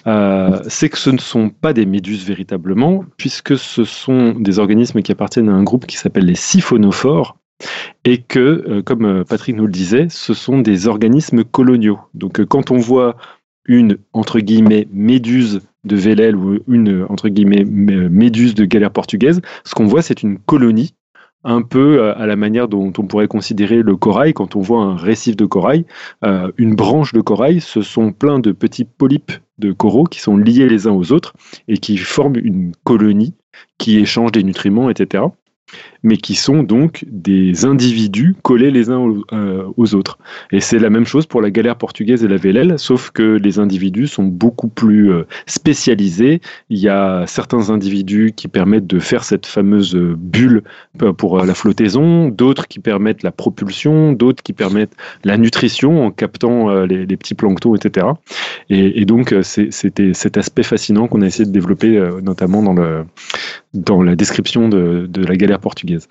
euh, 0.07 0.61
c'est 0.69 0.89
que 0.89 0.99
ce 0.99 1.11
ne 1.11 1.19
sont 1.19 1.51
pas 1.51 1.73
des 1.73 1.87
méduses 1.87 2.27
véritablement, 2.27 3.05
puisque 3.17 3.57
ce 3.57 3.85
sont 3.85 4.33
des 4.33 4.59
organismes 4.59 5.03
qui 5.03 5.13
appartiennent 5.13 5.49
à 5.49 5.55
un 5.55 5.63
groupe 5.63 5.87
qui 5.87 5.97
s'appelle 5.97 6.27
les 6.27 6.35
siphonophores, 6.35 7.37
et 8.05 8.19
que, 8.19 8.65
euh, 8.69 8.83
comme 8.83 9.05
euh, 9.05 9.25
Patrick 9.25 9.57
nous 9.57 9.67
le 9.67 9.73
disait, 9.73 10.09
ce 10.11 10.35
sont 10.35 10.59
des 10.59 10.89
organismes 10.89 11.45
coloniaux. 11.45 12.01
Donc 12.13 12.45
quand 12.45 12.71
on 12.71 12.79
voit 12.79 13.17
une, 13.67 13.97
entre 14.13 14.41
guillemets, 14.41 14.89
méduse 14.93 15.63
de 15.85 15.97
Vélel 15.97 16.37
ou 16.37 16.59
une, 16.69 17.07
entre 17.09 17.29
guillemets, 17.29 17.65
méduse 17.65 18.55
de 18.55 18.65
galère 18.65 18.91
portugaise, 18.91 19.41
ce 19.65 19.75
qu'on 19.75 19.87
voit, 19.87 20.03
c'est 20.03 20.23
une 20.23 20.39
colonie 20.39 20.95
un 21.45 21.63
peu 21.63 22.01
euh, 22.01 22.15
à 22.17 22.27
la 22.27 22.37
manière 22.37 22.69
dont 22.69 22.93
on 22.99 23.07
pourrait 23.07 23.29
considérer 23.29 23.83
le 23.83 23.97
corail 23.97 24.33
quand 24.33 24.57
on 24.57 24.61
voit 24.61 24.83
un 24.83 24.97
récif 24.97 25.37
de 25.37 25.47
corail. 25.47 25.85
Euh, 26.25 26.51
une 26.57 26.75
branche 26.75 27.13
de 27.13 27.21
corail, 27.21 27.61
ce 27.61 27.83
sont 27.83 28.13
plein 28.13 28.39
de 28.39 28.53
petits 28.53 28.85
polypes 28.85 29.33
de 29.59 29.73
coraux 29.73 30.05
qui 30.05 30.21
sont 30.21 30.37
liés 30.37 30.69
les 30.69 30.87
uns 30.87 30.93
aux 30.93 31.13
autres 31.13 31.35
et 31.69 31.77
qui 31.77 31.97
forment 31.97 32.37
une 32.37 32.73
colonie 32.85 33.35
qui 33.79 33.99
échange 33.99 34.33
des 34.33 34.43
nutriments, 34.43 34.91
etc 34.91 35.25
mais 36.03 36.17
qui 36.19 36.35
sont 36.35 36.63
donc 36.63 37.05
des 37.11 37.65
individus 37.65 38.37
collés 38.43 38.71
les 38.71 38.91
uns 38.91 38.99
aux, 38.99 39.25
euh, 39.33 39.73
autres. 39.77 40.19
Et 40.53 40.61
c'est 40.61 40.79
la 40.79 40.91
même 40.91 41.07
chose 41.07 41.27
pour 41.27 41.41
la 41.41 41.51
galère 41.51 41.77
portugaise 41.77 42.25
et 42.25 42.29
la 42.29 42.37
vélelle, 42.37 42.79
sauf 42.79 43.11
que 43.11 43.23
les 43.23 43.59
individus 43.59 44.07
sont 44.07 44.25
beaucoup 44.25 44.69
plus 44.69 45.11
euh, 45.11 45.27
spécialisés. 45.47 46.41
Il 46.69 46.79
y 46.79 46.89
a 46.89 47.27
certains 47.27 47.71
individus 47.71 48.33
qui 48.37 48.49
permettent 48.49 48.87
de 48.87 48.99
faire 48.99 49.25
cette 49.25 49.47
fameuse 49.47 49.97
bulle 49.97 50.63
euh, 51.03 51.13
pour 51.13 51.45
la 51.45 51.55
flottaison, 51.55 52.29
d'autres 52.29 52.69
qui 52.69 52.79
permettent 52.79 53.23
la 53.23 53.33
propulsion, 53.33 54.13
d'autres 54.13 54.43
qui 54.43 54.53
permettent 54.53 54.95
la 55.25 55.39
nutrition 55.39 56.05
en 56.05 56.11
captant 56.11 56.85
les, 56.85 57.07
petits 57.17 57.35
planctons, 57.35 57.75
etc. 57.75 58.07
Et, 58.69 59.01
et 59.01 59.05
donc 59.05 59.35
c'était 59.43 60.13
cet 60.13 60.37
aspect 60.37 60.63
fascinant 60.63 61.09
qu'on 61.09 61.23
a 61.23 61.27
essayé 61.27 61.47
de 61.47 61.53
développer, 61.53 61.99
notamment 62.23 62.63
dans, 62.63 62.75
le, 62.75 63.05
dans 63.75 64.03
la 64.03 64.17
description 64.17 64.69
de, 64.69 65.07
de 65.09 65.25
la 65.25 65.37
galère 65.37 65.61
portugaise. 65.61 66.09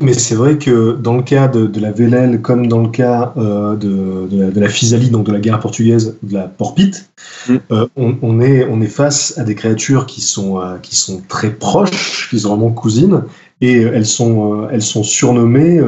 Mais 0.00 0.14
c'est 0.14 0.34
vrai 0.34 0.56
que 0.56 0.92
dans 0.92 1.16
le 1.16 1.22
cas 1.22 1.48
de, 1.48 1.80
la 1.80 1.90
Vélèle, 1.90 2.40
comme 2.40 2.66
dans 2.66 2.82
le 2.82 2.88
cas 2.88 3.34
euh, 3.36 3.76
de, 3.76 4.26
de, 4.30 4.40
la, 4.40 4.50
de, 4.50 4.68
Physalie, 4.68 5.10
donc 5.10 5.26
de 5.26 5.32
la 5.32 5.40
guerre 5.40 5.60
portugaise, 5.60 6.16
de 6.22 6.34
la 6.34 6.48
porpite, 6.48 7.10
mm. 7.48 7.56
euh, 7.72 7.86
on, 7.96 8.40
est, 8.40 8.66
on 8.70 8.80
est 8.80 8.86
face 8.86 9.36
à 9.36 9.44
des 9.44 9.54
créatures 9.54 10.06
qui 10.06 10.22
sont, 10.22 10.60
euh, 10.60 10.78
qui 10.78 10.96
sont 10.96 11.20
très 11.28 11.50
proches, 11.50 12.30
qui 12.30 12.40
sont 12.40 12.50
vraiment 12.50 12.70
cousines, 12.70 13.24
et 13.60 13.82
elles 13.82 14.06
sont, 14.06 14.66
elles 14.70 14.82
sont 14.82 15.04
surnommées 15.04 15.80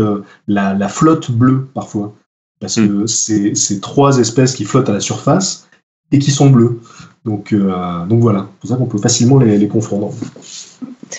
la, 0.49 0.75
la, 0.75 0.89
flotte 0.89 1.31
bleue 1.31 1.67
parfois. 1.73 2.15
Parce 2.61 2.77
mm. 2.77 2.89
que 2.89 3.07
c'est 3.07 3.81
trois 3.81 4.19
espèces 4.19 4.55
qui 4.55 4.65
flottent 4.65 4.91
à 4.91 4.95
la 4.95 5.01
surface 5.01 5.69
et 6.13 6.19
qui 6.19 6.31
sont 6.31 6.51
bleues. 6.51 6.79
Donc, 7.25 7.55
donc 7.55 8.21
voilà, 8.21 8.49
c'est 8.51 8.61
pour 8.61 8.69
ça 8.69 8.77
qu'on 8.77 8.87
peut 8.87 8.99
facilement 8.99 9.39
les, 9.39 9.57
les 9.57 9.69
confondre. 9.69 10.13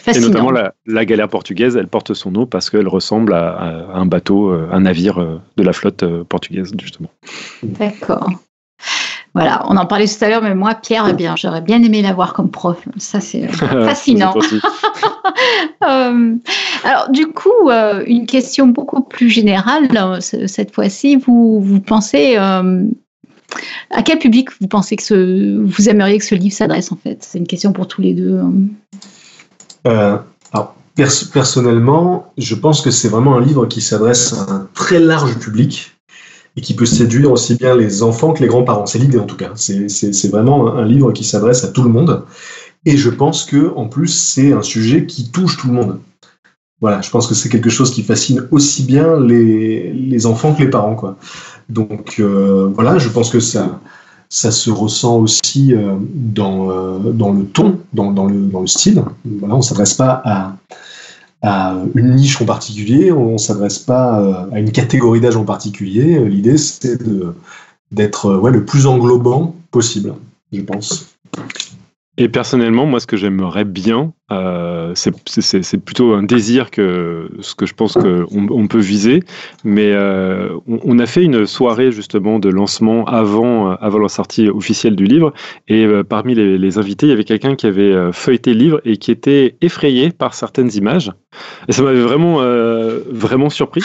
Et 0.08 0.20
notamment 0.20 0.52
la, 0.52 1.06
galère 1.06 1.30
portugaise, 1.30 1.76
elle 1.76 1.88
porte 1.88 2.14
son 2.14 2.32
nom 2.32 2.46
parce 2.46 2.70
qu'elle 2.70 2.88
ressemble 2.88 3.34
à, 3.34 3.88
un 3.94 4.06
bateau, 4.06 4.50
euh, 4.50 4.70
un 4.72 4.82
navire 4.82 5.20
euh, 5.20 5.42
de 5.58 5.64
la 5.64 5.74
flotte 5.74 6.04
euh, 6.04 6.24
portugaise, 6.24 6.72
justement. 6.80 7.10
D'accord. 7.64 8.30
Voilà, 9.34 9.66
on 9.68 9.76
en 9.76 9.86
parlait 9.86 10.08
tout 10.08 10.24
à 10.24 10.30
l'heure, 10.30 10.42
mais 10.42 10.56
moi, 10.56 10.76
Pierre, 10.76 11.08
eh 11.10 11.14
bien, 11.14 11.36
j'aurais 11.36 11.62
bien 11.62 11.84
aimé 11.84 12.02
l'avoir 12.02 12.34
comme 12.34 12.50
prof. 12.50 12.88
Ça, 12.98 13.20
c'est 13.20 13.48
fascinant. 13.52 14.34
alors, 15.82 17.10
du 17.10 17.28
coup, 17.28 17.70
une 18.08 18.26
question 18.28 18.68
beaucoup 18.68 19.02
plus 19.02 19.30
générale, 19.30 19.90
cette 20.22 20.74
fois-ci, 20.74 21.18
vous, 21.18 21.60
vous 21.60 21.82
pensez 21.82 22.38
à 22.38 24.04
quel 24.04 24.20
public 24.20 24.50
vous 24.62 24.68
pensez 24.68 24.96
que 24.96 25.04
ce, 25.04 25.58
vous 25.58 25.90
aimeriez 25.90 26.18
que 26.18 26.26
ce 26.26 26.36
livre 26.36 26.56
s'adresse 26.56 26.92
en 26.92 26.96
fait? 26.96 27.24
C'est 27.24 27.38
une 27.38 27.48
question 27.48 27.74
pour 27.74 27.88
tous 27.88 28.02
les 28.02 28.14
deux. 28.14 28.42
Euh, 29.88 30.18
alors, 30.52 30.76
personnellement, 31.34 32.34
je 32.38 32.56
pense 32.56 32.82
que 32.82 32.92
c'est 32.92 33.10
vraiment 33.10 33.36
un 33.38 33.42
livre 33.42 33.66
qui 33.66 33.82
s'adresse 33.82 34.34
à 34.34 34.52
un 34.52 34.68
très 34.74 35.00
large 35.00 35.38
public 35.38 35.92
et 36.58 36.62
qui 36.62 36.74
peut 36.74 36.86
séduire 36.86 37.32
aussi 37.32 37.56
bien 37.56 37.76
les 37.76 38.02
enfants 38.02 38.34
que 38.34 38.42
les 38.42 38.48
grands-parents. 38.48 38.86
C'est 38.86 39.00
l'idée 39.00 39.20
en 39.20 39.26
tout 39.26 39.36
cas. 39.36 39.52
C'est 39.56 40.30
vraiment 40.30 40.74
un 40.74 40.86
livre 40.86 41.12
qui 41.12 41.24
s'adresse 41.24 41.64
à 41.64 41.68
tout 41.68 41.84
le 41.84 41.90
monde. 41.90 42.24
Et 42.86 42.98
je 42.98 43.10
pense 43.10 43.44
que 43.44 43.74
en 43.76 43.88
plus, 43.88 44.08
c'est 44.08 44.54
un 44.54 44.62
sujet 44.62 45.06
qui 45.06 45.32
touche 45.32 45.58
tout 45.58 45.68
le 45.68 45.74
monde. 45.74 46.00
Voilà, 46.82 47.02
je 47.02 47.10
pense 47.10 47.28
que 47.28 47.34
c'est 47.34 47.50
quelque 47.50 47.70
chose 47.70 47.92
qui 47.92 48.04
fascine 48.04 48.48
aussi 48.52 48.84
bien 48.84 49.20
les, 49.20 49.92
les 49.92 50.26
enfants 50.26 50.54
que 50.54 50.62
les 50.62 50.70
parents. 50.70 50.96
Quoi. 50.96 51.18
Donc 51.70 52.16
euh, 52.20 52.70
voilà, 52.74 52.98
je 53.00 53.10
pense 53.10 53.30
que 53.30 53.40
ça, 53.40 53.80
ça 54.36 54.52
se 54.52 54.70
ressent 54.70 55.20
aussi 55.20 55.74
euh, 55.74 55.96
dans, 56.14 56.70
euh, 56.70 57.00
dans 57.14 57.32
le 57.32 57.46
ton, 57.46 57.80
dans, 57.94 58.12
dans, 58.12 58.26
le, 58.26 58.48
dans 58.48 58.60
le 58.60 58.68
style. 58.68 59.02
Voilà, 59.24 59.56
on 59.56 59.60
ne 59.60 59.64
s'adresse 59.64 59.94
pas 59.94 60.22
à, 60.26 60.58
à 61.42 61.78
une 61.96 62.16
niche 62.16 62.42
en 62.42 62.46
particulier, 62.46 63.14
on 63.14 63.34
ne 63.34 63.38
s'adresse 63.38 63.80
pas 63.80 64.20
euh, 64.20 64.52
à 64.52 64.60
une 64.60 64.74
catégorie 64.74 65.22
d'âge 65.22 65.38
en 65.38 65.46
particulier. 65.46 66.20
L'idée, 66.28 66.58
c'est 66.58 67.00
d'être 67.94 68.36
ouais, 68.36 68.52
le 68.52 68.66
plus 68.66 68.88
englobant 68.88 69.56
possible, 69.72 70.14
je 70.52 70.62
pense. 70.64 71.15
Et 72.18 72.30
personnellement, 72.30 72.86
moi, 72.86 73.02
ce 73.02 73.08
que 73.08 73.18
j'aimerais 73.18 73.66
bien, 73.66 74.14
euh, 74.32 74.94
c'est 74.96 75.78
plutôt 75.84 76.14
un 76.14 76.24
désir 76.24 76.72
que 76.72 77.30
ce 77.42 77.56
que 77.56 77.66
je 77.66 77.74
pense 77.74 77.94
qu'on 77.94 78.26
on 78.32 78.68
peut 78.68 78.80
viser. 78.80 79.22
Mais 79.66 79.92
euh, 79.92 80.58
on, 80.66 80.98
a 81.00 81.06
fait 81.08 81.24
une 81.24 81.46
soirée 81.46 81.92
justement 81.92 82.40
de 82.40 82.48
lancement 82.48 83.04
avant, 83.06 83.72
avant 83.72 84.00
la 84.00 84.08
sortie 84.08 84.48
officielle 84.48 84.96
du 84.96 85.04
livre. 85.04 85.34
Et 85.68 85.86
euh, 85.86 86.04
parmi 86.06 86.36
les, 86.36 86.78
invités, 86.78 87.08
il 87.08 87.10
y 87.10 87.14
avait 87.14 87.26
quelqu'un 87.26 87.56
qui 87.56 87.68
avait 87.68 87.82
euh, 87.82 88.14
feuilleté 88.14 88.54
le 88.54 88.60
livre 88.60 88.82
et 88.86 88.96
qui 88.96 89.12
était 89.12 89.58
effrayé 89.60 90.12
par 90.12 90.36
certaines 90.36 90.74
images. 90.74 91.12
Et 91.68 91.74
ça 91.74 91.84
m'avait 91.84 92.02
vraiment, 92.02 92.42
euh, 92.42 93.02
vraiment 93.12 93.50
surpris 93.50 93.84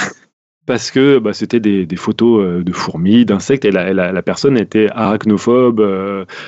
parce 0.67 0.93
que 0.93 1.19
bah, 1.19 1.33
c'était 1.33 1.59
des, 1.59 1.97
photos 1.97 2.63
de 2.65 2.73
fourmis, 2.73 3.25
d'insectes, 3.25 3.65
et 3.65 3.73
la, 3.73 3.93
la, 3.93 4.23
personne 4.23 4.57
était 4.57 4.89
arachnophobe, 4.91 5.81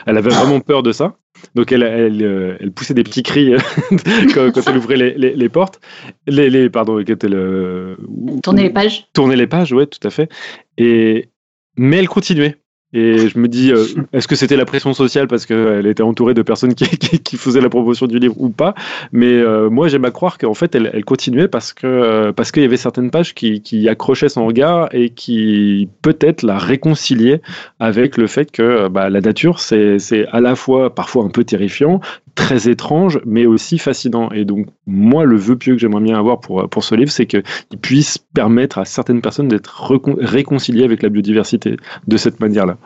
elle 0.06 0.16
avait 0.16 0.30
vraiment 0.30 0.60
peur 0.60 0.84
de 0.84 0.92
ça. 0.92 1.16
Donc 1.54 1.72
elle, 1.72 1.82
elle, 1.82 2.22
euh, 2.22 2.56
elle, 2.60 2.72
poussait 2.72 2.94
des 2.94 3.02
petits 3.02 3.22
cris 3.22 3.52
quand, 4.34 4.50
quand, 4.52 4.62
elle 4.68 4.76
ouvrait 4.76 4.96
les, 4.96 5.14
les, 5.14 5.34
les, 5.34 5.48
portes. 5.48 5.80
Les, 6.26 6.50
les 6.50 6.70
pardon, 6.70 7.02
quand 7.04 7.24
elle 7.24 7.34
euh, 7.34 7.96
tournait 8.42 8.64
les 8.64 8.70
pages. 8.70 9.06
Tournait 9.12 9.36
les 9.36 9.46
pages, 9.46 9.72
ouais, 9.72 9.86
tout 9.86 10.06
à 10.06 10.10
fait. 10.10 10.30
Et 10.78 11.28
mais 11.76 11.98
elle 11.98 12.08
continuait. 12.08 12.61
Et 12.94 13.28
je 13.28 13.38
me 13.38 13.48
dis, 13.48 13.72
euh, 13.72 13.86
est-ce 14.12 14.28
que 14.28 14.36
c'était 14.36 14.56
la 14.56 14.66
pression 14.66 14.92
sociale 14.92 15.26
parce 15.26 15.46
qu'elle 15.46 15.86
était 15.86 16.02
entourée 16.02 16.34
de 16.34 16.42
personnes 16.42 16.74
qui, 16.74 17.36
faisaient 17.38 17.62
la 17.62 17.70
promotion 17.70 18.06
du 18.06 18.18
livre 18.18 18.34
ou 18.36 18.50
pas? 18.50 18.74
Mais 19.12 19.32
euh, 19.32 19.70
moi, 19.70 19.88
j'aime 19.88 20.04
à 20.04 20.10
croire 20.10 20.36
qu'en 20.36 20.52
fait, 20.52 20.74
elle, 20.74 21.02
continuait 21.04 21.48
parce 21.48 21.72
que 21.72 21.86
euh, 21.86 22.32
parce 22.32 22.52
qu'il 22.52 22.62
y 22.62 22.66
avait 22.66 22.76
certaines 22.76 23.10
pages 23.10 23.34
qui, 23.34 23.62
qui, 23.62 23.88
accrochaient 23.88 24.28
son 24.28 24.46
regard 24.46 24.88
et 24.92 25.10
qui 25.10 25.88
peut-être 26.02 26.42
la 26.42 26.58
réconciliaient 26.58 27.40
avec 27.80 28.18
le 28.18 28.26
fait 28.26 28.50
que 28.50 28.88
bah, 28.88 29.08
la 29.08 29.20
nature, 29.20 29.58
c'est 29.58 30.26
à 30.30 30.40
la 30.40 30.54
fois 30.54 30.94
parfois 30.94 31.24
un 31.24 31.30
peu 31.30 31.44
terrifiant, 31.44 32.00
très 32.34 32.68
étrange, 32.68 33.20
mais 33.24 33.46
aussi 33.46 33.78
fascinant. 33.78 34.30
Et 34.32 34.44
donc, 34.44 34.66
moi, 34.86 35.24
le 35.24 35.36
vœu 35.36 35.56
pieux 35.56 35.74
que 35.74 35.80
j'aimerais 35.80 36.02
bien 36.02 36.18
avoir 36.18 36.40
pour, 36.40 36.68
pour 36.68 36.84
ce 36.84 36.94
livre, 36.94 37.10
c'est 37.10 37.26
qu'il 37.26 37.42
puisse 37.80 38.18
permettre 38.18 38.78
à 38.78 38.84
certaines 38.84 39.22
personnes 39.22 39.48
d'être 39.48 39.92
réconciliées 40.18 40.84
avec 40.84 41.02
la 41.02 41.08
biodiversité 41.08 41.76
de 42.06 42.16
cette 42.16 42.40
manière-là. 42.40 42.76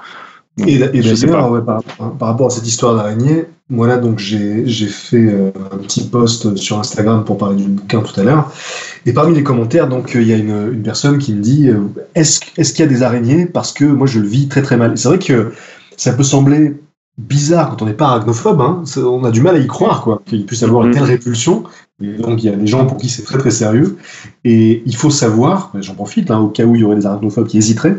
Et, 0.59 0.77
et 0.77 1.03
ouais, 1.03 1.61
par, 1.61 1.83
par, 1.83 2.29
rapport 2.29 2.47
à 2.47 2.51
cette 2.51 2.67
histoire 2.67 2.97
d'araignée, 2.97 3.45
moi 3.69 3.87
là, 3.87 3.99
donc 3.99 4.19
j'ai 4.19 4.65
fait 4.87 5.27
euh, 5.27 5.51
un 5.71 5.77
petit 5.79 6.05
post 6.05 6.57
sur 6.57 6.79
Instagram 6.79 7.25
pour 7.25 7.37
parler 7.37 7.57
du 7.57 7.69
bouquin 7.69 8.01
tout 8.01 8.19
à 8.19 8.25
l'heure. 8.25 8.51
Et 9.05 9.13
parmi 9.13 9.35
les 9.35 9.43
commentaires, 9.43 9.87
donc 9.87 10.13
il 10.15 10.27
y 10.27 10.33
a 10.33 10.37
une, 10.37 10.73
une, 10.73 10.83
personne 10.83 11.19
qui 11.19 11.35
me 11.35 11.43
dit 11.43 11.69
euh, 11.69 11.81
est-ce 12.15 12.41
est 12.57 12.73
qu'il 12.73 12.85
y 12.85 12.89
a 12.89 12.91
des 12.91 13.03
araignées? 13.03 13.45
Parce 13.45 13.73
que 13.73 13.85
moi 13.85 14.07
je 14.07 14.21
le 14.21 14.29
vis 14.29 14.49
très 14.49 14.63
très 14.63 14.79
mal. 14.79 14.97
C'est 14.97 15.09
vrai 15.09 15.19
que 15.19 15.53
ça 15.99 16.15
peut 16.15 16.23
sembler 16.23 16.75
bizarre 17.19 17.71
quand 17.71 17.83
on 17.83 17.87
n'est 17.87 17.95
pas 17.95 18.09
arachnophobe, 18.09 18.61
hein, 18.61 18.83
on 18.99 19.25
a 19.25 19.31
du 19.31 19.41
mal 19.41 19.57
à 19.57 19.59
y 19.59 19.67
croire, 19.67 20.03
quoi, 20.03 20.23
qu'il 20.27 20.45
puisse 20.45 20.63
avoir 20.63 20.85
une 20.85 20.91
mm-hmm. 20.91 20.95
telle 20.95 21.05
répulsion. 21.05 21.65
Et 22.03 22.13
donc 22.19 22.43
il 22.43 22.51
y 22.51 22.53
a 22.53 22.57
des 22.57 22.67
gens 22.67 22.85
pour 22.85 22.99
qui 22.99 23.09
c'est 23.09 23.23
très 23.23 23.39
très 23.39 23.51
sérieux. 23.51 23.97
Et 24.45 24.83
il 24.85 24.95
faut 24.95 25.09
savoir, 25.09 25.73
j'en 25.77 25.95
profite, 25.95 26.31
hein, 26.31 26.39
au 26.39 26.49
cas 26.49 26.65
où 26.65 26.75
il 26.75 26.83
y 26.83 26.85
aurait 26.85 26.97
des 26.97 27.07
arachnophobes 27.07 27.47
qui 27.47 27.57
hésiteraient, 27.57 27.97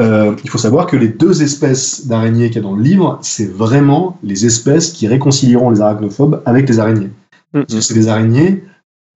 euh, 0.00 0.34
il 0.42 0.48
faut 0.48 0.56
savoir 0.56 0.86
que 0.86 0.96
les 0.96 1.08
deux 1.08 1.42
espèces 1.42 2.06
d'araignées 2.06 2.48
qu'il 2.48 2.56
y 2.56 2.60
a 2.60 2.62
dans 2.62 2.74
le 2.74 2.82
livre, 2.82 3.18
c'est 3.20 3.50
vraiment 3.50 4.18
les 4.22 4.46
espèces 4.46 4.92
qui 4.92 5.06
réconcilieront 5.08 5.68
les 5.68 5.82
arachnophobes 5.82 6.42
avec 6.46 6.66
les 6.68 6.80
araignées. 6.80 7.10
Mm-hmm. 7.52 7.64
Parce 7.66 7.74
que 7.74 7.80
c'est 7.82 7.94
des 7.94 8.08
araignées 8.08 8.64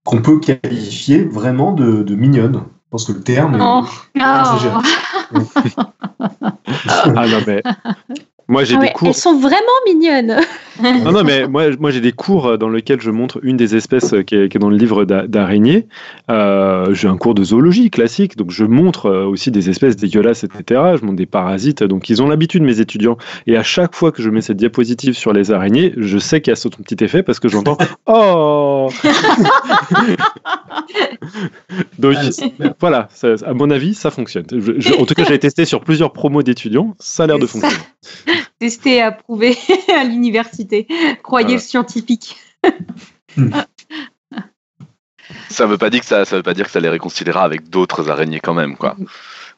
qu'on 0.04 0.20
peut 0.20 0.40
qualifier 0.40 1.24
vraiment 1.24 1.72
de, 1.72 2.02
de, 2.02 2.14
mignonnes. 2.14 2.62
Je 2.64 2.90
pense 2.90 3.04
que 3.06 3.12
le 3.12 3.20
terme 3.20 3.54
est, 3.54 3.60
oh. 3.60 3.84
oh. 3.84 4.20
ah 7.14 7.26
non 7.26 7.40
mais 7.46 7.62
moi, 8.50 8.64
j'ai 8.64 8.76
ah 8.76 8.80
des 8.80 8.88
cours. 8.88 9.08
Elles 9.08 9.14
sont 9.14 9.38
vraiment 9.38 9.58
mignonnes. 9.86 10.40
non, 10.82 11.12
non, 11.12 11.22
mais 11.22 11.46
moi, 11.46 11.64
moi 11.78 11.90
j'ai 11.90 12.00
des 12.00 12.12
cours 12.12 12.46
euh, 12.46 12.56
dans 12.56 12.70
lesquels 12.70 13.02
je 13.02 13.10
montre 13.10 13.40
une 13.42 13.58
des 13.58 13.76
espèces 13.76 14.14
euh, 14.14 14.22
qui 14.22 14.36
est, 14.36 14.48
qui 14.48 14.56
est 14.56 14.60
dans 14.60 14.70
le 14.70 14.76
livre 14.78 15.04
d'araignée. 15.04 15.86
Euh, 16.30 16.94
j'ai 16.94 17.08
un 17.08 17.18
cours 17.18 17.34
de 17.34 17.44
zoologie 17.44 17.90
classique, 17.90 18.38
donc 18.38 18.50
je 18.50 18.64
montre 18.64 19.06
euh, 19.06 19.26
aussi 19.26 19.50
des 19.50 19.68
espèces 19.68 19.96
dégueulasses, 19.96 20.44
etc. 20.44 20.80
Je 20.98 21.04
montre 21.04 21.16
des 21.16 21.26
parasites. 21.26 21.82
Donc, 21.82 22.08
ils 22.08 22.22
ont 22.22 22.28
l'habitude, 22.28 22.62
mes 22.62 22.80
étudiants. 22.80 23.18
Et 23.46 23.58
à 23.58 23.62
chaque 23.62 23.94
fois 23.94 24.12
que 24.12 24.22
je 24.22 24.30
mets 24.30 24.40
cette 24.40 24.56
diapositive 24.56 25.12
sur 25.12 25.34
les 25.34 25.50
araignées, 25.50 25.92
je 25.98 26.16
sais 26.16 26.40
qu'il 26.40 26.50
y 26.50 26.54
a 26.54 26.56
ce 26.56 26.68
petit 26.68 27.04
effet 27.04 27.22
parce 27.22 27.40
que 27.40 27.48
j'entends 27.48 27.76
Oh 28.06 28.88
Donc, 31.98 32.16
voilà, 32.80 33.08
ça, 33.12 33.34
à 33.44 33.52
mon 33.52 33.68
avis, 33.70 33.92
ça 33.92 34.10
fonctionne. 34.10 34.46
Je, 34.50 34.94
en 34.98 35.04
tout 35.04 35.12
cas, 35.12 35.24
j'ai 35.24 35.38
testé 35.38 35.66
sur 35.66 35.82
plusieurs 35.82 36.14
promos 36.14 36.42
d'étudiants. 36.42 36.96
Ça 36.98 37.24
a 37.24 37.26
l'air 37.26 37.38
de 37.38 37.46
fonctionner 37.46 37.76
testé 38.58 38.96
et 38.96 39.02
approuvé 39.02 39.56
à 39.94 40.04
l'université. 40.04 40.86
Croyez 41.22 41.54
le 41.54 41.60
scientifique. 41.60 42.36
ça 45.50 45.66
veut 45.66 45.78
pas 45.78 45.90
dire 45.90 46.00
que 46.00 46.06
ça, 46.06 46.24
ça 46.24 46.36
veut 46.36 46.42
pas 46.42 46.54
dire 46.54 46.66
que 46.66 46.70
ça 46.70 46.80
les 46.80 46.88
réconciliera 46.88 47.42
avec 47.42 47.68
d'autres 47.68 48.10
araignées 48.10 48.40
quand 48.40 48.54
même, 48.54 48.76
quoi. 48.76 48.96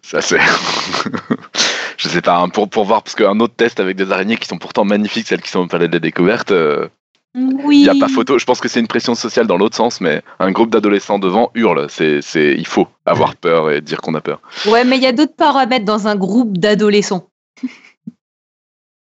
Ça 0.02 0.20
c'est. 0.20 0.40
je 1.96 2.08
sais 2.08 2.22
pas, 2.22 2.38
hein, 2.38 2.48
pour, 2.48 2.68
pour 2.68 2.84
voir, 2.84 3.02
parce 3.02 3.14
qu'un 3.14 3.38
autre 3.40 3.54
test 3.54 3.80
avec 3.80 3.96
des 3.96 4.10
araignées 4.10 4.36
qui 4.36 4.48
sont 4.48 4.58
pourtant 4.58 4.84
magnifiques, 4.84 5.26
celles 5.26 5.42
qui 5.42 5.50
sont 5.50 5.60
au 5.60 5.66
palais 5.66 5.88
de 5.88 5.92
la 5.92 5.98
découverte. 5.98 6.50
Euh, 6.50 6.88
oui. 7.34 7.78
Il 7.80 7.82
n'y 7.82 7.88
a 7.88 7.94
pas 7.94 8.12
photo. 8.12 8.38
Je 8.38 8.44
pense 8.44 8.60
que 8.60 8.68
c'est 8.68 8.80
une 8.80 8.88
pression 8.88 9.14
sociale 9.14 9.46
dans 9.46 9.56
l'autre 9.56 9.76
sens, 9.76 10.00
mais 10.00 10.22
un 10.40 10.50
groupe 10.50 10.70
d'adolescents 10.70 11.18
devant 11.18 11.50
hurle. 11.54 11.86
C'est, 11.88 12.22
c'est, 12.22 12.54
il 12.56 12.66
faut 12.66 12.88
avoir 13.06 13.36
peur 13.36 13.70
et 13.70 13.80
dire 13.80 14.00
qu'on 14.00 14.14
a 14.14 14.20
peur. 14.20 14.40
Ouais, 14.66 14.84
mais 14.84 14.96
il 14.96 15.02
y 15.02 15.06
a 15.06 15.12
d'autres 15.12 15.36
paramètres 15.36 15.84
dans 15.84 16.08
un 16.08 16.16
groupe 16.16 16.58
d'adolescents. 16.58 17.29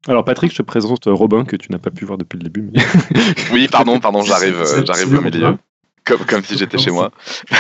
Alors 0.08 0.24
Patrick, 0.24 0.52
je 0.52 0.58
te 0.58 0.64
présente 0.64 1.04
Robin 1.06 1.44
que 1.44 1.56
tu 1.56 1.72
n'as 1.72 1.78
pas 1.80 1.92
pu 1.92 2.06
voir 2.06 2.18
depuis 2.18 2.38
le 2.38 2.44
début. 2.44 2.72
oui, 3.52 3.68
pardon, 3.68 4.00
pardon, 4.00 4.22
j'arrive, 4.22 4.60
euh, 4.60 4.86
j'arrive 4.86 5.14
au 5.14 5.22
milieu, 5.22 5.58
comme, 6.06 6.20
comme 6.20 6.44
si 6.44 6.58
j'étais 6.58 6.78
chez 6.78 6.92
moi. 6.92 7.12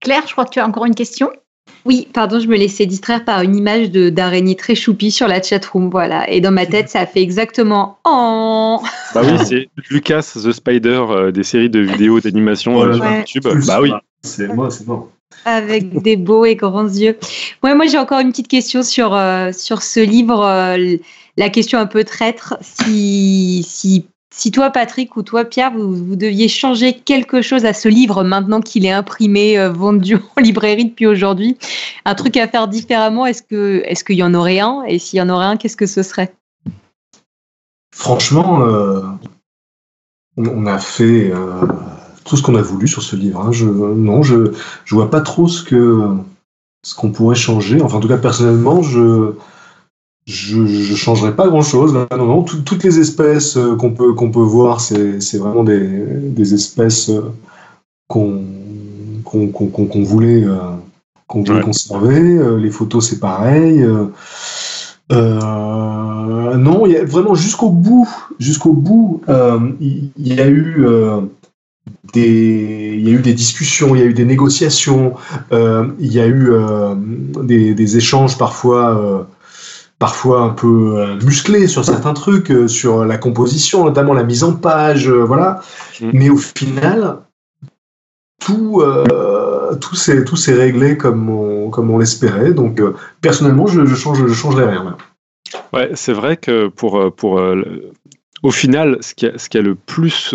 Claire, 0.00 0.22
je 0.26 0.32
crois 0.32 0.44
que 0.46 0.50
tu 0.50 0.60
as 0.60 0.66
encore 0.66 0.86
une 0.86 0.94
question? 0.94 1.30
Oui, 1.84 2.08
pardon, 2.12 2.40
je 2.40 2.48
me 2.48 2.56
laissais 2.56 2.86
distraire 2.86 3.26
par 3.26 3.42
une 3.42 3.54
image 3.54 3.90
de 3.90 4.08
d'araignée 4.08 4.56
très 4.56 4.74
choupie 4.74 5.10
sur 5.10 5.28
la 5.28 5.42
chatroom, 5.42 5.90
voilà. 5.90 6.30
Et 6.30 6.40
dans 6.40 6.50
ma 6.50 6.64
tête, 6.64 6.88
ça 6.88 7.00
a 7.00 7.06
fait 7.06 7.20
exactement 7.20 7.98
oh. 8.06 8.82
Bah 9.14 9.20
oui, 9.22 9.36
c'est 9.44 9.68
Lucas 9.90 10.32
the 10.34 10.52
Spider 10.52 11.04
euh, 11.10 11.30
des 11.30 11.42
séries 11.42 11.68
de 11.68 11.80
vidéos 11.80 12.20
d'animation 12.20 12.82
euh, 12.82 12.94
sur 12.94 13.04
YouTube. 13.04 13.44
Bah 13.66 13.80
oui. 13.82 13.92
C'est 14.22 14.48
moi, 14.48 14.70
c'est 14.70 14.86
moi. 14.86 15.10
Avec 15.44 16.02
des 16.02 16.16
beaux 16.16 16.44
et 16.44 16.56
grands 16.56 16.88
yeux. 16.88 17.18
Ouais, 17.62 17.74
moi 17.74 17.86
j'ai 17.86 17.98
encore 17.98 18.20
une 18.20 18.30
petite 18.30 18.48
question 18.48 18.82
sur, 18.82 19.14
euh, 19.14 19.52
sur 19.52 19.82
ce 19.82 20.00
livre, 20.00 20.44
euh, 20.44 20.96
la 21.36 21.50
question 21.50 21.78
un 21.78 21.86
peu 21.86 22.04
traître. 22.04 22.56
Si, 22.60 23.64
si, 23.68 24.06
si 24.34 24.50
toi, 24.50 24.70
Patrick, 24.70 25.16
ou 25.16 25.22
toi, 25.22 25.44
Pierre, 25.44 25.72
vous, 25.72 25.94
vous, 25.94 26.16
deviez 26.16 26.48
changer 26.48 26.94
quelque 26.94 27.42
chose 27.42 27.64
à 27.64 27.72
ce 27.72 27.88
livre 27.88 28.24
maintenant 28.24 28.60
qu'il 28.60 28.86
est 28.86 28.92
imprimé, 28.92 29.58
euh, 29.58 29.70
vendu 29.70 30.16
en 30.36 30.40
librairie 30.40 30.86
depuis 30.86 31.06
aujourd'hui, 31.06 31.58
un 32.04 32.14
truc 32.14 32.36
à 32.36 32.48
faire 32.48 32.68
différemment, 32.68 33.26
est-ce 33.26 33.42
qu'il 33.42 33.82
est 33.84 34.18
y 34.18 34.22
en 34.22 34.34
aurait 34.34 34.60
un? 34.60 34.82
Et 34.86 34.98
s'il 34.98 35.18
y 35.18 35.22
en 35.22 35.28
aurait 35.28 35.46
un, 35.46 35.56
qu'est-ce 35.56 35.76
que 35.76 35.86
ce 35.86 36.02
serait? 36.02 36.32
Franchement, 37.94 38.64
on 40.36 40.66
a 40.66 40.78
fait 40.78 41.32
tout 42.24 42.36
ce 42.36 42.42
qu'on 42.42 42.54
a 42.54 42.62
voulu 42.62 42.88
sur 42.88 43.02
ce 43.02 43.16
livre. 43.16 43.40
Hein. 43.40 43.52
Je, 43.52 43.66
non, 43.66 44.22
je 44.22 44.52
je 44.84 44.94
vois 44.94 45.10
pas 45.10 45.20
trop 45.20 45.48
ce 45.48 45.62
que 45.62 46.08
ce 46.82 46.94
qu'on 46.94 47.10
pourrait 47.10 47.34
changer. 47.34 47.80
Enfin, 47.82 47.96
en 47.98 48.00
tout 48.00 48.08
cas, 48.08 48.18
personnellement, 48.18 48.82
je 48.82 49.32
je, 50.26 50.64
je 50.66 50.94
changerais 50.94 51.36
pas 51.36 51.48
grand 51.48 51.62
chose. 51.62 51.92
Non, 51.92 52.06
non, 52.16 52.42
toutes 52.42 52.82
les 52.82 52.98
espèces 52.98 53.56
euh, 53.56 53.76
qu'on 53.76 53.92
peut 53.92 54.14
qu'on 54.14 54.30
peut 54.30 54.40
voir, 54.40 54.80
c'est 54.80 55.20
c'est 55.20 55.38
vraiment 55.38 55.64
des 55.64 55.86
des 55.86 56.54
espèces 56.54 57.10
euh, 57.10 57.32
qu'on 58.08 58.42
qu'on 59.24 59.48
qu'on 59.48 60.02
voulait 60.02 60.44
euh, 60.44 60.58
qu'on 61.26 61.42
voulait 61.42 61.62
conserver. 61.62 62.58
Les 62.58 62.70
photos, 62.70 63.08
c'est 63.08 63.20
pareil. 63.20 63.84
Euh, 65.12 66.56
non, 66.56 66.86
il 66.86 66.92
y 66.92 66.96
a 66.96 67.04
vraiment 67.04 67.34
jusqu'au 67.34 67.68
bout, 67.68 68.08
jusqu'au 68.38 68.72
bout, 68.72 69.20
il 69.80 70.10
y, 70.16 70.34
y, 70.34 70.40
a 70.40 70.48
eu 70.48 70.86
des, 72.12 72.94
il 72.98 73.08
y 73.08 73.10
a 73.10 73.12
eu 73.12 73.22
des 73.22 73.32
discussions, 73.32 73.94
il 73.94 74.00
y 74.00 74.02
a 74.02 74.06
eu 74.06 74.12
des 74.12 74.24
négociations, 74.24 75.14
euh, 75.52 75.88
il 75.98 76.12
y 76.12 76.20
a 76.20 76.26
eu 76.26 76.50
euh, 76.50 76.94
des, 76.96 77.74
des, 77.74 77.96
échanges 77.96 78.36
parfois, 78.36 78.98
euh, 78.98 79.22
parfois 79.98 80.42
un 80.42 80.50
peu 80.50 81.16
musclés 81.24 81.66
sur 81.66 81.84
certains 81.84 82.12
trucs, 82.12 82.52
sur 82.68 83.04
la 83.04 83.16
composition, 83.16 83.84
notamment 83.84 84.12
la 84.12 84.24
mise 84.24 84.44
en 84.44 84.52
page, 84.52 85.08
voilà. 85.08 85.62
Mm. 86.00 86.10
Mais 86.12 86.30
au 86.30 86.36
final, 86.36 87.18
tout, 88.44 88.82
tout 89.80 89.94
s'est 89.96 90.24
tout 90.24 90.36
s'est 90.36 90.54
réglé 90.54 90.98
comme 90.98 91.30
on, 91.30 91.70
comme 91.70 91.90
on 91.90 91.98
l'espérait. 91.98 92.52
Donc 92.52 92.82
personnellement, 93.22 93.66
je, 93.66 93.86
je 93.86 93.94
change, 93.94 94.26
je 94.26 94.34
changerais 94.34 94.68
rien. 94.68 94.96
Ouais, 95.72 95.90
c'est 95.94 96.12
vrai 96.12 96.36
que 96.36 96.68
pour 96.68 97.14
pour 97.14 97.42
au 98.42 98.50
final, 98.50 98.98
ce 99.00 99.14
qui 99.14 99.26
a, 99.26 99.38
ce 99.38 99.48
qui 99.48 99.56
a 99.56 99.62
le 99.62 99.74
plus 99.74 100.34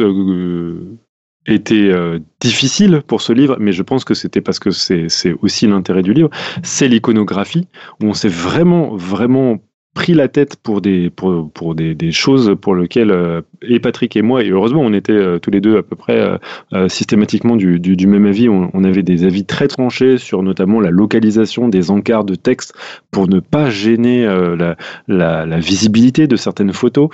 était 1.46 1.90
euh, 1.90 2.20
difficile 2.40 3.02
pour 3.08 3.22
ce 3.22 3.34
livre, 3.34 3.58
mais 3.60 3.72
je 3.72 3.84
pense 3.84 4.04
que 4.04 4.14
c'était 4.14 4.42
parce 4.42 4.60
que 4.60 4.72
c'est 4.72 5.08
aussi 5.42 5.68
l'intérêt 5.68 6.04
du 6.04 6.14
livre, 6.14 6.30
c'est 6.64 6.88
l'iconographie, 6.88 7.68
où 8.02 8.08
on 8.08 8.14
s'est 8.14 8.30
vraiment, 8.30 8.96
vraiment 8.96 9.58
pris 9.96 10.14
la 10.14 10.28
tête 10.28 10.56
pour 10.58 10.82
des, 10.82 11.10
pour, 11.10 11.52
pour 11.52 11.74
des, 11.74 11.96
des 11.96 12.12
choses 12.12 12.56
pour 12.62 12.76
lesquelles, 12.76 13.10
euh, 13.12 13.42
et 13.64 13.80
Patrick 13.80 14.16
et 14.16 14.22
moi, 14.22 14.44
et 14.44 14.50
heureusement, 14.50 14.82
on 14.82 14.94
était 14.94 15.12
euh, 15.12 15.40
tous 15.40 15.50
les 15.50 15.62
deux 15.62 15.78
à 15.78 15.84
peu 15.84 15.96
près 15.96 16.40
systématiquement 16.88 17.56
du, 17.56 17.80
du, 17.80 17.96
du, 17.96 18.08
même 18.08 18.26
avis. 18.26 18.50
On, 18.50 18.70
on, 18.74 18.84
avait 18.84 19.04
des 19.04 19.24
avis 19.24 19.46
très 19.46 19.68
tranchés 19.68 20.18
sur 20.18 20.44
notamment 20.44 20.80
la 20.80 20.92
localisation 20.92 21.68
des 21.68 21.90
encarts 21.90 22.24
de 22.24 22.36
texte 22.36 22.74
pour 23.12 23.28
ne 23.28 23.40
pas 23.40 23.70
gêner 23.70 24.26
la, 24.26 24.76
la, 25.08 25.46
la 25.46 25.60
visibilité 25.60 26.28
de 26.28 26.36
certaines 26.36 26.74
photos 26.74 27.10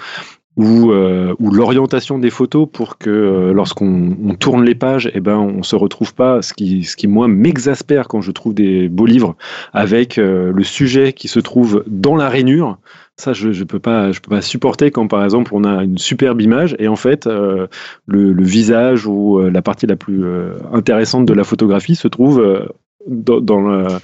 ou, 0.57 0.91
euh, 0.91 1.35
ou 1.39 1.51
l'orientation 1.51 2.17
des 2.17 2.29
photos 2.29 2.67
pour 2.71 2.97
que 2.97 3.09
euh, 3.09 3.53
lorsqu'on 3.53 4.15
on 4.25 4.35
tourne 4.35 4.63
les 4.63 4.75
pages, 4.75 5.11
eh 5.13 5.19
ben 5.19 5.37
on 5.37 5.63
se 5.63 5.75
retrouve 5.75 6.13
pas 6.13 6.41
ce 6.41 6.53
qui 6.53 6.83
ce 6.83 6.95
qui 6.95 7.07
moi 7.07 7.27
m'exaspère 7.27 8.07
quand 8.07 8.21
je 8.21 8.31
trouve 8.31 8.53
des 8.53 8.87
beaux 8.87 9.05
livres 9.05 9.35
avec 9.73 10.17
euh, 10.17 10.51
le 10.53 10.63
sujet 10.63 11.13
qui 11.13 11.27
se 11.27 11.39
trouve 11.39 11.83
dans 11.87 12.15
la 12.15 12.29
rainure. 12.29 12.77
Ça, 13.17 13.33
je 13.33 13.51
je 13.51 13.63
peux 13.63 13.79
pas 13.79 14.11
je 14.11 14.19
peux 14.21 14.29
pas 14.29 14.41
supporter 14.41 14.91
quand 14.91 15.07
par 15.07 15.23
exemple 15.23 15.51
on 15.53 15.63
a 15.63 15.83
une 15.83 15.97
superbe 15.97 16.41
image 16.41 16.75
et 16.79 16.87
en 16.87 16.97
fait 16.97 17.25
le, 17.27 17.69
le, 18.07 18.43
visage 18.43 19.07
ou 19.07 19.39
la 19.39 19.61
partie 19.61 19.87
la 19.87 19.95
plus 19.95 20.25
intéressante 20.73 21.25
de 21.25 21.33
la 21.33 21.45
photographie 21.45 21.95
se 21.95 22.09
trouve 22.09 22.67
dans, 23.07 23.39
dans 23.39 23.69
euh, 23.69 23.99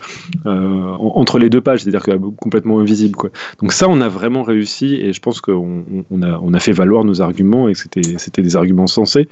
entre 0.45 1.39
les 1.39 1.49
deux 1.49 1.61
pages, 1.61 1.83
c'est-à-dire 1.83 2.05
complètement 2.37 2.79
invisible. 2.79 3.15
Quoi. 3.15 3.29
Donc 3.61 3.73
ça, 3.73 3.87
on 3.89 4.01
a 4.01 4.09
vraiment 4.09 4.43
réussi 4.43 4.95
et 4.95 5.13
je 5.13 5.19
pense 5.19 5.41
qu'on 5.41 5.83
on 6.09 6.21
a, 6.21 6.39
on 6.39 6.53
a 6.53 6.59
fait 6.59 6.71
valoir 6.71 7.03
nos 7.03 7.21
arguments 7.21 7.67
et 7.67 7.73
que 7.73 7.79
c'était, 7.79 8.41
des 8.41 8.55
arguments 8.55 8.87
sensés. 8.87 9.27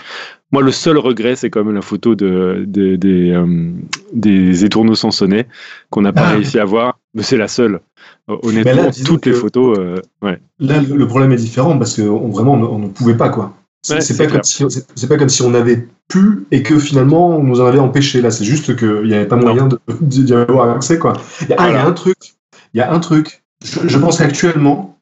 Moi, 0.51 0.63
le 0.63 0.71
seul 0.71 0.97
regret, 0.97 1.35
c'est 1.35 1.49
quand 1.49 1.63
même 1.63 1.75
la 1.75 1.81
photo 1.81 2.15
de, 2.15 2.65
de 2.67 2.95
des, 2.95 3.31
euh, 3.31 3.71
des 4.13 4.65
étourneaux 4.65 4.95
sans 4.95 5.11
sonnet 5.11 5.47
qu'on 5.91 6.01
n'a 6.01 6.13
pas 6.13 6.25
ah. 6.25 6.31
réussi 6.31 6.57
à 6.59 6.65
voir, 6.65 6.99
mais 7.13 7.21
c'est 7.23 7.37
la 7.37 7.47
seule. 7.47 7.81
Honnêtement, 8.27 8.89
toutes 9.05 9.25
les 9.25 9.33
photos. 9.33 9.77
Euh, 9.77 10.01
ouais. 10.21 10.39
Là, 10.59 10.81
le 10.81 11.07
problème 11.07 11.31
est 11.31 11.37
différent 11.37 11.77
parce 11.77 11.95
que 11.95 12.01
vraiment, 12.01 12.53
on 12.53 12.79
ne 12.79 12.87
pouvait 12.87 13.17
pas. 13.17 13.29
quoi. 13.29 13.53
C'est 13.81 14.17
pas, 14.17 14.27
comme 14.27 14.43
si, 14.43 14.65
pas 15.07 15.17
comme 15.17 15.29
si 15.29 15.41
on 15.41 15.53
avait 15.53 15.87
pu 16.09 16.45
et 16.51 16.63
que 16.63 16.77
finalement 16.79 17.37
on 17.37 17.43
nous 17.43 17.61
en 17.61 17.65
avait 17.65 17.79
empêché. 17.79 18.21
Là, 18.21 18.29
c'est 18.29 18.43
juste 18.43 18.75
qu'il 18.75 19.03
n'y 19.03 19.13
avait 19.13 19.27
pas 19.27 19.37
moyen 19.37 19.69
d'y 20.01 20.33
avoir 20.33 20.69
accès. 20.69 20.99
Quoi. 20.99 21.13
Ah, 21.57 21.69
il 21.69 21.73
y 21.73 21.77
a 21.77 21.85
un 21.85 21.93
truc. 21.93 22.17
Il 22.73 22.77
y 22.77 22.81
a 22.81 22.91
un 22.91 22.99
truc. 22.99 23.43
Je, 23.63 23.97
pense 23.97 24.17
qu'actuellement, 24.17 24.97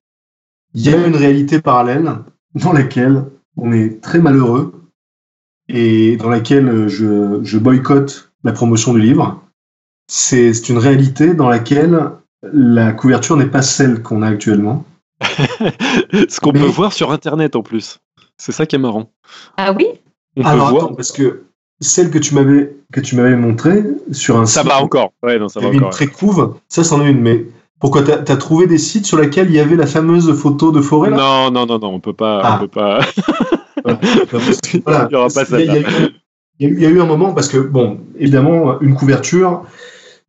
il 0.73 0.81
y 0.81 0.89
a 0.89 1.07
une 1.07 1.15
réalité 1.15 1.59
parallèle 1.59 2.11
dans 2.55 2.73
laquelle 2.73 3.23
on 3.55 3.71
est 3.71 4.01
très 4.01 4.19
malheureux 4.19 4.73
et 5.69 6.17
dans 6.17 6.29
laquelle 6.29 6.87
je, 6.87 7.39
je 7.43 7.57
boycotte 7.57 8.31
la 8.43 8.51
promotion 8.51 8.93
du 8.93 9.01
livre. 9.01 9.43
C'est 10.07 10.69
une 10.69 10.77
réalité 10.77 11.33
dans 11.33 11.49
laquelle 11.49 12.11
la 12.53 12.93
couverture 12.93 13.37
n'est 13.37 13.47
pas 13.47 13.61
celle 13.61 14.01
qu'on 14.01 14.21
a 14.21 14.27
actuellement. 14.27 14.85
Ce 16.29 16.39
qu'on 16.39 16.53
peut 16.53 16.59
voir 16.59 16.93
sur 16.93 17.11
Internet 17.11 17.55
en 17.55 17.63
plus. 17.63 17.99
C'est 18.37 18.51
ça 18.51 18.65
qui 18.65 18.75
est 18.75 18.79
marrant. 18.79 19.09
Ah 19.57 19.73
oui 19.73 19.87
Alors 20.43 20.69
attends, 20.69 20.93
parce 20.95 21.11
que 21.11 21.43
celle 21.79 22.09
que 22.09 22.17
tu 22.17 22.33
m'avais 22.35 22.75
que 22.91 22.99
tu 22.99 23.15
m'avais 23.15 23.35
montrée 23.35 23.83
sur 24.11 24.37
un 24.37 24.45
ça 24.45 24.63
va 24.63 24.81
encore. 24.81 25.13
Ouais, 25.23 25.37
non, 25.37 25.49
ça 25.49 25.59
va 25.59 25.67
encore. 25.67 25.81
Une 25.81 25.89
très 25.89 26.07
couve, 26.07 26.55
ça 26.67 26.83
c'en 26.83 27.05
est 27.05 27.09
une. 27.09 27.21
Mais 27.21 27.45
pourquoi 27.79 28.03
t'as 28.03 28.33
as 28.33 28.37
trouvé 28.37 28.67
des 28.67 28.77
sites 28.77 29.05
sur 29.05 29.17
lesquels 29.17 29.49
il 29.49 29.55
y 29.55 29.59
avait 29.59 29.75
la 29.75 29.87
fameuse 29.87 30.31
photo 30.33 30.71
de 30.71 30.81
forêt 30.81 31.09
là? 31.09 31.17
Non, 31.17 31.51
non, 31.51 31.65
non, 31.65 31.79
non, 31.79 31.93
on 31.95 31.99
peut 31.99 32.13
pas, 32.13 32.39
on 32.39 32.43
ah. 32.43 32.57
peut 32.59 32.67
pas. 32.67 32.99
il 34.73 34.81
y 35.11 35.15
aura 35.15 35.27
pas 35.29 35.45
ça. 35.45 35.59
Il 36.59 36.79
y, 36.79 36.85
a 36.87 36.89
eu 36.89 36.99
un 36.99 37.05
moment 37.05 37.33
parce 37.33 37.49
que 37.49 37.59
bon, 37.59 37.99
évidemment, 38.17 38.79
une 38.81 38.95
couverture. 38.95 39.63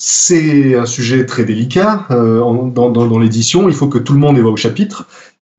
C'est 0.00 0.76
un 0.76 0.86
sujet 0.86 1.26
très 1.26 1.44
délicat 1.44 2.06
euh, 2.12 2.38
dans, 2.38 2.88
dans, 2.90 3.06
dans 3.06 3.18
l'édition. 3.18 3.68
Il 3.68 3.74
faut 3.74 3.88
que 3.88 3.98
tout 3.98 4.12
le 4.12 4.20
monde 4.20 4.36
y 4.36 4.40
voit 4.40 4.52
au 4.52 4.56
chapitre. 4.56 5.08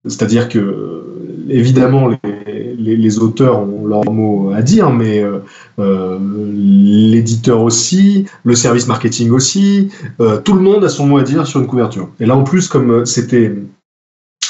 C'est-à-dire 0.05 0.47
que, 0.47 1.18
évidemment, 1.49 2.09
les, 2.45 3.19
auteurs 3.19 3.59
ont 3.59 3.85
leur 3.85 4.09
mot 4.11 4.51
à 4.53 4.61
dire, 4.61 4.89
mais 4.89 5.21
euh, 5.21 5.39
euh, 5.79 6.17
l'éditeur 6.21 7.61
aussi, 7.61 8.25
le 8.43 8.55
service 8.55 8.87
marketing 8.87 9.31
aussi, 9.31 9.89
euh, 10.19 10.39
tout 10.39 10.53
le 10.53 10.61
monde 10.61 10.83
a 10.83 10.89
son 10.89 11.05
mot 11.05 11.17
à 11.17 11.23
dire 11.23 11.45
sur 11.47 11.59
une 11.59 11.67
couverture. 11.67 12.09
Et 12.19 12.25
là, 12.25 12.35
en 12.35 12.43
plus, 12.43 12.67
comme 12.67 13.05
c'était 13.05 13.53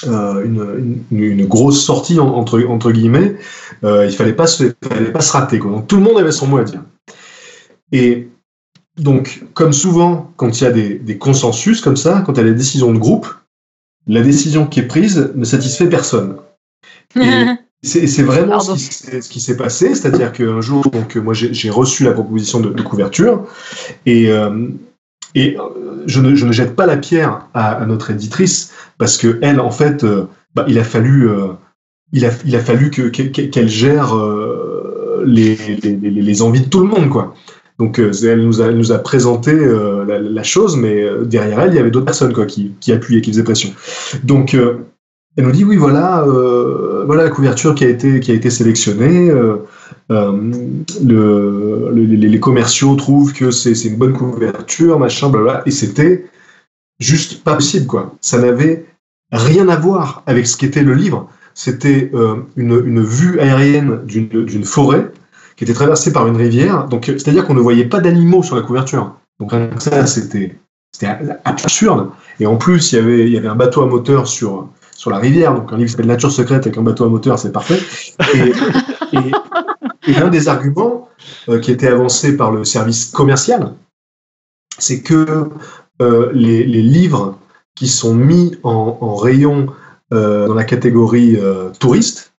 une, 0.05 1.45
grosse 1.45 1.83
sortie 1.83 2.19
entre, 2.19 2.91
guillemets, 2.91 3.35
il 3.83 4.11
fallait 4.11 4.33
pas 4.33 4.47
se, 4.47 4.71
fallait 4.83 5.11
pas 5.11 5.21
se 5.21 5.31
rater. 5.31 5.59
Donc 5.59 5.87
tout 5.87 5.97
le 5.97 6.03
monde 6.03 6.17
avait 6.17 6.31
son 6.31 6.47
mot 6.47 6.57
à 6.57 6.63
dire. 6.63 6.83
Et 7.91 8.27
donc, 8.97 9.43
comme 9.53 9.73
souvent, 9.73 10.31
quand 10.35 10.59
il 10.59 10.63
y 10.63 10.67
a 10.67 10.71
des 10.71 11.17
consensus 11.17 11.81
comme 11.81 11.97
ça, 11.97 12.23
quand 12.25 12.33
il 12.33 12.37
y 12.37 12.41
a 12.41 12.49
des 12.49 12.53
décisions 12.53 12.93
de 12.93 12.99
groupe, 12.99 13.27
la 14.07 14.21
décision 14.21 14.65
qui 14.65 14.79
est 14.79 14.87
prise 14.87 15.31
ne 15.35 15.45
satisfait 15.45 15.87
personne. 15.87 16.37
C'est 17.81 18.23
vraiment 18.23 18.59
ce 18.59 19.29
qui, 19.29 19.39
s'est 19.39 19.55
passé, 19.55 19.95
c'est-à-dire 19.95 20.33
qu'un 20.33 20.59
jour, 20.59 20.83
donc, 20.91 21.15
moi 21.15 21.33
j'ai 21.33 21.69
reçu 21.69 22.03
la 22.03 22.11
proposition 22.11 22.59
de, 22.59 22.81
couverture 22.81 23.45
et, 24.05 24.29
euh, 24.29 24.67
et 25.33 25.57
euh, 25.57 26.03
je, 26.05 26.19
ne, 26.19 26.35
je, 26.35 26.45
ne, 26.45 26.51
jette 26.51 26.75
pas 26.75 26.85
la 26.85 26.97
pierre 26.97 27.47
à, 27.53 27.85
notre 27.85 28.11
éditrice 28.11 28.73
parce 28.97 29.17
que 29.17 29.39
elle, 29.41 29.61
en 29.61 29.71
fait, 29.71 30.03
euh, 30.03 30.25
bah, 30.55 30.65
il 30.67 30.77
a 30.77 30.83
fallu, 30.83 31.29
il, 32.11 32.25
a, 32.25 32.31
il 32.43 32.53
a 32.57 32.59
fallu 32.59 32.91
que 32.91 33.07
qu'elle 33.07 33.69
gère 33.69 34.13
les, 35.25 35.55
les, 35.81 35.95
les, 35.95 36.41
envies 36.41 36.61
de 36.61 36.69
tout 36.69 36.81
le 36.81 36.87
monde, 36.87 37.07
quoi. 37.07 37.33
Donc 37.77 37.97
elle 37.97 38.43
nous 38.43 38.61
a, 38.61 38.71
nous 38.73 38.91
a 38.91 38.97
présenté 38.99 39.53
la, 39.53 40.19
la, 40.19 40.43
chose, 40.43 40.75
mais 40.75 41.05
derrière 41.23 41.61
elle, 41.61 41.71
il 41.71 41.77
y 41.77 41.79
avait 41.79 41.91
d'autres 41.91 42.07
personnes 42.07 42.33
quoi, 42.33 42.45
qui, 42.45 42.73
qui 42.81 42.91
appuyaient, 42.91 43.21
qui 43.21 43.31
faisaient 43.31 43.43
pression. 43.45 43.69
Donc 44.25 44.53
elle 45.39 45.45
nous 45.45 45.51
dit 45.51 45.63
oui 45.63 45.77
voilà 45.77 46.23
euh, 46.23 46.68
voilà 47.09 47.23
la 47.23 47.31
couverture 47.31 47.73
qui 47.73 47.85
a 47.85 47.89
été 47.89 48.19
qui 48.19 48.29
a 48.29 48.35
été 48.35 48.51
sélectionnée. 48.51 49.31
Euh, 49.31 49.65
euh, 50.11 50.31
le, 51.03 51.89
les, 51.91 52.39
commerciaux 52.39 52.93
trouvent 52.93 53.33
que 53.33 53.49
c'est 53.49 53.73
une 53.85 53.95
bonne 53.95 54.13
couverture 54.13 54.99
machin 54.99 55.29
blabla 55.29 55.63
et 55.65 55.71
c'était 55.71 56.25
juste 56.99 57.43
pas 57.43 57.55
possible 57.55 57.87
quoi. 57.87 58.13
Ça 58.21 58.37
n'avait 58.37 58.85
rien 59.31 59.69
à 59.69 59.75
voir 59.75 60.21
avec 60.27 60.45
ce 60.45 60.55
qu'était 60.55 60.83
le 60.83 60.93
livre. 60.93 61.27
C'était 61.55 62.11
une, 62.55 62.83
une, 62.85 63.01
vue 63.01 63.39
aérienne 63.39 64.05
d'une 64.05 64.63
forêt 64.63 65.11
qui 65.57 65.63
était 65.63 65.73
traversée 65.73 66.13
par 66.13 66.27
une 66.27 66.37
rivière. 66.37 66.85
Donc 66.89 67.05
c'est-à-dire 67.05 67.43
qu'on 67.43 67.55
ne 67.55 67.59
voyait 67.59 67.85
pas 67.85 68.01
d'animaux 68.01 68.43
sur 68.43 68.55
la 68.55 68.61
couverture. 68.61 69.15
Donc 69.39 69.51
ça 69.79 70.05
c'était 70.05 70.55
absurde. 71.43 72.11
Et 72.39 72.45
en 72.45 72.57
plus 72.57 72.93
il 72.93 73.29
y 73.29 73.37
avait 73.37 73.47
un 73.47 73.55
bateau 73.55 73.81
à 73.81 73.87
moteur 73.87 74.27
sur 74.27 74.69
sur 74.99 75.09
la 75.09 75.17
rivière. 75.17 75.55
Donc 75.55 75.71
un 75.71 75.77
livre 75.77 75.85
qui 75.85 75.91
s'appelle 75.91 76.07
Nature 76.07 76.29
secrète 76.29 76.67
avec 76.67 76.77
un 76.77 76.81
bateau 76.81 77.05
à 77.05 77.09
moteur, 77.09 77.39
c'est 77.39 77.53
parfait. 77.53 77.79
Et, 79.13 80.11
et, 80.11 80.17
un 80.17 80.27
des 80.27 80.49
arguments 80.49 81.07
euh, 81.47 81.59
qui 81.59 81.71
était 81.71 81.87
avancé 81.87 82.35
par 82.35 82.51
le 82.51 82.65
service 82.65 83.05
commercial, 83.05 83.73
c'est 84.77 85.01
que 85.01 85.49
euh, 86.01 86.29
les, 86.33 86.65
les, 86.65 86.81
livres 86.81 87.39
qui 87.75 87.87
sont 87.87 88.13
mis 88.13 88.57
en, 88.63 88.97
en 88.99 89.15
rayon 89.15 89.67
euh, 90.13 90.47
dans 90.47 90.53
la 90.53 90.65
catégorie 90.65 91.37
touriste, 91.79 92.33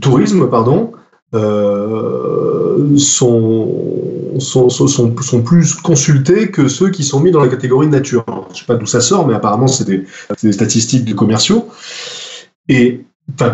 tourisme, 0.00 0.50
pardon, 0.50 0.92
euh, 1.34 2.96
sont, 2.96 4.34
sont, 4.38 4.68
sont, 4.68 4.88
sont, 4.88 5.42
plus 5.42 5.74
consultés 5.74 6.50
que 6.50 6.66
ceux 6.66 6.90
qui 6.90 7.04
sont 7.04 7.20
mis 7.20 7.30
dans 7.30 7.40
la 7.40 7.48
catégorie 7.48 7.86
nature. 7.86 8.24
Je 8.52 8.60
sais 8.60 8.64
pas 8.64 8.74
d'où 8.74 8.86
ça 8.86 9.00
sort, 9.00 9.26
mais 9.26 9.34
apparemment 9.34 9.68
c'est 9.68 9.84
des, 9.84 10.04
des, 10.42 10.52
statistiques 10.52 11.04
de 11.04 11.14
commerciaux. 11.14 11.68
Et 12.68 13.04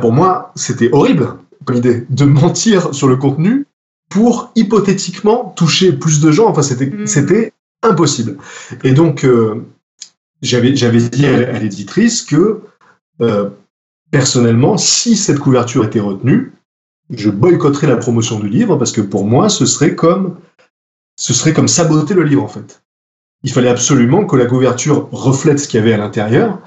pour 0.01 0.13
moi, 0.13 0.53
c'était 0.55 0.91
horrible 0.93 1.35
comme 1.65 1.77
idée 1.77 2.07
de 2.09 2.25
mentir 2.43 2.95
sur 2.95 3.09
le 3.09 3.17
contenu 3.17 3.67
pour 4.09 4.53
hypothétiquement 4.55 5.53
toucher 5.57 5.93
plus 5.93 6.21
de 6.21 6.31
gens. 6.31 6.49
Enfin, 6.49 6.63
c'était 6.63 6.87
mm. 6.87 7.07
c'était 7.07 7.53
impossible. 7.83 8.39
Et 8.85 8.93
donc, 8.93 9.25
euh, 9.25 9.67
j'avais 10.41 10.75
j'avais 10.77 11.01
dit 11.01 11.27
à 11.27 11.59
l'éditrice 11.59 12.23
que 12.23 12.61
euh, 13.21 13.51
personnellement, 14.11 14.79
si 14.79 15.17
cette 15.17 15.39
couverture 15.39 15.85
était 15.85 16.01
retenue, 16.01 16.53
je 17.11 17.31
boycotterais 17.31 17.87
la 17.87 17.97
promotion 17.97 18.39
du 18.39 18.49
livre 18.49 18.77
parce 18.77 18.93
que 18.93 19.01
pour 19.01 19.25
moi, 19.25 19.49
ce 19.49 19.67
serait 19.67 19.95
comme, 19.95 20.37
ce 21.17 21.35
serait 21.35 21.53
comme 21.53 21.69
saboter 21.69 22.15
le 22.15 22.25
livre 22.25 22.43
en 22.43 22.49
fait. 22.49 22.83
Il 23.43 23.53
fallait 23.53 23.69
absolument 23.69 24.25
que 24.25 24.37
la 24.37 24.47
couverture 24.47 25.09
reflète 25.13 25.61
ce 25.61 25.69
qu'il 25.69 25.79
y 25.79 25.83
avait 25.83 25.93
à 25.93 25.99
l'intérieur 25.99 26.59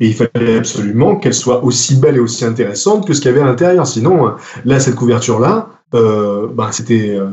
et 0.00 0.08
il 0.08 0.14
fallait 0.14 0.58
absolument 0.58 1.16
qu'elle 1.16 1.34
soit 1.34 1.64
aussi 1.64 1.96
belle 1.96 2.16
et 2.16 2.20
aussi 2.20 2.44
intéressante 2.44 3.06
que 3.06 3.14
ce 3.14 3.20
qu'il 3.20 3.30
y 3.30 3.34
avait 3.34 3.42
à 3.42 3.46
l'intérieur. 3.46 3.86
Sinon, 3.86 4.34
là, 4.64 4.80
cette 4.80 4.96
couverture-là, 4.96 5.70
euh, 5.94 6.48
bah, 6.52 6.70
c'était 6.72 7.16
euh, 7.16 7.30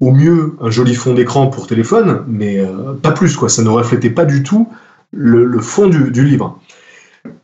au 0.00 0.12
mieux 0.12 0.56
un 0.60 0.70
joli 0.70 0.94
fond 0.94 1.14
d'écran 1.14 1.48
pour 1.48 1.66
téléphone, 1.66 2.24
mais 2.28 2.60
euh, 2.60 2.92
pas 2.94 3.12
plus 3.12 3.36
quoi. 3.36 3.48
Ça 3.48 3.62
ne 3.62 3.68
reflétait 3.68 4.10
pas 4.10 4.24
du 4.24 4.42
tout 4.42 4.68
le, 5.12 5.60
fond 5.60 5.88
du, 5.88 6.24
livre. 6.24 6.60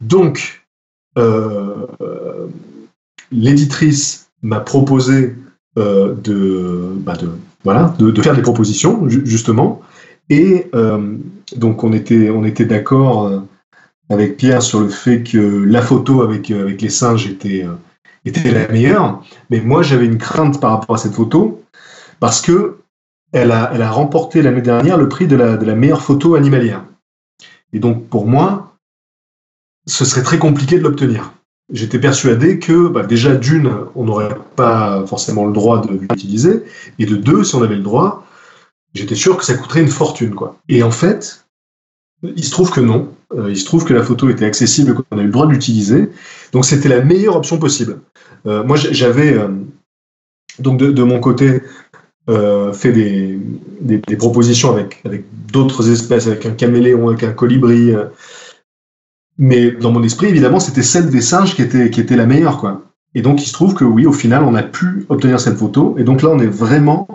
Donc, 0.01 0.65
euh, 1.19 1.87
l'éditrice 3.31 4.22
m'a 4.43 4.61
proposé 4.61 5.37
euh, 5.79 6.15
de, 6.15 6.93
bah 6.97 7.15
de, 7.17 8.23
faire 8.23 8.35
des 8.35 8.43
propositions, 8.43 9.09
justement. 9.09 9.81
Et 10.29 10.69
euh, 10.75 11.17
donc, 11.57 11.85
on 11.85 11.93
était, 11.93 12.65
d'accord 12.65 13.43
avec 14.11 14.37
Pierre 14.37 14.63
sur 14.63 14.81
le 14.81 14.89
fait 14.89 15.23
que 15.23 15.39
la 15.39 15.81
photo 15.81 16.23
avec, 16.23 16.49
les 16.49 16.89
singes 16.91 17.27
était, 17.27 17.65
la 18.25 18.69
meilleure. 18.69 19.23
Mais 19.51 19.61
moi, 19.61 19.83
j'avais 19.83 20.07
une 20.07 20.19
crainte 20.19 20.61
par 20.61 20.73
rapport 20.73 20.97
à 20.97 20.99
cette 20.99 21.15
photo 21.15 21.63
parce 22.21 22.41
que 22.41 22.77
elle 23.33 23.51
a, 23.51 23.71
elle 23.73 23.83
a 23.83 23.91
remporté 23.91 24.43
l'année 24.43 24.61
dernière 24.61 24.99
le 24.99 25.09
prix 25.09 25.27
de 25.27 25.37
la, 25.37 25.57
de 25.57 25.65
la 25.65 25.75
meilleure 25.75 26.03
photo 26.03 26.35
animalière. 26.35 26.85
Et 27.73 27.79
donc, 27.79 28.07
pour 28.09 28.27
moi, 28.27 28.77
ce 29.87 30.05
serait 30.05 30.23
très 30.23 30.39
compliqué 30.39 30.79
de 30.79 30.83
l'obtenir. 30.83 31.33
J'étais 31.73 31.99
persuadé 31.99 32.59
que, 32.59 32.89
bah, 32.89 33.03
déjà, 33.03 33.35
d'une, 33.35 33.71
on 33.95 34.05
n'aurait 34.05 34.35
pas 34.57 35.05
forcément 35.07 35.47
le 35.47 35.53
droit 35.53 35.81
de 35.81 35.93
l'utiliser, 35.93 36.65
et 36.99 37.07
de 37.07 37.17
deux, 37.17 37.45
si 37.45 37.55
on 37.55 37.63
avait 37.63 37.77
le 37.77 37.83
droit, 37.83 38.27
j'étais 38.95 39.15
sûr 39.15 39.37
que 39.37 39.45
ça 39.45 39.55
coûterait 39.55 39.83
une 39.83 39.89
fortune, 39.89 40.35
quoi. 40.35 40.57
Et 40.69 40.83
en 40.83 40.91
fait, 40.91 41.45
il 42.23 42.45
se 42.45 42.51
trouve 42.51 42.71
que 42.71 42.81
non. 42.81 43.09
Euh, 43.35 43.51
il 43.51 43.57
se 43.57 43.65
trouve 43.65 43.85
que 43.85 43.95
la 43.95 44.03
photo 44.03 44.29
était 44.29 44.45
accessible, 44.45 44.95
qu'on 44.95 45.19
a 45.19 45.23
eu 45.23 45.27
le 45.27 45.33
droit 45.33 45.47
de 45.47 45.53
l'utiliser. 45.53 46.11
Donc, 46.53 46.65
c'était 46.65 46.89
la 46.89 47.01
meilleure 47.01 47.37
option 47.37 47.59
possible. 47.59 48.01
Euh, 48.47 48.63
moi, 48.65 48.77
j'avais, 48.77 49.35
euh, 49.35 49.49
donc, 50.59 50.79
de, 50.79 51.03
mon 51.03 51.21
côté, 51.21 51.63
fait 52.29 52.93
des, 52.93 54.17
propositions 54.17 54.73
avec 54.75 55.03
d'autres 55.51 55.91
espèces, 55.91 56.27
avec 56.27 56.47
un 56.47 56.53
caméléon, 56.53 57.09
avec 57.09 57.23
un 57.25 57.33
colibri. 57.33 57.93
Euh. 59.43 59.47
mais 59.47 59.71
dans 59.73 59.91
mon 59.91 60.03
esprit, 60.03 60.29
évidemment, 60.29 60.61
c'était 60.61 60.83
celle 60.83 61.11
des 61.11 61.21
singes 61.21 61.55
qui 61.55 61.63
était, 61.63 61.91
qui 61.91 62.01
était 62.01 62.17
la 62.17 62.27
meilleure. 62.27 62.59
Quoi. 62.59 62.83
Et 63.15 63.23
donc, 63.23 63.43
il 63.43 63.47
se 63.47 63.53
trouve 63.53 63.75
que 63.75 63.85
oui, 63.85 64.07
au 64.07 64.13
final, 64.13 64.45
on 64.45 64.55
a 64.55 64.63
pu 64.63 65.07
obtenir 65.09 65.41
cette 65.41 65.59
photo. 65.59 65.97
Et 65.99 66.05
donc 66.05 66.23
là, 66.23 66.31
on 66.31 66.39
est 66.39 66.47
vraiment 66.47 67.07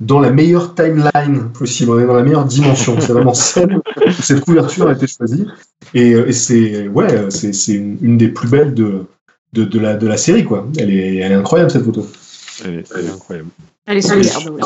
dans 0.00 0.18
la 0.18 0.30
meilleure 0.30 0.74
timeline 0.74 1.50
possible, 1.52 1.90
on 1.90 2.00
est 2.00 2.06
dans 2.06 2.14
la 2.14 2.22
meilleure 2.22 2.46
dimension. 2.46 2.96
C'est 3.00 3.12
vraiment 3.12 3.34
celle 3.34 3.76
où 3.76 3.82
cette 4.22 4.40
couverture 4.40 4.88
a 4.88 4.92
été 4.92 5.06
choisie. 5.06 5.46
Et, 5.94 6.10
et 6.10 6.32
c'est 6.32 6.88
ouais, 6.88 7.30
c'est 7.30 7.74
une, 7.74 7.98
une, 8.00 8.16
des 8.16 8.28
plus 8.28 8.48
belles 8.48 8.74
de, 8.74 9.04
de, 9.52 9.64
de, 9.64 9.78
la, 9.78 9.96
de 9.96 10.06
la 10.06 10.16
série. 10.16 10.44
Quoi. 10.44 10.66
Elle, 10.78 10.90
est, 10.90 11.16
elle 11.16 11.32
est 11.32 11.36
incroyable, 11.36 11.70
cette 11.70 11.84
photo. 11.84 12.06
Elle 12.64 12.78
est, 12.78 12.92
elle 12.96 13.04
est 13.04 13.10
incroyable. 13.10 13.48
Elle 13.86 13.98
est 13.98 14.00
superbe, 14.00 14.56
oui. 14.56 14.62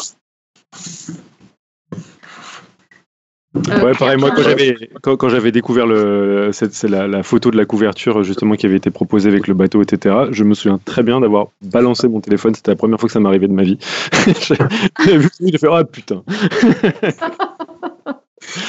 Ouais, 3.55 3.93
pareil, 3.97 4.19
moi, 4.19 4.33
quand 4.33 4.43
j'avais, 4.43 4.77
quand, 5.01 5.17
quand 5.17 5.29
j'avais 5.29 5.53
découvert 5.53 5.87
le, 5.87 6.51
cette, 6.53 6.75
c'est 6.75 6.89
la, 6.89 7.07
la, 7.07 7.23
photo 7.23 7.53
de 7.53 7.57
la 7.57 7.65
couverture, 7.65 8.25
justement, 8.25 8.57
qui 8.57 8.67
avait 8.67 8.77
été 8.77 8.91
proposée 8.91 9.29
avec 9.29 9.47
le 9.47 9.55
bateau, 9.55 9.81
etc., 9.81 10.27
je 10.33 10.43
me 10.43 10.55
souviens 10.55 10.81
très 10.85 11.05
bien 11.05 11.21
d'avoir 11.21 11.47
balancé 11.63 12.09
mon 12.09 12.21
téléphone. 12.21 12.55
C'était 12.55 12.73
la 12.73 12.77
première 12.77 12.99
fois 12.99 13.07
que 13.09 13.13
ça 13.13 13.21
m'arrivait 13.21 13.47
de 13.47 13.53
ma 13.53 13.63
vie. 13.63 13.79
j'ai 15.05 15.17
vu 15.17 15.29
j'ai 15.41 15.59
fait, 15.59 15.69
oh 15.69 15.85
putain. 15.85 16.23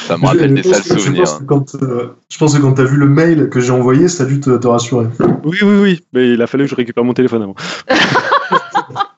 Ça 0.08 0.18
me 0.18 0.26
rappelle 0.26 0.54
des 0.54 0.64
sales 0.64 0.84
souvenirs. 0.84 1.26
Je 1.26 1.32
pense, 1.32 1.40
que 1.40 1.46
quand, 1.46 1.76
euh, 1.84 2.16
je 2.30 2.38
pense 2.38 2.56
que 2.56 2.62
quand 2.62 2.74
tu 2.74 2.82
as 2.82 2.86
vu 2.86 2.98
le 2.98 3.08
mail 3.08 3.50
que 3.50 3.60
j'ai 3.60 3.72
envoyé, 3.72 4.08
ça 4.08 4.24
a 4.24 4.28
dû 4.28 4.40
te, 4.40 4.56
te 4.56 4.68
rassurer. 4.68 5.08
Oui, 5.44 5.58
oui, 5.64 5.76
oui. 5.82 6.04
Mais 6.14 6.32
il 6.32 6.42
a 6.42 6.48
fallu 6.48 6.66
que 6.66 6.70
je 6.70 6.76
récupère 6.76 7.04
mon 7.04 7.14
téléphone 7.14 7.42
avant. 7.42 7.56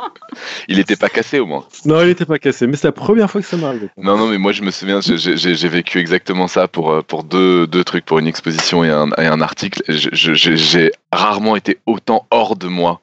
il 0.67 0.77
n'était 0.77 0.95
pas 0.95 1.09
cassé 1.09 1.39
au 1.39 1.45
moins. 1.45 1.65
Non, 1.85 2.01
il 2.01 2.07
n'était 2.07 2.25
pas 2.25 2.39
cassé, 2.39 2.67
mais 2.67 2.75
c'est 2.75 2.87
la 2.87 2.91
première 2.91 3.29
fois 3.29 3.41
que 3.41 3.47
ça 3.47 3.57
m'arrive. 3.57 3.89
Non, 3.97 4.17
non, 4.17 4.27
mais 4.27 4.37
moi 4.37 4.51
je 4.51 4.63
me 4.63 4.71
souviens, 4.71 4.99
j'ai 5.01 5.69
vécu 5.69 5.99
exactement 5.99 6.47
ça 6.47 6.67
pour, 6.67 6.91
euh, 6.91 7.01
pour 7.01 7.23
deux, 7.23 7.67
deux 7.67 7.83
trucs, 7.83 8.05
pour 8.05 8.19
une 8.19 8.27
exposition 8.27 8.83
et 8.83 8.89
un, 8.89 9.09
et 9.17 9.27
un 9.27 9.41
article. 9.41 9.81
J'ai 9.87 10.91
rarement 11.11 11.55
été 11.55 11.79
autant 11.85 12.25
hors 12.31 12.55
de 12.55 12.67
moi 12.67 13.01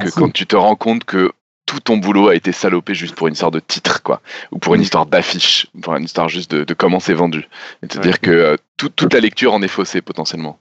que 0.00 0.10
quand 0.10 0.32
tu 0.32 0.46
te 0.46 0.56
rends 0.56 0.76
compte 0.76 1.04
que 1.04 1.32
tout 1.66 1.80
ton 1.80 1.98
boulot 1.98 2.28
a 2.28 2.34
été 2.34 2.50
salopé 2.50 2.94
juste 2.94 3.14
pour 3.14 3.28
une 3.28 3.34
histoire 3.34 3.52
de 3.52 3.60
titre, 3.60 4.02
quoi, 4.02 4.20
ou 4.50 4.58
pour 4.58 4.74
une 4.74 4.82
histoire 4.82 5.06
d'affiche, 5.06 5.68
pour 5.80 5.94
une 5.94 6.04
histoire 6.04 6.28
juste 6.28 6.50
de, 6.50 6.64
de 6.64 6.74
comment 6.74 6.98
c'est 6.98 7.14
vendu. 7.14 7.48
C'est-à-dire 7.80 8.12
ouais. 8.12 8.18
que 8.20 8.30
euh, 8.30 8.56
tout, 8.76 8.88
toute 8.88 9.14
la 9.14 9.20
lecture 9.20 9.54
en 9.54 9.62
est 9.62 9.68
faussée 9.68 10.00
potentiellement. 10.00 10.58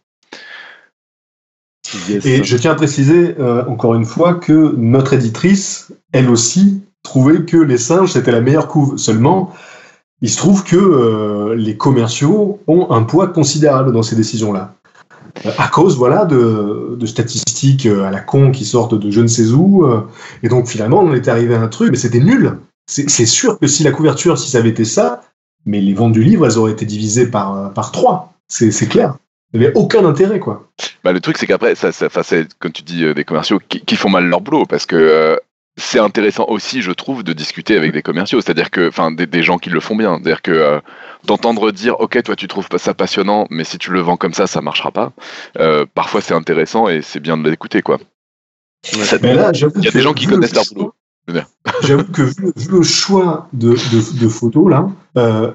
Et 2.24 2.44
je 2.44 2.58
tiens 2.58 2.72
à 2.72 2.76
préciser 2.76 3.36
euh, 3.40 3.66
encore 3.68 3.96
une 3.96 4.06
fois 4.06 4.36
que 4.36 4.76
notre 4.78 5.14
éditrice, 5.14 5.92
elle 6.12 6.30
aussi, 6.30 6.82
trouvait 7.04 7.46
que 7.46 7.58
les 7.58 7.78
singes 7.78 8.14
c'était 8.14 8.32
la 8.32 8.42
meilleure 8.42 8.68
couve. 8.68 8.98
Seulement, 8.98 9.54
il 10.22 10.30
se 10.30 10.38
trouve 10.38 10.64
que 10.64 10.76
euh, 10.76 11.56
les 11.56 11.78
commerciaux 11.78 12.60
ont 12.68 12.92
un 12.92 13.04
poids 13.04 13.28
considérable 13.28 13.92
dans 13.92 14.04
ces 14.04 14.16
décisions-là. 14.16 14.76
Euh, 15.46 15.52
à 15.58 15.68
cause 15.68 15.96
voilà 15.96 16.26
de, 16.26 16.96
de, 17.00 17.06
statistiques 17.06 17.86
à 17.86 18.12
la 18.12 18.20
con 18.20 18.52
qui 18.52 18.66
sortent 18.66 18.96
de 18.96 19.10
je 19.12 19.22
ne 19.22 19.28
sais 19.28 19.52
où. 19.52 19.88
et 20.44 20.50
donc 20.50 20.68
finalement, 20.68 21.00
on 21.00 21.14
est 21.14 21.28
arrivé 21.28 21.56
à 21.56 21.62
un 21.62 21.68
truc, 21.68 21.92
mais 21.92 21.98
c'était 21.98 22.20
nul. 22.20 22.58
C'est 22.88 23.28
sûr 23.28 23.60
que 23.60 23.68
si 23.68 23.84
la 23.84 23.92
couverture, 23.92 24.40
si 24.40 24.50
ça 24.50 24.58
avait 24.58 24.70
été 24.70 24.84
ça, 24.84 25.22
mais 25.66 25.80
les 25.80 25.94
ventes 25.94 26.14
du 26.14 26.24
livre, 26.24 26.48
elles 26.48 26.58
auraient 26.58 26.72
été 26.72 26.86
divisées 26.86 27.28
par, 27.28 27.72
par 27.74 27.92
trois. 27.92 28.34
C'est 28.48 28.88
clair. 28.88 29.16
Il 29.54 29.60
n'y 29.60 29.66
avait 29.66 29.76
aucun 29.76 30.06
intérêt, 30.06 30.40
quoi. 30.40 30.70
Bah, 31.04 31.12
le 31.12 31.20
truc, 31.20 31.38
c'est 31.38 31.48
qu'après, 31.48 31.76
ça, 31.76 31.92
ça, 31.92 32.10
c'est, 32.24 32.54
comme 32.60 32.72
tu 32.72 32.84
dis, 32.84 33.04
euh, 33.04 33.14
des 33.14 33.24
commerciaux 33.24 33.60
qui, 33.68 33.82
qui, 33.82 33.96
font 33.96 34.10
mal 34.10 34.26
leur 34.26 34.42
boulot, 34.42 34.66
parce 34.66 34.86
que 34.86 34.96
euh, 34.96 35.38
c'est 35.76 36.00
intéressant 36.00 36.46
aussi, 36.50 36.82
je 36.82 36.92
trouve, 36.92 37.24
de 37.24 37.34
discuter 37.34 37.76
avec 37.76 37.92
des 37.92 38.02
commerciaux, 38.02 38.42
c'est-à-dire 38.42 38.70
que, 38.70 38.90
enfin, 38.90 39.12
des, 39.12 39.26
des, 39.26 39.42
gens 39.42 39.58
qui 39.58 39.70
le 39.70 39.80
font 39.80 39.96
bien, 39.96 40.16
c'est-à-dire 40.16 40.42
que 40.42 40.52
euh, 40.52 40.80
d'entendre 41.26 41.72
dire, 41.72 42.00
ok, 42.00 42.22
toi, 42.22 42.36
tu 42.36 42.48
trouves 42.48 42.68
ça 42.78 42.94
passionnant, 42.94 43.48
mais 43.50 43.64
si 43.64 43.78
tu 43.78 43.92
le 43.92 44.02
vends 44.02 44.18
comme 44.18 44.34
ça, 44.34 44.46
ça 44.46 44.62
marchera 44.62 44.92
pas. 44.92 45.14
Euh, 45.58 45.86
parfois, 45.94 46.22
c'est 46.22 46.34
intéressant 46.34 46.88
et 46.88 47.02
c'est 47.02 47.20
bien 47.20 47.38
de 47.38 47.50
l'écouter, 47.50 47.82
quoi. 47.82 47.98
Ouais. 48.94 49.20
Mais 49.22 49.34
là, 49.34 49.52
il 49.54 49.84
y 49.84 49.88
a 49.88 49.92
des 49.92 50.02
gens 50.02 50.14
qui 50.14 50.28
connaissent 50.28 50.56
leur 50.56 50.66
boulot. 50.72 50.94
J'avoue 51.84 52.06
que 52.06 52.24
vu, 52.24 52.52
vu, 52.56 52.72
le 52.72 52.84
choix 52.84 53.48
de, 53.54 53.70
de, 53.70 54.20
de 54.20 54.28
photos 54.28 54.70
là, 54.70 54.90
euh, 55.18 55.52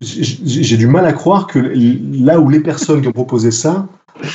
j'ai 0.00 0.76
du 0.76 0.86
mal 0.86 1.06
à 1.06 1.12
croire 1.12 1.46
que 1.46 1.58
là 1.58 2.40
où 2.40 2.48
les 2.48 2.60
personnes 2.60 3.02
qui 3.02 3.08
ont 3.08 3.12
proposé 3.12 3.50
ça 3.50 3.86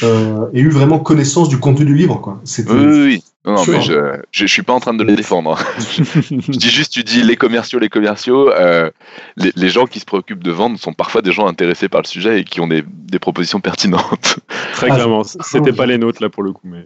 euh, 0.03 0.47
aient 0.53 0.59
eu 0.59 0.69
vraiment 0.69 0.99
connaissance 0.99 1.49
du 1.49 1.57
contenu 1.57 1.85
du 1.85 1.95
livre. 1.95 2.19
Quoi. 2.19 2.41
Oui, 2.57 2.63
oui, 2.67 3.03
oui. 3.05 3.23
Non, 3.45 3.53
non 3.53 3.63
mais 3.69 3.81
je, 3.81 3.93
je, 3.93 4.45
je, 4.45 4.45
suis 4.45 4.63
pas 4.63 4.73
en 4.73 4.81
train 4.81 4.93
de 4.93 5.03
le 5.03 5.15
défendre. 5.15 5.57
je, 5.79 6.03
je, 6.21 6.51
dis 6.51 6.69
juste, 6.69 6.91
tu 6.91 7.03
dis 7.03 7.23
les 7.23 7.37
commerciaux, 7.37 7.79
les 7.79 7.87
commerciaux, 7.87 8.51
euh, 8.51 8.91
les, 9.37 9.53
les, 9.55 9.69
gens 9.69 9.85
qui 9.85 10.01
se 10.01 10.05
préoccupent 10.05 10.43
de 10.43 10.51
vendre 10.51 10.77
sont 10.77 10.91
parfois 10.91 11.21
des 11.21 11.31
gens 11.31 11.47
intéressés 11.47 11.87
par 11.87 12.01
le 12.01 12.07
sujet 12.07 12.41
et 12.41 12.43
qui 12.43 12.59
ont 12.59 12.67
des, 12.67 12.83
des 12.85 13.17
propositions 13.17 13.61
pertinentes. 13.61 14.39
Très 14.73 14.91
ah, 14.91 14.95
clairement, 14.95 15.23
c'était 15.23 15.71
pas 15.71 15.85
les 15.85 15.97
nôtres 15.97 16.21
là 16.21 16.29
pour 16.29 16.43
le 16.43 16.51
coup. 16.51 16.67
Mais... 16.67 16.85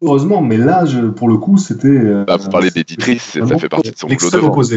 Heureusement, 0.00 0.40
mais 0.40 0.56
là, 0.56 0.84
pour 1.16 1.28
le 1.28 1.38
coup, 1.38 1.58
c'était. 1.58 1.88
Euh, 1.88 2.24
bah, 2.24 2.36
vous 2.36 2.50
parlez 2.50 2.70
d'éditrice, 2.70 3.38
ça 3.40 3.58
fait 3.58 3.68
partie 3.68 3.90
de 3.90 3.98
son 3.98 4.06
boulot 4.06 4.30
de 4.30 4.38
vente. 4.38 4.72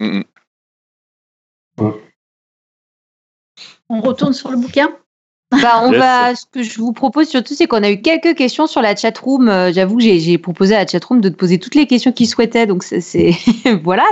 Mm 0.00 0.06
-hmm. 0.06 0.24
ouais. 1.78 2.03
On 3.88 4.00
retourne 4.00 4.32
sur 4.32 4.50
le 4.50 4.56
bouquin 4.56 4.90
bah, 5.62 5.80
on 5.82 5.92
yes. 5.92 6.00
va, 6.00 6.34
ce 6.34 6.44
que 6.50 6.62
je 6.62 6.78
vous 6.78 6.92
propose 6.92 7.28
surtout, 7.28 7.54
c'est 7.54 7.66
qu'on 7.66 7.82
a 7.82 7.90
eu 7.90 8.00
quelques 8.00 8.34
questions 8.34 8.66
sur 8.66 8.82
la 8.82 8.96
chatroom. 8.96 9.48
Euh, 9.48 9.72
J'avoue 9.72 9.98
que 9.98 10.02
j'ai 10.02 10.38
proposé 10.38 10.74
à 10.74 10.80
la 10.80 10.86
chatroom 10.86 11.20
de 11.20 11.28
te 11.28 11.36
poser 11.36 11.58
toutes 11.58 11.74
les 11.74 11.86
questions 11.86 12.12
qu'ils 12.12 12.28
souhaitaient. 12.28 12.66
Donc, 12.66 12.82
c'est 12.82 13.36
voilà. 13.84 14.04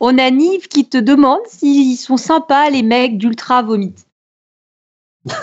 On 0.00 0.18
a 0.18 0.30
Nive 0.30 0.68
qui 0.68 0.88
te 0.88 0.98
demande 0.98 1.40
s'ils 1.48 1.96
sont 1.96 2.16
sympas, 2.16 2.70
les 2.70 2.82
mecs 2.82 3.18
d'Ultra 3.18 3.62
Vomit. 3.62 3.94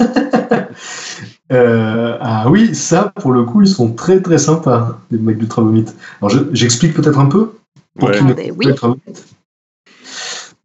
euh, 1.52 2.18
ah 2.20 2.50
oui, 2.50 2.76
ça, 2.76 3.14
pour 3.16 3.32
le 3.32 3.44
coup, 3.44 3.62
ils 3.62 3.68
sont 3.68 3.94
très 3.94 4.22
très 4.22 4.38
sympas, 4.38 5.00
les 5.12 5.20
mecs 5.20 5.38
d'Ultra 5.38 5.62
Vomit. 5.62 5.86
Alors, 6.22 6.36
j'explique 6.52 6.92
je, 6.96 7.02
peut-être 7.02 7.20
un 7.20 7.28
peu 7.28 7.54
pour 7.98 8.10
ouais. 8.10 8.18
qui 8.18 8.52
oui. 8.52 8.68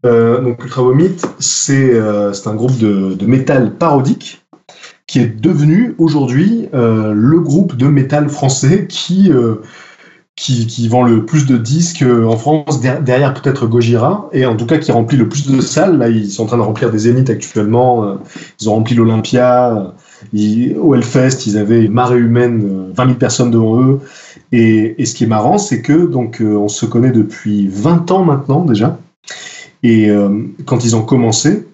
Euh, 0.04 0.40
donc 0.40 0.62
Ultra 0.62 0.82
Vomit, 0.82 1.16
c'est 1.38 1.94
euh, 1.94 2.32
un 2.44 2.54
groupe 2.54 2.76
de, 2.78 3.14
de, 3.14 3.26
métal 3.26 3.74
parodique 3.76 4.44
qui 5.06 5.18
est 5.20 5.40
devenu 5.40 5.94
aujourd'hui 5.98 6.68
euh, 6.74 7.12
le 7.14 7.40
groupe 7.40 7.76
de 7.76 7.86
métal 7.86 8.28
français 8.28 8.86
qui, 8.86 9.30
qui, 10.36 10.88
vend 10.88 11.04
le 11.04 11.24
plus 11.24 11.46
de 11.46 11.56
disques 11.56 12.04
en 12.04 12.36
France, 12.36 12.80
derrière 12.80 13.32
peut-être 13.34 13.66
Gojira, 13.66 14.28
et 14.32 14.44
en 14.44 14.56
tout 14.56 14.66
cas 14.66 14.78
qui 14.78 14.92
remplit 14.92 15.16
le 15.16 15.28
plus 15.28 15.46
de 15.46 15.60
salles. 15.60 15.98
Là, 15.98 16.08
ils 16.08 16.30
sont 16.30 16.44
en 16.44 16.46
train 16.46 16.56
de 16.58 16.62
remplir 16.62 16.90
des 16.90 16.98
zéniths 16.98 17.30
actuellement. 17.30 18.18
Ils 18.60 18.68
ont 18.68 18.74
rempli 18.74 18.94
l'Olympia. 18.94 19.94
Au 20.80 20.94
Hellfest, 20.94 21.46
ils 21.46 21.56
avaient 21.56 21.84
une 21.84 21.92
marée 21.92 22.18
humaine, 22.18 22.90
20 22.94 23.04
000 23.04 23.18
personnes 23.18 23.50
devant 23.50 23.80
eux. 23.82 24.00
Et, 24.52 25.00
et 25.00 25.06
ce 25.06 25.14
qui 25.14 25.24
est 25.24 25.28
marrant, 25.28 25.58
c'est 25.58 25.82
que 25.82 26.06
donc 26.06 26.42
on 26.42 26.68
se 26.68 26.86
connaît 26.86 27.12
depuis 27.12 27.68
20 27.68 28.10
ans 28.10 28.24
maintenant 28.24 28.64
déjà. 28.64 28.98
Et 29.84 30.08
euh, 30.08 30.30
quand 30.64 30.84
ils 30.84 30.96
ont 30.96 31.02
commencé, 31.02 31.68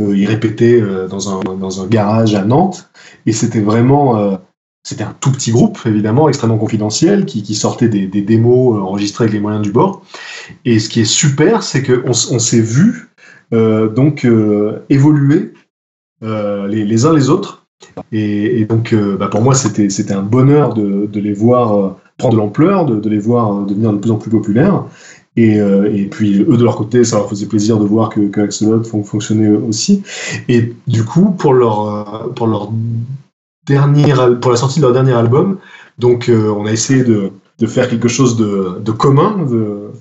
euh, 0.00 0.16
ils 0.16 0.26
répétaient 0.26 0.80
euh, 0.80 1.06
dans, 1.06 1.30
un, 1.30 1.56
dans 1.56 1.80
un 1.80 1.86
garage 1.86 2.34
à 2.34 2.44
Nantes, 2.44 2.90
et 3.24 3.32
c'était 3.32 3.60
vraiment 3.60 4.38
c'était 4.82 5.04
un 5.04 5.14
tout 5.20 5.30
petit 5.30 5.52
groupe, 5.52 5.78
évidemment, 5.84 6.28
extrêmement 6.28 6.56
confidentiel, 6.56 7.26
qui, 7.26 7.42
qui 7.42 7.54
sortait 7.54 7.88
des, 7.88 8.06
des, 8.06 8.22
démos 8.22 8.80
enregistrées 8.82 9.24
avec 9.24 9.34
les 9.34 9.40
moyens 9.40 9.62
du 9.62 9.72
bord. 9.72 10.02
Et 10.64 10.78
ce 10.78 10.88
qui 10.88 11.00
est 11.00 11.04
super, 11.04 11.62
c'est 11.62 11.82
qu'on 11.82 12.08
on, 12.08 12.38
s'est 12.38 12.62
vu 12.62 13.10
donc 13.52 14.26
évoluer 14.88 15.52
les, 16.22 17.04
uns 17.04 17.12
les 17.12 17.28
autres. 17.28 17.66
Et, 18.10 18.64
donc, 18.64 18.94
bah 18.94 19.28
pour 19.28 19.42
moi, 19.42 19.54
c'était 19.54 20.12
un 20.12 20.22
bonheur 20.22 20.72
de, 20.72 21.20
les 21.20 21.34
voir 21.34 21.96
prendre 22.16 22.34
de 22.34 22.38
l'ampleur, 22.38 22.86
de, 22.86 23.08
les 23.08 23.18
voir 23.18 23.66
devenir 23.66 23.92
de 23.92 23.98
plus 23.98 24.10
en 24.10 24.16
plus 24.16 24.30
populaires. 24.30 24.84
Et, 25.36 25.56
et, 25.56 26.06
puis 26.06 26.42
eux 26.42 26.56
de 26.56 26.64
leur 26.64 26.76
côté, 26.76 27.04
ça 27.04 27.16
leur 27.16 27.28
faisait 27.28 27.46
plaisir 27.46 27.78
de 27.78 27.84
voir 27.84 28.08
que, 28.08 28.20
que 28.20 28.40
Axolot 28.40 28.82
fonctionnait 28.82 29.48
aussi. 29.48 30.02
Et 30.48 30.74
du 30.88 31.04
coup, 31.04 31.30
pour 31.30 31.54
leur, 31.54 32.32
pour 32.34 32.48
leur 32.48 32.70
dernière, 33.66 34.38
pour 34.40 34.50
la 34.50 34.56
sortie 34.56 34.80
de 34.80 34.84
leur 34.84 34.92
dernier 34.92 35.12
album, 35.12 35.58
donc 35.98 36.30
on 36.30 36.66
a 36.66 36.72
essayé 36.72 37.04
de, 37.04 37.30
de 37.60 37.66
faire 37.66 37.88
quelque 37.88 38.08
chose 38.08 38.36
de, 38.36 38.80
de 38.80 38.90
commun, 38.90 39.46
de, 39.48 39.92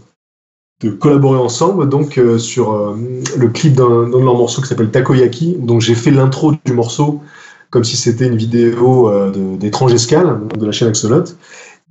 de 0.81 0.89
collaborer 0.89 1.39
ensemble 1.39 1.89
donc 1.89 2.17
euh, 2.17 2.37
sur 2.37 2.73
euh, 2.73 2.95
le 3.37 3.47
clip 3.49 3.73
d'un 3.73 4.07
de 4.07 4.17
leurs 4.17 4.37
morceaux 4.37 4.61
qui 4.61 4.67
s'appelle 4.67 4.91
Takoyaki. 4.91 5.57
Donc 5.59 5.81
j'ai 5.81 5.95
fait 5.95 6.11
l'intro 6.11 6.53
du 6.63 6.73
morceau 6.73 7.21
comme 7.69 7.83
si 7.83 7.97
c'était 7.97 8.27
une 8.27 8.37
vidéo 8.37 9.09
euh, 9.09 9.57
d'étrange 9.57 9.93
escale 9.93 10.39
de 10.57 10.65
la 10.65 10.71
chaîne 10.71 10.87
Axolot. 10.87 11.25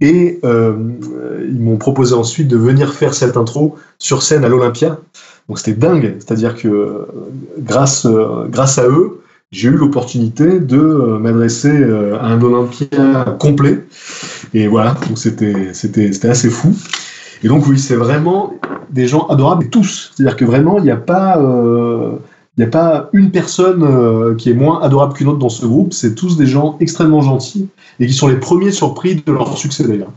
Et 0.00 0.40
ils 0.42 1.60
m'ont 1.60 1.76
proposé 1.76 2.14
ensuite 2.14 2.48
de 2.48 2.56
venir 2.56 2.92
faire 2.92 3.14
cette 3.14 3.36
intro 3.36 3.76
sur 3.98 4.22
scène 4.22 4.44
à 4.44 4.48
l'Olympia. 4.48 4.98
Donc 5.48 5.58
c'était 5.58 5.72
dingue, 5.72 6.16
c'est-à-dire 6.18 6.54
que 6.56 7.06
grâce, 7.58 8.06
grâce 8.48 8.78
à 8.78 8.86
eux, 8.86 9.20
j'ai 9.50 9.68
eu 9.68 9.72
l'opportunité 9.72 10.60
de 10.60 10.76
m'adresser 10.76 11.82
à 12.20 12.26
un 12.26 12.40
Olympia 12.40 13.36
complet. 13.40 13.84
Et 14.54 14.68
voilà, 14.68 14.94
donc 15.08 15.18
c'était 15.18 16.28
assez 16.28 16.50
fou. 16.50 16.74
Et 17.42 17.48
donc 17.48 17.66
oui, 17.66 17.78
c'est 17.78 17.96
vraiment 17.96 18.54
des 18.90 19.06
gens 19.06 19.26
adorables, 19.28 19.68
tous. 19.68 20.12
C'est-à-dire 20.14 20.36
que 20.36 20.44
vraiment, 20.44 20.78
il 20.78 20.84
n'y 20.84 20.90
a 20.90 20.96
pas... 20.96 21.38
Euh, 21.38 22.12
n'y 22.58 22.64
a 22.64 22.70
pas 22.70 23.08
une 23.12 23.30
personne 23.30 23.82
euh, 23.84 24.34
qui 24.34 24.50
est 24.50 24.54
moins 24.54 24.80
adorable 24.82 25.14
qu'une 25.14 25.28
autre 25.28 25.38
dans 25.38 25.48
ce 25.48 25.64
groupe. 25.64 25.92
C'est 25.92 26.14
tous 26.14 26.36
des 26.36 26.46
gens 26.46 26.76
extrêmement 26.80 27.20
gentils 27.20 27.68
et 28.00 28.06
qui 28.06 28.12
sont 28.12 28.28
les 28.28 28.38
premiers 28.38 28.72
surpris 28.72 29.16
de 29.16 29.32
leur 29.32 29.56
succès 29.56 29.86
d'ailleurs. 29.86 30.12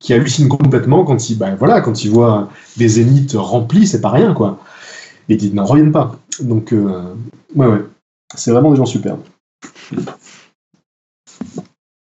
Qui 0.00 0.12
hallucinent 0.12 0.48
complètement 0.48 1.04
quand 1.04 1.30
ils, 1.30 1.38
ils 1.38 2.10
voient 2.10 2.48
des 2.76 2.88
zéniths 2.88 3.34
remplis, 3.36 3.86
c'est 3.86 4.00
pas 4.00 4.10
rien 4.10 4.34
quoi. 4.34 4.58
Et 5.28 5.36
qui 5.36 5.52
n'en 5.52 5.64
reviennent 5.64 5.92
pas. 5.92 6.18
Donc, 6.40 6.72
euh, 6.72 7.14
ouais, 7.54 7.66
ouais. 7.66 7.84
C'est 8.34 8.50
vraiment 8.50 8.70
des 8.72 8.76
gens 8.76 8.86
superbes. 8.86 9.22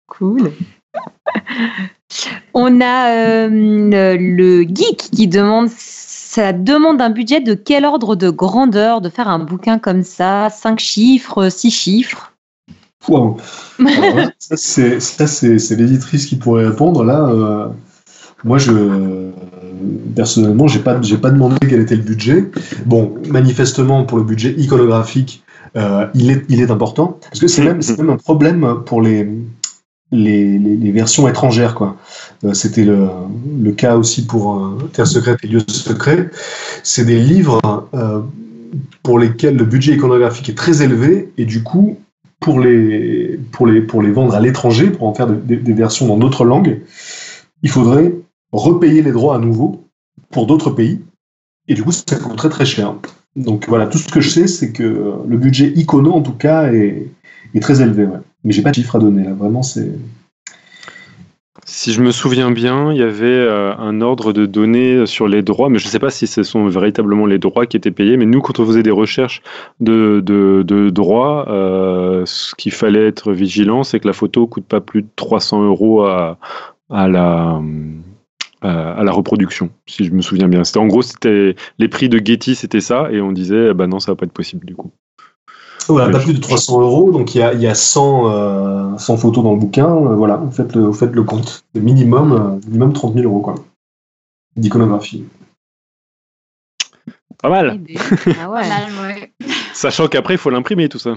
Cool. 0.09 0.51
On 2.55 2.81
a 2.81 3.11
euh, 3.11 3.49
le 4.19 4.63
geek 4.63 5.11
qui 5.13 5.29
demande 5.29 5.69
ça 6.37 6.53
demande 6.53 7.01
un 7.01 7.09
budget 7.09 7.41
de 7.41 7.55
quel 7.55 7.87
ordre 7.87 8.15
de 8.15 8.29
grandeur 8.29 9.01
de 9.01 9.09
faire 9.09 9.27
un 9.29 9.39
bouquin 9.39 9.79
comme 9.79 10.03
ça? 10.03 10.51
Cinq 10.51 10.81
chiffres, 10.81 11.49
six 11.49 11.71
chiffres? 11.71 12.35
Wow. 13.09 13.39
Ça, 14.39 14.57
c'est 15.27 15.77
l'éditrice 15.77 16.27
qui 16.27 16.37
pourrait 16.37 16.67
répondre. 16.67 17.05
Là, 17.05 17.27
euh, 17.27 17.69
moi, 18.45 18.59
je, 18.59 19.31
personnellement, 20.15 20.69
j'ai 20.69 20.81
pas, 20.81 21.01
pas 21.23 21.31
demandé 21.31 21.57
quel 21.61 21.81
était 21.81 21.97
le 21.97 22.03
budget. 22.03 22.51
Bon, 22.85 23.15
manifestement, 23.31 24.05
pour 24.05 24.19
le 24.19 24.25
budget 24.25 24.55
iconographique, 24.59 25.43
euh, 25.77 26.07
il, 26.13 26.31
est, 26.31 26.45
il 26.51 26.61
est 26.61 26.71
important. 26.71 27.19
Parce 27.23 27.41
que 27.41 27.47
c'est 27.47 27.65
même, 27.65 27.81
même 27.97 28.11
un 28.11 28.17
problème 28.17 28.83
pour 28.85 29.01
les, 29.01 29.27
les, 30.13 30.91
versions 30.93 31.29
étrangères. 31.29 31.77
Euh, 32.45 32.55
c'était 32.55 32.85
le, 32.85 33.73
cas 33.73 33.97
aussi 33.97 34.27
pour 34.27 34.57
euh, 34.57 34.91
Terre 34.93 35.07
secrète 35.07 35.39
et 35.43 35.49
Lieux 35.49 35.65
secrets. 35.69 36.31
C'est 36.83 37.05
des 37.05 37.19
livres 37.19 37.61
euh, 37.95 38.21
pour 39.03 39.19
lesquels 39.19 39.57
le 39.57 39.65
budget 39.65 39.95
iconographique 39.95 40.49
est 40.49 40.55
très 40.55 40.83
élevé 40.83 41.33
et 41.37 41.45
du 41.45 41.63
coup, 41.63 41.99
pour 42.41 42.61
les, 42.61 43.39
pour 43.53 43.67
les, 43.67 43.81
pour 43.81 44.03
les 44.03 44.11
vendre 44.11 44.35
à 44.35 44.41
l'étranger, 44.41 44.91
pour 44.91 45.07
en 45.09 45.15
faire 45.15 45.27
des, 45.27 45.57
versions 45.73 46.07
dans 46.07 46.19
d'autres 46.19 46.45
langues, 46.45 46.83
il 47.63 47.71
faudrait 47.71 48.13
repayer 48.53 49.03
les 49.03 49.13
droits 49.13 49.37
à 49.37 49.39
nouveau 49.39 49.85
pour 50.31 50.47
d'autres 50.47 50.71
pays. 50.71 51.01
Et 51.69 51.75
du 51.75 51.83
coup, 51.83 51.93
ça 51.93 52.17
coûte 52.17 52.37
très 52.49 52.67
cher. 52.67 52.95
Donc 53.35 53.67
voilà, 53.69 53.87
tout 53.87 53.99
ce 53.99 54.09
que 54.09 54.21
je 54.21 54.31
sais, 54.31 54.47
c'est 54.47 54.71
que 54.71 55.15
le 55.27 55.37
budget 55.37 55.73
icono, 55.75 56.13
en 56.13 56.23
tout 56.23 56.33
cas, 56.33 56.73
est, 56.73 57.09
très 57.61 57.81
élevé. 57.81 58.07
Mais 58.47 58.53
j'ai 58.53 58.63
pas 58.63 58.71
de 58.71 58.77
chiffre 58.77 58.95
à 58.95 59.01
donner 59.01 59.25
là. 59.25 59.33
Vraiment, 59.33 59.63
c'est. 59.63 59.91
Si 61.65 61.93
je 61.93 62.01
me 62.01 62.13
souviens 62.13 62.53
bien, 62.53 62.93
il 62.93 62.99
y 62.99 63.03
avait 63.03 63.27
euh, 63.27 63.75
un 63.77 64.01
ordre 64.01 64.33
de 64.33 64.47
données 64.47 65.05
sur 65.05 65.27
les 65.27 65.43
droits, 65.43 65.69
mais 65.69 65.81
je 65.81 65.87
ne 65.87 65.91
sais 65.91 65.99
pas 65.99 66.11
si 66.11 66.29
ce 66.29 66.45
sont 66.45 66.69
véritablement 66.69 67.27
les 67.27 67.41
droits 67.41 67.67
qui 67.67 67.77
étaient 67.77 67.91
payés. 67.91 68.17
Mais 68.17 68.25
nous, 68.25 68.41
quand 68.41 68.61
on 68.61 68.67
faisait 68.67 68.85
des 68.85 68.93
recherches 68.93 69.43
de, 69.81 70.23
de, 70.25 70.91
droits, 70.91 71.49
euh, 71.49 72.23
ce 72.25 72.55
qu'il 72.55 72.71
fallait 72.71 73.09
être 73.09 73.33
vigilant, 73.33 73.83
c'est 73.83 73.99
que 73.99 74.07
la 74.07 74.13
photo 74.13 74.47
coûte 74.47 74.65
pas 74.65 74.81
plus 74.81 75.03
de 75.03 75.09
300 75.17 75.65
euros 75.65 76.05
à, 76.05 76.39
à 76.89 77.09
la 77.09 77.61
à 78.63 79.05
la 79.05 79.13
reproduction, 79.13 79.71
si 79.87 80.05
je 80.05 80.11
me 80.11 80.23
souviens 80.23 80.49
bien. 80.49 80.63
En 80.75 80.87
gros, 80.89 81.03
c'était 81.03 81.55
les 81.79 81.87
prix 81.87 82.09
de 82.09 82.19
Getty, 82.19 82.57
c'était 82.57 82.81
ça, 82.81 83.13
et 83.13 83.21
on 83.21 83.31
disait, 83.31 83.73
bah 83.75 83.87
non, 83.87 84.01
ça 84.01 84.11
va 84.11 84.17
pas 84.17 84.25
être 84.25 84.33
possible 84.33 84.67
du 84.67 84.75
coup. 84.75 84.91
Voilà, 85.89 86.11
pas 86.11 86.25
plus 86.25 86.35
de 86.35 86.41
300 86.41 86.81
euros, 86.81 87.13
donc 87.13 87.35
il 87.35 87.39
y 87.39 87.43
a, 87.43 87.53
y 87.55 87.67
a 87.67 87.75
100, 87.75 88.99
100, 88.99 89.15
euh, 89.15 89.17
photos 89.17 89.45
dans 89.45 89.53
le 89.53 89.59
bouquin. 89.59 89.87
Euh, 89.87 90.17
voilà, 90.17 90.37
vous 90.37 90.51
faites 90.51 90.75
le, 90.75 90.83
vous 90.83 90.93
faites 90.93 91.13
le 91.13 91.23
compte. 91.23 91.65
Le 91.75 91.81
minimum, 91.81 92.33
euh, 92.33 92.67
minimum 92.67 92.93
30 92.93 93.15
000 93.15 93.27
euros, 93.27 93.41
quoi. 93.41 93.55
D'iconographie. 94.57 95.25
Pas 97.41 97.51
mal. 97.51 97.81
Ah 98.41 98.51
ouais. 99.03 99.33
Sachant 99.75 100.09
qu'après, 100.09 100.35
il 100.35 100.39
faut 100.39 100.51
l'imprimer, 100.51 100.89
tout 100.89 100.99
ça. 100.99 101.15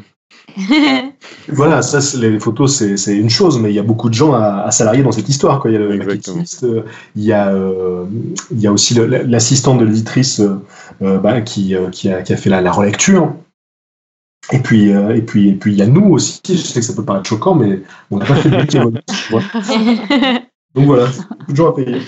voilà, 1.47 1.81
ça, 1.81 1.99
les 2.17 2.39
photos, 2.39 2.83
c'est 2.95 3.15
une 3.15 3.29
chose, 3.29 3.59
mais 3.59 3.71
il 3.71 3.75
y 3.75 3.79
a 3.79 3.83
beaucoup 3.83 4.09
de 4.09 4.13
gens 4.13 4.33
à, 4.33 4.69
salarier 4.71 5.01
dans 5.01 5.11
cette 5.11 5.29
histoire. 5.29 5.59
Quoi. 5.59 5.71
Il 5.71 5.73
y 5.73 5.77
a 5.77 5.79
le 5.79 5.95
il 7.15 7.23
y 7.23 7.31
a, 7.31 7.53
il 8.51 8.59
y 8.59 8.67
a 8.67 8.71
aussi 8.71 8.93
l'assistante 8.93 9.79
de 9.79 9.85
l'éditrice 9.85 10.41
bah, 10.99 11.41
qui, 11.41 11.75
qui, 11.91 12.09
a, 12.09 12.21
qui, 12.21 12.33
a, 12.33 12.37
fait 12.37 12.49
la, 12.49 12.61
la 12.61 12.71
relecture. 12.71 13.33
Et 14.51 14.59
puis, 14.59 14.91
euh, 14.91 15.15
et 15.15 15.21
puis, 15.21 15.49
et 15.49 15.53
puis, 15.53 15.73
il 15.73 15.77
y 15.77 15.81
a 15.81 15.87
nous 15.87 16.13
aussi. 16.13 16.41
Je 16.47 16.55
sais 16.55 16.79
que 16.79 16.85
ça 16.85 16.93
peut 16.93 17.05
paraître 17.05 17.29
choquant, 17.29 17.55
mais 17.55 17.81
on 18.09 18.17
n'a 18.17 18.25
pas 18.25 18.35
fait 18.35 18.49
de 18.49 18.57
métier 18.57 18.79
Donc 20.75 20.85
voilà, 20.85 21.07
toujours 21.47 21.69
à 21.69 21.75
payer. 21.75 22.01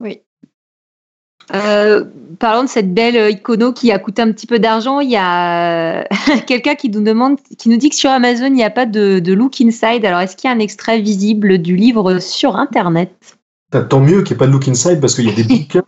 Oui. 0.00 0.20
Euh, 1.54 2.04
parlons 2.40 2.64
de 2.64 2.68
cette 2.68 2.92
belle 2.92 3.30
icono 3.30 3.72
qui 3.72 3.92
a 3.92 3.98
coûté 3.98 4.22
un 4.22 4.32
petit 4.32 4.46
peu 4.46 4.58
d'argent. 4.58 5.00
Il 5.00 5.10
y 5.10 5.16
a 5.16 6.04
quelqu'un 6.46 6.74
qui 6.74 6.90
nous 6.90 7.02
demande, 7.02 7.38
qui 7.58 7.68
nous 7.68 7.76
dit 7.76 7.90
que 7.90 7.96
sur 7.96 8.10
Amazon 8.10 8.46
il 8.46 8.54
n'y 8.54 8.64
a 8.64 8.70
pas 8.70 8.86
de, 8.86 9.20
de 9.20 9.32
look 9.32 9.60
inside. 9.60 10.04
Alors 10.04 10.20
est-ce 10.20 10.36
qu'il 10.36 10.48
y 10.48 10.52
a 10.52 10.56
un 10.56 10.60
extrait 10.60 11.00
visible 11.00 11.58
du 11.58 11.76
livre 11.76 12.18
sur 12.18 12.56
Internet? 12.56 13.38
Tant 13.88 14.00
mieux 14.00 14.22
qu'il 14.22 14.36
n'y 14.36 14.36
ait 14.36 14.38
pas 14.38 14.46
de 14.46 14.52
look 14.52 14.68
inside 14.68 15.00
parce 15.00 15.14
qu'il 15.14 15.26
y 15.26 15.30
a 15.30 15.34
des 15.34 15.44
bouquins 15.58 15.84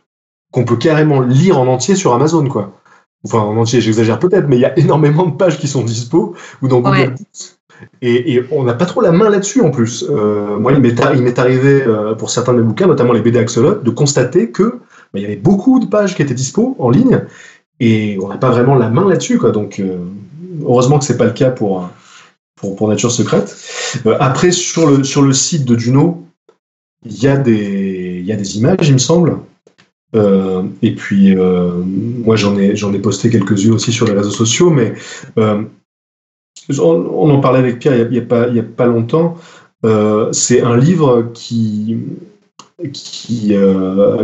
qu'on 0.52 0.64
peut 0.64 0.76
carrément 0.76 1.20
lire 1.20 1.58
en 1.58 1.66
entier 1.66 1.94
sur 1.94 2.14
Amazon, 2.14 2.46
quoi 2.48 2.80
enfin 3.24 3.38
en 3.38 3.56
entier, 3.56 3.80
j'exagère 3.80 4.18
peut-être, 4.18 4.48
mais 4.48 4.56
il 4.56 4.60
y 4.60 4.64
a 4.64 4.78
énormément 4.78 5.26
de 5.26 5.36
pages 5.36 5.58
qui 5.58 5.68
sont 5.68 5.82
dispo 5.82 6.34
ou 6.62 6.68
dans 6.68 6.80
Google 6.80 7.14
et, 8.02 8.34
et, 8.34 8.44
on 8.50 8.64
n'a 8.64 8.74
pas 8.74 8.86
trop 8.86 9.00
la 9.00 9.12
main 9.12 9.28
là-dessus 9.30 9.60
en 9.60 9.70
plus. 9.70 10.04
Euh, 10.08 10.58
moi, 10.58 10.72
il 10.72 10.80
m'est 10.80 11.38
arrivé 11.38 11.82
euh, 11.82 12.14
pour 12.14 12.30
certains 12.30 12.52
de 12.52 12.58
mes 12.58 12.64
bouquins, 12.64 12.86
notamment 12.86 13.12
les 13.12 13.20
BD 13.20 13.38
Axolot, 13.38 13.76
de 13.76 13.90
constater 13.90 14.50
que 14.50 14.80
bah, 15.12 15.20
il 15.20 15.22
y 15.22 15.24
avait 15.24 15.36
beaucoup 15.36 15.78
de 15.78 15.86
pages 15.86 16.14
qui 16.14 16.22
étaient 16.22 16.34
dispo 16.34 16.76
en 16.78 16.90
ligne 16.90 17.22
et 17.80 18.18
on 18.22 18.28
n'a 18.28 18.36
pas 18.36 18.50
vraiment 18.50 18.74
la 18.74 18.88
main 18.88 19.08
là-dessus. 19.08 19.38
Quoi. 19.38 19.52
Donc, 19.52 19.78
euh, 19.78 19.98
heureusement 20.62 20.98
que 20.98 21.04
c'est 21.04 21.16
pas 21.16 21.24
le 21.24 21.32
cas 21.32 21.50
pour, 21.50 21.88
pour, 22.56 22.76
pour 22.76 22.88
Nature 22.88 23.12
Secrète. 23.12 23.56
Après, 24.18 24.50
sur 24.50 24.88
le, 24.88 25.04
sur 25.04 25.22
le 25.22 25.32
site 25.32 25.64
de 25.64 25.78
Juno, 25.78 26.24
il 27.04 27.22
y, 27.22 27.28
a 27.28 27.36
des, 27.36 28.18
il 28.20 28.26
y 28.26 28.32
a 28.32 28.36
des 28.36 28.58
images, 28.58 28.88
il 28.88 28.94
me 28.94 28.98
semble. 28.98 29.38
Euh, 30.14 30.62
et 30.82 30.94
puis, 30.94 31.36
euh, 31.36 31.70
moi, 31.84 32.36
j'en 32.36 32.56
ai, 32.58 32.76
j'en 32.76 32.92
ai 32.92 32.98
posté 32.98 33.30
quelques-unes 33.30 33.74
aussi 33.74 33.92
sur 33.92 34.06
les 34.06 34.12
réseaux 34.12 34.30
sociaux, 34.30 34.70
mais 34.70 34.94
euh, 35.38 35.62
on, 36.78 37.30
en 37.30 37.40
parlait 37.40 37.58
avec 37.58 37.78
Pierre 37.78 37.96
il 37.96 38.10
n'y 38.10 38.18
a, 38.18 38.48
il 38.48 38.58
a 38.58 38.62
pas 38.62 38.86
longtemps. 38.86 39.36
c'est 40.32 40.62
un 40.62 40.76
livre 40.76 41.30
qui, 41.34 41.98
qui, 42.92 43.54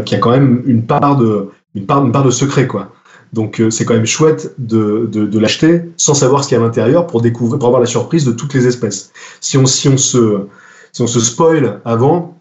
qui 0.05 0.15
a 0.15 0.19
quand 0.19 0.31
même 0.31 0.62
une 0.66 0.85
part 0.85 1.16
de, 1.16 1.48
une 1.74 1.86
part, 1.86 2.05
une 2.05 2.12
part 2.12 2.24
de 2.24 2.31
secret, 2.31 2.66
quoi. 2.66 2.93
Donc 3.32 3.61
c'est 3.70 3.85
quand 3.85 3.94
même 3.94 4.06
chouette 4.06 4.55
de, 4.59 5.09
de, 5.11 5.27
de 5.27 5.39
l'acheter 5.40 5.82
sans 5.97 6.15
savoir 6.15 6.44
ce 6.44 6.48
qu'il 6.48 6.56
y 6.56 6.61
a 6.61 6.62
à 6.62 6.65
l'intérieur 6.65 7.09
pour 7.09 7.20
découvrir, 7.20 7.59
pour 7.59 7.66
avoir 7.66 7.81
la 7.81 7.89
surprise 7.89 8.24
de 8.24 8.31
toutes 8.31 8.55
les 8.55 8.69
espèces. 8.69 9.11
Si 9.40 9.59
on, 9.59 9.66
si 9.66 9.89
on 9.89 9.97
se, 9.97 10.47
si 10.93 11.02
on 11.02 11.09
se 11.09 11.19
spoil 11.19 11.81
avant, 11.85 12.39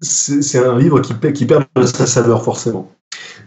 c'est 0.00 0.58
un 0.58 0.78
livre 0.78 1.00
qui, 1.00 1.14
qui 1.32 1.46
perd 1.46 1.64
de 1.76 1.86
sa 1.86 2.06
saveur 2.06 2.44
forcément. 2.44 2.90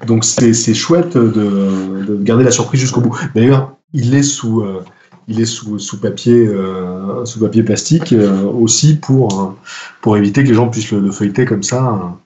Donc 0.08 0.26
c'est 0.26 0.74
chouette 0.74 1.18
de, 1.18 2.04
de, 2.06 2.18
garder 2.24 2.44
la 2.44 2.52
surprise 2.52 2.82
jusqu'au 2.82 3.02
bout. 3.02 3.18
D'ailleurs, 3.36 3.76
il 3.94 4.14
est 4.16 4.24
sous, 4.24 4.62
euh, 4.62 4.84
il 5.28 5.40
est 5.40 5.46
sous, 5.46 5.80
sous 5.80 6.00
papier, 6.00 6.48
euh, 6.48 7.24
sous 7.26 7.40
papier 7.40 7.64
plastique 7.64 8.14
euh, 8.14 8.44
aussi 8.44 8.96
pour, 8.96 9.56
pour 10.02 10.18
éviter 10.18 10.44
que 10.44 10.50
les 10.50 10.56
gens 10.56 10.70
puissent 10.70 10.92
le, 10.92 11.12
feuilleter 11.12 11.46
comme 11.46 11.64
ça 11.64 12.18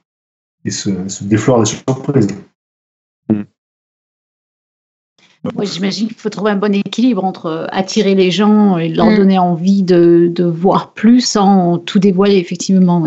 et 0.64 0.72
se, 0.72 1.08
se 1.10 1.24
déflore 1.24 1.60
des 1.60 1.66
surprises. 1.66 2.28
Oui, 5.56 5.68
j'imagine 5.68 6.08
qu'il 6.08 6.18
faut 6.18 6.30
trouver 6.30 6.52
un 6.52 6.56
bon 6.56 6.74
équilibre 6.74 7.24
entre 7.24 7.68
attirer 7.72 8.16
les 8.16 8.32
gens 8.32 8.78
et 8.78 8.90
leur 8.90 9.12
mm. 9.12 9.16
donner 9.18 9.40
envie 9.40 9.84
de, 9.84 10.32
de, 10.34 10.44
voir 10.44 10.94
plus 10.94 11.22
sans 11.22 11.78
tout 11.78 12.00
dévoiler, 12.00 12.38
effectivement. 12.38 13.06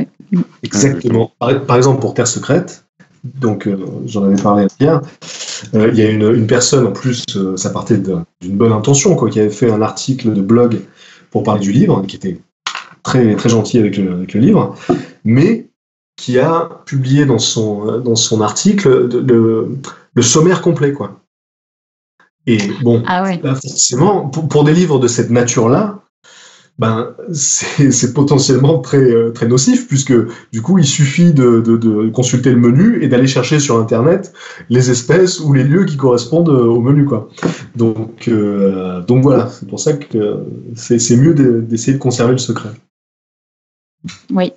Exactement. 0.63 1.33
Par, 1.39 1.77
exemple, 1.77 2.01
pour 2.01 2.15
Terre 2.15 2.27
secrète, 2.27 2.85
donc 3.25 3.67
euh, 3.67 3.77
j'en 4.07 4.25
avais 4.25 4.41
parlé 4.41 4.67
hier. 4.81 5.01
Euh, 5.75 5.91
il 5.93 5.99
y 5.99 6.03
a 6.03 6.11
une, 6.11 6.23
une, 6.35 6.47
personne 6.47 6.87
en 6.87 6.93
plus, 6.93 7.25
euh, 7.37 7.57
ça 7.57 7.71
partait 7.71 7.99
d'une 7.99 8.57
bonne 8.57 8.73
intention, 8.73 9.17
quoi, 9.17 9.29
qui 9.31 9.41
avait 9.41 9.51
fait 9.51 9.71
un 9.71 9.83
article 9.83 10.33
de 10.33 10.41
blog 10.41 10.81
pour 11.31 11.43
parler 11.43 11.61
du 11.61 11.73
livre, 11.73 12.03
qui 12.07 12.17
était 12.17 12.39
très 13.03 13.35
très 13.37 13.49
gentil 13.49 13.79
avec 13.79 13.97
le, 13.97 14.13
avec 14.13 14.35
le 14.35 14.41
livre, 14.41 14.75
mais 15.25 15.69
qui 16.17 16.39
a 16.39 16.69
publié 16.85 17.27
dans 17.27 17.39
son 17.39 18.01
dans 18.01 18.17
son 18.17 18.41
article 18.41 19.09
le, 19.09 19.69
le 20.15 20.23
sommaire 20.23 20.63
complet, 20.63 20.93
quoi. 20.93 21.21
Et 22.49 22.59
bon, 22.83 23.03
ah 23.07 23.23
ouais. 23.25 23.39
forcément, 23.43 24.27
pour, 24.31 24.49
pour, 24.49 24.65
des 24.65 24.73
livres 24.73 24.99
de 24.99 25.07
cette 25.07 25.29
nature-là, 25.29 26.03
ben, 26.79 27.15
c'est 27.33 28.15
potentiellement 28.15 28.79
très, 28.79 28.97
euh, 28.97 29.33
très 29.33 29.47
nocif, 29.47 29.87
puisque 29.87 30.15
du 30.51 30.63
coup, 30.63 30.79
il 30.79 30.87
suffit 30.87 31.35
de, 31.35 31.61
de, 31.61 31.77
de 31.77 32.09
consulter 32.09 32.51
le 32.51 32.57
menu 32.57 33.03
et 33.03 33.09
d'aller 33.09 33.27
chercher 33.27 33.61
sur 33.61 33.79
Internet 33.79 34.33
les 34.71 34.91
espèces 34.91 35.41
ou 35.41 35.53
les 35.53 35.63
lieux 35.63 35.85
qui 35.85 35.99
correspondent 35.99 36.49
euh, 36.49 36.65
au 36.65 36.81
menu. 36.81 37.05
Quoi. 37.05 37.29
Donc, 37.77 38.29
euh, 38.29 39.03
donc 39.03 39.23
voilà, 39.23 39.49
c'est 39.49 39.69
pour 39.69 39.79
ça 39.79 39.93
que 39.93 40.39
c'est 40.75 41.17
mieux 41.17 41.35
d'essayer 41.35 41.93
de 41.93 41.99
conserver 41.99 42.33
le 42.33 42.39
secret. 42.39 42.71
Oui. 44.33 44.53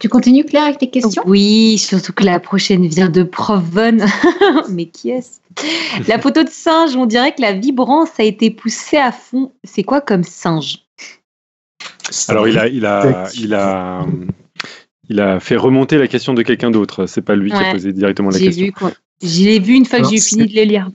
Tu 0.00 0.08
continues, 0.08 0.44
Claire, 0.44 0.64
avec 0.64 0.78
tes 0.78 0.88
questions? 0.88 1.22
Oui, 1.26 1.76
surtout 1.76 2.14
que 2.14 2.24
la 2.24 2.40
prochaine 2.40 2.86
vient 2.86 3.10
de 3.10 3.22
Prof 3.22 3.62
Mais 4.70 4.86
qui 4.86 5.10
est-ce? 5.10 5.40
La 6.08 6.18
photo 6.18 6.42
de 6.42 6.48
singe, 6.48 6.96
on 6.96 7.04
dirait 7.04 7.34
que 7.34 7.42
la 7.42 7.52
vibrance 7.52 8.08
a 8.18 8.22
été 8.22 8.50
poussée 8.50 8.96
à 8.96 9.12
fond. 9.12 9.52
C'est 9.62 9.82
quoi 9.82 10.00
comme 10.00 10.24
singe? 10.24 10.86
Alors, 12.28 12.48
il 12.48 12.58
a, 12.58 12.66
il, 12.66 12.86
a, 12.86 13.28
il, 13.34 13.52
a, 13.52 14.06
il 15.10 15.20
a 15.20 15.38
fait 15.38 15.56
remonter 15.56 15.98
la 15.98 16.08
question 16.08 16.32
de 16.32 16.42
quelqu'un 16.42 16.70
d'autre. 16.70 17.04
C'est 17.04 17.20
pas 17.20 17.36
lui 17.36 17.50
qui 17.50 17.56
a 17.56 17.72
posé 17.72 17.92
directement 17.92 18.30
la 18.30 18.38
question. 18.38 18.72
J'ai 19.22 19.58
vu 19.58 19.74
une 19.74 19.84
fois 19.84 20.00
que 20.00 20.08
j'ai 20.08 20.20
fini 20.20 20.46
de 20.46 20.54
les 20.54 20.64
lire. 20.64 20.90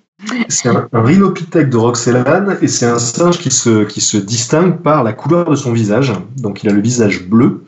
C'est 0.48 0.70
un, 0.70 0.88
un, 0.92 1.02
rhinopithèque 1.04 1.70
de 1.70 1.78
Roxelane 1.78 2.58
et 2.62 2.68
c'est 2.68 2.86
un 2.88 2.98
singe 2.98 3.38
qui 3.38 3.52
se, 3.52 3.84
qui 3.84 4.02
se 4.02 4.18
distingue 4.18 4.82
par 4.82 5.04
la 5.04 5.14
couleur 5.14 5.50
de 5.52 5.56
son 5.56 5.74
visage. 5.74 6.14
Donc, 6.38 6.64
il 6.64 6.70
a 6.70 6.74
le 6.74 6.82
visage 6.82 7.28
bleu. 7.28 7.66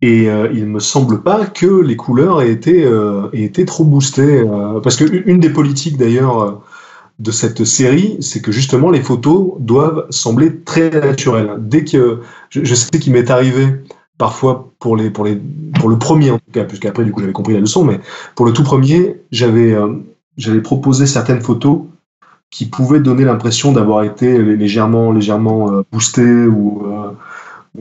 Et 0.00 0.30
euh, 0.30 0.48
il 0.54 0.66
me 0.66 0.78
semble 0.78 1.22
pas 1.22 1.46
que 1.46 1.66
les 1.66 1.96
couleurs 1.96 2.40
aient 2.40 2.52
été, 2.52 2.84
euh, 2.84 3.28
aient 3.32 3.42
été 3.42 3.64
trop 3.64 3.84
boostées. 3.84 4.40
Euh, 4.40 4.80
parce 4.80 4.96
que 4.96 5.04
une 5.28 5.40
des 5.40 5.50
politiques 5.50 5.96
d'ailleurs 5.96 6.40
euh, 6.40 6.52
de 7.18 7.32
cette 7.32 7.64
série, 7.64 8.16
c'est 8.20 8.40
que 8.40 8.52
justement 8.52 8.90
les 8.90 9.02
photos 9.02 9.54
doivent 9.58 10.06
sembler 10.10 10.60
très 10.60 10.90
naturelles. 10.90 11.56
Dès 11.58 11.84
que 11.84 12.20
je, 12.48 12.64
je 12.64 12.74
sais 12.76 12.98
qu'il 13.00 13.12
m'est 13.12 13.28
arrivé 13.28 13.66
parfois 14.18 14.72
pour 14.78 14.96
les 14.96 15.10
pour 15.10 15.24
les 15.24 15.40
pour 15.80 15.88
le 15.88 15.98
premier 15.98 16.30
en 16.30 16.38
tout 16.38 16.52
cas, 16.52 16.64
puisqu'après 16.64 17.04
du 17.04 17.10
coup 17.10 17.20
j'avais 17.20 17.32
compris 17.32 17.54
la 17.54 17.60
leçon, 17.60 17.84
mais 17.84 18.00
pour 18.36 18.46
le 18.46 18.52
tout 18.52 18.62
premier, 18.62 19.16
j'avais 19.32 19.76
j'avais 20.36 20.60
proposé 20.60 21.06
certaines 21.06 21.40
photos 21.40 21.80
qui 22.50 22.66
pouvaient 22.66 23.00
donner 23.00 23.24
l'impression 23.24 23.72
d'avoir 23.72 24.04
été 24.04 24.38
légèrement 24.38 25.10
légèrement 25.12 25.82
boostées 25.90 26.46
ou 26.46 26.86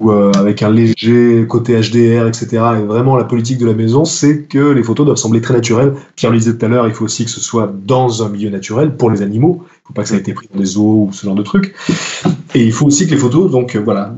euh, 0.05 0.31
avec 0.33 0.61
un 0.63 0.71
léger 0.71 1.45
côté 1.47 1.73
HDR, 1.73 2.27
etc. 2.27 2.47
Et 2.79 2.85
vraiment, 2.85 3.15
la 3.15 3.23
politique 3.23 3.57
de 3.57 3.65
la 3.65 3.73
maison, 3.73 4.05
c'est 4.05 4.43
que 4.43 4.71
les 4.71 4.83
photos 4.83 5.05
doivent 5.05 5.17
sembler 5.17 5.41
très 5.41 5.53
naturelles. 5.53 5.93
Pierre 6.15 6.31
le 6.31 6.37
disait 6.37 6.55
tout 6.55 6.65
à 6.65 6.69
l'heure, 6.69 6.87
il 6.87 6.93
faut 6.93 7.05
aussi 7.05 7.25
que 7.25 7.31
ce 7.31 7.39
soit 7.39 7.73
dans 7.85 8.23
un 8.23 8.29
milieu 8.29 8.49
naturel 8.49 8.95
pour 8.95 9.09
les 9.09 9.21
animaux. 9.21 9.59
Il 9.59 9.63
ne 9.63 9.87
faut 9.87 9.93
pas 9.93 10.03
que 10.03 10.09
ça 10.09 10.15
ait 10.15 10.19
été 10.19 10.33
pris 10.33 10.47
dans 10.53 10.59
des 10.59 10.65
zoos 10.65 11.07
ou 11.07 11.13
ce 11.13 11.25
genre 11.25 11.35
de 11.35 11.43
trucs. 11.43 11.73
Et 12.55 12.63
il 12.63 12.71
faut 12.71 12.85
aussi 12.85 13.05
que 13.07 13.11
les 13.11 13.17
photos, 13.17 13.49
donc 13.49 13.75
euh, 13.75 13.79
voilà, 13.79 14.15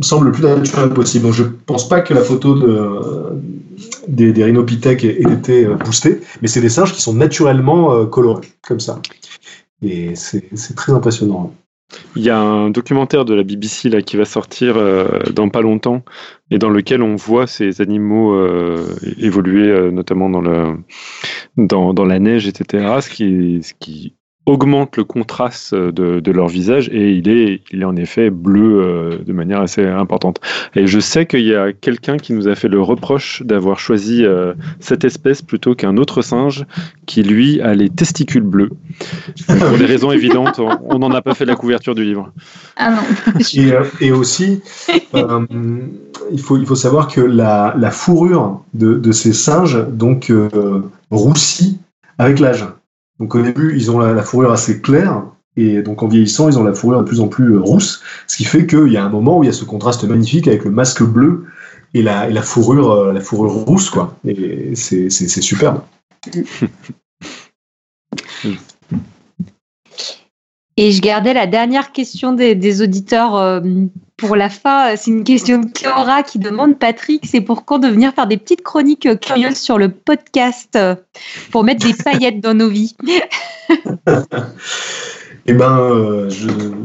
semblent 0.00 0.26
le 0.26 0.32
plus 0.32 0.42
naturelles 0.42 0.90
possible. 0.90 1.24
Donc 1.24 1.34
je 1.34 1.44
pense 1.66 1.88
pas 1.88 2.00
que 2.00 2.12
la 2.12 2.20
photo 2.20 2.54
de, 2.54 2.88
des, 4.08 4.32
des 4.32 4.44
rhinopithèques 4.44 5.04
ait 5.04 5.20
été 5.20 5.64
euh, 5.64 5.74
boostée, 5.76 6.20
mais 6.42 6.48
c'est 6.48 6.60
des 6.60 6.68
singes 6.68 6.92
qui 6.92 7.00
sont 7.00 7.14
naturellement 7.14 8.06
colorés, 8.06 8.48
comme 8.66 8.80
ça. 8.80 9.00
Et 9.82 10.14
c'est 10.14 10.74
très 10.74 10.92
impressionnant. 10.92 11.52
Il 12.16 12.22
y 12.22 12.30
a 12.30 12.38
un 12.38 12.70
documentaire 12.70 13.24
de 13.24 13.34
la 13.34 13.42
BBC 13.42 13.88
là, 13.88 14.02
qui 14.02 14.16
va 14.16 14.24
sortir 14.24 14.76
euh, 14.76 15.20
dans 15.32 15.48
pas 15.48 15.60
longtemps 15.60 16.02
et 16.50 16.58
dans 16.58 16.70
lequel 16.70 17.02
on 17.02 17.16
voit 17.16 17.46
ces 17.46 17.80
animaux 17.80 18.34
euh, 18.34 18.96
évoluer, 19.18 19.68
euh, 19.68 19.90
notamment 19.90 20.30
dans, 20.30 20.40
le, 20.40 20.76
dans, 21.56 22.04
la 22.04 22.18
neige, 22.18 22.46
etc. 22.46 23.00
Ce 23.00 23.10
augmente 24.46 24.96
le 24.96 25.04
contraste 25.04 25.74
de, 25.74 26.20
de, 26.20 26.32
leur 26.32 26.48
visage 26.48 26.88
et 26.92 27.12
il 27.12 27.28
est, 27.28 27.62
il 27.72 27.80
est 27.82 27.84
en 27.84 27.96
effet 27.96 28.30
bleu 28.30 28.82
euh, 28.82 29.18
de 29.24 29.32
manière 29.32 29.60
assez 29.60 29.84
importante. 29.86 30.40
Et 30.74 30.86
je 30.86 31.00
sais 31.00 31.26
qu'il 31.26 31.44
y 31.46 31.54
a 31.54 31.72
quelqu'un 31.72 32.18
qui 32.18 32.32
nous 32.34 32.46
a 32.48 32.54
fait 32.54 32.68
le 32.68 32.80
reproche 32.80 33.42
d'avoir 33.42 33.78
choisi 33.78 34.24
euh, 34.24 34.52
cette 34.80 35.04
espèce 35.04 35.40
plutôt 35.40 35.74
qu'un 35.74 35.96
autre 35.96 36.20
singe 36.20 36.66
qui 37.06 37.22
lui 37.22 37.60
a 37.62 37.74
les 37.74 37.88
testicules 37.88 38.42
bleus. 38.42 38.70
pour 39.46 39.78
des 39.78 39.86
raisons 39.86 40.12
évidentes, 40.12 40.60
on 40.60 40.98
n'en 40.98 41.10
a 41.12 41.22
pas 41.22 41.34
fait 41.34 41.46
la 41.46 41.56
couverture 41.56 41.94
du 41.94 42.04
livre. 42.04 42.30
Ah 42.76 42.90
non. 42.90 43.40
et, 43.54 43.72
euh, 43.72 43.84
et, 44.00 44.12
aussi, 44.12 44.60
euh, 45.14 45.46
il, 46.32 46.40
faut, 46.40 46.58
il 46.58 46.66
faut 46.66 46.76
savoir 46.76 47.08
que 47.08 47.20
la, 47.20 47.74
la 47.78 47.90
fourrure 47.90 48.62
de, 48.74 48.94
de, 48.94 49.12
ces 49.12 49.32
singes 49.32 49.86
donc 49.88 50.30
roussit 51.10 51.80
avec 52.18 52.40
l'âge. 52.40 52.66
Donc 53.20 53.34
au 53.34 53.42
début, 53.42 53.74
ils 53.76 53.90
ont 53.90 53.98
la, 53.98 54.22
fourrure 54.22 54.52
assez 54.52 54.80
claire, 54.80 55.24
et 55.56 55.82
donc 55.82 56.02
en 56.02 56.08
vieillissant, 56.08 56.48
ils 56.48 56.58
ont 56.58 56.64
la 56.64 56.74
fourrure 56.74 57.00
de 57.00 57.04
plus 57.04 57.20
en 57.20 57.28
plus 57.28 57.54
euh, 57.54 57.60
rousse, 57.60 58.02
ce 58.26 58.36
qui 58.36 58.44
fait 58.44 58.66
qu'il 58.66 58.88
y 58.88 58.96
a 58.96 59.04
un 59.04 59.08
moment 59.08 59.38
où 59.38 59.44
il 59.44 59.46
y 59.46 59.50
a 59.50 59.52
ce 59.52 59.64
contraste 59.64 60.04
magnifique 60.04 60.48
avec 60.48 60.64
le 60.64 60.70
masque 60.70 61.02
bleu 61.02 61.46
et 61.94 62.02
la, 62.02 62.28
et 62.28 62.32
la 62.32 62.42
fourrure, 62.42 62.90
euh, 62.90 63.12
la 63.12 63.20
fourrure 63.20 63.52
rousse, 63.52 63.88
quoi. 63.88 64.16
Et 64.24 64.74
c'est 64.74 65.10
superbe. 65.10 65.80
Et 70.76 70.90
je 70.90 71.00
gardais 71.00 71.34
la 71.34 71.46
dernière 71.46 71.92
question 71.92 72.32
des, 72.32 72.54
des 72.54 72.82
auditeurs 72.82 73.36
euh, 73.36 73.60
pour 74.16 74.34
la 74.34 74.48
fin. 74.48 74.96
C'est 74.96 75.10
une 75.10 75.24
question 75.24 75.58
de 75.58 75.66
Cléora 75.66 76.22
qui 76.22 76.38
demande 76.38 76.78
Patrick, 76.78 77.26
c'est 77.26 77.40
pour 77.40 77.64
quand 77.64 77.78
de 77.78 77.88
venir 77.88 78.12
faire 78.12 78.26
des 78.26 78.36
petites 78.36 78.62
chroniques 78.62 79.08
curieuses 79.20 79.58
sur 79.58 79.78
le 79.78 79.88
podcast 79.90 80.74
euh, 80.76 80.96
pour 81.50 81.64
mettre 81.64 81.86
des 81.86 81.94
paillettes 81.94 82.40
dans 82.40 82.54
nos 82.54 82.68
vies 82.68 82.96
Eh 85.46 85.52
ben, 85.52 85.78
euh, 85.78 86.30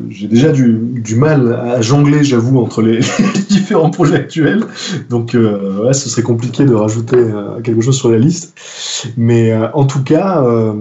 j'ai 0.10 0.27
déjà 0.27 0.52
du, 0.52 1.15
mal 1.15 1.53
à 1.53 1.81
jongler, 1.81 2.26
j'avoue, 2.26 2.60
entre 2.60 2.81
les, 2.84 2.99
différents 3.49 3.90
projets 3.90 4.15
actuels. 4.15 4.65
Donc, 5.10 5.34
euh, 5.34 5.86
ouais, 5.86 5.94
ce 5.94 6.10
serait 6.10 6.23
compliqué 6.23 6.65
de 6.65 6.73
rajouter 6.73 7.15
euh, 7.15 7.61
quelque 7.61 7.81
chose 7.81 7.98
sur 7.98 8.10
la 8.10 8.18
liste. 8.18 8.57
Mais 9.15 9.52
euh, 9.52 9.72
en 9.73 9.86
tout 9.86 10.03
cas, 10.03 10.44
euh, 10.44 10.73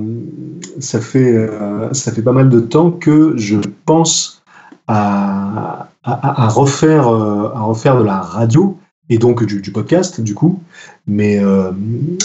ça 0.81 1.01
fait 1.01 1.49
ça 1.93 2.13
fait 2.13 2.23
pas 2.23 2.33
mal 2.33 2.49
de 2.49 2.61
temps 2.61 2.91
que 2.91 3.35
je 3.37 3.57
pense 3.85 4.43
à, 4.89 5.89
refaire 6.05 7.07
à 7.09 7.61
refaire 7.61 7.99
de 7.99 8.05
la 8.05 8.21
radio 8.21 8.77
et 9.11 9.19
donc 9.19 9.45
du, 9.45 9.71
podcast, 9.71 10.21
du 10.21 10.35
coup. 10.35 10.61
Mais 11.07 11.41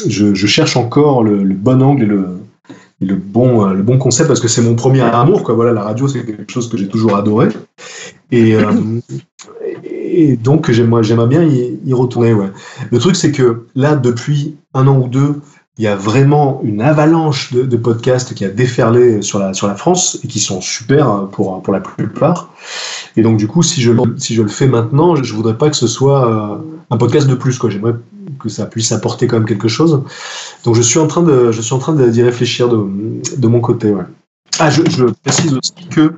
je, 0.08 0.34
je, 0.34 0.48
cherche 0.48 0.78
encore 0.78 1.24
le, 1.24 1.44
le 1.44 1.56
bon 1.56 1.82
angle 1.82 2.04
et 2.04 2.08
le 2.08 2.43
le 3.06 3.16
bon, 3.16 3.68
euh, 3.68 3.74
le 3.74 3.84
bon 3.84 3.98
concept 3.98 4.28
parce 4.28 4.40
que 4.40 4.48
c'est 4.48 4.62
mon 4.62 4.76
premier 4.76 5.02
amour. 5.02 5.44
Quoi. 5.44 5.56
Voilà, 5.56 5.74
la 5.74 5.84
radio, 5.84 6.08
c'est 6.08 6.26
quelque 6.26 6.52
chose 6.52 6.70
que 6.70 6.78
j'ai 6.78 6.88
toujours 6.88 7.16
adoré. 7.16 7.50
Et, 8.32 8.56
euh, 8.56 8.72
et 9.84 10.36
donc, 10.38 10.72
j'aimerais, 10.72 11.28
bien 11.28 11.44
y, 11.44 11.80
y, 11.86 11.94
retourner. 11.94 12.34
Ouais. 12.34 12.52
Le 12.92 13.00
truc, 13.00 13.16
c'est 13.16 13.32
que 13.32 13.66
là, 13.76 13.96
depuis 13.96 14.56
un 14.74 14.88
an 14.88 15.00
ou 15.00 15.08
deux, 15.08 15.36
il 15.78 15.84
y 15.84 15.88
a 15.88 15.96
vraiment 15.96 16.62
une 16.64 16.82
avalanche 16.82 17.52
de, 17.52 17.78
podcasts 17.78 18.36
qui 18.36 18.46
a 18.46 18.50
déferlé 18.50 19.24
sur 19.24 19.40
la, 19.40 19.76
France 19.76 20.20
et 20.24 20.28
qui 20.28 20.40
sont 20.40 20.62
super 20.62 21.28
pour, 21.32 21.62
pour 21.64 21.74
la 21.74 21.80
plupart. 21.80 22.54
Et 23.18 23.24
donc, 23.24 23.38
du 23.38 23.48
coup, 23.48 23.64
si 23.64 23.82
je, 23.82 23.92
si 24.18 24.36
je 24.36 24.44
le 24.44 24.50
fais 24.50 24.68
maintenant, 24.68 25.16
je, 25.16 25.24
je 25.24 25.34
voudrais 25.34 25.58
pas 25.58 25.72
que 25.72 25.76
ce 25.76 25.88
soit 25.88 26.28
euh, 26.30 26.58
un 26.92 26.98
podcast 26.98 27.28
de 27.28 27.34
plus. 27.34 27.60
J'aimerais 27.70 27.96
que 28.40 28.50
ça 28.50 28.68
puisse 28.68 28.92
apporter 28.92 29.26
quand 29.26 29.38
même 29.38 29.48
quelque 29.48 29.68
chose. 29.68 30.04
Donc, 30.64 30.76
je 30.76 30.82
suis 30.82 31.00
en 31.00 31.08
train 31.08 31.24
de, 31.24 31.52
je 31.52 32.10
d'y 32.10 32.22
réfléchir 32.22 32.70
de, 32.70 32.88
de 33.36 33.48
mon 33.48 33.60
côté. 33.60 33.96
Ah, 34.60 34.70
je, 34.70 34.84
je 34.88 35.06
précise 35.24 35.56
aussi 35.56 35.88
que 35.90 36.14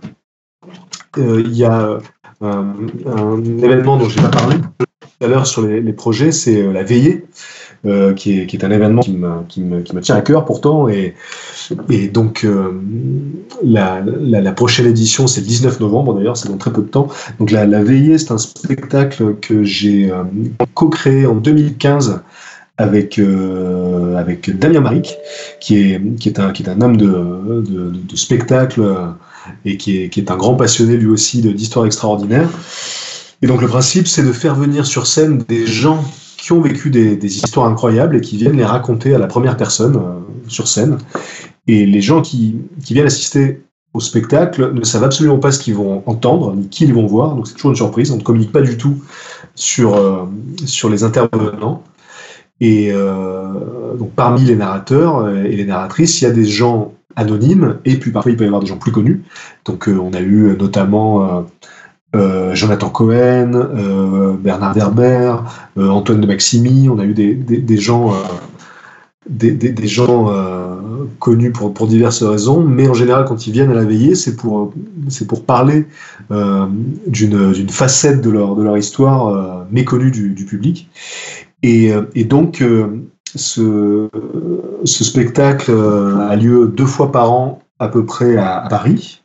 euh, 1.17 1.41
il 1.45 1.55
y 1.55 1.63
a 1.63 1.97
un, 2.41 2.75
un 3.05 3.41
événement 3.63 3.95
dont 3.95 4.09
j'ai 4.09 4.21
pas 4.21 4.27
parlé 4.27 4.57
tout 4.57 5.25
à 5.25 5.27
l'heure 5.27 5.47
sur 5.47 5.61
les 5.61 5.93
projets, 5.93 6.33
c'est 6.33 6.61
la 6.73 6.83
veillée. 6.83 7.25
Euh, 7.85 8.13
qui, 8.13 8.39
est, 8.39 8.63
un 8.63 8.71
événement 8.71 9.01
qui 9.47 9.61
me, 9.61 10.01
tient 10.01 10.15
à 10.15 10.21
cœur 10.21 10.45
pourtant. 10.45 10.87
Et, 10.87 11.13
donc, 12.07 12.43
euh, 12.43 12.71
la, 13.63 14.51
prochaine 14.53 14.87
édition, 14.87 15.27
c'est 15.27 15.41
le 15.41 15.47
19 15.47 15.79
novembre 15.81 16.15
d'ailleurs, 16.15 16.35
c'est 16.35 16.49
dans 16.49 16.57
très 16.57 16.73
peu 16.73 16.81
de 16.81 16.87
temps. 16.87 17.09
Donc, 17.37 17.51
la, 17.51 17.67
la 17.67 17.83
veillée, 17.83 18.17
c'est 18.17 18.31
un 18.31 18.39
spectacle 18.39 19.35
que 19.35 19.63
j'ai 19.63 20.11
euh, 20.11 20.23
co-créé 20.73 21.27
en 21.27 21.35
2015 21.35 22.21
avec, 22.77 23.21
avec 24.17 24.57
Damien 24.57 24.81
Maric, 24.81 25.15
qui 25.59 25.77
est, 25.77 26.01
qui 26.17 26.29
est, 26.29 26.39
un, 26.39 26.51
qui 26.51 26.63
est 26.63 26.69
un 26.69 26.81
homme 26.81 26.97
de 26.97 28.15
spectacle 28.15 28.81
et 29.63 29.77
qui 29.77 30.01
est, 30.01 30.09
qui 30.09 30.19
est 30.19 30.31
un 30.31 30.35
grand 30.35 30.55
passionné 30.55 30.97
lui 30.97 31.07
aussi 31.07 31.41
d'histoire 31.41 31.85
extraordinaire. 31.85 32.49
Et 33.41 33.47
donc 33.47 33.61
le 33.61 33.67
principe, 33.67 34.07
c'est 34.07 34.23
de 34.23 34.33
faire 34.33 34.55
venir 34.55 34.85
sur 34.85 35.07
scène 35.07 35.43
des 35.47 35.67
gens 35.67 36.03
qui 36.45 36.51
ont 36.51 36.61
vécu 36.61 36.91
des, 36.91 37.17
histoires 37.25 37.65
incroyables 37.65 38.17
et 38.17 38.21
qui 38.21 38.37
viennent 38.37 38.57
les 38.57 38.65
raconter 38.65 39.15
à 39.15 39.17
la 39.17 39.25
première 39.25 39.57
personne 39.57 39.99
sur 40.47 40.67
scène. 40.67 40.99
Et 41.65 41.87
les 41.87 42.01
gens 42.01 42.21
qui, 42.21 42.57
viennent 42.77 43.07
assister 43.07 43.63
au 43.95 43.99
spectacle 43.99 44.71
ne 44.71 44.83
savent 44.83 45.05
absolument 45.05 45.39
pas 45.39 45.51
ce 45.51 45.57
qu'ils 45.57 45.73
vont 45.73 46.03
entendre, 46.05 46.53
ni 46.53 46.69
qui 46.69 46.83
ils 46.83 46.93
vont 46.93 47.07
voir, 47.07 47.33
donc 47.33 47.47
c'est 47.47 47.55
toujours 47.55 47.71
une 47.71 47.77
surprise, 47.77 48.11
on 48.11 48.17
ne 48.17 48.21
communique 48.21 48.51
pas 48.51 48.61
du 48.61 48.77
tout 48.77 49.01
sur, 49.55 49.95
euh, 49.95 50.25
sur 50.67 50.87
les 50.87 51.03
intervenants. 51.03 51.81
Et 52.61 52.91
euh, 52.91 53.95
donc 53.97 54.11
parmi 54.11 54.41
les 54.41 54.55
narrateurs 54.55 55.27
et 55.27 55.55
les 55.55 55.65
narratrices, 55.65 56.21
il 56.21 56.25
y 56.25 56.27
a 56.27 56.31
des 56.31 56.45
gens 56.45 56.93
anonymes, 57.15 57.79
et 57.85 57.97
puis 57.97 58.11
parfois 58.11 58.31
il 58.31 58.37
peut 58.37 58.43
y 58.43 58.47
avoir 58.47 58.61
des 58.61 58.67
gens 58.67 58.77
plus 58.77 58.91
connus. 58.91 59.23
Donc 59.65 59.89
euh, 59.89 59.97
on 59.97 60.13
a 60.13 60.21
eu 60.21 60.55
notamment 60.59 61.47
Jonathan 62.53 62.89
Cohen, 62.89 63.51
Bernard 64.39 64.73
Derber, 64.73 65.35
Antoine 65.77 66.21
de 66.21 66.27
Maximi, 66.27 66.89
on 66.89 66.99
a 66.99 67.05
eu 67.05 67.13
des, 67.13 67.77
gens 67.77 68.13
des, 69.27 69.87
gens 69.87 70.31
euh, 70.31 71.05
connus 71.19 71.51
pour, 71.51 71.87
diverses 71.87 72.23
raisons, 72.23 72.61
mais 72.61 72.87
en 72.87 72.93
général, 72.93 73.25
quand 73.25 73.47
ils 73.47 73.53
viennent 73.53 73.71
à 73.71 73.75
la 73.75 73.85
veillée, 73.85 74.15
c'est 74.15 74.35
pour, 74.35 74.73
parler 75.45 75.87
euh, 76.31 76.65
d'une 77.07 77.69
facette 77.69 78.21
de 78.21 78.29
leur, 78.29 78.77
histoire 78.77 79.27
euh, 79.27 79.63
méconnue 79.71 80.11
du, 80.11 80.45
public. 80.45 80.89
Et, 81.63 81.91
donc, 82.25 82.63
ce, 83.35 84.09
spectacle 84.85 85.71
a 85.71 86.35
lieu 86.35 86.67
deux 86.67 86.85
fois 86.85 87.11
par 87.11 87.31
an 87.31 87.61
à 87.79 87.87
peu 87.87 88.05
près 88.05 88.37
à, 88.37 88.65
Paris. 88.69 89.21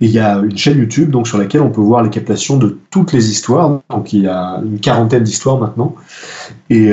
Et 0.00 0.06
il 0.06 0.10
y 0.10 0.18
a 0.18 0.38
une 0.38 0.56
chaîne 0.56 0.78
YouTube 0.78 1.10
donc, 1.10 1.28
sur 1.28 1.38
laquelle 1.38 1.60
on 1.60 1.70
peut 1.70 1.80
voir 1.80 2.02
les 2.02 2.10
captations 2.10 2.56
de 2.56 2.78
toutes 2.90 3.12
les 3.12 3.30
histoires. 3.30 3.80
Donc 3.90 4.12
il 4.12 4.22
y 4.22 4.28
a 4.28 4.60
une 4.64 4.80
quarantaine 4.80 5.22
d'histoires 5.22 5.58
maintenant. 5.58 5.94
Et, 6.70 6.92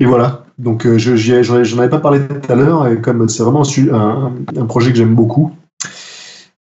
et 0.00 0.04
voilà, 0.04 0.44
donc, 0.58 0.86
euh, 0.86 0.98
je 0.98 1.14
j'en 1.14 1.78
avais 1.78 1.88
pas 1.88 2.00
parlé 2.00 2.20
tout 2.26 2.52
à 2.52 2.56
l'heure, 2.56 2.86
et 2.88 3.00
comme 3.00 3.28
c'est 3.28 3.44
vraiment 3.44 3.62
un, 3.92 4.32
un, 4.56 4.66
projet 4.66 4.90
que 4.90 4.98
j'aime 4.98 5.14
beaucoup, 5.14 5.52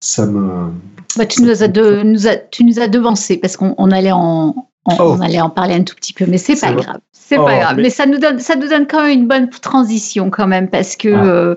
ça 0.01 0.25
me. 0.25 0.69
Bah, 1.17 1.25
tu, 1.25 1.41
nous 1.41 1.63
as 1.63 1.67
de, 1.69 2.03
nous 2.03 2.19
tu 2.51 2.65
nous 2.65 2.79
as 2.79 2.89
devancé 2.89 3.37
parce 3.37 3.55
qu'on 3.55 3.91
allait 3.91 4.11
en, 4.11 4.67
on, 4.85 4.95
oh. 4.99 5.17
allait 5.21 5.41
en 5.41 5.49
parler 5.49 5.75
un 5.75 5.83
tout 5.83 5.95
petit 5.95 6.13
peu, 6.13 6.25
mais 6.27 6.37
c'est 6.37 6.59
pas 6.59 6.73
grave. 6.73 6.99
C'est 7.11 7.37
pas 7.37 7.55
oh, 7.55 7.59
grave, 7.59 7.77
mais... 7.77 7.89
ça 7.89 8.05
nous 8.05 8.19
donne, 8.19 8.39
ça 8.39 8.55
nous 8.55 8.67
donne 8.67 8.85
quand 8.85 9.01
même 9.01 9.21
une 9.21 9.27
bonne 9.27 9.49
transition 9.49 10.29
quand 10.29 10.45
même 10.45 10.69
parce 10.69 10.95
que 10.95 11.09
ah. 11.09 11.25
euh, 11.25 11.55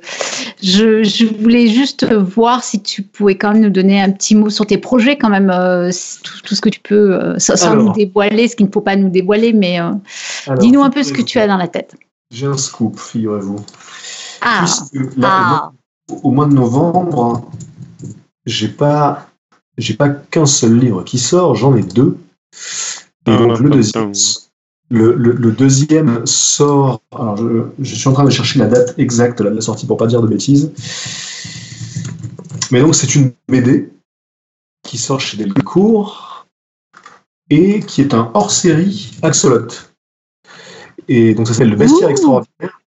je, 0.62 1.02
je, 1.02 1.26
voulais 1.26 1.66
juste 1.66 2.10
voir 2.10 2.64
si 2.64 2.80
tu 2.80 3.02
pouvais 3.02 3.36
quand 3.36 3.52
même 3.52 3.62
nous 3.62 3.70
donner 3.70 4.00
un 4.00 4.10
petit 4.10 4.34
mot 4.34 4.48
sur 4.48 4.66
tes 4.66 4.78
projets 4.78 5.18
quand 5.18 5.28
même, 5.28 5.50
euh, 5.50 5.90
tout, 6.22 6.40
tout, 6.42 6.54
ce 6.54 6.62
que 6.62 6.70
tu 6.70 6.80
peux, 6.80 7.14
euh, 7.14 7.38
sans, 7.38 7.74
nous 7.74 7.92
dévoiler, 7.92 8.48
ce 8.48 8.56
qu'il 8.56 8.66
ne 8.66 8.72
faut 8.72 8.80
pas 8.80 8.96
nous 8.96 9.10
dévoiler, 9.10 9.52
mais 9.52 9.78
dis-nous 10.58 10.82
un 10.82 10.90
peu 10.90 11.02
ce 11.02 11.12
que 11.12 11.22
tu 11.22 11.38
as 11.38 11.46
dans 11.46 11.58
la 11.58 11.68
tête. 11.68 11.94
J'ai 12.30 12.46
un 12.46 12.56
scoop, 12.56 12.98
figurez-vous. 12.98 13.60
Ah. 14.40 14.64
ah. 15.22 15.72
Au 16.22 16.30
mois 16.30 16.46
de 16.46 16.54
novembre, 16.54 17.50
j'ai 18.46 18.68
pas, 18.68 19.28
j'ai 19.76 19.94
pas 19.94 20.08
qu'un 20.08 20.46
seul 20.46 20.78
livre 20.78 21.04
qui 21.04 21.18
sort, 21.18 21.54
j'en 21.54 21.76
ai 21.76 21.82
deux. 21.82 22.16
Et 23.28 23.36
donc 23.36 23.58
le 23.60 23.70
deuxième, 23.70 24.12
le, 24.90 25.14
le, 25.14 25.52
deuxième 25.52 26.26
sort. 26.26 27.02
Alors 27.14 27.36
je, 27.36 27.64
je, 27.78 27.94
suis 27.94 28.08
en 28.08 28.12
train 28.12 28.24
de 28.24 28.30
chercher 28.30 28.58
la 28.58 28.66
date 28.66 28.94
exacte 28.98 29.42
de 29.42 29.48
la 29.48 29.60
sortie 29.60 29.86
pour 29.86 29.96
pas 29.96 30.06
dire 30.06 30.22
de 30.22 30.26
bêtises. 30.26 30.72
Mais 32.70 32.80
donc 32.80 32.94
c'est 32.94 33.14
une 33.14 33.32
BD 33.48 33.90
qui 34.82 34.98
sort 34.98 35.20
chez 35.20 35.36
Delcourt 35.36 36.46
et 37.50 37.80
qui 37.80 38.00
est 38.00 38.14
un 38.14 38.30
hors-série 38.34 39.12
Axolot. 39.22 39.68
Et 41.08 41.34
donc 41.34 41.46
ça 41.46 41.54
s'appelle 41.54 41.70
Le 41.70 41.76
Bestiaire 41.76 42.10
Extraordinaire. 42.10 42.80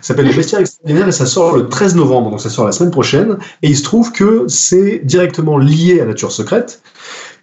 Ça 0.00 0.08
s'appelle 0.08 0.26
Le 0.26 0.34
Bestiaire 0.34 0.60
Extraordinaire 0.60 1.08
et 1.08 1.12
ça 1.12 1.26
sort 1.26 1.56
le 1.56 1.68
13 1.68 1.94
novembre, 1.94 2.30
donc 2.30 2.40
ça 2.40 2.50
sort 2.50 2.66
la 2.66 2.72
semaine 2.72 2.90
prochaine. 2.90 3.38
Et 3.62 3.68
il 3.68 3.76
se 3.76 3.82
trouve 3.82 4.12
que 4.12 4.46
c'est 4.48 5.00
directement 5.00 5.58
lié 5.58 6.00
à 6.00 6.04
Nature 6.04 6.32
Secrète, 6.32 6.82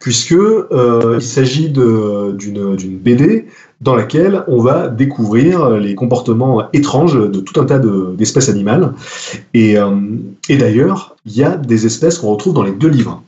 puisque 0.05 0.33
euh, 0.33 1.15
il 1.15 1.25
s'agit 1.25 1.69
d'une 1.69 2.99
BD 2.99 3.47
dans 3.81 3.95
laquelle 3.95 4.43
on 4.47 4.61
va 4.61 4.87
découvrir 4.87 5.71
les 5.71 5.95
comportements 5.95 6.71
étranges 6.73 7.15
de 7.15 7.39
tout 7.39 7.59
un 7.59 7.65
tas 7.65 7.79
d'espèces 7.79 8.47
animales. 8.47 8.93
Et, 9.55 9.79
euh, 9.79 9.95
et 10.47 10.57
d'ailleurs, 10.57 11.15
il 11.25 11.35
y 11.35 11.43
a 11.43 11.57
des 11.57 11.87
espèces 11.87 12.19
qu'on 12.19 12.27
retrouve 12.27 12.53
dans 12.53 12.61
les 12.61 12.71
deux 12.71 12.87
livres. 12.87 13.23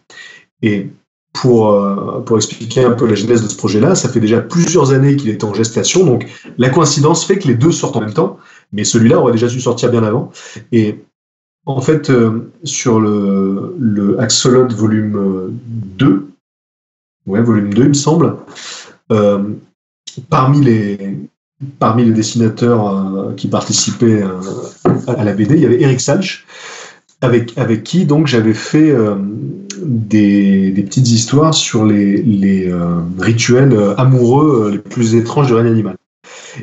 Et 0.62 0.91
pour, 1.34 1.72
euh, 1.72 2.20
pour 2.20 2.38
expliquer 2.38 2.84
un 2.84 2.91
peu 2.91 3.08
la 3.08 3.16
genèse 3.16 3.41
de 3.41 3.48
ce 3.48 3.58
projet-là, 3.58 3.95
ça 3.95 4.08
fait 4.08 4.20
déjà 4.20 4.40
plusieurs 4.40 4.91
années 4.91 5.16
qu'il 5.16 5.32
est 5.32 5.44
en 5.44 5.56
gestation, 5.56 6.06
donc 6.06 6.28
la 6.60 6.70
coïncidence 6.70 7.26
fait 7.26 7.40
que 7.40 7.48
les 7.48 7.56
deux 7.56 7.72
sortent 7.72 7.95
en 7.95 8.02
même 8.02 8.14
temps, 8.14 8.38
mais 8.72 8.84
celui-là 8.84 9.20
aurait 9.20 9.32
déjà 9.32 9.48
dû 9.48 9.60
sortir 9.60 9.90
bien 9.90 10.04
avant. 10.04 10.32
Et 10.72 10.99
en 11.66 11.82
fait, 11.82 12.12
sur 12.64 12.99
le, 12.99 13.76
le 13.80 14.20
Axolot 14.20 14.68
volume 14.68 15.58
2, 15.98 16.28
ouais, 17.28 17.41
volume 17.41 17.74
2, 17.74 17.84
il 17.84 17.90
me 17.90 17.94
semble, 17.94 18.36
euh, 19.12 19.44
parmi, 20.30 20.62
les, 20.62 21.20
parmi 21.80 22.06
les 22.06 22.12
dessinateurs 22.12 23.36
qui 23.36 23.48
participaient 23.48 24.24
à 25.08 25.24
la 25.24 25.34
BD, 25.34 25.56
il 25.56 25.62
y 25.62 25.66
avait 25.66 25.82
Eric 25.82 26.02
Salch, 26.02 26.45
avec, 27.22 27.58
avec 27.58 27.84
qui 27.84 28.06
donc 28.06 28.28
j'avais 28.28 28.54
fait 28.54 28.91
euh, 28.91 29.16
des, 29.82 30.72
des, 30.72 30.84
petites 30.84 31.10
histoires 31.10 31.54
sur 31.54 31.86
les, 31.86 32.22
les 32.22 32.70
euh, 32.70 32.99
rituels 33.20 33.74
euh, 33.74 33.95
amoureux 33.95 34.70
les 34.72 34.78
plus 34.78 35.16
étranges 35.16 35.48
du 35.48 35.54
règne 35.54 35.68
animal. 35.68 35.95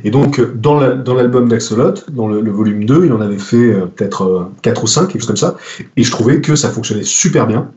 Et 0.02 0.10
donc, 0.10 0.40
dans 0.56 0.80
l'album 0.80 1.48
d'Axolot, 1.48 1.94
dans 2.10 2.26
le, 2.26 2.50
volume 2.50 2.84
2, 2.84 3.06
il 3.06 3.12
en 3.12 3.20
avait 3.20 3.38
fait 3.38 3.74
peut-être 3.94 4.50
4 4.62 4.82
ou 4.82 4.86
5, 4.88 5.06
quelque 5.06 5.20
chose 5.20 5.26
comme 5.28 5.36
ça. 5.36 5.56
Et 5.96 6.02
je 6.02 6.10
trouvais 6.10 6.40
que 6.40 6.56
ça 6.56 6.70
fonctionnait 6.70 7.04
super 7.04 7.46
bien, 7.46 7.70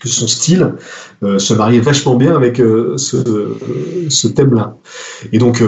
que 0.00 0.08
son 0.08 0.26
style 0.26 0.74
se 1.22 1.54
mariait 1.54 1.80
vachement 1.80 2.16
bien 2.16 2.34
avec 2.34 2.56
ce, 2.56 4.06
ce 4.08 4.28
thème-là. 4.28 4.76
Et 5.32 5.38
donc, 5.38 5.62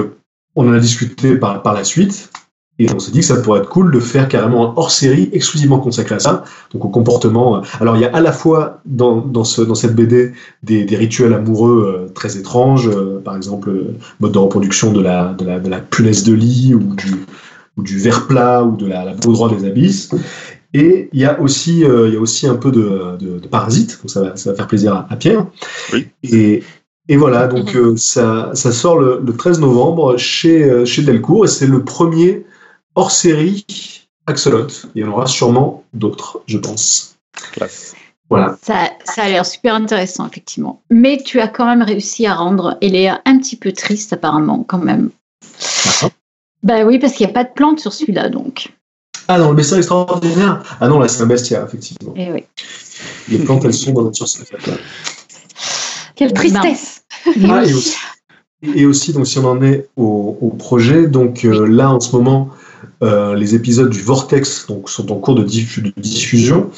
on 0.57 0.69
en 0.69 0.73
a 0.73 0.79
discuté 0.79 1.37
par, 1.37 1.63
par 1.63 1.75
la 1.75 1.85
suite. 1.85 2.31
Et 2.79 2.87
on 2.93 2.99
s'est 2.99 3.13
dit 3.13 3.21
que 3.21 3.27
ça 3.27 3.37
pourrait 3.37 3.61
être 3.61 3.69
cool 3.69 3.93
de 3.93 4.01
faire 4.01 4.29
carrément 4.29 4.71
un 4.71 4.75
hors-série 4.77 5.29
exclusivement 5.33 5.79
consacré 5.79 6.15
à 6.15 6.19
ça, 6.19 6.45
donc 6.73 6.85
au 6.85 6.89
comportement. 6.89 7.59
Euh, 7.59 7.61
alors 7.81 7.97
il 7.97 8.01
y 8.01 8.05
a 8.05 8.17
à 8.17 8.21
la 8.21 8.33
fois 8.33 8.81
dans, 8.87 9.19
dans, 9.19 9.45
ce, 9.45 9.61
dans 9.61 9.75
cette 9.75 9.95
BD 9.95 10.33
des, 10.63 10.85
rituels 10.97 11.35
amoureux 11.35 12.07
euh, 12.09 12.13
très 12.13 12.39
étranges, 12.39 12.89
euh, 12.89 13.21
par 13.23 13.37
exemple 13.37 13.71
le 13.71 13.95
mode 14.21 14.33
de 14.33 14.39
reproduction 14.39 14.91
de 14.91 15.03
la, 15.03 15.35
de 15.35 15.69
la, 15.69 15.81
punaise 15.81 16.25
de 16.25 16.33
lit 16.33 16.75
ou 16.75 16.95
du, 16.95 17.13
ou 17.77 17.83
du 17.83 17.99
verre 17.99 18.27
plat 18.27 18.65
ou 18.65 18.75
de 18.75 18.87
la, 18.87 19.05
la 19.05 19.15
droit 19.15 19.55
des 19.55 19.67
abysses. 19.67 20.11
Et 20.75 21.11
il 21.13 21.21
y 21.21 21.25
a 21.25 21.41
aussi, 21.41 21.81
il 21.81 22.13
y 22.13 22.17
a 22.17 22.21
aussi 22.21 22.47
un 22.47 22.55
peu 22.55 22.71
de, 22.71 23.17
de, 23.19 23.39
de 23.39 23.49
parasites, 23.49 23.99
donc 24.01 24.11
ça 24.11 24.23
va, 24.23 24.37
ça 24.37 24.51
va 24.51 24.57
faire 24.57 24.67
plaisir 24.67 25.07
à, 25.09 25.17
Pierre. 25.17 25.47
Oui. 25.93 26.09
Et, 26.23 26.63
et 27.09 27.17
voilà, 27.17 27.47
donc 27.47 27.77
ça, 27.97 28.51
ça 28.55 28.73
sort 28.73 28.99
le, 28.99 29.21
le 29.23 29.37
13 29.37 29.61
novembre 29.61 30.17
chez, 30.17 30.87
chez 30.87 31.03
Delcourt 31.03 31.45
et 31.45 31.49
c'est 31.49 31.67
le 31.67 31.85
premier 31.85 32.47
hors 32.95 33.11
série 33.11 33.67
Axolot. 34.27 34.69
Il 34.95 35.03
y 35.03 35.05
en 35.05 35.13
aura 35.13 35.27
sûrement 35.27 35.85
d'autres, 35.93 36.41
je 36.47 36.59
pense. 36.59 37.17
Classe. 37.53 37.95
Voilà. 38.31 38.57
Ça, 38.63 38.91
ça 39.05 39.25
a 39.25 39.29
l'air 39.29 39.45
super 39.45 39.75
intéressant, 39.75 40.27
effectivement. 40.27 40.81
Mais 40.91 41.19
tu 41.23 41.41
as 41.41 41.49
quand 41.49 41.67
même 41.67 41.83
réussi 41.83 42.25
à 42.27 42.35
rendre 42.35 42.79
Eléa 42.81 43.21
un 43.27 43.39
petit 43.39 43.57
peu 43.57 43.73
triste, 43.73 44.13
apparemment, 44.13 44.65
quand 44.67 44.79
même. 44.79 45.11
Bah 46.63 46.85
oui, 46.85 46.99
parce 46.99 47.13
qu'il 47.13 47.27
n'y 47.27 47.31
a 47.31 47.35
pas 47.35 47.45
de 47.45 47.53
plantes 47.53 47.81
sur 47.81 47.93
celui-là, 47.93 48.29
donc. 48.29 48.73
Ah 49.29 49.39
non, 49.39 49.51
le 49.51 49.57
bestiaire 49.57 49.79
extraordinaire 49.79 50.63
Ah 50.81 50.89
non, 50.89 50.99
là, 50.99 51.09
c'est 51.09 51.23
un 51.23 51.27
bestiaire, 51.27 51.65
effectivement. 51.65 52.15
Et 52.17 52.27
eh 52.29 52.33
oui. 52.33 52.45
Les 53.29 53.39
plantes, 53.39 53.65
elles 53.65 53.75
sont 53.75 53.93
dans 53.93 54.03
la 54.03 54.07
nature 54.09 54.27
Quelle 56.15 56.33
tristesse 56.33 57.03
ah, 57.49 57.65
et, 57.65 57.73
aussi, 57.73 57.97
et, 58.75 58.87
aussi, 58.87 59.13
donc, 59.13 59.27
si 59.27 59.39
on 59.39 59.47
en 59.47 59.63
est 59.63 59.89
au, 59.97 60.55
projet, 60.59 61.07
donc 61.07 61.45
euh, 61.45 61.67
là, 61.67 61.91
en 61.91 62.01
ce 62.01 62.15
moment, 62.15 62.51
euh, 63.03 63.35
les 63.35 63.55
épisodes 63.55 63.91
du 63.91 64.01
Vortex 64.01 64.67
donc, 64.69 64.89
sont 64.89 65.11
en 65.11 65.17
cours 65.17 65.35
de, 65.35 65.43
diffusion. 65.43 66.71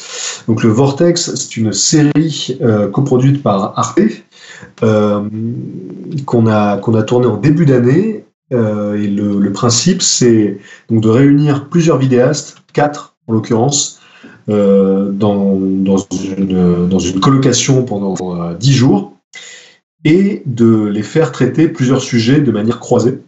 Donc 0.48 0.62
le 0.62 0.70
Vortex, 0.70 1.34
c'est 1.34 1.56
une 1.56 1.72
série 1.72 2.58
euh, 2.62 2.88
coproduite 2.88 3.42
par 3.42 3.78
Arte 3.78 4.00
euh, 4.82 5.28
qu'on 6.24 6.46
a, 6.46 6.78
qu'on 6.78 6.94
a 6.94 7.02
tournée 7.02 7.26
en 7.26 7.36
début 7.36 7.66
d'année. 7.66 8.23
Et 8.54 9.06
le, 9.08 9.52
principe, 9.52 10.02
c'est 10.02 10.58
donc 10.88 11.02
de 11.02 11.08
réunir 11.08 11.68
plusieurs 11.68 11.98
vidéastes, 11.98 12.58
quatre 12.72 13.14
en 13.26 13.32
l'occurrence, 13.32 14.00
dans, 14.48 15.10
dans, 15.12 15.96
une, 15.96 16.88
dans 16.88 16.98
une 16.98 17.20
colocation 17.20 17.84
pendant 17.84 18.52
dix 18.54 18.72
jours 18.72 19.14
et 20.04 20.42
de 20.46 20.86
les 20.86 21.02
faire 21.02 21.32
traiter 21.32 21.68
plusieurs 21.68 22.02
sujets 22.02 22.40
de 22.40 22.52
manière 22.52 22.78
croisée. 22.78 23.20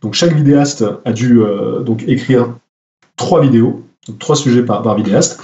Donc 0.00 0.14
chaque 0.14 0.32
vidéaste 0.32 0.84
a 1.04 1.12
dû 1.12 1.40
euh, 1.42 1.80
donc 1.80 2.04
écrire 2.06 2.54
trois 3.16 3.42
vidéos, 3.42 3.84
trois 4.18 4.36
sujets 4.36 4.62
par, 4.62 4.94
vidéaste. 4.96 5.40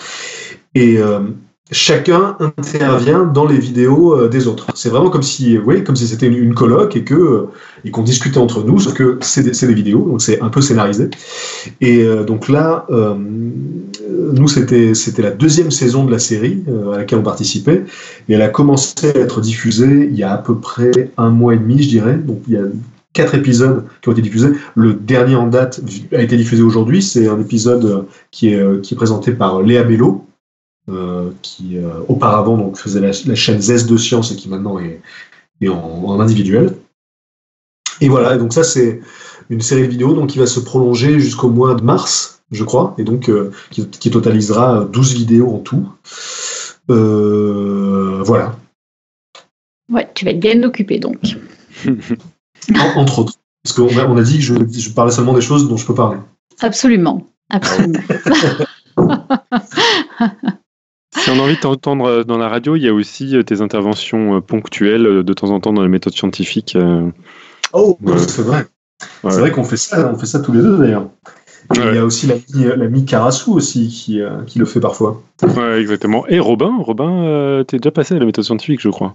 Et, 0.75 0.99
euh, 0.99 1.21
chacun 1.71 2.37
intervient 2.41 3.25
dans 3.25 3.47
les 3.47 3.59
vidéos 3.59 4.15
euh, 4.15 4.29
des 4.29 4.47
autres. 4.47 4.67
C'est 4.75 4.91
vraiment 4.91 5.09
comme 5.09 5.23
si, 5.23 5.59
oui, 5.59 5.83
comme 5.83 5.97
si 5.97 6.07
c'était 6.07 6.27
une, 6.27 6.55
colloque 6.55 6.95
et 6.97 7.05
que 7.05 7.15
euh, 7.15 7.51
et 7.85 7.91
qu'on 7.91 8.03
discutait 8.03 8.39
entre 8.39 8.63
nous, 8.65 8.79
sauf 8.79 8.93
que 8.93 9.19
c'est 9.23 9.43
des, 9.43 9.67
des 9.67 9.75
vidéos, 9.75 10.07
donc 10.07 10.21
c'est 10.21 10.41
un 10.43 10.51
peu 10.51 10.61
scénarisé. 10.61 11.09
Et 11.81 12.03
euh, 12.03 12.25
donc 12.25 12.49
là, 12.49 12.87
nous 12.89 14.49
c'était 14.49 14.93
la 15.19 15.31
deuxième 15.31 15.71
saison 15.71 16.05
de 16.05 16.11
la 16.11 16.19
série 16.19 16.63
à 16.93 16.99
laquelle 16.99 17.19
on 17.19 17.23
participait, 17.23 17.85
et 18.29 18.35
elle 18.35 18.43
a 18.43 18.49
commencé 18.49 19.09
à 19.15 19.19
être 19.19 19.41
diffusée 19.41 20.09
il 20.11 20.17
y 20.17 20.23
a 20.23 20.33
à 20.33 20.39
peu 20.39 20.57
près 20.59 21.11
un 21.17 21.31
mois 21.31 21.55
et 21.55 21.59
demi, 21.59 21.83
je 21.83 21.89
dirais. 21.89 22.15
Donc 22.17 22.43
il 22.47 22.55
y 22.55 22.57
a 22.57 22.63
quatre 23.15 23.35
épisodes 23.35 23.85
qui 24.03 24.09
ont 24.09 24.13
été 24.13 24.23
diffusés. 24.23 24.51
Le 24.75 24.95
dernier 24.95 25.37
en 25.37 25.47
date 25.47 25.81
a 26.13 26.21
été 26.21 26.37
diffusé 26.37 26.63
aujourd'hui. 26.63 27.03
C'est 27.03 27.27
un 27.29 27.41
épisode 27.41 28.07
qui 28.31 28.49
est, 28.49 28.81
qui 28.83 28.95
est 28.95 28.97
présenté 28.97 29.33
par 29.33 29.63
Léa 29.63 29.85
Bello, 29.85 30.27
qui 31.43 31.79
euh, 31.79 32.01
auparavant 32.09 32.57
donc, 32.59 32.77
faisait 32.79 33.01
la, 33.01 33.11
la 33.27 33.35
chaîne 33.35 33.61
ZES 33.61 33.87
de 33.87 33.97
Science 33.97 34.33
et 34.33 34.37
qui 34.37 34.49
maintenant 34.49 34.79
est, 34.79 35.01
est 35.61 35.69
en, 35.69 36.05
en 36.05 36.21
individuel. 36.21 36.77
Et 38.01 38.09
voilà, 38.09 38.35
et 38.35 38.39
donc 38.39 38.53
ça 38.53 38.65
c'est 38.65 39.01
une 39.51 39.61
série 39.61 39.83
de 39.83 39.87
vidéos 39.89 40.15
donc, 40.15 40.31
qui 40.31 40.39
va 40.39 40.47
se 40.47 40.61
prolonger 40.61 41.21
jusqu'au 41.21 41.49
mois 41.49 41.75
de 41.75 41.83
mars, 41.83 42.43
je 42.51 42.65
crois, 42.65 42.95
et 42.99 43.05
donc 43.05 43.29
euh, 43.31 43.53
qui, 43.71 43.89
qui 43.89 44.11
totalisera 44.11 44.85
12 44.85 45.15
vidéos 45.15 45.55
en 45.55 45.59
tout. 45.59 45.89
Euh, 46.91 48.21
voilà, 48.25 48.57
Ouais, 49.91 50.09
tu 50.15 50.25
vas 50.25 50.31
être 50.31 50.41
bien 50.41 50.63
occupé 50.63 50.99
donc. 50.99 51.19
En- 51.87 53.01
entre 53.01 53.19
autres. 53.21 53.35
Parce 53.63 53.75
qu'on 53.77 53.97
a, 53.99 54.07
on 54.07 54.17
a 54.17 54.23
dit 54.23 54.39
que 54.39 54.43
je, 54.45 54.55
je 54.71 54.91
parlais 54.91 55.13
seulement 55.13 55.35
des 55.35 55.41
choses 55.43 55.69
dont 55.69 55.77
je 55.77 55.87
peux 55.87 55.95
parler. 55.95 56.19
Absolument. 56.61 57.27
Absolument. 57.51 58.01
On 61.35 61.39
a 61.39 61.43
envie 61.43 61.57
de 61.57 61.61
t'entendre 61.61 62.05
euh, 62.07 62.25
dans 62.25 62.39
la 62.39 62.49
radio, 62.49 62.77
il 62.77 62.83
y 62.83 62.89
a 62.89 62.95
aussi 62.95 63.37
euh, 63.37 63.43
tes 63.43 63.61
interventions 63.61 64.37
euh, 64.37 64.41
ponctuelles 64.41 65.23
de 65.25 65.33
temps 65.33 65.51
en 65.51 65.59
temps 65.61 65.73
dans 65.73 65.83
les 65.83 65.89
méthodes 65.89 66.15
scientifiques. 66.15 66.77
Oh, 67.73 67.99
Ouais. 68.03 68.19
c'est 68.19 68.43
vrai. 68.43 68.67
Ouais. 69.25 69.31
C'est 69.33 69.41
vrai 69.41 69.51
qu'on 69.51 69.65
fait 69.65 69.77
ça, 69.77 70.13
on 70.15 70.17
fait 70.19 70.27
ça 70.27 70.39
tous 70.41 70.53
les 70.53 70.63
deux 70.63 70.79
d'ailleurs. 70.79 71.09
Et 71.75 71.79
Ouais. 71.81 71.87
Il 71.93 71.95
y 71.95 71.99
a 71.99 72.05
aussi 72.05 72.29
l'ami 72.53 73.07
Karasu 73.07 73.51
aussi 73.51 73.89
qui, 73.89 74.21
euh, 74.21 74.43
qui 74.47 74.59
le 74.59 74.67
fait 74.67 74.81
parfois. 74.81 75.23
Ouais, 75.43 75.81
exactement. 75.81 76.27
Et 76.29 76.39
Robin, 76.39 76.77
Robin, 76.79 77.25
euh, 77.25 77.65
t'es 77.65 77.79
déjà 77.79 77.91
passé 77.91 78.15
à 78.15 78.19
la 78.19 78.27
méthode 78.27 78.45
scientifique, 78.45 78.81
je 78.83 78.91
crois. 78.91 79.15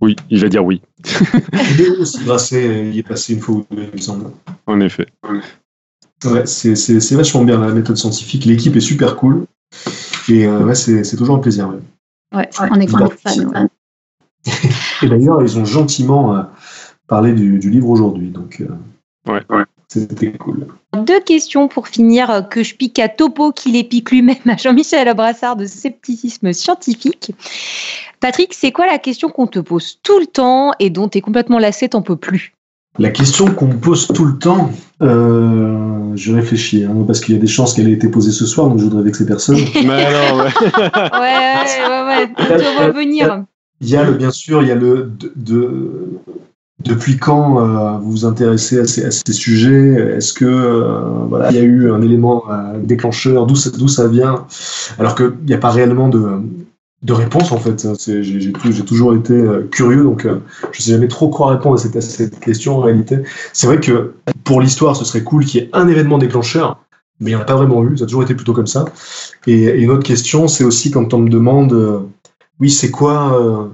Oui, 0.00 0.16
il 0.28 0.40
va 0.40 0.48
dire 0.48 0.64
oui, 0.64 0.82
Il 1.78 1.80
est 1.80 1.88
aussi 1.98 2.22
passé, 2.24 2.88
il 2.92 2.98
est 2.98 3.04
passé 3.06 3.34
une 3.34 3.40
fois 3.40 3.54
ou 3.54 3.66
deux, 3.70 3.84
il 3.84 3.96
me 3.96 4.02
semble. 4.02 4.26
en 4.66 4.80
effet. 4.80 5.06
Ouais, 6.24 6.44
c'est 6.46 7.14
vachement 7.14 7.44
bien 7.44 7.58
la 7.60 7.72
méthode 7.72 7.96
scientifique. 7.96 8.44
L'équipe 8.44 8.74
est 8.76 8.80
super 8.80 9.14
cool. 9.16 9.46
Et 10.28 10.46
euh, 10.46 10.64
ouais, 10.64 10.74
c'est 10.74 11.04
c'est 11.04 11.16
toujours 11.16 11.36
un 11.36 11.40
plaisir. 11.40 11.68
ouais. 11.68 12.38
Ouais, 12.38 12.48
on 12.70 12.80
est 12.80 12.86
grand 12.86 13.10
fan. 13.10 13.68
Et 15.02 15.08
d'ailleurs, 15.08 15.42
ils 15.42 15.58
ont 15.58 15.64
gentiment 15.64 16.36
euh, 16.36 16.42
parlé 17.06 17.32
du, 17.32 17.58
du 17.58 17.70
livre 17.70 17.88
aujourd'hui. 17.88 18.28
Donc, 18.30 18.60
euh, 18.60 18.68
Ouais. 19.26 19.40
c'était 19.88 20.32
cool. 20.32 20.66
Deux 20.94 21.20
questions 21.20 21.66
pour 21.68 21.88
finir 21.88 22.46
que 22.50 22.62
je 22.62 22.74
pique 22.74 22.98
à 22.98 23.08
Topo 23.08 23.52
qui 23.52 23.70
les 23.70 23.84
pique 23.84 24.10
lui-même 24.10 24.36
à 24.46 24.56
Jean-Michel 24.58 25.08
Abrassard 25.08 25.56
de 25.56 25.64
scepticisme 25.64 26.52
scientifique. 26.52 27.32
Patrick, 28.20 28.52
c'est 28.52 28.70
quoi 28.72 28.86
la 28.86 28.98
question 28.98 29.30
qu'on 29.30 29.46
te 29.46 29.60
pose 29.60 29.98
tout 30.02 30.18
le 30.18 30.26
temps 30.26 30.72
et 30.78 30.90
dont 30.90 31.08
tu 31.08 31.18
es 31.18 31.20
complètement 31.22 31.58
lassé, 31.58 31.88
t'en 31.88 32.02
peux 32.02 32.16
plus? 32.16 32.52
La 32.98 33.10
question 33.10 33.46
qu'on 33.46 33.66
me 33.68 33.76
pose 33.76 34.06
tout 34.08 34.24
le 34.24 34.38
temps, 34.38 34.70
euh, 35.02 36.12
je 36.14 36.32
réfléchis, 36.32 36.84
hein, 36.84 36.94
parce 37.06 37.20
qu'il 37.20 37.34
y 37.34 37.38
a 37.38 37.40
des 37.40 37.48
chances 37.48 37.74
qu'elle 37.74 37.88
ait 37.88 37.92
été 37.92 38.08
posée 38.08 38.30
ce 38.30 38.46
soir, 38.46 38.68
donc 38.68 38.78
je 38.78 38.84
voudrais 38.84 39.02
vexer 39.02 39.26
personne. 39.26 39.56
Mais 39.84 40.04
alors, 40.04 40.36
ouais. 40.44 40.44
Ouais, 40.44 41.88
ouais, 41.88 42.02
ouais, 42.06 42.28
on 42.38 42.44
te 42.56 42.76
voit 42.76 42.90
venir. 42.90 43.44
Il 43.80 43.88
y 43.88 43.96
a 43.96 44.04
le, 44.04 44.12
bien 44.12 44.30
sûr, 44.30 44.62
il 44.62 44.68
y 44.68 44.72
a 44.72 44.76
le 44.76 45.10
de, 45.18 45.32
de- 45.34 45.90
depuis 46.84 47.16
quand 47.18 47.60
euh, 47.60 47.98
vous 47.98 48.10
vous 48.10 48.24
intéressez 48.26 48.78
à 48.78 48.86
ces, 48.86 49.04
à 49.04 49.10
ces 49.10 49.32
sujets? 49.32 50.14
Est-ce 50.16 50.32
que 50.32 50.44
euh, 50.44 51.00
voilà, 51.28 51.50
il 51.50 51.56
y 51.56 51.60
a 51.60 51.62
eu 51.62 51.90
un 51.90 52.00
élément 52.02 52.44
euh, 52.50 52.78
déclencheur? 52.82 53.46
D'où 53.46 53.56
ça, 53.56 53.70
d'où 53.70 53.88
ça 53.88 54.06
vient? 54.06 54.46
Alors 54.98 55.14
qu'il 55.14 55.32
n'y 55.46 55.54
a 55.54 55.58
pas 55.58 55.70
réellement 55.70 56.08
de, 56.08 56.22
de 57.04 57.12
réponse 57.12 57.52
en 57.52 57.58
fait. 57.58 57.86
J'ai 58.04 58.22
j'ai 58.22 58.52
tou- 58.52 58.72
j'ai 58.72 58.84
toujours 58.84 59.14
été 59.14 59.34
euh, 59.34 59.68
curieux, 59.70 60.02
donc 60.02 60.24
euh, 60.24 60.40
je 60.72 60.82
sais 60.82 60.90
jamais 60.90 61.08
trop 61.08 61.28
quoi 61.28 61.50
répondre 61.50 61.76
à 61.76 62.00
cette, 62.00 62.40
question 62.40 62.78
en 62.78 62.80
réalité. 62.80 63.18
C'est 63.52 63.66
vrai 63.66 63.78
que 63.78 64.14
pour 64.42 64.60
l'histoire, 64.60 64.96
ce 64.96 65.04
serait 65.04 65.22
cool 65.22 65.44
qu'il 65.44 65.60
y 65.60 65.64
ait 65.64 65.70
un 65.74 65.86
événement 65.86 66.18
déclencheur, 66.18 66.78
mais 67.20 67.30
il 67.30 67.34
n'y 67.34 67.36
en 67.36 67.42
a 67.42 67.44
pas 67.44 67.56
vraiment 67.56 67.84
eu. 67.84 67.98
Ça 67.98 68.04
a 68.04 68.06
toujours 68.06 68.22
été 68.22 68.34
plutôt 68.34 68.54
comme 68.54 68.66
ça. 68.66 68.86
Et, 69.46 69.80
une 69.80 69.90
autre 69.90 70.02
question, 70.02 70.48
c'est 70.48 70.64
aussi 70.64 70.90
quand 70.90 71.12
on 71.12 71.18
me 71.18 71.28
demande, 71.28 71.74
euh, 71.74 72.00
oui, 72.58 72.70
c'est 72.70 72.90
quoi, 72.90 73.70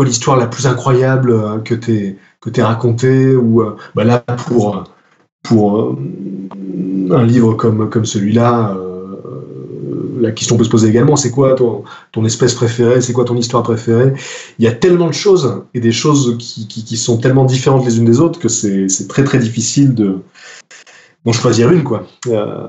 l'histoire 0.00 0.36
la 0.36 0.46
plus 0.46 0.66
incroyable 0.66 1.62
que 1.62 1.74
t'es 1.74 2.16
que 2.40 2.50
t'aies 2.50 2.62
racontée 2.62 3.34
ou 3.34 3.62
bah 3.94 4.04
là 4.04 4.18
pour 4.18 4.84
pour 5.42 5.96
un 7.10 7.24
livre 7.24 7.54
comme 7.54 7.88
comme 7.88 8.04
celui-là. 8.04 8.76
La 10.20 10.30
question 10.32 10.56
peut 10.56 10.64
se 10.64 10.68
poser 10.70 10.88
également, 10.88 11.16
c'est 11.16 11.30
quoi 11.30 11.54
ton, 11.54 12.24
espèce 12.24 12.54
préférée, 12.54 13.00
c'est 13.00 13.12
quoi 13.12 13.24
ton 13.24 13.36
histoire 13.36 13.62
préférée? 13.62 14.12
Il 14.58 14.64
y 14.64 14.68
a 14.68 14.72
tellement 14.72 15.08
de 15.08 15.14
choses 15.14 15.62
et 15.74 15.80
des 15.80 15.92
choses 15.92 16.36
qui, 16.38 16.96
sont 16.96 17.18
tellement 17.18 17.44
différentes 17.44 17.84
les 17.84 17.98
unes 17.98 18.04
des 18.04 18.20
autres 18.20 18.38
que 18.38 18.48
c'est 18.48 19.08
très 19.08 19.24
très 19.24 19.38
difficile 19.38 19.94
de 19.94 20.18
d'en 21.24 21.32
choisir 21.32 21.70
une 21.70 21.84
quoi. 21.84 22.06
Euh, 22.28 22.66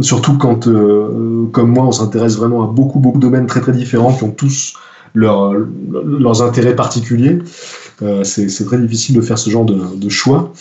surtout 0.00 0.38
quand, 0.38 0.68
euh, 0.68 1.46
comme 1.52 1.70
moi, 1.70 1.84
on 1.84 1.92
s'intéresse 1.92 2.36
vraiment 2.36 2.64
à 2.64 2.66
beaucoup, 2.66 2.98
beaucoup 2.98 3.18
de 3.18 3.22
domaines 3.22 3.46
très, 3.46 3.60
très 3.60 3.72
différents 3.72 4.14
qui 4.14 4.24
ont 4.24 4.30
tous 4.30 4.74
leur- 5.14 5.52
leurs 5.52 6.42
intérêts 6.42 6.74
particuliers. 6.74 7.38
Euh, 8.02 8.24
c'est 8.24 8.48
c'est 8.50 8.64
très 8.66 8.78
difficile 8.78 9.16
de 9.16 9.20
faire 9.22 9.38
ce 9.38 9.48
genre 9.48 9.64
de, 9.64 9.96
de 9.96 10.08
choix. 10.10 10.52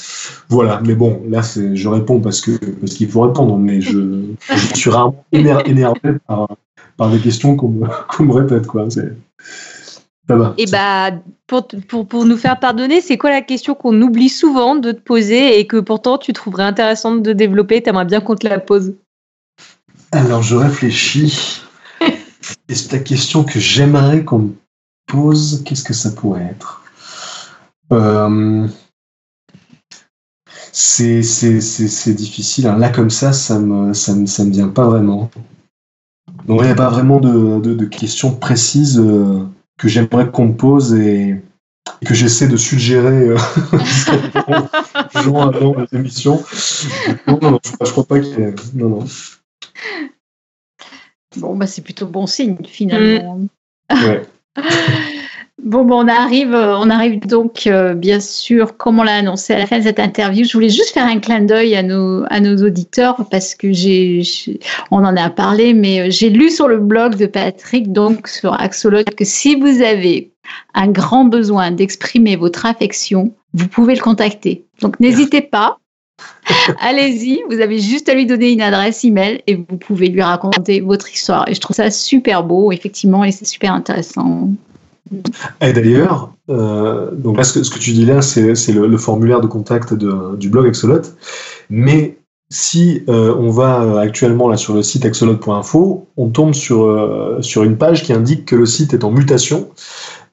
Voilà, 0.50 0.80
mais 0.86 0.96
bon, 0.96 1.22
là, 1.30 1.44
c'est- 1.44 1.76
je 1.76 1.90
réponds 1.90 2.22
parce 2.22 2.40
que 2.42 2.52
parce 2.76 2.94
qu'il 2.94 3.10
faut 3.10 3.22
répondre, 3.22 3.58
mais 3.58 3.82
je, 3.82 4.24
je 4.50 4.76
suis 4.76 4.90
rarement 4.90 5.26
éner- 5.34 5.62
énervé 5.66 6.14
par, 6.28 6.48
par 6.96 7.10
des 7.12 7.20
questions 7.20 7.56
qu'on 7.58 7.70
me, 7.70 7.88
qu'on 8.10 8.24
me 8.24 8.34
répète, 8.34 8.68
quoi. 8.68 8.90
C'est- 8.90 9.14
Ça 10.28 10.36
va. 10.38 10.54
Et 10.58 10.66
bah, 10.66 11.12
pour, 11.46 11.68
te- 11.68 11.76
pour, 11.76 12.08
pour 12.08 12.26
nous 12.26 12.38
faire 12.38 12.58
pardonner, 12.60 13.02
c'est 13.02 13.18
quoi 13.18 13.30
la 13.32 13.42
question 13.42 13.76
qu'on 13.76 14.02
oublie 14.02 14.30
souvent 14.30 14.76
de 14.76 14.92
te 14.92 15.00
poser 15.02 15.60
et 15.60 15.68
que 15.68 15.78
pourtant 15.78 16.18
tu 16.18 16.34
trouverais 16.34 16.64
intéressante 16.64 17.22
de 17.22 17.34
développer? 17.34 17.84
T'aimerais 17.84 18.06
bien 18.06 18.22
qu'on 18.22 18.36
te 18.36 18.48
la 18.48 18.60
pose 18.60 18.94
Alors, 20.14 20.42
je 20.42 20.56
réfléchis. 20.56 21.62
Et 22.70 22.76
c'est 22.76 22.92
la 22.94 23.00
question 23.00 23.44
que 23.44 23.60
j'aimerais 23.60 24.24
qu'on 24.24 24.40
me 24.40 24.52
pose. 25.08 25.62
Qu'est-ce 25.66 25.84
que 25.84 25.94
ça 25.94 26.12
pourrait 26.12 26.48
être? 26.50 26.82
C'est 30.72 31.24
c'est- 31.24 31.62
c'est- 31.62 31.88
c'est 31.88 32.14
difficile. 32.14 32.68
hein. 32.68 32.78
Là, 32.78 32.90
comme 32.90 33.10
ça, 33.10 33.34
ça 33.34 33.60
me, 33.60 33.94
ça 33.94 34.14
me, 34.14 34.26
ça 34.26 34.44
me 34.44 34.52
vient 34.52 34.68
pas 34.70 34.88
vraiment. 34.88 35.30
Donc, 36.46 36.62
il 36.62 36.66
n'y 36.66 36.72
a 36.72 36.76
pas 36.76 36.90
vraiment 36.90 37.20
de, 37.20 37.60
de, 37.60 37.74
de 37.74 37.86
questions 37.86 38.36
précises 38.36 39.00
euh, 39.00 39.46
que 39.78 39.88
j'aimerais 39.88 40.30
qu'on 40.30 40.48
me 40.48 40.54
pose 40.56 40.94
et, 40.94 41.42
et 42.02 42.06
que 42.06 42.14
j'essaie 42.14 42.48
de 42.48 42.58
suggérer 42.58 43.30
euh, 43.30 43.38
toujours 45.14 45.44
avant 45.44 45.76
les 45.92 45.98
émissions. 45.98 46.44
Non, 47.28 47.40
non, 47.42 47.52
non, 47.52 47.60
je, 47.66 47.72
je 47.86 47.92
crois 47.92 48.06
pas 48.06 48.20
qu'il 48.20 48.40
y 48.40 48.42
ait... 48.44 48.56
Non, 48.76 48.90
non. 48.90 49.06
Bon, 51.38 51.56
bah, 51.56 51.68
c'est 51.68 51.82
plutôt 51.82 52.08
bon 52.08 52.28
signe 52.28 52.58
finalement. 52.66 53.42
Ouais. 53.92 54.26
Bon, 55.64 55.86
bon, 55.86 56.04
on 56.04 56.08
arrive, 56.10 56.54
euh, 56.54 56.78
on 56.78 56.90
arrive 56.90 57.20
donc, 57.26 57.66
euh, 57.66 57.94
bien 57.94 58.20
sûr, 58.20 58.76
comme 58.76 59.00
on 59.00 59.04
l'a 59.04 59.16
annoncé 59.16 59.54
à 59.54 59.58
la 59.60 59.66
fin 59.66 59.80
de 59.80 59.84
cette 59.84 60.00
interview. 60.00 60.44
Je 60.44 60.52
voulais 60.52 60.70
juste 60.70 60.90
faire 60.94 61.06
un 61.08 61.20
clin 61.20 61.40
d'œil 61.42 61.76
à 61.76 61.82
nos, 61.82 62.24
à 62.30 62.42
nos 62.42 62.58
auditeurs 62.64 63.26
parce 63.32 63.56
que 63.56 63.72
j'ai, 63.72 64.22
j'ai- 64.22 64.60
on 64.92 64.98
en 64.98 65.16
a 65.16 65.30
parlé, 65.30 65.74
mais 65.74 66.02
euh, 66.02 66.08
j'ai 66.10 66.30
lu 66.30 66.50
sur 66.52 66.68
le 66.68 66.78
blog 66.80 67.16
de 67.16 67.26
Patrick, 67.26 67.92
donc 67.94 68.28
sur 68.28 68.54
Axolot, 68.60 69.06
que 69.18 69.24
si 69.24 69.56
vous 69.56 69.82
avez 69.82 70.32
un 70.74 70.88
grand 70.90 71.24
besoin 71.24 71.72
d'exprimer 71.72 72.36
votre 72.36 72.66
affection, 72.66 73.34
vous 73.54 73.68
pouvez 73.70 73.96
le 73.96 74.02
contacter. 74.02 74.66
Donc, 74.82 75.00
n'hésitez 75.00 75.42
pas. 75.42 75.80
Allez-y, 76.82 77.42
vous 77.50 77.62
avez 77.62 77.80
juste 77.80 78.10
à 78.10 78.14
lui 78.14 78.26
donner 78.26 78.52
une 78.52 78.62
adresse 78.62 79.06
email 79.06 79.42
et 79.48 79.56
vous 79.56 79.78
pouvez 79.78 80.10
lui 80.10 80.22
raconter 80.22 80.82
votre 80.82 81.12
histoire. 81.12 81.48
Et 81.48 81.56
je 81.56 81.62
trouve 81.62 81.76
ça 81.78 81.90
super 81.92 82.44
beau, 82.44 82.74
effectivement, 82.74 83.24
et 83.24 83.32
c'est 83.32 83.46
super 83.46 83.72
intéressant. 83.74 84.50
Et 85.62 85.74
d'ailleurs, 85.74 86.32
euh, 86.50 87.12
donc 87.12 87.44
ce 87.44 87.70
que, 87.70 87.80
tu 87.80 87.92
dis 87.92 88.06
là, 88.06 88.22
c'est 88.22 88.42
le, 88.74 88.98
formulaire 88.98 89.42
de 89.42 89.48
contact 89.48 89.94
du 89.94 90.50
blog 90.50 90.68
Axolot. 90.68 91.02
Mais 91.70 92.18
si 92.50 93.04
euh, 93.10 93.36
on 93.38 93.50
va 93.50 93.82
euh, 93.82 93.98
actuellement 93.98 94.48
là 94.48 94.58
sur 94.58 94.74
le 94.74 94.84
site 94.84 95.06
axolot.info, 95.06 96.08
on 96.18 96.30
tombe 96.30 96.54
sur, 96.54 97.38
sur 97.42 97.64
une 97.64 97.78
page 97.78 98.04
qui 98.04 98.14
indique 98.14 98.46
que 98.46 98.56
le 98.56 98.66
site 98.66 98.94
est 98.94 99.04
en 99.04 99.12
mutation. 99.12 99.70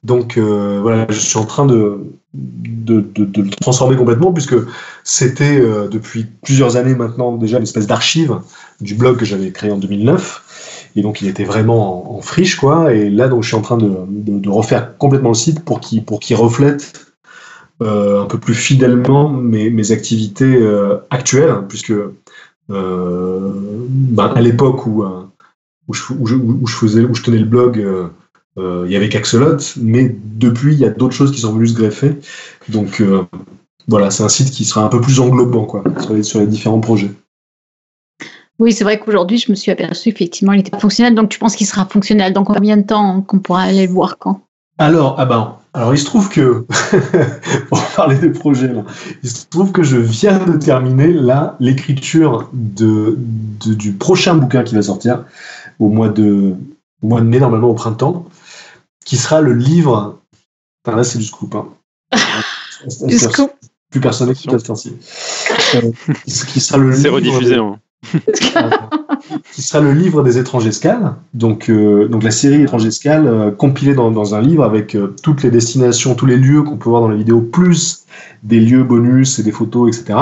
Donc 0.04 0.36
voilà, 0.36 1.06
je 1.10 1.18
suis 1.18 1.38
en 1.38 1.44
train 1.44 1.64
de, 1.64 1.98
de, 2.34 3.00
de- 3.14 3.24
de 3.24 3.42
le 3.42 3.50
transformer 3.50 3.96
complètement 3.96 4.32
puisque 4.32 4.56
c'était 5.04 5.60
depuis 5.90 6.26
plusieurs 6.42 6.76
années 6.76 6.96
maintenant 6.96 7.36
déjà 7.36 7.58
une 7.58 7.62
espèce 7.62 7.86
d'archive 7.86 8.38
du 8.80 8.94
blog 8.96 9.16
que 9.16 9.24
j'avais 9.24 9.52
créé 9.52 9.70
en 9.70 9.78
2009. 9.78 10.41
Et 10.96 11.02
donc 11.02 11.22
il 11.22 11.28
était 11.28 11.44
vraiment 11.44 12.16
en, 12.16 12.20
friche, 12.20 12.56
quoi. 12.56 12.92
Et 12.94 13.10
là, 13.10 13.28
donc 13.28 13.42
je 13.42 13.48
suis 13.48 13.56
en 13.56 13.62
train 13.62 13.78
de, 13.78 14.48
refaire 14.48 14.96
complètement 14.98 15.30
le 15.30 15.34
site 15.34 15.64
pour 15.64 15.80
qu'il 15.80 16.36
reflète 16.36 17.12
euh, 17.82 18.22
un 18.22 18.26
peu 18.26 18.38
plus 18.38 18.54
fidèlement 18.54 19.28
mes, 19.30 19.92
activités 19.92 20.56
euh, 20.56 20.98
actuelles, 21.10 21.54
puisque 21.68 21.94
euh, 22.70 23.52
ben, 23.88 24.32
à 24.34 24.40
l'époque 24.40 24.86
où, 24.86 25.04
je, 25.90 27.22
tenais 27.22 27.38
le 27.38 27.44
blog, 27.44 27.84
il 28.56 28.90
y 28.90 28.96
avait 28.96 29.08
qu'Axolot, 29.08 29.56
mais 29.80 30.14
depuis 30.22 30.74
il 30.74 30.80
y 30.80 30.84
a 30.84 30.90
d'autres 30.90 31.14
choses 31.14 31.32
qui 31.32 31.40
sont 31.40 31.52
venues 31.54 31.68
se 31.68 31.74
greffer. 31.74 32.18
Donc 32.68 33.02
voilà, 33.88 34.10
c'est 34.10 34.22
un 34.22 34.28
site 34.28 34.50
qui 34.50 34.64
sera 34.64 34.84
un 34.84 34.88
peu 34.88 35.00
plus 35.00 35.18
englobant 35.18 35.64
quoi, 35.64 35.82
sur 36.22 36.40
les 36.40 36.46
différents 36.46 36.80
projets. 36.80 37.10
Oui, 38.58 38.72
c'est 38.72 38.84
vrai 38.84 38.98
qu'aujourd'hui, 38.98 39.38
je 39.38 39.50
me 39.50 39.56
suis 39.56 39.70
aperçu 39.70 40.10
effectivement, 40.10 40.52
il 40.52 40.60
était 40.60 40.70
pas 40.70 40.78
fonctionnel. 40.78 41.14
Donc, 41.14 41.30
tu 41.30 41.38
penses 41.38 41.56
qu'il 41.56 41.66
sera 41.66 41.86
fonctionnel 41.86 42.32
dans 42.32 42.44
combien 42.44 42.76
de 42.76 42.82
temps 42.82 43.22
qu'on 43.22 43.38
pourra 43.38 43.62
aller 43.62 43.86
le 43.86 43.92
voir 43.92 44.18
quand? 44.18 44.40
Alors, 44.78 45.16
ah 45.18 45.26
ben, 45.26 45.56
alors 45.74 45.94
il 45.94 45.98
se 45.98 46.04
trouve 46.04 46.28
que 46.28 46.66
pour 47.68 47.80
parler 47.96 48.18
des 48.18 48.30
projets, 48.30 48.68
là, 48.68 48.84
il 49.22 49.30
se 49.30 49.46
trouve 49.46 49.72
que 49.72 49.82
je 49.82 49.96
viens 49.96 50.38
de 50.38 50.56
terminer 50.56 51.12
là 51.12 51.56
l'écriture 51.60 52.48
de, 52.52 53.16
du 53.18 53.92
prochain 53.92 54.34
bouquin 54.34 54.64
qui 54.64 54.74
va 54.74 54.82
sortir 54.82 55.24
au 55.78 55.88
mois 55.88 56.08
de 56.08 56.54
au 57.02 57.06
mois 57.06 57.20
de 57.20 57.26
mai 57.26 57.38
normalement 57.38 57.68
au 57.68 57.74
printemps, 57.74 58.26
qui 59.04 59.16
sera 59.16 59.40
le 59.40 59.54
livre. 59.54 60.20
Enfin 60.84 60.96
là, 60.96 61.04
c'est 61.04 61.18
du 61.18 61.24
scoop. 61.24 61.54
Hein. 61.54 61.68
du 63.06 63.18
scoop. 63.18 63.52
Plus 63.90 64.00
personne 64.00 64.28
n'écoute 64.28 64.54
à 64.54 64.58
ce 64.58 64.88
euh, 65.76 65.92
qui 66.48 66.60
sera 66.60 66.78
le. 66.78 66.94
C'est 66.94 67.08
rediffusé. 67.08 67.56
Hein. 67.56 67.78
Qui 69.52 69.62
sera 69.62 69.80
le 69.80 69.92
livre 69.92 70.22
des 70.22 70.38
étranges 70.38 70.66
escales. 70.66 71.14
Donc, 71.34 71.70
euh, 71.70 72.08
donc 72.08 72.22
la 72.22 72.30
série 72.30 72.62
étranges 72.62 72.84
escales 72.84 73.26
euh, 73.26 73.50
compilée 73.50 73.94
dans, 73.94 74.10
dans, 74.10 74.34
un 74.34 74.40
livre 74.40 74.64
avec 74.64 74.94
euh, 74.94 75.14
toutes 75.22 75.42
les 75.42 75.50
destinations, 75.50 76.14
tous 76.14 76.26
les 76.26 76.36
lieux 76.36 76.62
qu'on 76.62 76.76
peut 76.76 76.88
voir 76.88 77.02
dans 77.02 77.08
la 77.08 77.16
vidéo, 77.16 77.40
plus 77.40 78.04
des 78.42 78.60
lieux 78.60 78.82
bonus 78.82 79.38
et 79.38 79.42
des 79.42 79.52
photos, 79.52 79.96
etc. 79.96 80.18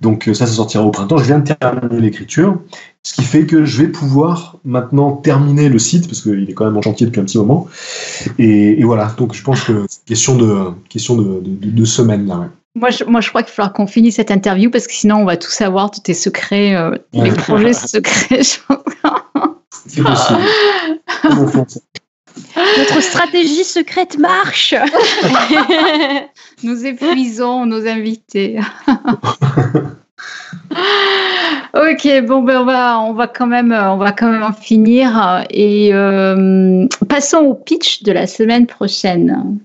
Donc 0.00 0.24
ça, 0.34 0.46
ça 0.46 0.52
sortira 0.52 0.84
au 0.84 0.90
printemps. 0.90 1.16
Je 1.16 1.24
viens 1.24 1.38
de 1.38 1.52
terminer 1.54 2.00
l'écriture, 2.00 2.58
ce 3.02 3.14
qui 3.14 3.22
fait 3.22 3.46
que 3.46 3.64
je 3.64 3.82
vais 3.82 3.88
pouvoir 3.88 4.58
maintenant 4.64 5.12
terminer 5.12 5.68
le 5.68 5.78
site 5.78 6.06
parce 6.06 6.20
qu'il 6.20 6.48
est 6.48 6.52
quand 6.52 6.66
même 6.66 6.76
en 6.76 6.82
chantier 6.82 7.06
depuis 7.06 7.20
un 7.20 7.24
petit 7.24 7.38
moment. 7.38 7.66
Et, 8.38 8.82
voilà. 8.84 9.14
Donc 9.16 9.34
je 9.34 9.42
pense 9.42 9.64
que 9.64 9.86
question 10.04 10.36
de 10.36 10.54
question 10.88 11.16
de, 11.16 11.40
de, 11.40 11.70
de 11.70 12.26
là. 12.28 12.40
Ouais. 12.40 12.46
Moi 12.76 12.90
je, 12.90 13.04
moi, 13.04 13.22
je 13.22 13.30
crois 13.30 13.42
qu'il 13.42 13.52
va 13.52 13.54
falloir 13.54 13.72
qu'on 13.72 13.86
finisse 13.86 14.16
cette 14.16 14.30
interview 14.30 14.70
parce 14.70 14.86
que 14.86 14.92
sinon, 14.92 15.16
on 15.16 15.24
va 15.24 15.38
tout 15.38 15.50
savoir, 15.50 15.90
tous 15.90 16.00
tes 16.00 16.12
secrets, 16.12 16.76
euh, 16.76 16.94
les 17.14 17.32
projets 17.32 17.72
secrets. 17.72 18.42
C'est 18.42 20.02
possible. 20.02 20.40
Notre 22.78 23.00
stratégie 23.00 23.64
secrète 23.64 24.18
marche. 24.18 24.74
Nous 26.62 26.84
épuisons 26.84 27.64
nos 27.64 27.86
invités. 27.86 28.60
ok, 31.72 32.26
bon 32.26 32.42
ben 32.42 32.60
on 32.60 32.64
va 32.64 33.00
on 33.00 33.14
va 33.14 33.26
quand 33.26 33.46
même 33.46 33.72
on 33.72 33.96
va 33.96 34.12
quand 34.12 34.30
même 34.30 34.42
en 34.42 34.52
finir 34.52 35.44
et 35.48 35.94
euh, 35.94 36.86
passons 37.08 37.38
au 37.38 37.54
pitch 37.54 38.02
de 38.02 38.12
la 38.12 38.26
semaine 38.26 38.66
prochaine. 38.66 39.58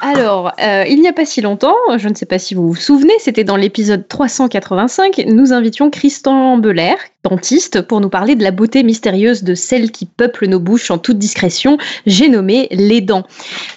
Alors, 0.00 0.52
euh, 0.60 0.84
il 0.88 1.00
n'y 1.00 1.08
a 1.08 1.12
pas 1.12 1.26
si 1.26 1.40
longtemps, 1.40 1.74
je 1.96 2.08
ne 2.08 2.14
sais 2.14 2.26
pas 2.26 2.38
si 2.38 2.54
vous 2.54 2.68
vous 2.68 2.76
souvenez, 2.76 3.14
c'était 3.18 3.42
dans 3.42 3.56
l'épisode 3.56 4.06
385, 4.06 5.24
nous 5.26 5.52
invitions 5.52 5.90
Christian 5.90 6.56
Belair, 6.58 6.96
dentiste, 7.28 7.82
pour 7.82 8.00
nous 8.00 8.08
parler 8.08 8.34
de 8.34 8.42
la 8.42 8.50
beauté 8.50 8.82
mystérieuse 8.82 9.42
de 9.42 9.54
celle 9.54 9.90
qui 9.90 10.06
peuple 10.06 10.46
nos 10.46 10.60
bouches 10.60 10.90
en 10.90 10.98
toute 10.98 11.18
discrétion, 11.18 11.78
j'ai 12.06 12.28
nommé 12.28 12.68
les 12.70 13.00
dents. 13.00 13.24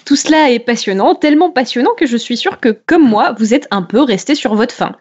Tout 0.04 0.16
cela 0.16 0.50
est 0.50 0.58
passionnant, 0.58 1.14
tellement 1.14 1.50
passionnant 1.50 1.90
que 1.96 2.06
je 2.06 2.16
suis 2.16 2.36
sûre 2.36 2.60
que, 2.60 2.70
comme 2.86 3.06
moi, 3.06 3.34
vous 3.38 3.54
êtes 3.54 3.68
un 3.70 3.82
peu 3.82 4.00
resté 4.00 4.34
sur 4.34 4.54
votre 4.54 4.74
faim. 4.74 4.92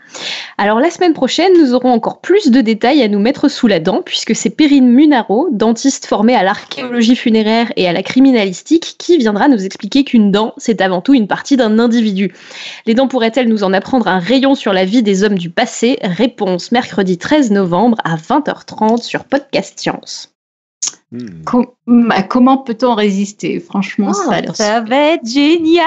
Alors 0.58 0.80
la 0.80 0.90
semaine 0.90 1.14
prochaine, 1.14 1.52
nous 1.60 1.74
aurons 1.74 1.92
encore 1.92 2.22
plus 2.22 2.52
de 2.52 2.62
détails 2.62 3.02
à 3.02 3.08
nous 3.08 3.20
mettre 3.20 3.50
sous 3.50 3.68
la 3.68 3.80
dent, 3.80 4.02
puisque 4.06 4.36
c'est 4.36 4.50
Perrine 4.50 4.88
Munaro, 4.88 5.50
dentiste 5.52 6.06
formée 6.06 6.36
à 6.36 6.44
l'archéologie 6.44 7.16
funéraire 7.16 7.72
et 7.76 7.88
à 7.88 7.94
la 7.94 8.04
criminalistique, 8.04 8.96
qui 8.98 9.18
viendra 9.18 9.48
nous 9.48 9.64
expliquer 9.64 10.04
qu'une 10.04 10.32
dent, 10.32 10.54
c'est 10.58 10.82
avant 10.82 11.02
tout 11.02 11.14
une 11.14 11.28
partie 11.28 11.58
d'un 11.58 11.80
individu. 11.80 12.34
Les 12.86 12.94
dents 12.94 13.08
pourraient-elles 13.08 13.48
nous 13.48 13.64
en 13.64 13.74
apprendre 13.74 14.08
un 14.08 14.20
rayon 14.20 14.56
sur 14.56 14.74
la 14.74 14.86
vie 14.86 15.04
des 15.04 15.24
hommes 15.24 15.38
du 15.38 15.50
passé? 15.50 15.98
Réponse 16.02 16.72
mercredi 16.72 17.18
13 17.18 17.52
novembre 17.52 17.98
à 18.04 18.18
20h30 18.42 19.02
sur 19.02 19.26
Podcast 19.26 19.80
Science. 19.80 20.34
Hmm. 21.12 21.44
Bah, 21.88 22.24
comment 22.24 22.58
peut-on 22.58 22.96
résister? 22.96 23.60
Franchement, 23.60 24.14
ça, 24.14 24.42
oh, 24.48 24.54
ça 24.54 24.82
va 24.82 25.14
être 25.14 25.28
génial. 25.28 25.86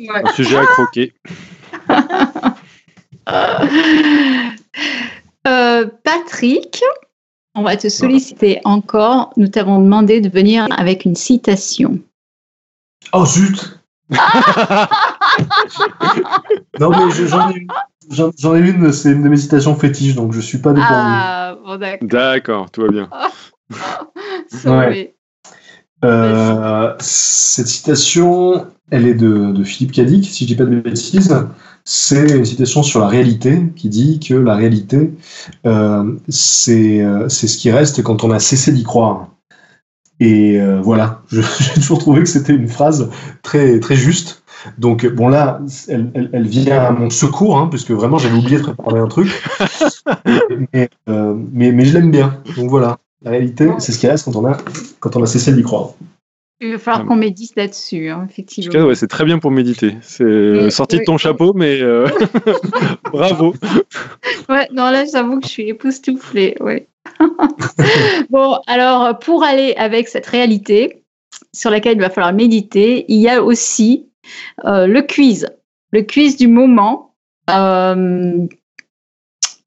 Un 0.00 0.32
sujet 0.32 0.58
à 0.58 0.66
croquer. 0.66 1.12
Euh, 5.48 5.86
Patrick, 6.04 6.82
on 7.56 7.62
va 7.62 7.76
te 7.76 7.88
solliciter 7.88 8.60
encore. 8.64 9.32
Nous 9.36 9.48
t'avons 9.48 9.80
demandé 9.80 10.20
de 10.20 10.28
venir 10.28 10.68
avec 10.78 11.04
une 11.04 11.16
citation. 11.16 11.98
Oh 13.12 13.26
zut 13.26 13.80
non, 16.78 16.90
mais 16.90 17.26
j'en 17.26 17.50
ai, 17.50 17.66
j'en 18.10 18.56
ai 18.56 18.60
une, 18.60 18.92
c'est 18.92 19.12
une 19.12 19.22
de 19.22 19.28
mes 19.28 19.36
citations 19.36 19.74
fétiches, 19.76 20.14
donc 20.14 20.32
je 20.32 20.40
suis 20.40 20.58
pas 20.58 20.70
dépourvu. 20.70 20.92
Ah, 20.94 21.56
bon, 21.64 21.78
d'accord. 22.02 22.70
tout 22.70 22.82
va 22.82 22.88
bien. 22.88 23.08
Euh, 26.04 26.94
cette 26.98 27.68
citation, 27.68 28.66
elle 28.90 29.06
est 29.06 29.14
de, 29.14 29.52
de 29.52 29.62
Philippe 29.62 29.92
Cadic, 29.92 30.26
si 30.26 30.42
je 30.42 30.48
dis 30.48 30.56
pas 30.56 30.64
de 30.64 30.80
bêtises. 30.80 31.32
C'est 31.84 32.36
une 32.36 32.44
citation 32.44 32.82
sur 32.82 33.00
la 33.00 33.08
réalité 33.08 33.62
qui 33.74 33.88
dit 33.88 34.20
que 34.20 34.34
la 34.34 34.54
réalité, 34.54 35.12
euh, 35.66 36.04
euh, 36.04 37.28
c'est 37.28 37.46
ce 37.48 37.56
qui 37.56 37.70
reste 37.70 38.02
quand 38.02 38.22
on 38.22 38.30
a 38.30 38.38
cessé 38.38 38.72
d'y 38.72 38.84
croire. 38.84 39.28
Et 40.20 40.60
euh, 40.60 40.80
voilà, 40.80 41.22
j'ai 41.30 41.74
toujours 41.74 41.98
trouvé 41.98 42.20
que 42.20 42.28
c'était 42.28 42.54
une 42.54 42.68
phrase 42.68 43.10
très, 43.42 43.80
très 43.80 43.96
juste. 43.96 44.41
Donc, 44.78 45.06
bon, 45.06 45.28
là, 45.28 45.60
elle, 45.88 46.30
elle, 46.32 46.46
vient 46.46 46.80
à 46.80 46.90
mon 46.90 47.10
secours, 47.10 47.58
hein, 47.58 47.68
puisque 47.68 47.90
vraiment, 47.90 48.18
j'avais 48.18 48.36
oublié 48.36 48.58
de 48.58 48.62
préparer 48.62 49.00
un 49.00 49.08
truc. 49.08 49.28
Euh, 51.08 51.34
mais, 51.52 51.72
mais, 51.72 51.84
je 51.84 51.94
l'aime 51.94 52.10
bien. 52.10 52.38
Donc, 52.56 52.70
voilà, 52.70 52.98
la 53.22 53.32
réalité, 53.32 53.68
c'est 53.78 53.92
ce 53.92 53.98
qui 53.98 54.06
reste 54.06 54.24
quand 54.24 54.36
on 54.36 54.46
a, 54.46 54.56
quand 55.00 55.16
on 55.16 55.22
a 55.22 55.26
cessé 55.26 55.52
d'y 55.52 55.62
croire. 55.62 55.90
Il 56.60 56.72
va 56.72 56.78
falloir 56.78 57.06
qu'on 57.06 57.16
médite 57.16 57.56
là-dessus, 57.56 58.08
hein, 58.08 58.26
effectivement. 58.28 58.84
ouais, 58.86 58.94
c'est 58.94 59.08
très 59.08 59.24
bien 59.24 59.38
pour 59.38 59.50
méditer. 59.50 59.96
C'est 60.00 60.70
sorti 60.70 60.98
de 60.98 61.04
ton 61.04 61.18
chapeau, 61.18 61.52
mais 61.54 61.80
euh, 61.80 62.06
bravo. 63.12 63.54
Ouais, 64.48 64.68
non, 64.72 64.90
là, 64.90 65.04
j'avoue 65.04 65.40
que 65.40 65.46
je 65.46 65.52
suis 65.52 65.68
époustouflée. 65.68 66.56
Ouais. 66.60 66.86
bon, 68.30 68.58
alors 68.66 69.18
pour 69.18 69.42
aller 69.42 69.74
avec 69.76 70.08
cette 70.08 70.26
réalité 70.26 71.02
sur 71.52 71.70
laquelle 71.70 71.96
il 71.96 72.00
va 72.00 72.10
falloir 72.10 72.32
méditer, 72.32 73.04
il 73.08 73.18
y 73.18 73.28
a 73.28 73.42
aussi 73.42 74.08
euh, 74.64 74.86
le 74.86 75.02
quiz, 75.02 75.48
le 75.92 76.02
quiz 76.02 76.36
du 76.36 76.48
moment. 76.48 77.14
Euh, 77.50 78.46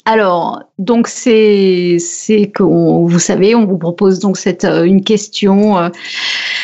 alors, 0.06 0.64
donc 0.78 1.08
c'est 1.08 1.98
c'est 2.00 2.52
que 2.52 2.64
vous 2.64 3.20
savez, 3.20 3.56
on 3.56 3.66
vous 3.66 3.78
propose 3.78 4.20
donc 4.20 4.38
cette 4.38 4.64
euh, 4.64 4.84
une 4.84 5.04
question 5.04 5.92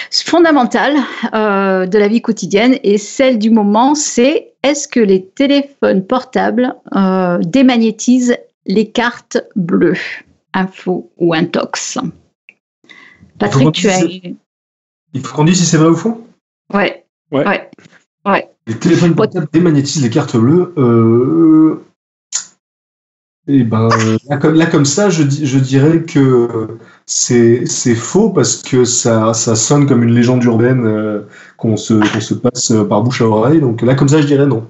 fondamentale 0.09 0.95
de 1.34 1.97
la 1.97 2.07
vie 2.07 2.22
quotidienne 2.22 2.77
et 2.84 2.97
celle 2.97 3.39
du 3.39 3.49
moment, 3.49 3.95
c'est 3.95 4.53
est-ce 4.63 4.88
que 4.88 4.99
les 4.99 5.26
téléphones 5.26 6.05
portables 6.05 6.76
démagnétisent 7.41 8.38
les 8.68 8.91
cartes 8.91 9.38
bleues? 9.55 9.97
Info 10.53 11.09
ou 11.18 11.34
intox? 11.34 11.97
Patrick, 13.39 13.72
tu 13.72 13.89
as. 13.89 14.01
Il 15.13 15.22
faut 15.22 15.35
qu'on 15.35 15.45
dise 15.45 15.59
si 15.59 15.65
c'est 15.65 15.77
vrai 15.77 15.89
ou 15.89 15.95
faux? 15.95 16.27
Ouais. 16.73 17.05
Ouais. 17.31 17.69
ouais. 18.25 18.49
Les 18.67 18.77
téléphones 18.77 19.15
portables 19.15 19.47
démagnétisent 19.51 20.03
les 20.03 20.09
cartes 20.09 20.37
bleues. 20.37 20.73
Euh... 20.77 21.83
Et 23.47 23.59
eh 23.59 23.63
ben, 23.63 23.89
là 24.29 24.37
comme, 24.37 24.53
là, 24.53 24.67
comme 24.67 24.85
ça, 24.85 25.09
je, 25.09 25.23
je 25.23 25.57
dirais 25.57 26.03
que 26.03 26.77
c'est 27.07 27.95
faux 27.95 28.29
parce 28.29 28.61
que 28.61 28.85
ça, 28.85 29.33
ça 29.33 29.55
sonne 29.55 29.87
comme 29.87 30.03
une 30.03 30.13
légende 30.13 30.43
urbaine 30.43 30.85
euh, 30.85 31.23
qu'on 31.57 31.75
se, 31.75 31.99
se 32.19 32.35
passe 32.35 32.71
par 32.87 33.01
bouche 33.01 33.21
à 33.21 33.25
oreille. 33.25 33.59
Donc 33.59 33.81
là, 33.81 33.95
comme 33.95 34.09
ça, 34.09 34.21
je 34.21 34.27
dirais 34.27 34.45
non. 34.45 34.67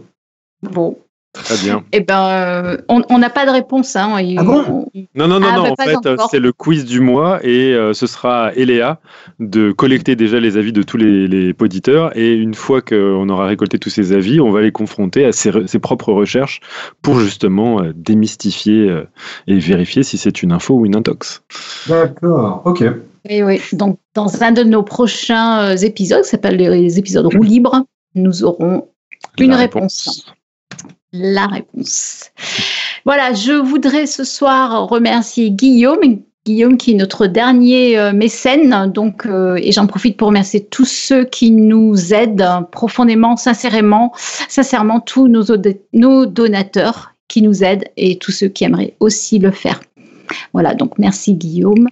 Bon, 0.64 0.98
Très 1.34 1.56
bien. 1.58 1.84
Eh 1.94 2.02
ben, 2.02 2.28
euh, 2.28 2.78
on 2.90 3.18
n'a 3.18 3.30
pas 3.30 3.46
de 3.46 3.52
réponse. 3.52 3.96
Hein, 3.96 4.18
ah 4.38 4.44
bon 4.44 4.90
Non, 5.16 5.30
non, 5.30 5.40
non, 5.40 5.48
ah, 5.50 5.56
non. 5.56 5.64
Bah, 5.64 5.72
en 5.72 6.02
fait, 6.02 6.26
c'est 6.30 6.40
le 6.40 6.52
quiz 6.52 6.84
du 6.84 7.00
mois 7.00 7.40
et 7.42 7.74
euh, 7.74 7.94
ce 7.94 8.06
sera 8.06 8.48
à 8.48 8.54
Eléa 8.54 9.00
de 9.40 9.72
collecter 9.72 10.18
déjà 10.18 10.42
les 10.42 10.58
avis 10.58 10.74
de 10.74 10.84
tous 10.84 10.98
les, 10.98 11.30
les 11.30 11.54
poditeurs. 11.54 12.16
Et 12.18 12.34
une 12.34 12.54
fois 12.54 12.82
qu'on 12.82 13.30
aura 13.30 13.46
récolté 13.46 13.80
tous 13.80 13.90
ces 13.90 14.12
avis, 14.12 14.42
on 14.42 14.52
va 14.52 14.62
les 14.62 14.74
confronter 14.74 15.24
à 15.24 15.32
ses, 15.32 15.52
ses 15.68 15.80
propres 15.80 16.12
recherches 16.12 16.60
pour 17.02 17.18
justement 17.18 17.82
euh, 17.82 17.94
démystifier 17.96 19.04
et 19.48 19.58
vérifier 19.58 20.04
si 20.04 20.18
c'est 20.18 20.44
une 20.44 20.52
info 20.52 20.76
ou 20.76 20.86
une 20.86 20.98
intox. 20.98 21.44
D'accord, 21.88 22.62
ok. 22.66 22.84
Et 23.30 23.42
oui, 23.44 23.62
donc 23.72 24.00
dans 24.16 24.44
un 24.44 24.52
de 24.52 24.64
nos 24.64 24.84
prochains 24.84 25.78
épisodes, 25.78 26.24
qui 26.24 26.30
s'appelle 26.30 26.58
les 26.58 27.00
épisodes 27.00 27.28
roue 27.28 27.44
libre, 27.44 27.86
nous 28.16 28.44
aurons 28.44 28.90
une 29.38 29.54
réponse 29.54 30.34
la 31.14 31.48
réponse. 31.48 32.32
Voilà, 33.06 33.34
je 33.34 33.54
voudrais 33.54 34.06
ce 34.06 34.24
soir 34.24 34.88
remercier 34.88 35.52
Guillaume. 35.52 36.22
Guillaume 36.44 36.78
qui 36.78 36.92
est 36.92 36.96
notre 36.96 37.28
dernier 37.28 38.00
euh, 38.00 38.14
mécène, 38.14 38.92
donc 38.92 39.28
euh, 39.28 39.60
et 39.62 39.72
j'en 39.72 39.86
profite 39.86 40.18
pour 40.18 40.30
remercier 40.30 40.66
tous 40.66 40.86
ceux 40.86 41.24
qui 41.24 41.52
nous 41.52 42.16
aident 42.16 42.66
profondément, 42.72 43.38
sincèrement, 43.38 44.12
sincèrement 44.16 45.02
tous 45.02 45.28
nos, 45.28 45.44
nos 45.94 46.26
donateurs 46.26 47.14
qui 47.28 47.44
nous 47.44 47.64
aident 47.64 47.84
et 47.96 48.18
tous 48.18 48.32
ceux 48.32 48.48
qui 48.48 48.64
aimeraient 48.64 48.96
aussi 49.00 49.38
le 49.38 49.52
faire. 49.52 49.82
Voilà, 50.52 50.74
donc 50.74 50.98
merci 50.98 51.36
Guillaume. 51.36 51.88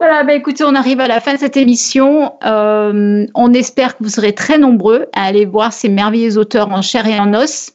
Voilà, 0.00 0.24
bah 0.24 0.34
écoutez, 0.34 0.64
on 0.64 0.74
arrive 0.74 0.98
à 0.98 1.06
la 1.06 1.20
fin 1.20 1.34
de 1.34 1.38
cette 1.38 1.56
émission. 1.56 2.32
Euh, 2.44 3.24
on 3.36 3.54
espère 3.54 3.96
que 3.96 4.02
vous 4.02 4.10
serez 4.10 4.32
très 4.34 4.58
nombreux 4.58 5.06
à 5.12 5.22
aller 5.22 5.44
voir 5.44 5.72
ces 5.72 5.88
merveilleux 5.88 6.36
auteurs 6.36 6.72
en 6.72 6.82
chair 6.82 7.06
et 7.06 7.20
en 7.20 7.32
os 7.34 7.72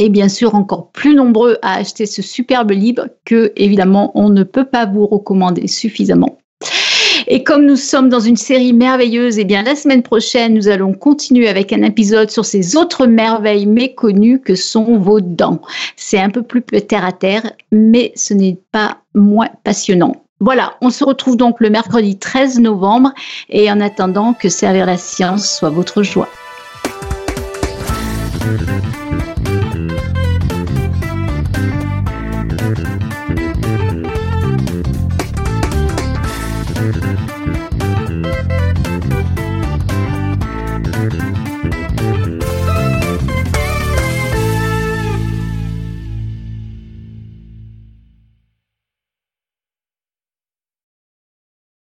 et 0.00 0.08
bien 0.08 0.28
sûr 0.28 0.54
encore 0.54 0.90
plus 0.90 1.14
nombreux 1.14 1.58
à 1.62 1.74
acheter 1.74 2.06
ce 2.06 2.22
superbe 2.22 2.70
livre 2.70 3.08
que 3.26 3.52
évidemment 3.54 4.10
on 4.14 4.30
ne 4.30 4.42
peut 4.42 4.64
pas 4.64 4.86
vous 4.86 5.06
recommander 5.06 5.68
suffisamment. 5.68 6.38
Et 7.26 7.44
comme 7.44 7.66
nous 7.66 7.76
sommes 7.76 8.08
dans 8.08 8.18
une 8.18 8.38
série 8.38 8.72
merveilleuse, 8.72 9.38
et 9.38 9.42
eh 9.42 9.44
bien 9.44 9.62
la 9.62 9.76
semaine 9.76 10.02
prochaine, 10.02 10.54
nous 10.54 10.68
allons 10.68 10.94
continuer 10.94 11.48
avec 11.48 11.72
un 11.72 11.82
épisode 11.82 12.30
sur 12.30 12.44
ces 12.44 12.76
autres 12.76 13.06
merveilles 13.06 13.66
méconnues 13.66 14.40
que 14.40 14.54
sont 14.54 14.96
vos 14.96 15.20
dents. 15.20 15.60
C'est 15.96 16.18
un 16.18 16.30
peu 16.30 16.42
plus 16.42 16.62
terre 16.62 17.04
à 17.04 17.12
terre, 17.12 17.52
mais 17.70 18.12
ce 18.16 18.32
n'est 18.32 18.58
pas 18.72 18.98
moins 19.14 19.50
passionnant. 19.64 20.24
Voilà, 20.40 20.76
on 20.80 20.88
se 20.88 21.04
retrouve 21.04 21.36
donc 21.36 21.60
le 21.60 21.68
mercredi 21.68 22.18
13 22.18 22.58
novembre 22.58 23.12
et 23.50 23.70
en 23.70 23.80
attendant 23.80 24.32
que 24.32 24.48
servir 24.48 24.86
la 24.86 24.96
science 24.96 25.58
soit 25.58 25.70
votre 25.70 26.02
joie. 26.02 26.28